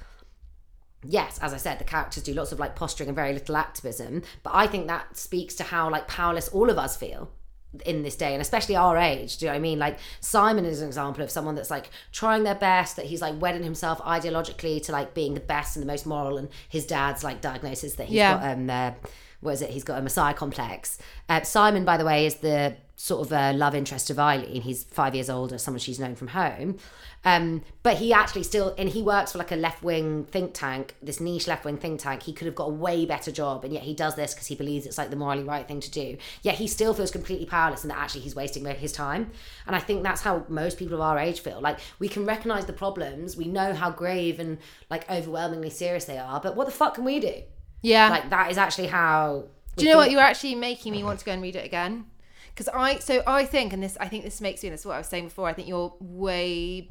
yes, 1.02 1.38
as 1.38 1.52
I 1.52 1.56
said, 1.56 1.78
the 1.78 1.84
characters 1.84 2.22
do 2.22 2.34
lots 2.34 2.52
of 2.52 2.60
like 2.60 2.76
posturing 2.76 3.08
and 3.08 3.16
very 3.16 3.32
little 3.32 3.56
activism, 3.56 4.22
but 4.42 4.52
I 4.54 4.66
think 4.66 4.86
that 4.86 5.16
speaks 5.16 5.54
to 5.56 5.64
how 5.64 5.90
like 5.90 6.06
powerless 6.06 6.48
all 6.48 6.70
of 6.70 6.78
us 6.78 6.96
feel 6.96 7.30
in 7.86 8.02
this 8.02 8.16
day 8.16 8.32
and 8.32 8.40
especially 8.40 8.76
our 8.76 8.96
age 8.96 9.36
do 9.38 9.44
you 9.46 9.48
know 9.48 9.54
what 9.54 9.58
i 9.58 9.60
mean? 9.60 9.78
Like 9.78 9.98
simon 10.20 10.64
is 10.64 10.80
an 10.80 10.86
example 10.88 11.22
of 11.24 11.30
someone 11.30 11.54
that's 11.54 11.70
like 11.70 11.90
trying 12.12 12.44
their 12.44 12.54
best 12.54 12.96
that 12.96 13.06
he's 13.06 13.20
like 13.20 13.40
wedding 13.40 13.62
himself 13.64 13.98
ideologically 14.00 14.82
to 14.84 14.92
like 14.92 15.14
being 15.14 15.34
the 15.34 15.40
best 15.40 15.76
and 15.76 15.82
the 15.82 15.86
most 15.86 16.06
moral 16.06 16.38
and 16.38 16.48
his 16.68 16.86
dad's 16.86 17.24
like 17.24 17.40
diagnosis 17.40 17.94
that 17.96 18.06
he's 18.06 18.16
Yeah. 18.16 18.34
got 18.38 18.52
um 18.58 18.70
uh, 18.70 18.90
what 19.40 19.52
is 19.52 19.60
it? 19.62 19.68
He's 19.70 19.84
got 19.84 19.98
a 19.98 20.02
messiah 20.02 20.32
complex. 20.32 20.98
Uh, 21.28 21.42
simon 21.42 21.84
by 21.84 21.96
the 21.98 22.04
way 22.04 22.24
is 22.24 22.36
the 22.36 22.76
sort 22.96 23.26
of 23.26 23.32
a 23.32 23.52
love 23.52 23.74
interest 23.74 24.10
of 24.10 24.18
eileen 24.18 24.62
he's 24.62 24.84
five 24.84 25.14
years 25.14 25.28
older 25.28 25.58
someone 25.58 25.80
she's 25.80 25.98
known 25.98 26.14
from 26.14 26.28
home 26.28 26.78
um, 27.24 27.62
but 27.82 27.96
he 27.96 28.12
actually 28.12 28.42
still, 28.42 28.74
and 28.76 28.88
he 28.88 29.02
works 29.02 29.32
for 29.32 29.38
like 29.38 29.50
a 29.50 29.56
left 29.56 29.82
wing 29.82 30.24
think 30.24 30.52
tank, 30.52 30.94
this 31.02 31.20
niche 31.20 31.46
left 31.46 31.64
wing 31.64 31.78
think 31.78 32.00
tank. 32.00 32.22
He 32.22 32.34
could 32.34 32.46
have 32.46 32.54
got 32.54 32.66
a 32.66 32.72
way 32.72 33.06
better 33.06 33.32
job, 33.32 33.64
and 33.64 33.72
yet 33.72 33.82
he 33.82 33.94
does 33.94 34.14
this 34.14 34.34
because 34.34 34.46
he 34.46 34.54
believes 34.54 34.84
it's 34.84 34.98
like 34.98 35.08
the 35.08 35.16
morally 35.16 35.42
right 35.42 35.66
thing 35.66 35.80
to 35.80 35.90
do. 35.90 36.18
Yet 36.42 36.56
he 36.56 36.66
still 36.66 36.92
feels 36.92 37.10
completely 37.10 37.46
powerless, 37.46 37.82
and 37.82 37.90
that 37.90 37.98
actually 37.98 38.20
he's 38.22 38.34
wasting 38.34 38.66
his 38.66 38.92
time. 38.92 39.30
And 39.66 39.74
I 39.74 39.78
think 39.78 40.02
that's 40.02 40.20
how 40.20 40.44
most 40.48 40.78
people 40.78 40.96
of 40.96 41.00
our 41.00 41.18
age 41.18 41.40
feel. 41.40 41.60
Like 41.60 41.78
we 41.98 42.08
can 42.08 42.26
recognize 42.26 42.66
the 42.66 42.74
problems, 42.74 43.36
we 43.36 43.46
know 43.46 43.72
how 43.72 43.90
grave 43.90 44.38
and 44.38 44.58
like 44.90 45.10
overwhelmingly 45.10 45.70
serious 45.70 46.04
they 46.04 46.18
are, 46.18 46.40
but 46.40 46.56
what 46.56 46.66
the 46.66 46.72
fuck 46.72 46.94
can 46.94 47.04
we 47.04 47.20
do? 47.20 47.42
Yeah. 47.80 48.10
Like 48.10 48.30
that 48.30 48.50
is 48.50 48.58
actually 48.58 48.88
how. 48.88 49.46
Do 49.76 49.84
you 49.84 49.90
know 49.90 49.96
what? 49.96 50.10
You're 50.10 50.20
actually 50.20 50.54
making 50.54 50.92
me 50.92 51.02
want 51.02 51.18
to 51.20 51.24
go 51.24 51.32
and 51.32 51.42
read 51.42 51.56
it 51.56 51.64
again. 51.64 52.04
Because 52.54 52.68
I, 52.68 52.98
so 52.98 53.22
I 53.26 53.44
think, 53.44 53.72
and 53.72 53.82
this, 53.82 53.96
I 53.98 54.06
think 54.08 54.22
this 54.22 54.40
makes 54.40 54.62
me, 54.62 54.68
is 54.68 54.86
what 54.86 54.94
I 54.94 54.98
was 54.98 55.08
saying 55.08 55.24
before, 55.24 55.48
I 55.48 55.52
think 55.54 55.66
you're 55.66 55.92
way, 55.98 56.88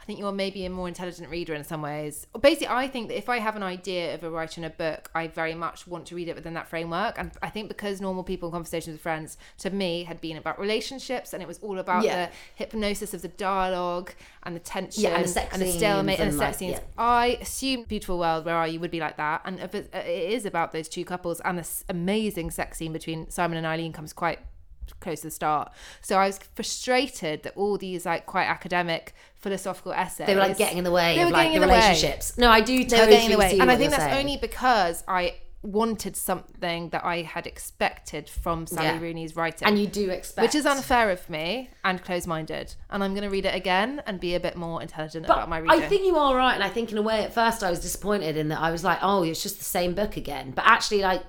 I 0.00 0.04
think 0.04 0.20
you're 0.20 0.30
maybe 0.30 0.64
a 0.64 0.70
more 0.70 0.86
intelligent 0.86 1.28
reader 1.28 1.52
in 1.52 1.64
some 1.64 1.82
ways. 1.82 2.28
Basically, 2.40 2.68
I 2.68 2.86
think 2.86 3.08
that 3.08 3.18
if 3.18 3.28
I 3.28 3.40
have 3.40 3.56
an 3.56 3.64
idea 3.64 4.14
of 4.14 4.22
a 4.22 4.30
writer 4.30 4.60
in 4.60 4.64
a 4.64 4.70
book, 4.70 5.10
I 5.16 5.26
very 5.26 5.54
much 5.54 5.88
want 5.88 6.06
to 6.06 6.14
read 6.14 6.28
it 6.28 6.36
within 6.36 6.54
that 6.54 6.68
framework. 6.68 7.18
And 7.18 7.32
I 7.42 7.50
think 7.50 7.66
because 7.66 8.00
normal 8.00 8.22
people 8.22 8.48
and 8.48 8.54
conversations 8.54 8.94
with 8.94 9.00
friends, 9.00 9.36
to 9.58 9.70
me, 9.70 10.04
had 10.04 10.20
been 10.20 10.36
about 10.36 10.60
relationships 10.60 11.34
and 11.34 11.42
it 11.42 11.48
was 11.48 11.58
all 11.58 11.78
about 11.80 12.04
Yeah. 12.04 12.26
the 12.26 12.32
hypnosis 12.54 13.12
of 13.12 13.22
the 13.22 13.28
dialogue 13.28 14.12
and 14.44 14.54
the 14.54 14.60
tension 14.60 15.02
Yeah, 15.02 15.16
and 15.16 15.24
the 15.24 15.28
sex 15.28 15.52
and 15.52 15.60
the 15.60 15.72
stalemate 15.72 16.20
and, 16.20 16.30
and, 16.30 16.34
the 16.34 16.38
sex 16.38 16.52
like, 16.52 16.58
scenes. 16.58 16.74
yeah. 16.74 16.80
I 16.96 17.38
assume 17.40 17.82
Beautiful 17.82 18.20
World, 18.20 18.44
Where 18.44 18.54
Are 18.54 18.68
You 18.68 18.78
would 18.78 18.92
be 18.92 19.00
like 19.00 19.16
that. 19.16 19.42
And 19.44 19.58
if 19.58 19.74
it, 19.74 19.92
it 19.92 20.06
is 20.32 20.46
about 20.46 20.70
those 20.72 20.88
two 20.88 21.04
couples 21.04 21.40
and 21.40 21.58
this 21.58 21.84
amazing 21.88 22.52
sex 22.52 22.78
scene 22.78 22.92
between 22.92 23.28
Simon 23.28 23.58
and 23.58 23.66
Eileen 23.66 23.92
comes 23.92 24.12
quite 24.12 24.38
close 25.00 25.20
to 25.20 25.26
the 25.28 25.30
start. 25.30 25.72
So 26.02 26.16
I 26.18 26.26
was 26.26 26.38
frustrated 26.54 27.42
that 27.44 27.56
all 27.56 27.78
these 27.78 28.06
like 28.06 28.26
quite 28.26 28.46
academic 28.46 29.14
philosophical 29.36 29.92
essays 29.92 30.26
They 30.26 30.34
were 30.34 30.40
like 30.40 30.58
getting 30.58 30.78
in 30.78 30.84
the 30.84 30.90
way 30.90 31.16
They 31.16 31.22
of 31.22 31.30
like 31.30 31.52
the 31.52 31.60
the 31.60 31.66
way. 31.66 31.74
relationships. 31.74 32.36
No, 32.38 32.50
I 32.50 32.60
do 32.60 32.78
they 32.78 32.84
totally 32.84 33.06
were 33.06 33.10
getting 33.12 33.26
in 33.26 33.32
the 33.32 33.38
way. 33.38 33.50
see 33.52 33.60
And 33.60 33.70
I 33.70 33.76
think 33.76 33.90
that's 33.90 34.02
saying. 34.02 34.18
only 34.18 34.36
because 34.36 35.04
I 35.06 35.34
wanted 35.62 36.14
something 36.16 36.88
that 36.90 37.04
I 37.04 37.22
had 37.22 37.44
expected 37.46 38.28
from 38.28 38.66
Sally 38.66 38.86
Yeah. 38.86 39.00
Rooney's 39.00 39.34
writing. 39.34 39.66
and 39.66 39.76
you 39.78 39.88
do 39.88 40.08
expect 40.08 40.42
which 40.44 40.54
is 40.54 40.64
unfair 40.64 41.10
of 41.10 41.28
me 41.28 41.70
and 41.84 42.02
close-minded, 42.02 42.74
and 42.90 43.02
I'm 43.02 43.12
going 43.12 43.24
to 43.24 43.28
read 43.30 43.44
it 43.44 43.54
again 43.56 44.00
and 44.06 44.20
be 44.20 44.36
a 44.36 44.40
bit 44.40 44.54
more 44.56 44.80
intelligent 44.80 45.24
about 45.24 45.48
my 45.48 45.58
reading. 45.58 45.82
I 45.82 45.88
think 45.88 46.04
you 46.06 46.16
are 46.16 46.36
right, 46.36 46.54
and 46.54 46.62
I 46.62 46.68
think 46.68 46.92
in 46.92 46.98
a 46.98 47.02
way, 47.02 47.24
at 47.24 47.34
first, 47.34 47.64
I 47.64 47.70
was 47.70 47.80
disappointed 47.80 48.36
in 48.36 48.48
that 48.48 48.60
I 48.60 48.70
was 48.70 48.84
like, 48.84 48.98
"Oh, 49.02 49.24
it's 49.24 49.42
just 49.42 49.58
the 49.58 49.64
same 49.64 49.94
book 49.94 50.16
again." 50.16 50.52
But 50.52 50.64
actually, 50.64 51.02
like, 51.02 51.22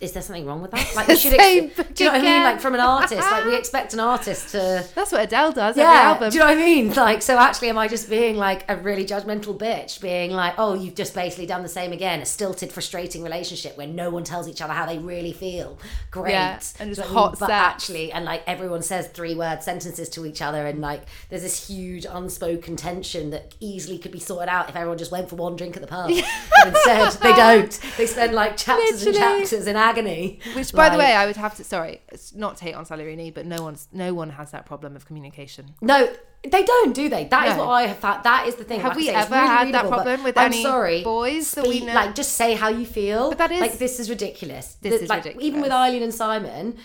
is 0.00 0.12
there 0.12 0.22
something 0.22 0.46
wrong 0.46 0.62
with 0.62 0.70
that? 0.70 0.86
Like, 0.94 1.08
we 1.08 1.16
should. 1.16 1.32
same 1.32 1.72
Ex- 1.76 1.88
do 1.94 2.04
you 2.04 2.10
know 2.10 2.16
what 2.16 2.24
I 2.24 2.24
mean? 2.34 2.42
Like, 2.44 2.60
from 2.60 2.74
an 2.74 2.80
artist, 2.80 3.16
like 3.30 3.44
we 3.46 3.56
expect 3.62 3.94
an 3.94 4.00
artist 4.00 4.50
to. 4.50 4.86
That's 4.94 5.10
what 5.12 5.22
Adele 5.24 5.52
does 5.52 5.76
every 5.76 5.82
Yeah, 5.82 6.02
album. 6.02 6.30
do 6.30 6.34
you 6.34 6.40
know 6.40 6.46
what 6.50 6.58
I 6.58 6.60
mean? 6.64 6.94
Like, 6.94 7.20
so 7.22 7.36
actually, 7.38 7.68
am 7.68 7.78
I 7.78 7.88
just 7.88 8.08
being 8.08 8.36
like 8.36 8.64
a 8.70 8.76
really 8.76 9.04
judgmental 9.04 9.58
bitch? 9.58 10.00
Being 10.00 10.30
like, 10.30 10.54
oh, 10.56 10.74
you've 10.74 10.94
just 10.94 11.14
basically 11.14 11.46
done 11.46 11.62
the 11.62 11.68
same 11.68 11.92
again, 11.92 12.20
a 12.20 12.26
stilted, 12.26 12.72
frustrating 12.72 13.22
relationship 13.22 13.76
where 13.76 13.86
no 13.88 14.10
one 14.10 14.22
tells 14.24 14.46
each 14.48 14.62
other 14.62 14.72
how 14.72 14.86
they 14.86 14.98
really 14.98 15.32
feel. 15.32 15.78
Great, 16.12 16.32
Yeah, 16.32 16.60
and 16.78 16.90
it's 16.90 16.98
just 16.98 17.08
you 17.10 17.14
know 17.14 17.20
what 17.22 17.28
I 17.28 17.30
mean? 17.30 17.30
hot 17.30 17.38
But 17.40 17.50
actually, 17.50 18.12
and 18.12 18.24
like 18.24 18.42
everyone 18.46 18.82
says 18.82 19.08
three 19.08 19.34
word 19.34 19.62
sentences 19.64 20.08
to 20.10 20.24
each 20.26 20.40
other, 20.42 20.64
and 20.66 20.80
like 20.80 21.02
there's 21.28 21.42
this 21.42 21.66
huge 21.68 22.06
unspoken 22.08 22.76
tension 22.76 23.30
that 23.30 23.54
easily 23.60 23.98
could 23.98 24.12
be 24.12 24.20
sorted 24.20 24.48
out 24.48 24.68
if 24.68 24.76
everyone 24.76 24.98
just 24.98 25.10
went 25.10 25.28
for 25.28 25.36
one 25.36 25.56
drink 25.56 25.74
at 25.76 25.82
the 25.82 25.88
pub. 25.88 26.10
but 26.56 26.68
instead, 26.68 27.12
they 27.20 27.32
don't. 27.32 27.80
They 27.96 28.06
spend 28.06 28.32
like 28.34 28.56
chapters 28.56 29.04
Literally. 29.04 29.18
and 29.26 29.40
chapters 29.48 29.66
in 29.66 29.76
agony. 29.90 30.40
Which, 30.54 30.72
by 30.72 30.88
the 30.88 30.98
way, 30.98 31.12
I 31.14 31.26
would 31.26 31.36
have 31.36 31.54
to. 31.56 31.64
Sorry, 31.64 32.00
it's 32.12 32.34
not 32.34 32.56
to 32.58 32.64
hate 32.64 32.74
on 32.74 32.84
Rooney, 32.90 33.30
but 33.30 33.44
no 33.46 33.62
one's 33.62 33.88
no 33.92 34.14
one 34.14 34.30
has 34.30 34.50
that 34.52 34.64
problem 34.66 34.96
of 34.96 35.06
communication. 35.06 35.74
No, 35.80 35.98
they 36.42 36.62
don't, 36.64 36.94
do 36.94 37.08
they? 37.08 37.24
That 37.24 37.48
is 37.48 37.56
No. 37.56 37.60
what 37.66 37.72
I 37.72 37.82
have 37.86 37.98
found. 37.98 38.24
That 38.24 38.46
is 38.48 38.54
the 38.56 38.64
thing. 38.64 38.80
Have 38.80 38.90
Like 38.90 38.96
we 38.98 39.06
say, 39.06 39.14
ever 39.14 39.34
really 39.34 39.46
had 39.46 39.66
that 39.74 39.84
readable, 39.84 39.90
problem 39.90 40.22
with 40.24 40.36
I'm 40.38 40.52
any 40.52 40.62
sorry, 40.62 41.02
boys 41.02 41.52
that 41.54 41.66
we 41.66 41.80
know? 41.84 41.94
Like, 41.94 42.14
just 42.14 42.32
say 42.42 42.54
how 42.54 42.68
you 42.68 42.86
feel. 42.86 43.30
But 43.30 43.38
that 43.38 43.52
is- 43.52 43.60
like 43.60 43.78
this 43.78 43.98
is 44.00 44.08
ridiculous. 44.10 44.76
This 44.80 44.94
The- 44.94 45.02
is 45.04 45.08
like, 45.08 45.24
ridiculous. 45.24 45.46
Even 45.48 45.60
with 45.62 45.72
Eileen 45.72 46.02
and 46.02 46.14
Simon, 46.14 46.76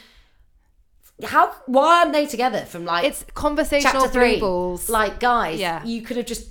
how? 1.26 1.51
Why 1.68 1.99
aren't 1.99 2.14
they 2.14 2.26
together 2.26 2.62
from 2.66 2.86
like 2.86 3.06
It's 3.06 3.24
conversational 3.34 4.04
chapter 4.04 4.20
three? 4.20 4.39
balls. 4.39 4.89
Like, 4.89 5.20
guys, 5.20 5.60
Yeah. 5.60 5.84
you 5.86 6.01
could 6.01 6.18
have 6.18 6.26
just. 6.26 6.49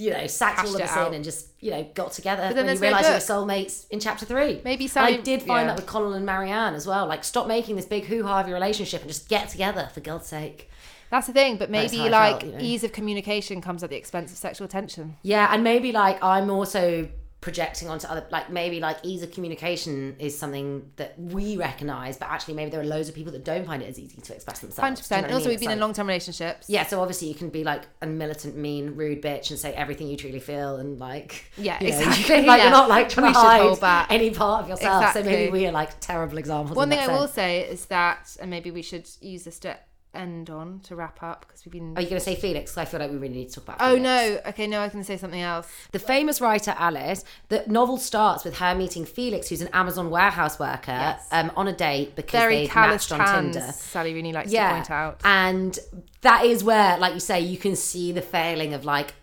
You 0.00 0.12
know, 0.12 0.26
sacked 0.26 0.60
all 0.60 0.74
of 0.74 0.80
us 0.80 0.96
in 1.08 1.14
and 1.14 1.22
just, 1.22 1.48
you 1.60 1.70
know, 1.70 1.86
got 1.94 2.12
together 2.12 2.42
then 2.54 2.66
when 2.66 2.74
you 2.74 2.80
no 2.80 2.86
realise 2.86 3.06
you 3.06 3.12
were 3.12 3.18
book. 3.18 3.48
soulmates 3.48 3.86
in 3.90 4.00
chapter 4.00 4.24
three. 4.24 4.60
Maybe 4.64 4.84
And 4.84 4.90
Sally- 4.90 5.18
I 5.18 5.20
did 5.20 5.42
find 5.42 5.66
yeah. 5.66 5.74
that 5.74 5.76
with 5.76 5.86
Connell 5.86 6.14
and 6.14 6.24
Marianne 6.24 6.74
as 6.74 6.86
well. 6.86 7.06
Like, 7.06 7.22
stop 7.22 7.46
making 7.46 7.76
this 7.76 7.84
big 7.86 8.06
hoo 8.06 8.22
ha 8.22 8.40
of 8.40 8.48
your 8.48 8.54
relationship 8.54 9.02
and 9.02 9.10
just 9.10 9.28
get 9.28 9.50
together 9.50 9.90
for 9.92 10.00
God's 10.00 10.26
sake. 10.26 10.70
That's 11.10 11.26
the 11.26 11.32
thing, 11.32 11.56
but 11.56 11.70
maybe 11.70 12.08
like 12.08 12.40
felt, 12.40 12.44
you 12.44 12.52
know. 12.52 12.58
ease 12.64 12.84
of 12.84 12.92
communication 12.92 13.60
comes 13.60 13.82
at 13.82 13.90
the 13.90 13.96
expense 13.96 14.30
of 14.32 14.38
sexual 14.38 14.68
tension. 14.68 15.16
Yeah, 15.22 15.52
and 15.52 15.62
maybe 15.64 15.92
like 15.92 16.22
I'm 16.22 16.48
also 16.50 17.08
projecting 17.40 17.88
onto 17.88 18.06
other 18.06 18.26
like 18.30 18.50
maybe 18.50 18.80
like 18.80 18.98
ease 19.02 19.22
of 19.22 19.30
communication 19.32 20.14
is 20.18 20.38
something 20.38 20.90
that 20.96 21.18
we 21.18 21.56
recognize, 21.56 22.18
but 22.18 22.28
actually 22.28 22.52
maybe 22.52 22.70
there 22.70 22.80
are 22.80 22.84
loads 22.84 23.08
of 23.08 23.14
people 23.14 23.32
that 23.32 23.44
don't 23.44 23.66
find 23.66 23.82
it 23.82 23.88
as 23.88 23.98
easy 23.98 24.20
to 24.20 24.34
express 24.34 24.58
themselves. 24.58 24.80
Hundred 24.80 24.96
Do 24.96 24.98
you 24.98 25.02
percent. 25.04 25.22
know 25.22 25.24
And 25.28 25.32
what 25.32 25.32
I 25.32 25.34
also, 25.36 25.44
mean? 25.44 25.48
we've 25.52 25.54
It's 25.54 25.62
been 25.66 25.72
in 25.72 25.80
long 25.80 25.92
term 25.94 26.06
relationships. 26.06 26.68
Yeah, 26.68 26.84
so 26.84 27.00
obviously 27.00 27.28
you 27.28 27.34
can 27.34 27.48
be 27.48 27.64
like 27.64 27.84
a 28.02 28.06
militant, 28.06 28.56
mean, 28.56 28.94
rude 28.94 29.22
bitch 29.22 29.50
and 29.50 29.58
say 29.58 29.72
everything 29.72 30.08
you 30.08 30.18
truly 30.18 30.38
feel 30.40 30.76
and 30.76 30.98
like 31.00 31.50
Yeah, 31.56 31.82
you 31.82 31.90
know, 31.92 31.98
exactly, 31.98 32.42
like 32.42 32.58
yeah. 32.58 32.62
you're 32.64 32.70
not 32.72 32.88
like 32.90 33.08
trying 33.08 33.28
We 33.28 33.32
to 33.32 33.38
hide 33.38 33.62
hold 33.62 33.80
back. 33.80 34.08
any 34.10 34.30
part 34.30 34.64
of 34.64 34.68
yourself. 34.68 35.12
So 35.14 35.22
maybe 35.22 35.50
we 35.50 35.66
are 35.66 35.72
like 35.72 35.98
terrible 36.00 36.36
examples. 36.36 36.76
One 36.76 36.90
thing 36.90 36.98
I 36.98 37.06
that 37.06 37.18
will 37.18 37.28
say 37.28 37.60
is 37.62 37.86
that, 37.86 38.36
and 38.40 38.50
maybe 38.50 38.70
we 38.70 38.82
should 38.82 39.08
use 39.22 39.44
this 39.44 39.58
to 39.60 39.78
end 40.12 40.50
on 40.50 40.80
to 40.80 40.96
wrap 40.96 41.22
up 41.22 41.44
because 41.46 41.64
we've 41.64 41.72
been. 41.72 41.94
Are 41.96 42.00
you 42.02 42.08
going 42.08 42.18
to 42.18 42.24
say 42.24 42.34
Felix? 42.34 42.76
I 42.76 42.84
feel 42.84 42.98
like 43.00 43.10
we 43.10 43.16
really 43.16 43.34
need 43.34 43.48
to 43.50 43.54
talk 43.60 43.64
about. 43.64 43.76
Oh 43.80 43.94
Felix. 43.96 44.02
no! 44.02 44.40
Okay, 44.50 44.66
no, 44.66 44.80
I 44.80 44.88
can 44.88 45.04
say 45.04 45.16
something 45.16 45.40
else. 45.40 45.68
The 45.92 45.98
famous 45.98 46.40
writer 46.40 46.74
Alice, 46.76 47.24
the 47.48 47.64
novel 47.66 47.96
starts 47.98 48.44
with 48.44 48.58
her 48.58 48.74
meeting 48.74 49.04
Felix, 49.04 49.48
who's 49.48 49.60
an 49.60 49.68
Amazon 49.72 50.10
warehouse 50.10 50.58
worker, 50.58 50.92
Yes. 50.92 51.28
um, 51.30 51.52
on 51.56 51.68
a 51.68 51.72
date 51.72 52.16
because 52.16 52.40
Very 52.40 52.66
they 52.66 52.74
matched 52.74 53.12
on 53.12 53.20
hands. 53.20 53.56
Tinder. 53.56 53.72
Sally 53.72 54.14
Rooney 54.14 54.32
likes 54.32 54.50
Yeah, 54.50 54.68
to 54.68 54.74
point 54.74 54.90
out. 54.90 55.20
and 55.24 55.78
that 56.22 56.44
is 56.44 56.64
where, 56.64 56.98
like 56.98 57.14
you 57.14 57.20
say, 57.20 57.40
you 57.40 57.56
can 57.58 57.76
see 57.76 58.12
the 58.12 58.22
failing 58.22 58.74
of 58.74 58.84
like 58.84 59.14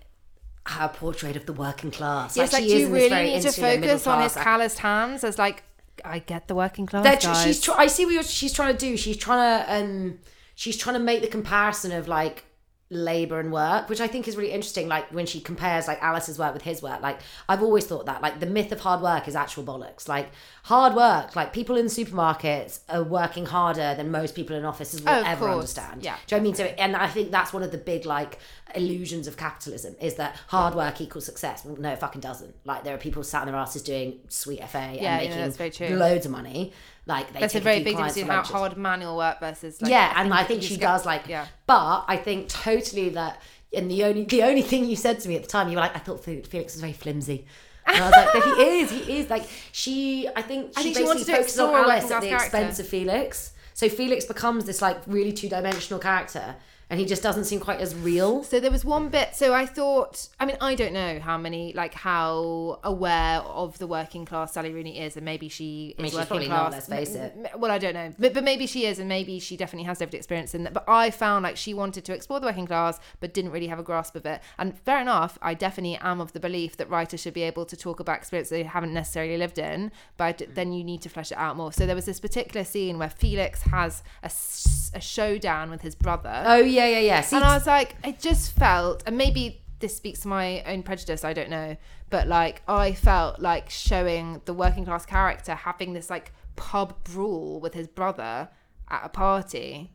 her 0.68 0.90
portrait 0.90 1.36
of 1.36 1.46
the 1.46 1.54
working 1.54 1.92
class. 1.92 2.36
Yes, 2.36 2.52
like, 2.54 2.64
she 2.64 2.70
do 2.70 2.76
is 2.76 2.82
you 2.90 2.94
really 2.94 3.24
need 3.24 3.42
to 3.42 3.52
focus 3.52 4.06
on 4.08 4.22
his 4.22 4.34
calloused 4.36 4.80
hands 4.80 5.24
as 5.24 5.38
like 5.38 5.64
I 6.06 6.20
get 6.20 6.48
the 6.48 6.56
working 6.56 6.86
class 6.86 7.04
They're 7.04 7.18
tr- 7.18 7.28
guys. 7.28 7.44
she's 7.44 7.62
tr- 7.62 7.72
I 7.76 7.88
see 7.88 8.06
what 8.06 8.14
you're, 8.14 8.24
she's 8.24 8.54
trying 8.54 8.74
to 8.76 8.78
do. 8.80 8.98
She's 8.98 9.18
trying 9.18 9.64
to 9.66 9.74
um 9.76 10.20
she's 10.58 10.76
trying 10.76 10.96
to 10.96 11.00
make 11.00 11.22
the 11.22 11.28
comparison 11.28 11.92
of 11.92 12.08
like 12.08 12.44
labor 12.90 13.38
and 13.42 13.52
work, 13.52 13.90
which 13.90 14.00
I 14.00 14.08
think 14.08 14.30
is 14.30 14.38
really 14.38 14.52
interesting. 14.52 14.88
Like 14.88 15.12
when 15.14 15.26
she 15.26 15.42
compares 15.42 15.88
like 15.90 16.02
Alice's 16.02 16.40
work 16.40 16.54
with 16.54 16.64
his 16.64 16.82
work. 16.82 17.02
Like 17.02 17.20
I've 17.50 17.62
always 17.62 17.86
thought 17.86 18.06
that 18.06 18.22
like 18.22 18.40
the 18.40 18.46
myth 18.46 18.72
of 18.72 18.80
hard 18.80 19.02
work 19.02 19.28
is 19.28 19.36
actual 19.36 19.64
bollocks. 19.66 20.08
Like 20.08 20.30
hard 20.64 20.96
work, 20.96 21.36
like 21.36 21.52
people 21.52 21.76
in 21.76 21.88
supermarkets 21.88 22.80
are 22.90 23.04
working 23.04 23.46
harder 23.46 23.94
than 23.96 24.10
most 24.10 24.36
people 24.36 24.56
in 24.56 24.64
offices 24.66 25.02
will 25.02 25.10
Oh, 25.10 25.24
ever 25.26 25.50
understand. 25.50 26.02
Yeah. 26.04 26.16
Do 26.28 26.36
you 26.38 26.42
know 26.42 26.50
what 26.50 26.60
I 26.60 26.64
mean? 26.64 26.76
So 26.78 26.82
and 26.82 26.96
I 26.96 27.08
think 27.08 27.30
that's 27.30 27.52
one 27.52 27.62
of 27.62 27.72
the 27.72 27.78
big 27.78 28.06
like 28.06 28.40
illusions 28.74 29.28
of 29.28 29.36
capitalism 29.36 29.96
is 30.02 30.16
that 30.16 30.38
hard 30.48 30.74
work 30.74 31.02
equals 31.02 31.26
success. 31.26 31.66
Well, 31.66 31.76
no, 31.76 31.92
it 31.92 32.00
fucking 32.00 32.22
doesn't. 32.22 32.56
Like 32.66 32.86
there 32.86 32.96
are 32.96 32.98
people 32.98 33.22
sat 33.24 33.42
on 33.42 33.48
their 33.48 33.56
asses 33.58 33.84
doing 33.84 34.22
sweet 34.30 34.60
FA 34.70 34.92
Yeah, 34.94 35.20
and 35.20 35.30
yeah, 35.30 35.48
making 35.60 35.72
true. 35.72 35.96
loads 35.98 36.26
of 36.26 36.32
money. 36.32 36.72
Like 37.08 37.32
they 37.32 37.40
There's 37.40 37.56
a 37.56 37.62
very 37.62 37.78
few 37.78 37.86
big 37.86 37.96
difference 37.96 38.16
between 38.16 38.32
how 38.32 38.44
hard 38.44 38.78
manual 38.78 39.16
work 39.16 39.40
versus 39.40 39.82
like 39.82 39.90
yeah, 39.90 40.14
and 40.16 40.34
I 40.34 40.44
think 40.44 40.62
she 40.62 40.78
does 40.78 41.06
like. 41.06 41.28
yeah. 41.28 41.48
But 41.66 42.06
I 42.08 42.18
think 42.18 42.50
totally 42.50 43.10
that. 43.10 43.42
And 43.74 43.90
the 43.90 44.04
only 44.04 44.24
the 44.26 44.44
only 44.44 44.62
thing 44.62 44.86
you 44.86 44.96
said 44.96 45.20
to 45.22 45.30
me 45.30 45.36
at 45.36 45.44
the 45.44 45.48
time, 45.48 45.70
you 45.70 45.76
were 45.76 45.82
like, 45.82 45.96
I 45.96 46.00
thought 46.00 46.24
Felix 46.24 46.74
was 46.74 46.82
very 46.82 46.94
flimsy. 46.94 47.46
And 47.86 48.04
I 48.04 48.08
was 48.08 48.12
like, 48.12 48.34
but 48.34 48.44
he 48.44 48.64
is, 48.80 48.92
he 48.92 49.20
is. 49.20 49.30
Like 49.30 49.48
she, 49.72 50.28
I 50.36 50.42
think 50.42 50.74
she 50.74 50.80
I 50.80 50.84
think 50.84 50.98
she 50.98 51.04
wants 51.04 51.24
basically 51.24 51.34
to 51.34 51.38
focuses 51.40 51.60
on 51.60 51.70
a 51.74 51.78
Alice 51.78 52.12
at 52.12 52.22
the 52.22 52.30
class 52.30 52.44
expense 52.44 52.80
of 52.80 52.88
Felix. 52.88 53.54
So 53.74 53.90
Felix 53.90 54.26
becomes 54.26 54.66
this 54.66 54.82
like 54.82 54.98
really 55.06 55.32
two 55.32 55.50
dimensional 55.50 56.00
character, 56.00 56.56
and 56.90 57.00
he 57.00 57.06
just 57.06 57.22
doesn't 57.22 57.46
seem 57.46 57.60
quite 57.60 57.82
as 57.82 57.94
real. 57.96 58.44
So 58.44 58.60
there 58.60 58.72
was 58.72 58.86
one 58.86 59.10
bit. 59.10 59.36
So 59.36 59.54
I 59.54 59.66
thought. 59.66 60.30
I 60.40 60.46
mean, 60.46 60.58
I 60.62 60.76
don't 60.76 60.94
know 60.94 61.20
how 61.20 61.38
many, 61.38 61.74
like, 61.74 61.94
how 61.94 62.80
aware 62.84 63.40
of 63.40 63.78
the 63.78 63.88
working 63.88 64.26
class 64.26 64.54
Sally 64.54 64.72
Rooney 64.72 65.00
is, 65.00 65.16
and 65.16 65.26
maybe 65.26 65.50
she 65.50 65.96
is 65.98 66.02
mean, 66.02 66.12
she's 66.12 66.16
working 66.16 66.28
probably 66.28 66.48
class. 66.48 66.64
not, 66.64 66.72
let's 66.72 66.88
face 66.88 67.16
it. 67.16 67.36
Well, 67.58 67.72
I 67.72 67.78
don't 67.78 67.94
know, 67.94 68.14
but 68.18 68.34
but 68.34 68.44
maybe 68.44 68.68
she 68.68 68.86
is, 68.86 69.00
and 69.00 69.10
maybe 69.10 69.40
she 69.40 69.58
definitely 69.58 69.86
has 69.86 70.00
lived 70.00 70.14
experience 70.14 70.56
in 70.56 70.64
that. 70.64 70.74
But 70.74 70.86
I 70.88 71.12
found 71.12 71.44
like 71.44 71.58
she 71.58 71.74
wanted 71.74 72.06
to 72.06 72.14
explore 72.14 72.40
the 72.40 72.48
working 72.48 72.68
class, 72.68 73.00
but 73.20 73.34
didn't 73.34 73.52
really 73.52 73.68
have 73.68 73.80
a 73.80 73.84
grasp 73.84 74.16
of 74.16 74.26
it. 74.26 74.42
And 74.58 74.78
fair 74.80 75.02
enough, 75.02 75.38
I 75.42 75.54
definitely 75.54 75.98
am 75.98 76.22
of 76.22 76.34
the 76.34 76.40
belief 76.40 76.78
that 76.78 76.90
writers 76.90 77.22
should 77.22 77.34
be 77.34 77.44
able 77.44 77.66
to 77.66 77.76
talk 77.76 78.00
about 78.00 78.18
experience 78.18 78.50
they 78.50 78.64
haven't 78.64 78.94
necessarily 78.94 79.38
lived 79.38 79.58
in, 79.58 79.92
but 80.16 80.38
mm. 80.38 80.54
then 80.56 80.72
you 80.72 80.84
need 80.84 81.02
to 81.02 81.10
flesh 81.10 81.32
it 81.32 81.38
out 81.38 81.58
more. 81.58 81.74
So 81.74 81.86
there 81.86 81.96
was 81.96 82.06
this 82.06 82.20
particular 82.20 82.64
scene 82.64 82.98
where 82.98 83.10
Felix 83.10 83.64
has 83.64 84.04
a 84.24 85.02
showdown 85.02 85.70
with 85.70 85.82
his 85.82 85.96
brother. 85.96 86.44
Oh 86.46 86.58
yeah, 86.58 86.77
yeah, 86.86 87.00
yeah. 87.00 87.22
See, 87.22 87.36
And 87.36 87.46
I 87.46 87.56
was 87.56 87.66
like, 87.66 87.96
I 88.04 88.12
just 88.12 88.52
felt, 88.54 89.04
and 89.06 89.18
maybe 89.18 89.62
this 89.80 89.96
speaks 89.96 90.20
to 90.22 90.28
my 90.28 90.64
own 90.64 90.84
prejudice, 90.84 91.24
I 91.24 91.34
don't 91.34 91.50
know, 91.50 91.78
but 92.10 92.28
like 92.28 92.62
I 92.68 92.94
felt 92.94 93.40
like 93.40 93.70
showing 93.70 94.42
the 94.46 94.54
working 94.54 94.86
class 94.86 95.06
character 95.06 95.56
having 95.56 95.94
this 95.94 96.10
like 96.10 96.32
pub 96.56 97.04
brawl 97.04 97.60
with 97.60 97.74
his 97.74 97.88
brother 97.88 98.50
at 98.90 99.06
a 99.06 99.10
party. 99.10 99.92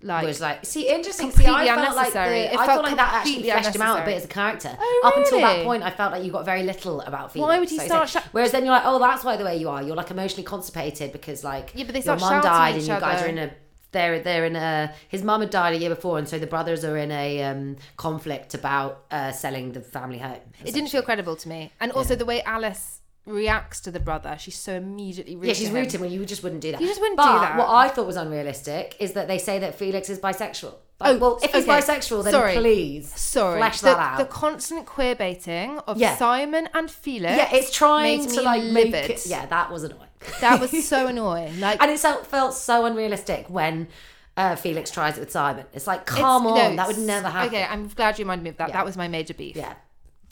Like, 0.00 0.24
was 0.26 0.40
like 0.40 0.64
see 0.64 0.88
interesting. 0.88 1.32
See, 1.32 1.44
I 1.44 1.66
felt 1.74 1.96
like 1.96 2.12
the, 2.12 2.20
I 2.20 2.54
felt 2.54 2.66
felt 2.66 2.84
like 2.84 2.96
that 2.96 3.14
actually 3.14 3.42
fleshed 3.42 3.74
him 3.74 3.82
out 3.82 4.00
a 4.00 4.04
bit 4.04 4.16
as 4.16 4.24
a 4.24 4.28
character. 4.28 4.76
Oh, 4.78 4.80
really? 4.80 5.12
Up 5.12 5.16
until 5.18 5.40
that 5.40 5.64
point, 5.64 5.82
I 5.82 5.90
felt 5.90 6.12
like 6.12 6.22
you 6.22 6.30
got 6.30 6.44
very 6.44 6.62
little 6.62 7.00
about 7.00 7.32
Felix. 7.32 7.48
Why 7.48 7.58
would 7.58 7.68
he 7.68 7.78
So 7.78 7.84
start 7.86 8.08
sh- 8.08 8.16
whereas 8.30 8.52
then 8.52 8.64
you're 8.64 8.74
like, 8.74 8.84
oh, 8.86 9.00
that's 9.00 9.24
why 9.24 9.36
the 9.36 9.44
way 9.44 9.56
you 9.56 9.68
are. 9.68 9.82
You're 9.82 9.96
like 9.96 10.12
emotionally 10.12 10.44
constipated 10.44 11.10
because 11.10 11.42
like 11.42 11.72
Yeah, 11.74 11.84
but 11.84 11.94
they 11.94 12.00
your 12.02 12.16
mum 12.16 12.40
died 12.42 12.74
and 12.74 12.82
you 12.82 12.88
guys 12.88 13.02
other. 13.18 13.26
are 13.26 13.28
in 13.28 13.38
a. 13.38 13.50
They're 13.92 14.20
they're 14.20 14.44
in 14.44 14.54
a. 14.56 14.92
His 15.08 15.22
mum 15.22 15.40
had 15.40 15.50
died 15.50 15.74
a 15.74 15.78
year 15.78 15.88
before, 15.90 16.18
and 16.18 16.28
so 16.28 16.38
the 16.38 16.46
brothers 16.46 16.84
are 16.84 16.96
in 16.96 17.10
a 17.10 17.42
um, 17.42 17.76
conflict 17.96 18.52
about 18.54 19.04
uh, 19.10 19.32
selling 19.32 19.72
the 19.72 19.80
family 19.80 20.18
home. 20.18 20.40
it 20.64 20.72
didn't 20.74 20.90
feel 20.90 21.02
credible 21.02 21.36
to 21.36 21.48
me. 21.48 21.72
And 21.80 21.90
also 21.92 22.14
the 22.14 22.26
way 22.26 22.42
Alice 22.42 23.00
reacts 23.24 23.80
to 23.82 23.90
the 23.90 24.00
brother, 24.00 24.36
she's 24.38 24.56
so 24.56 24.74
immediately 24.74 25.36
rude 25.36 25.46
Yeah, 25.48 25.52
she's 25.54 25.68
to 25.68 25.74
rude 25.74 25.90
to 25.90 25.96
him 25.96 26.02
when 26.02 26.12
you 26.12 26.24
just 26.26 26.42
wouldn't 26.42 26.60
do 26.62 26.72
that. 26.72 26.80
You 26.80 26.86
just 26.86 27.00
wouldn't 27.00 27.16
but 27.18 27.32
do 27.34 27.40
that. 27.40 27.58
What 27.58 27.68
I 27.68 27.88
thought 27.88 28.06
was 28.06 28.16
unrealistic 28.16 28.96
is 29.00 29.12
that 29.12 29.28
they 29.28 29.38
say 29.38 29.58
that 29.60 29.74
Felix 29.74 30.08
is 30.10 30.18
bisexual. 30.18 30.74
Like, 31.00 31.16
Oh, 31.16 31.18
well, 31.18 31.38
if 31.42 31.52
he's 31.52 31.64
bisexual, 31.66 32.24
then 32.24 32.32
Sorry. 32.32 32.54
please 32.56 33.12
Sorry, 33.14 33.58
flesh 33.60 33.80
the, 33.80 33.86
that 33.86 33.98
out. 33.98 34.18
the 34.18 34.24
constant 34.24 34.84
queer 34.86 35.14
baiting 35.14 35.78
of 35.80 35.98
Yeah. 35.98 36.16
Simon 36.16 36.68
and 36.74 36.90
Felix. 36.90 37.36
yeah, 37.36 37.54
it's 37.54 37.70
trying 37.70 38.26
to 38.26 38.42
like 38.42 38.64
make 38.64 38.86
livid. 38.92 39.10
it. 39.10 39.26
Yeah, 39.26 39.46
that 39.46 39.70
was 39.70 39.84
annoying. 39.84 40.07
That 40.40 40.60
was 40.60 40.86
so 40.88 41.06
annoying. 41.12 41.60
Like 41.60 41.82
and 41.82 41.90
it 41.90 41.98
felt, 42.00 42.26
felt 42.26 42.54
so 42.54 42.84
unrealistic 42.86 43.48
when 43.48 43.88
uh, 44.36 44.56
Felix 44.56 44.90
tries 44.90 45.16
it 45.16 45.20
with 45.20 45.30
Simon. 45.32 45.66
It's 45.72 45.86
like, 45.86 46.06
come 46.06 46.46
It's- 46.46 46.60
on, 46.64 46.70
no, 46.70 46.76
that 46.76 46.86
would 46.88 46.98
never 46.98 47.28
happen. 47.28 47.48
Okay, 47.48 47.64
I'm 47.64 47.88
glad 47.88 48.18
you 48.18 48.24
reminded 48.24 48.44
me 48.44 48.50
of 48.50 48.56
that. 48.58 48.68
Yeah. 48.68 48.74
That 48.76 48.84
was 48.84 48.96
my 48.96 49.08
major 49.08 49.34
beef. 49.34 49.56
yeah. 49.56 49.74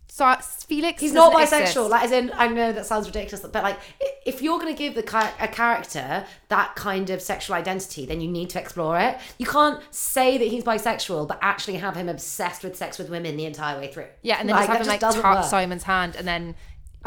So 0.08 0.34
Felix, 0.40 1.02
He's 1.02 1.12
not 1.12 1.34
bisexual. 1.34 1.60
exist. 1.60 1.76
Like, 1.76 2.04
as 2.04 2.12
in, 2.12 2.32
I 2.34 2.48
know 2.48 2.72
that 2.72 2.86
sounds 2.86 3.06
ridiculous, 3.06 3.44
but 3.52 3.62
like, 3.62 3.78
if 4.24 4.40
you're 4.40 4.58
going 4.58 4.74
to 4.74 4.78
give 4.78 4.94
the 4.94 5.02
a 5.38 5.46
character 5.48 6.24
that 6.48 6.74
kind 6.74 7.10
of 7.10 7.20
sexual 7.20 7.54
identity, 7.54 8.06
then 8.06 8.22
you 8.22 8.28
need 8.28 8.48
to 8.50 8.58
explore 8.58 8.98
it. 8.98 9.18
You 9.38 9.44
can't 9.44 9.82
say 9.90 10.38
that 10.38 10.48
he's 10.48 10.64
bisexual, 10.64 11.28
but 11.28 11.38
actually 11.42 11.76
have 11.76 11.96
him 11.96 12.08
obsessed 12.08 12.64
with 12.64 12.76
sex 12.76 12.96
with 12.96 13.10
women 13.10 13.36
the 13.36 13.44
entire 13.44 13.78
way 13.78 13.92
through. 13.92 14.06
yeah, 14.22 14.36
and 14.40 14.48
then 14.48 14.56
Like, 14.56 14.68
just 14.68 14.78
have 14.78 14.86
him 15.14 15.22
like 15.22 15.22
touch. 15.42 15.50
Simon's 15.50 15.82
hand, 15.82 16.16
and 16.16 16.26
then 16.26 16.54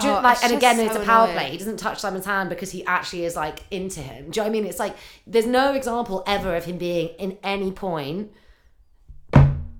Do 0.01 0.07
you- 0.07 0.13
oh, 0.13 0.21
like, 0.21 0.43
and 0.43 0.53
again, 0.53 0.75
so 0.77 0.85
it's 0.85 0.95
a 0.95 0.99
power 0.99 1.25
annoying. 1.25 1.37
play. 1.37 1.51
He 1.51 1.57
doesn't 1.57 1.77
touch 1.77 1.99
Simon's 1.99 2.25
hand 2.25 2.49
because 2.49 2.71
he 2.71 2.85
actually 2.85 3.25
is 3.25 3.35
like 3.35 3.59
into 3.71 3.99
him. 4.01 4.29
Do 4.31 4.39
you 4.39 4.43
know 4.43 4.43
what 4.43 4.47
I 4.47 4.61
mean? 4.61 4.65
It's 4.65 4.79
like 4.79 4.95
there's 5.27 5.45
no 5.47 5.73
example 5.73 6.23
ever 6.27 6.55
of 6.55 6.65
him 6.65 6.77
being 6.77 7.09
in 7.19 7.37
any 7.43 7.71
point 7.71 8.31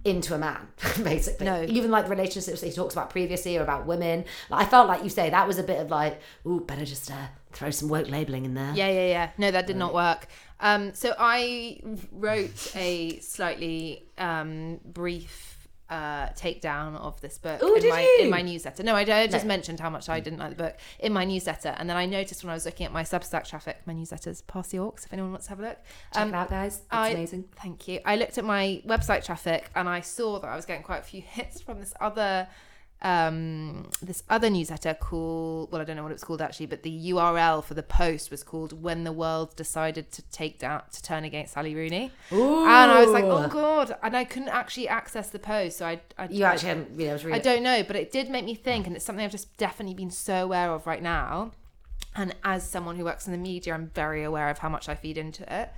into 0.06 0.34
a 0.34 0.38
man, 0.38 0.68
basically. 1.04 1.46
No. 1.46 1.64
Even 1.64 1.92
like 1.92 2.06
the 2.06 2.10
relationships 2.10 2.62
that 2.62 2.68
he 2.68 2.74
talks 2.74 2.94
about 2.94 3.10
previously 3.10 3.58
or 3.58 3.62
about 3.64 3.86
women. 3.86 4.26
Like 4.50 4.66
I 4.66 4.70
felt 4.70 4.88
like 4.88 5.04
you 5.04 5.10
say 5.10 5.30
that 5.30 5.48
was 5.48 5.58
a 5.58 5.64
bit 5.64 5.80
of 5.80 5.90
like, 5.92 6.20
ooh, 6.46 6.62
better 6.62 6.86
just 6.86 7.12
uh, 7.12 7.16
throw 7.52 7.70
some 7.70 7.90
woke 7.90 8.10
labeling 8.10 8.46
in 8.46 8.54
there. 8.54 8.72
Yeah, 8.76 8.90
yeah, 8.90 9.08
yeah. 9.08 9.30
No, 9.38 9.52
that 9.52 9.68
did 9.68 9.76
not 9.76 9.94
work. 9.94 10.28
Um, 10.62 10.94
so 10.94 11.14
I 11.18 11.82
wrote 12.12 12.76
a 12.76 13.20
slightly 13.20 14.04
um, 14.18 14.80
brief 14.86 15.49
uh, 15.90 16.28
takedown 16.30 16.96
of 16.98 17.20
this 17.22 17.38
book 17.38 17.62
Ooh, 17.64 17.76
in, 17.76 17.82
did 17.82 17.90
my, 17.90 18.02
you? 18.02 18.18
in 18.26 18.30
my 18.30 18.42
newsletter. 18.42 18.84
No, 18.84 18.96
I, 18.96 19.02
I 19.02 19.28
just 19.28 19.46
No. 19.46 19.48
mentioned 19.50 19.80
how 19.80 19.90
much 19.90 20.08
I 20.10 20.20
didn't 20.20 20.40
like 20.40 20.50
the 20.52 20.64
book 20.64 20.78
in 21.00 21.12
my 21.14 21.26
newsletter, 21.26 21.76
and 21.78 21.90
then 21.90 21.98
I 21.98 22.06
noticed 22.06 22.44
when 22.44 22.52
I 22.52 22.54
was 22.54 22.66
looking 22.66 22.86
at 22.86 22.92
my 22.92 23.04
Substack 23.04 23.48
traffic, 23.48 23.78
my 23.86 23.94
newsletters 23.94 24.46
pass 24.46 24.70
the 24.70 24.80
Aux. 24.80 24.94
If 25.04 25.12
anyone 25.14 25.32
wants 25.32 25.48
to 25.48 25.52
have 25.52 25.60
a 25.60 25.64
look, 25.64 25.78
Check 26.14 26.22
Um, 26.24 26.30
it 26.30 26.36
out, 26.36 26.50
guys. 26.50 26.78
It's 26.78 26.86
I- 26.92 27.10
amazing. 27.10 27.46
Thank 27.56 27.88
you. 27.88 28.00
I 28.06 28.16
looked 28.18 28.38
at 28.38 28.46
my 28.46 28.82
website 28.86 29.26
traffic 29.26 29.70
and 29.76 29.90
I 29.90 30.02
saw 30.02 30.40
that 30.40 30.48
I 30.48 30.56
was 30.56 30.66
getting 30.66 30.84
quite 30.84 31.00
a 31.00 31.04
few 31.04 31.22
hits 31.22 31.62
from 31.62 31.80
this 31.80 31.94
other 32.00 32.48
um 33.02 33.90
this 34.02 34.24
other 34.30 34.50
newsletter 34.50 34.94
called 34.94 35.72
well 35.72 35.82
I 35.82 35.86
don't 35.86 35.96
know 35.96 36.04
what 36.04 36.12
it 36.12 36.16
was 36.16 36.24
called 36.24 36.42
actually 36.42 36.66
but 36.66 36.84
the 36.84 37.12
URL 37.12 37.64
for 37.64 37.74
the 37.74 37.84
post 37.84 38.30
was 38.30 38.44
called 38.44 38.84
when 38.84 39.06
the 39.06 39.14
world 39.14 39.56
decided 39.56 40.12
to 40.12 40.22
take 40.24 40.60
down 40.60 40.82
to 40.92 41.02
turn 41.02 41.24
against 41.24 41.54
Sally 41.54 41.76
Rooney 41.76 42.12
Ooh. 42.34 42.60
and 42.66 42.92
I 42.92 43.02
was 43.02 43.12
like 43.12 43.24
oh 43.24 43.48
god 43.48 43.96
and 44.04 44.18
I 44.18 44.26
couldn't 44.26 44.50
actually 44.50 44.90
access 44.90 45.30
the 45.30 45.40
post 45.40 45.78
so 45.78 45.86
I 45.86 46.02
I, 46.18 46.28
You 46.30 46.44
actually 46.44 46.70
haven't 46.70 46.98
been 46.98 47.08
able 47.08 47.20
to 47.20 47.28
read 47.28 47.36
I 47.36 47.40
don't 47.40 47.64
know, 47.64 47.84
but 47.84 47.96
it 47.96 48.12
did 48.12 48.30
make 48.30 48.46
me 48.46 48.56
think, 48.56 48.86
and 48.88 48.96
it's 48.96 49.06
something 49.06 49.24
I've 49.24 49.32
just 49.32 49.56
definitely 49.58 49.96
been 49.96 50.12
so 50.12 50.44
aware 50.44 50.72
of 50.72 50.86
right 50.86 51.02
now. 51.02 51.52
And 52.16 52.36
as 52.44 52.70
someone 52.70 52.98
who 52.98 53.06
works 53.06 53.28
in 53.28 53.32
the 53.32 53.38
media, 53.38 53.74
I'm 53.74 53.92
very 53.94 54.24
aware 54.24 54.50
of 54.50 54.60
how 54.60 54.70
much 54.70 54.90
I 54.90 54.96
feed 54.96 55.18
into 55.18 55.52
it. 55.52 55.72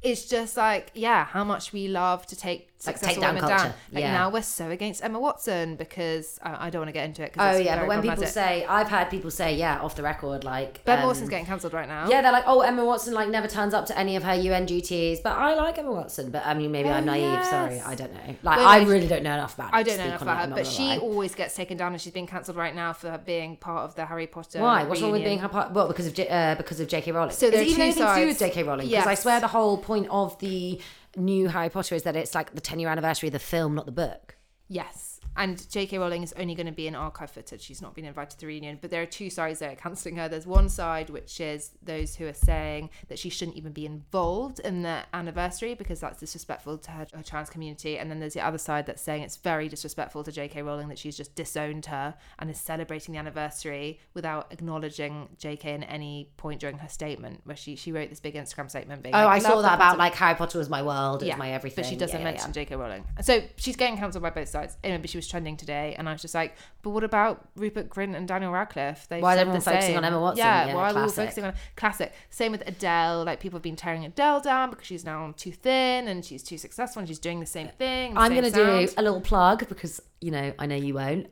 It's 0.00 0.24
just 0.26 0.56
like, 0.56 0.90
yeah, 0.94 1.26
how 1.26 1.44
much 1.44 1.72
we 1.72 1.88
love 1.88 2.26
to 2.26 2.36
take 2.36 2.71
Like, 2.86 2.96
successful 2.96 3.14
take 3.14 3.20
down 3.22 3.34
women 3.36 3.48
culture. 3.50 3.64
down. 3.64 3.74
Like 3.92 4.02
Yeah. 4.02 4.12
now 4.12 4.30
we're 4.30 4.42
so 4.42 4.70
against 4.70 5.04
Emma 5.04 5.20
Watson 5.20 5.76
because 5.76 6.38
I, 6.42 6.66
I 6.66 6.70
don't 6.70 6.80
want 6.80 6.88
to 6.88 6.92
get 6.92 7.04
into 7.06 7.22
it. 7.22 7.32
Oh 7.38 7.56
yeah, 7.56 7.78
but 7.78 7.88
when 7.88 8.02
people 8.02 8.26
say, 8.26 8.64
I've 8.66 8.88
heard 8.88 9.08
people 9.10 9.30
say, 9.30 9.54
yeah, 9.56 9.80
off 9.80 9.94
the 9.96 10.02
record, 10.02 10.44
like 10.44 10.84
Ben 10.84 10.98
um, 11.00 11.06
Watson's 11.06 11.28
getting 11.28 11.46
cancelled 11.46 11.72
right 11.74 11.86
now. 11.88 12.08
Yeah, 12.08 12.22
they're 12.22 12.32
like, 12.32 12.44
oh, 12.46 12.60
Emma 12.60 12.84
Watson 12.84 13.14
like 13.14 13.28
never 13.28 13.46
turns 13.48 13.72
up 13.74 13.86
to 13.86 13.98
any 13.98 14.16
of 14.16 14.22
her 14.24 14.34
UN 14.34 14.66
duties, 14.66 15.20
but 15.20 15.36
I 15.36 15.54
like 15.54 15.78
Emma 15.78 15.92
Watson. 15.92 16.30
But 16.30 16.44
I 16.46 16.54
mean, 16.54 16.72
maybe 16.72 16.88
Oh, 16.88 16.92
I'm 16.92 17.04
naive. 17.04 17.22
yes. 17.32 17.50
Sorry, 17.50 17.80
I 17.80 17.94
don't 17.94 18.12
know. 18.12 18.36
Like, 18.42 18.58
I 18.58 18.82
really 18.84 19.06
don't 19.06 19.22
know 19.22 19.34
enough 19.34 19.54
about. 19.54 19.70
I 19.72 19.82
don't 19.82 19.98
know 19.98 20.04
enough 20.06 20.22
about 20.22 20.48
her, 20.48 20.54
but 20.54 20.66
she 20.66 20.82
lie. 20.88 20.98
always 20.98 21.34
gets 21.34 21.54
taken 21.54 21.76
down, 21.76 21.92
and 21.92 22.00
she's 22.00 22.12
been 22.12 22.26
cancelled 22.26 22.56
right 22.56 22.74
now 22.74 22.92
for 22.92 23.18
being 23.24 23.56
part 23.56 23.84
of 23.88 23.94
the 23.94 24.06
Harry 24.06 24.26
Potter. 24.26 24.60
Why? 24.60 24.84
What's 24.84 25.00
wrong 25.02 25.12
with 25.12 25.24
being 25.24 25.38
her 25.38 25.48
part? 25.48 25.72
Well, 25.72 25.88
because 25.88 26.06
of 26.06 26.14
J- 26.14 26.28
uh, 26.28 26.54
because 26.56 26.80
of 26.80 26.88
J.K. 26.88 27.12
Rowling. 27.12 27.30
So 27.30 27.50
there's 27.50 27.52
there 27.52 27.62
it 27.62 27.66
are 27.68 27.70
even 27.70 27.80
anything 27.82 28.06
to 28.06 28.14
do 28.20 28.26
with. 28.26 28.38
J.K. 28.38 28.62
Rowling? 28.64 28.88
Because 28.88 29.06
I 29.06 29.14
swear 29.14 29.40
the 29.40 29.48
whole 29.48 29.78
point 29.78 30.08
of 30.10 30.38
the 30.40 30.80
new 31.16 31.48
Harry 31.48 31.68
Potter 31.68 31.94
is 31.94 32.02
that 32.04 32.16
it's 32.16 32.34
like 32.34 32.54
the 32.54 32.60
10 32.60 32.78
year 32.78 32.88
anniversary 32.88 33.28
of 33.28 33.32
the 33.32 33.38
film, 33.38 33.74
not 33.74 33.86
the 33.86 33.92
book. 33.92 34.36
Yes. 34.68 35.11
And 35.36 35.68
J.K. 35.70 35.98
Rowling 35.98 36.22
is 36.22 36.34
only 36.38 36.54
going 36.54 36.66
to 36.66 36.72
be 36.72 36.86
in 36.86 36.94
archive 36.94 37.30
footage. 37.30 37.62
She's 37.62 37.80
not 37.80 37.94
been 37.94 38.04
invited 38.04 38.30
to 38.32 38.40
the 38.40 38.46
reunion. 38.46 38.78
But 38.80 38.90
there 38.90 39.00
are 39.02 39.06
two 39.06 39.30
sides 39.30 39.60
there 39.60 39.74
cancelling 39.76 40.16
her. 40.16 40.28
There's 40.28 40.46
one 40.46 40.68
side, 40.68 41.08
which 41.10 41.40
is 41.40 41.70
those 41.82 42.16
who 42.16 42.26
are 42.26 42.34
saying 42.34 42.90
that 43.08 43.18
she 43.18 43.30
shouldn't 43.30 43.56
even 43.56 43.72
be 43.72 43.86
involved 43.86 44.60
in 44.60 44.82
the 44.82 45.02
anniversary 45.14 45.74
because 45.74 46.00
that's 46.00 46.20
disrespectful 46.20 46.78
to 46.78 46.90
her, 46.90 47.06
her 47.14 47.22
trans 47.22 47.48
community. 47.50 47.98
And 47.98 48.10
then 48.10 48.20
there's 48.20 48.34
the 48.34 48.44
other 48.44 48.58
side 48.58 48.86
that's 48.86 49.00
saying 49.02 49.22
it's 49.22 49.36
very 49.36 49.68
disrespectful 49.68 50.22
to 50.24 50.32
J.K. 50.32 50.62
Rowling 50.62 50.88
that 50.88 50.98
she's 50.98 51.16
just 51.16 51.34
disowned 51.34 51.86
her 51.86 52.14
and 52.38 52.50
is 52.50 52.58
celebrating 52.60 53.12
the 53.14 53.18
anniversary 53.18 54.00
without 54.14 54.52
acknowledging 54.52 55.28
J.K. 55.38 55.74
in 55.74 55.82
any 55.84 56.28
point 56.36 56.60
during 56.60 56.78
her 56.78 56.88
statement, 56.88 57.40
where 57.44 57.56
she, 57.56 57.76
she 57.76 57.92
wrote 57.92 58.10
this 58.10 58.20
big 58.20 58.34
Instagram 58.34 58.68
statement 58.68 59.02
being 59.02 59.14
Oh, 59.14 59.24
like, 59.24 59.42
I 59.42 59.48
saw 59.48 59.62
that 59.62 59.74
about 59.76 59.98
like 59.98 60.14
Harry 60.14 60.34
Potter 60.34 60.58
was 60.58 60.68
my 60.68 60.82
world, 60.82 61.22
it 61.22 61.28
was 61.28 61.36
my 61.38 61.52
everything. 61.52 61.82
but 61.84 61.88
she 61.88 61.96
doesn't 61.96 62.20
Yeah, 62.20 62.26
yeah, 62.26 62.30
mention 62.32 62.48
yeah. 62.50 62.52
J.K. 62.54 62.76
Rowling. 62.76 63.04
So 63.22 63.42
she's 63.56 63.76
getting 63.76 63.96
cancelled 63.96 64.22
by 64.22 64.30
both 64.30 64.48
sides. 64.48 64.76
Anyway, 64.84 65.00
but 65.00 65.10
she 65.10 65.18
was 65.18 65.21
trending 65.28 65.56
today, 65.56 65.94
and 65.98 66.08
I 66.08 66.12
was 66.12 66.22
just 66.22 66.34
like, 66.34 66.56
but 66.82 66.90
what 66.90 67.04
about 67.04 67.48
Rupert 67.56 67.88
Grint 67.88 68.14
and 68.16 68.26
Daniel 68.26 68.52
Radcliffe? 68.52 69.08
They 69.08 69.20
Why 69.20 69.34
said 69.34 69.40
everyone 69.42 69.60
the 69.60 69.64
focusing 69.64 69.88
same. 69.90 69.96
on 69.98 70.04
Emma 70.04 70.20
Watson? 70.20 70.38
Yeah, 70.38 70.66
Yeah, 70.66 70.74
why 70.74 70.90
are 70.90 70.94
we 70.94 71.00
all 71.02 71.08
focusing 71.08 71.44
on 71.44 71.54
classic? 71.76 72.12
Same 72.30 72.52
with 72.52 72.62
Adele. 72.66 73.24
Like 73.24 73.40
people 73.40 73.56
have 73.58 73.62
been 73.62 73.76
tearing 73.76 74.04
Adele 74.04 74.40
down 74.40 74.70
because 74.70 74.86
she's 74.86 75.04
now 75.04 75.32
too 75.36 75.52
thin 75.52 76.08
and 76.08 76.24
she's 76.24 76.42
too 76.42 76.58
successful 76.58 77.00
and 77.00 77.08
she's 77.08 77.18
doing 77.18 77.40
the 77.40 77.46
same 77.46 77.68
thing. 77.68 78.14
the 78.14 78.20
I'm 78.20 78.32
same 78.32 78.40
going 78.40 78.52
to 78.52 78.86
do 78.86 78.92
a 78.96 79.02
little 79.02 79.20
plug 79.20 79.68
because, 79.68 80.00
you 80.20 80.30
know, 80.30 80.52
I 80.58 80.66
know 80.66 80.76
you 80.76 80.94
won't. 80.94 81.28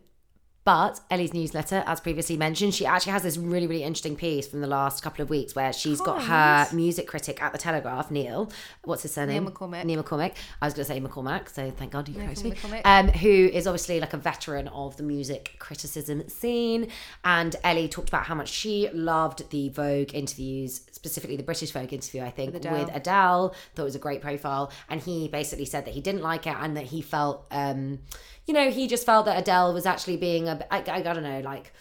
But 0.62 1.00
Ellie's 1.10 1.32
newsletter, 1.32 1.82
as 1.86 2.00
previously 2.00 2.36
mentioned, 2.36 2.74
she 2.74 2.84
actually 2.84 3.12
has 3.12 3.22
this 3.22 3.38
really, 3.38 3.66
really 3.66 3.82
interesting 3.82 4.14
piece 4.14 4.46
from 4.46 4.60
the 4.60 4.66
last 4.66 5.02
couple 5.02 5.22
of 5.22 5.30
weeks 5.30 5.54
where 5.54 5.72
she's 5.72 6.00
got 6.00 6.22
her 6.24 6.68
music 6.74 7.06
critic 7.06 7.42
at 7.42 7.52
the 7.52 7.58
Telegraph, 7.58 8.10
Neil. 8.10 8.50
What's 8.84 9.02
his 9.02 9.14
surname? 9.14 9.44
Neil 9.44 9.52
McCormick. 9.52 9.84
Neil 9.84 10.02
McCormick. 10.02 10.34
I 10.60 10.66
was 10.66 10.74
going 10.74 10.84
to 10.86 10.92
say 10.92 11.00
McCormack, 11.00 11.48
so 11.48 11.70
thank 11.70 11.92
God 11.92 12.08
you 12.08 12.14
corrected 12.14 12.44
me. 12.70 12.82
Um, 12.84 13.08
who 13.08 13.28
is 13.30 13.66
obviously 13.66 14.00
like 14.00 14.12
a 14.12 14.18
veteran 14.18 14.68
of 14.68 14.98
the 14.98 15.02
music 15.02 15.56
criticism 15.58 16.28
scene. 16.28 16.88
And 17.24 17.56
Ellie 17.64 17.88
talked 17.88 18.10
about 18.10 18.24
how 18.24 18.34
much 18.34 18.48
she 18.48 18.90
loved 18.92 19.48
the 19.50 19.70
Vogue 19.70 20.14
interviews, 20.14 20.82
specifically 20.92 21.36
the 21.36 21.42
British 21.42 21.70
Vogue 21.70 21.92
interview, 21.92 22.22
I 22.22 22.30
think, 22.30 22.52
With 22.52 22.64
with 22.64 22.72
Adele. 22.72 22.96
Adele. 22.96 23.54
Thought 23.74 23.82
it 23.82 23.84
was 23.84 23.94
a 23.94 23.98
great 23.98 24.20
profile. 24.20 24.70
And 24.90 25.00
he 25.00 25.28
basically 25.28 25.64
said 25.64 25.86
that 25.86 25.94
he 25.94 26.02
didn't 26.02 26.22
like 26.22 26.46
it 26.46 26.54
and 26.60 26.76
that 26.76 26.84
he 26.84 27.00
felt, 27.00 27.46
um, 27.50 28.00
you 28.46 28.54
know, 28.54 28.70
he 28.70 28.86
just 28.88 29.06
felt 29.06 29.26
that 29.26 29.38
Adele 29.38 29.72
was 29.74 29.86
actually 29.86 30.16
being 30.16 30.48
a, 30.48 30.64
I, 30.70 30.78
I, 30.78 30.94
I 30.96 31.02
don't 31.02 31.22
know, 31.22 31.40
like, 31.40 31.72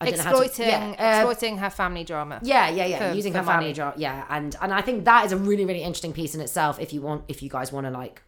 I 0.00 0.10
how 0.10 0.10
to- 0.10 0.16
exploiting 0.42 0.68
yeah, 0.68 0.94
uh, 0.98 1.20
exploiting 1.28 1.58
her 1.58 1.70
family 1.70 2.04
drama. 2.04 2.40
yeah, 2.42 2.68
yeah, 2.68 2.84
yeah. 2.86 3.10
For- 3.10 3.14
using 3.16 3.32
for 3.32 3.38
her 3.38 3.44
family 3.44 3.72
job, 3.72 3.94
yeah, 3.96 4.24
and 4.28 4.54
and 4.60 4.72
I 4.74 4.82
think 4.82 5.04
that 5.06 5.24
is 5.24 5.32
a 5.32 5.36
really 5.38 5.64
really 5.64 5.82
interesting 5.82 6.12
piece 6.12 6.34
in 6.34 6.40
itself. 6.42 6.78
If 6.78 6.92
you 6.92 7.00
want, 7.00 7.24
if 7.28 7.42
you 7.42 7.48
guys 7.48 7.72
want 7.72 7.86
to 7.86 7.90
like 7.90 8.20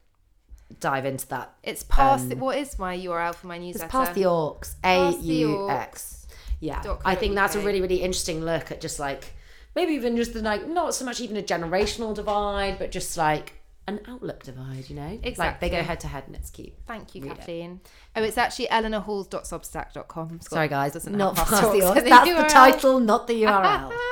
dive 0.81 1.05
into 1.05 1.27
that, 1.29 1.53
It's 1.63 1.83
past. 1.83 2.35
what 2.37 2.57
is 2.57 2.79
my 2.79 2.97
URL 2.97 3.35
for 3.35 3.49
my 3.49 3.59
newsletter? 3.59 3.85
it's 3.85 3.93
past 3.93 4.15
the 4.15 4.27
Aux, 4.27 4.59
A 4.85 5.11
U 5.21 5.69
X. 5.71 6.27
Yeah, 6.61 6.83
I 7.05 7.15
think 7.15 7.35
that's 7.35 7.55
a 7.55 7.61
really 7.61 7.81
really 7.83 8.03
interesting 8.03 8.43
look 8.45 8.71
at 8.73 8.81
just 8.81 8.99
like 8.99 9.35
maybe 9.77 9.93
even 9.93 10.17
just 10.17 10.33
the 10.33 10.41
like 10.41 10.67
not 10.67 10.95
so 10.95 11.05
much 11.05 11.21
even 11.21 11.37
a 11.37 11.43
generational 11.43 12.15
divide, 12.15 12.79
but 12.79 12.91
just 12.91 13.17
like 13.19 13.58
an 13.89 14.01
outlook 14.07 14.43
divide. 14.45 14.89
You 14.89 14.97
know, 14.97 15.19
Exactly. 15.23 15.45
like 15.47 15.61
they 15.61 15.71
go 15.71 15.83
head 15.83 16.01
to 16.01 16.09
head 16.09 16.25
and 16.27 16.37
it's 16.37 16.51
cute. 16.51 16.73
Thank 16.87 17.15
you, 17.15 17.23
Read 17.23 17.33
it. 17.33 17.39
Kathleen. 17.39 17.81
Oh, 18.15 18.23
it's 18.23 18.39
actually 18.39 18.67
eleanorhalls.substack.com. 18.69 20.41
Sorry 20.43 20.69
guys, 20.69 20.93
doesn't 20.93 21.17
not 21.17 21.37
past 21.37 21.51
the 21.51 21.79
the 21.95 22.01
That's 22.09 22.29
the 22.29 22.45
title, 22.49 23.01
not 23.01 23.27
the 23.27 23.43
URL. 23.43 23.93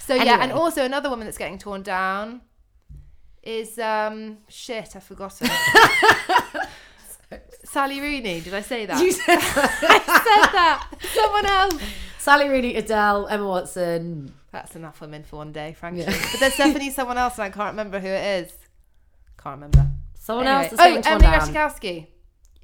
So 0.00 0.14
yeah, 0.14 0.38
and 0.40 0.52
also 0.52 0.84
another 0.86 1.10
woman 1.10 1.26
that's 1.26 1.36
getting 1.36 1.58
torn 1.58 1.82
down 1.82 2.40
is 3.42 3.78
um 3.78 4.38
shit. 4.48 4.96
I've 4.96 5.02
forgotten. 5.04 5.50
Sally 7.64 8.00
Rooney. 8.00 8.40
Did 8.40 8.54
I 8.54 8.62
say 8.62 8.86
that? 8.86 9.02
you 9.02 9.12
said 9.12 9.36
I 9.38 9.42
said 9.42 10.52
that. 10.52 10.88
Someone 11.12 11.44
else. 11.46 11.82
Sally 12.18 12.48
Rooney, 12.48 12.76
Adele, 12.76 13.26
Emma 13.28 13.46
Watson. 13.46 14.32
That's 14.50 14.74
enough 14.76 15.00
women 15.02 15.24
for 15.24 15.36
one 15.36 15.52
day, 15.52 15.74
frankly. 15.74 16.04
Yeah. 16.04 16.18
But 16.32 16.40
there's 16.40 16.56
definitely 16.56 16.90
someone 16.90 17.18
else, 17.18 17.34
and 17.34 17.42
I 17.44 17.50
can't 17.50 17.72
remember 17.72 18.00
who 18.00 18.08
it 18.08 18.44
is. 18.44 18.52
Can't 19.42 19.56
remember. 19.56 19.86
Someone 20.14 20.46
Anyway. 20.46 20.64
else 20.68 20.76
that's 20.76 21.06
oh, 21.06 21.10
Emily. 21.12 21.26
Ratajkowski. 21.26 22.06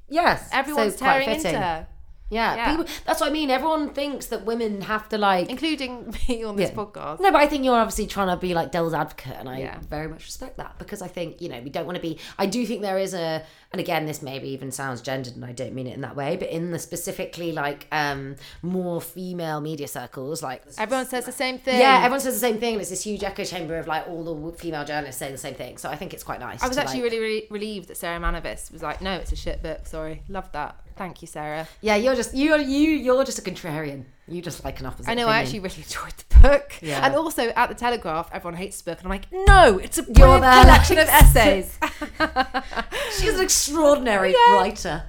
Yes, 0.08 0.48
Everyone's 0.52 0.96
so 0.96 1.04
tearing 1.04 1.28
into 1.30 1.48
her, 1.48 1.86
Yeah, 2.30 2.54
Yeah. 2.56 2.70
People, 2.76 2.86
that's 3.06 3.20
what 3.20 3.30
I 3.30 3.32
mean. 3.32 3.50
Everyone 3.50 3.90
thinks 3.94 4.26
that 4.26 4.44
women 4.44 4.82
have 4.82 5.08
to 5.10 5.18
like. 5.18 5.48
including 5.48 6.14
me 6.28 6.42
on 6.44 6.56
this 6.56 6.70
Yeah. 6.70 6.76
podcast. 6.76 7.20
No, 7.20 7.30
but 7.32 7.40
I 7.40 7.46
think 7.46 7.64
you're 7.64 7.74
obviously 7.76 8.06
trying 8.06 8.28
to 8.28 8.36
be 8.36 8.54
like 8.54 8.70
devil's 8.72 8.92
advocate, 8.94 9.36
and 9.38 9.48
I 9.48 9.58
Yeah. 9.60 9.78
very 9.88 10.08
much 10.08 10.24
respect 10.24 10.56
that 10.58 10.78
because 10.78 11.00
I 11.00 11.08
think 11.08 11.40
you 11.40 11.48
know 11.48 11.60
we 11.60 11.70
don't 11.70 11.86
want 11.86 11.96
to 11.96 12.02
be. 12.02 12.18
I 12.38 12.46
do 12.46 12.66
think 12.66 12.82
there 12.82 12.98
is 12.98 13.14
a, 13.14 13.42
and 13.74 13.80
again, 13.80 14.06
this 14.06 14.22
maybe 14.22 14.48
even 14.50 14.70
sounds 14.70 15.00
gendered, 15.02 15.34
and 15.34 15.44
I 15.44 15.50
don't 15.50 15.74
mean 15.74 15.88
it 15.88 15.94
in 15.94 16.00
that 16.02 16.14
way, 16.14 16.36
but 16.36 16.48
in 16.48 16.70
the 16.70 16.78
specifically 16.78 17.50
like 17.50 17.88
um 17.90 18.36
more 18.62 19.00
female 19.00 19.60
media 19.60 19.88
circles, 19.88 20.42
like 20.44 20.62
Everyone 20.78 21.06
says 21.06 21.26
the 21.26 21.32
same 21.32 21.58
thing. 21.58 21.80
yeah, 21.80 21.98
everyone 22.04 22.20
says 22.20 22.34
the 22.34 22.40
same 22.40 22.58
thing, 22.58 22.74
and 22.74 22.80
it's 22.80 22.90
this 22.90 23.02
huge 23.02 23.24
echo 23.24 23.42
chamber 23.44 23.76
of 23.76 23.86
like 23.88 24.06
all 24.06 24.22
the 24.22 24.56
female 24.58 24.84
journalists 24.84 25.18
saying 25.18 25.32
the 25.32 25.38
same 25.38 25.54
thing. 25.54 25.76
So 25.76 25.88
I 25.90 25.96
think 25.96 26.14
it's 26.14 26.22
quite 26.22 26.38
nice. 26.38 26.62
I 26.62 26.68
was 26.68 26.78
actually 26.78 27.02
like- 27.02 27.10
really, 27.12 27.18
really 27.18 27.46
relieved 27.50 27.88
that 27.88 27.96
Sarah 27.96 28.20
Manavis 28.20 28.70
was 28.72 28.82
like, 28.82 29.02
"No, 29.02 29.12
it's 29.14 29.32
a 29.32 29.36
shit 29.36 29.62
book." 29.62 29.86
Sorry, 29.86 30.22
loved 30.28 30.52
that. 30.52 30.76
Thank 30.96 31.20
you, 31.22 31.26
Sarah. 31.26 31.66
yeah. 31.80 31.96
You're 31.96 32.14
just 32.14 32.34
you're 32.34 32.58
you 32.58 32.90
you're 32.92 33.24
just 33.24 33.38
a 33.40 33.42
contrarian. 33.42 34.04
You 34.26 34.40
just 34.40 34.64
like 34.64 34.80
an 34.80 34.86
opposite. 34.86 35.10
I 35.10 35.14
know. 35.14 35.28
I 35.28 35.38
actually 35.40 35.60
really 35.60 35.76
enjoyed 35.82 36.14
the 36.30 36.38
book. 36.40 36.72
Yeah. 36.80 37.04
And 37.04 37.14
also 37.14 37.48
at 37.50 37.68
the 37.68 37.74
Telegraph, 37.74 38.30
everyone 38.32 38.56
hates 38.56 38.80
the 38.80 38.90
book, 38.90 38.98
and 39.02 39.06
I'm 39.06 39.10
like, 39.10 39.30
"No, 39.46 39.78
it's 39.78 39.98
a 39.98 40.02
brilliant 40.02 40.42
collection 40.44 40.98
of 40.98 41.08
essays." 41.10 41.78
She's 43.18 43.34
an 43.34 43.40
extraordinary 43.40 44.32
Yeah. 44.32 44.52
writer. 44.54 45.02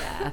Yeah. 0.00 0.32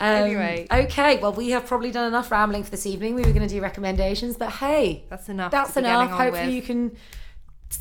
Um, 0.00 0.08
Anyway. 0.24 0.66
Okay, 0.70 1.18
well, 1.18 1.32
we 1.32 1.50
have 1.50 1.66
probably 1.66 1.90
done 1.92 2.08
enough 2.08 2.30
rambling 2.30 2.64
for 2.64 2.70
this 2.70 2.86
evening. 2.86 3.14
We 3.14 3.22
were 3.22 3.32
going 3.32 3.46
to 3.48 3.54
do 3.54 3.60
recommendations, 3.60 4.36
but 4.36 4.50
hey, 4.50 5.04
That's 5.08 5.28
enough. 5.28 5.52
that's 5.52 5.76
enough. 5.76 6.10
Hopefully, 6.10 6.46
with. 6.46 6.54
you 6.54 6.62
can 6.62 6.96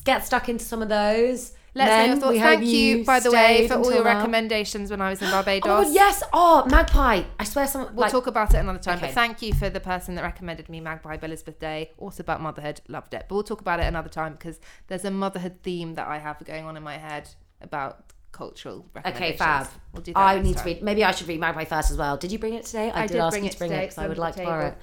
get 0.03 0.25
stuck 0.25 0.47
into 0.49 0.63
some 0.63 0.81
of 0.83 0.89
those. 0.89 1.53
Let's 1.73 1.89
know 1.89 1.97
Men, 1.97 2.09
your 2.09 2.17
thoughts. 2.19 2.37
Thank 2.39 2.65
you, 2.65 3.03
by 3.05 3.19
the 3.21 3.31
way, 3.31 3.67
for 3.67 3.75
all 3.75 3.93
your 3.93 4.03
now. 4.03 4.15
recommendations 4.17 4.91
when 4.91 4.99
I 5.01 5.09
was 5.09 5.21
in 5.21 5.27
Oh, 5.29 5.31
Barbados. 5.31 5.63
God, 5.85 5.93
yes. 5.93 6.21
Oh, 6.33 6.65
Magpie. 6.69 7.23
I 7.39 7.43
swear, 7.45 7.65
someone. 7.67 7.95
We'll 7.95 8.01
like, 8.03 8.11
talk 8.11 8.27
about 8.27 8.53
it 8.53 8.57
another 8.57 8.79
time. 8.79 8.97
Okay. 8.97 9.07
But 9.07 9.15
thank 9.15 9.41
you 9.41 9.53
for 9.53 9.69
the 9.69 9.79
person 9.79 10.15
that 10.15 10.23
recommended 10.23 10.67
me 10.67 10.81
Magpie 10.81 11.15
by 11.17 11.27
Elizabeth 11.27 11.59
Day. 11.59 11.91
Also 11.97 12.23
about 12.23 12.41
motherhood. 12.41 12.81
Loved 12.89 13.13
it. 13.13 13.25
But 13.29 13.35
we'll 13.35 13.43
talk 13.43 13.61
about 13.61 13.79
it 13.79 13.83
another 13.85 14.09
time 14.09 14.33
because 14.33 14.59
there's 14.87 15.05
a 15.05 15.11
motherhood 15.11 15.59
theme 15.63 15.95
that 15.95 16.07
I 16.07 16.17
have 16.19 16.43
going 16.43 16.65
on 16.65 16.75
in 16.75 16.83
my 16.83 16.97
head 16.97 17.29
about 17.61 18.11
cultural 18.33 18.85
Okay, 19.05 19.37
fab. 19.37 19.67
We'll 19.93 20.01
do 20.03 20.13
that. 20.13 20.19
I 20.19 20.41
need 20.41 20.57
to 20.57 20.63
read. 20.65 20.81
Maybe 20.83 21.03
I 21.05 21.11
should 21.11 21.27
read 21.27 21.39
Magpie 21.39 21.65
first 21.65 21.91
as 21.91 21.97
well. 21.97 22.17
Did 22.17 22.31
you 22.33 22.39
bring 22.39 22.53
it 22.55 22.65
today? 22.65 22.91
I, 22.91 23.03
I 23.03 23.07
did, 23.07 23.17
ask 23.17 23.31
bring 23.33 23.43
you 23.43 23.49
it 23.49 23.53
to 23.53 23.57
bring 23.59 23.69
today. 23.71 23.83
it 23.83 23.87
because 23.87 23.97
I 23.97 24.07
would 24.07 24.17
like 24.17 24.35
to 24.35 24.43
borrow 24.43 24.67
it. 24.67 24.77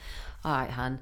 All 0.45 0.53
right, 0.53 0.71
Han. 0.71 1.01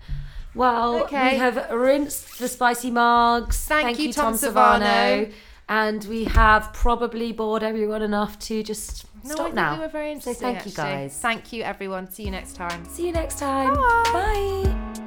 Well, 0.54 1.02
Okay. 1.04 1.32
we 1.32 1.38
have 1.38 1.70
rinsed 1.70 2.38
the 2.38 2.48
spicy 2.48 2.90
mugs. 2.90 3.62
Thank 3.66 3.98
you, 3.98 4.12
Tom 4.12 4.34
Savano. 4.34 4.80
Savano. 4.80 5.32
And 5.68 6.04
we 6.04 6.24
have 6.24 6.72
probably 6.72 7.32
bored 7.32 7.62
everyone 7.64 8.02
enough 8.02 8.38
to 8.40 8.62
just 8.62 9.04
No, 9.24 9.30
I 9.30 9.34
stop 9.34 9.44
think 9.46 9.54
now. 9.56 9.74
we 9.74 9.80
were 9.80 9.88
very 9.88 10.08
So 10.20 10.30
interesting. 10.30 10.54
thank 10.54 10.66
you, 10.66 10.72
guys. 10.72 11.18
Thank 11.20 11.52
you, 11.52 11.64
everyone. 11.64 12.08
See 12.10 12.22
you 12.24 12.30
next 12.30 12.54
time. 12.54 12.84
See 12.88 13.06
you 13.06 13.12
next 13.12 13.38
time. 13.38 13.74
Bye. 13.74 14.10
Bye. 14.12 15.05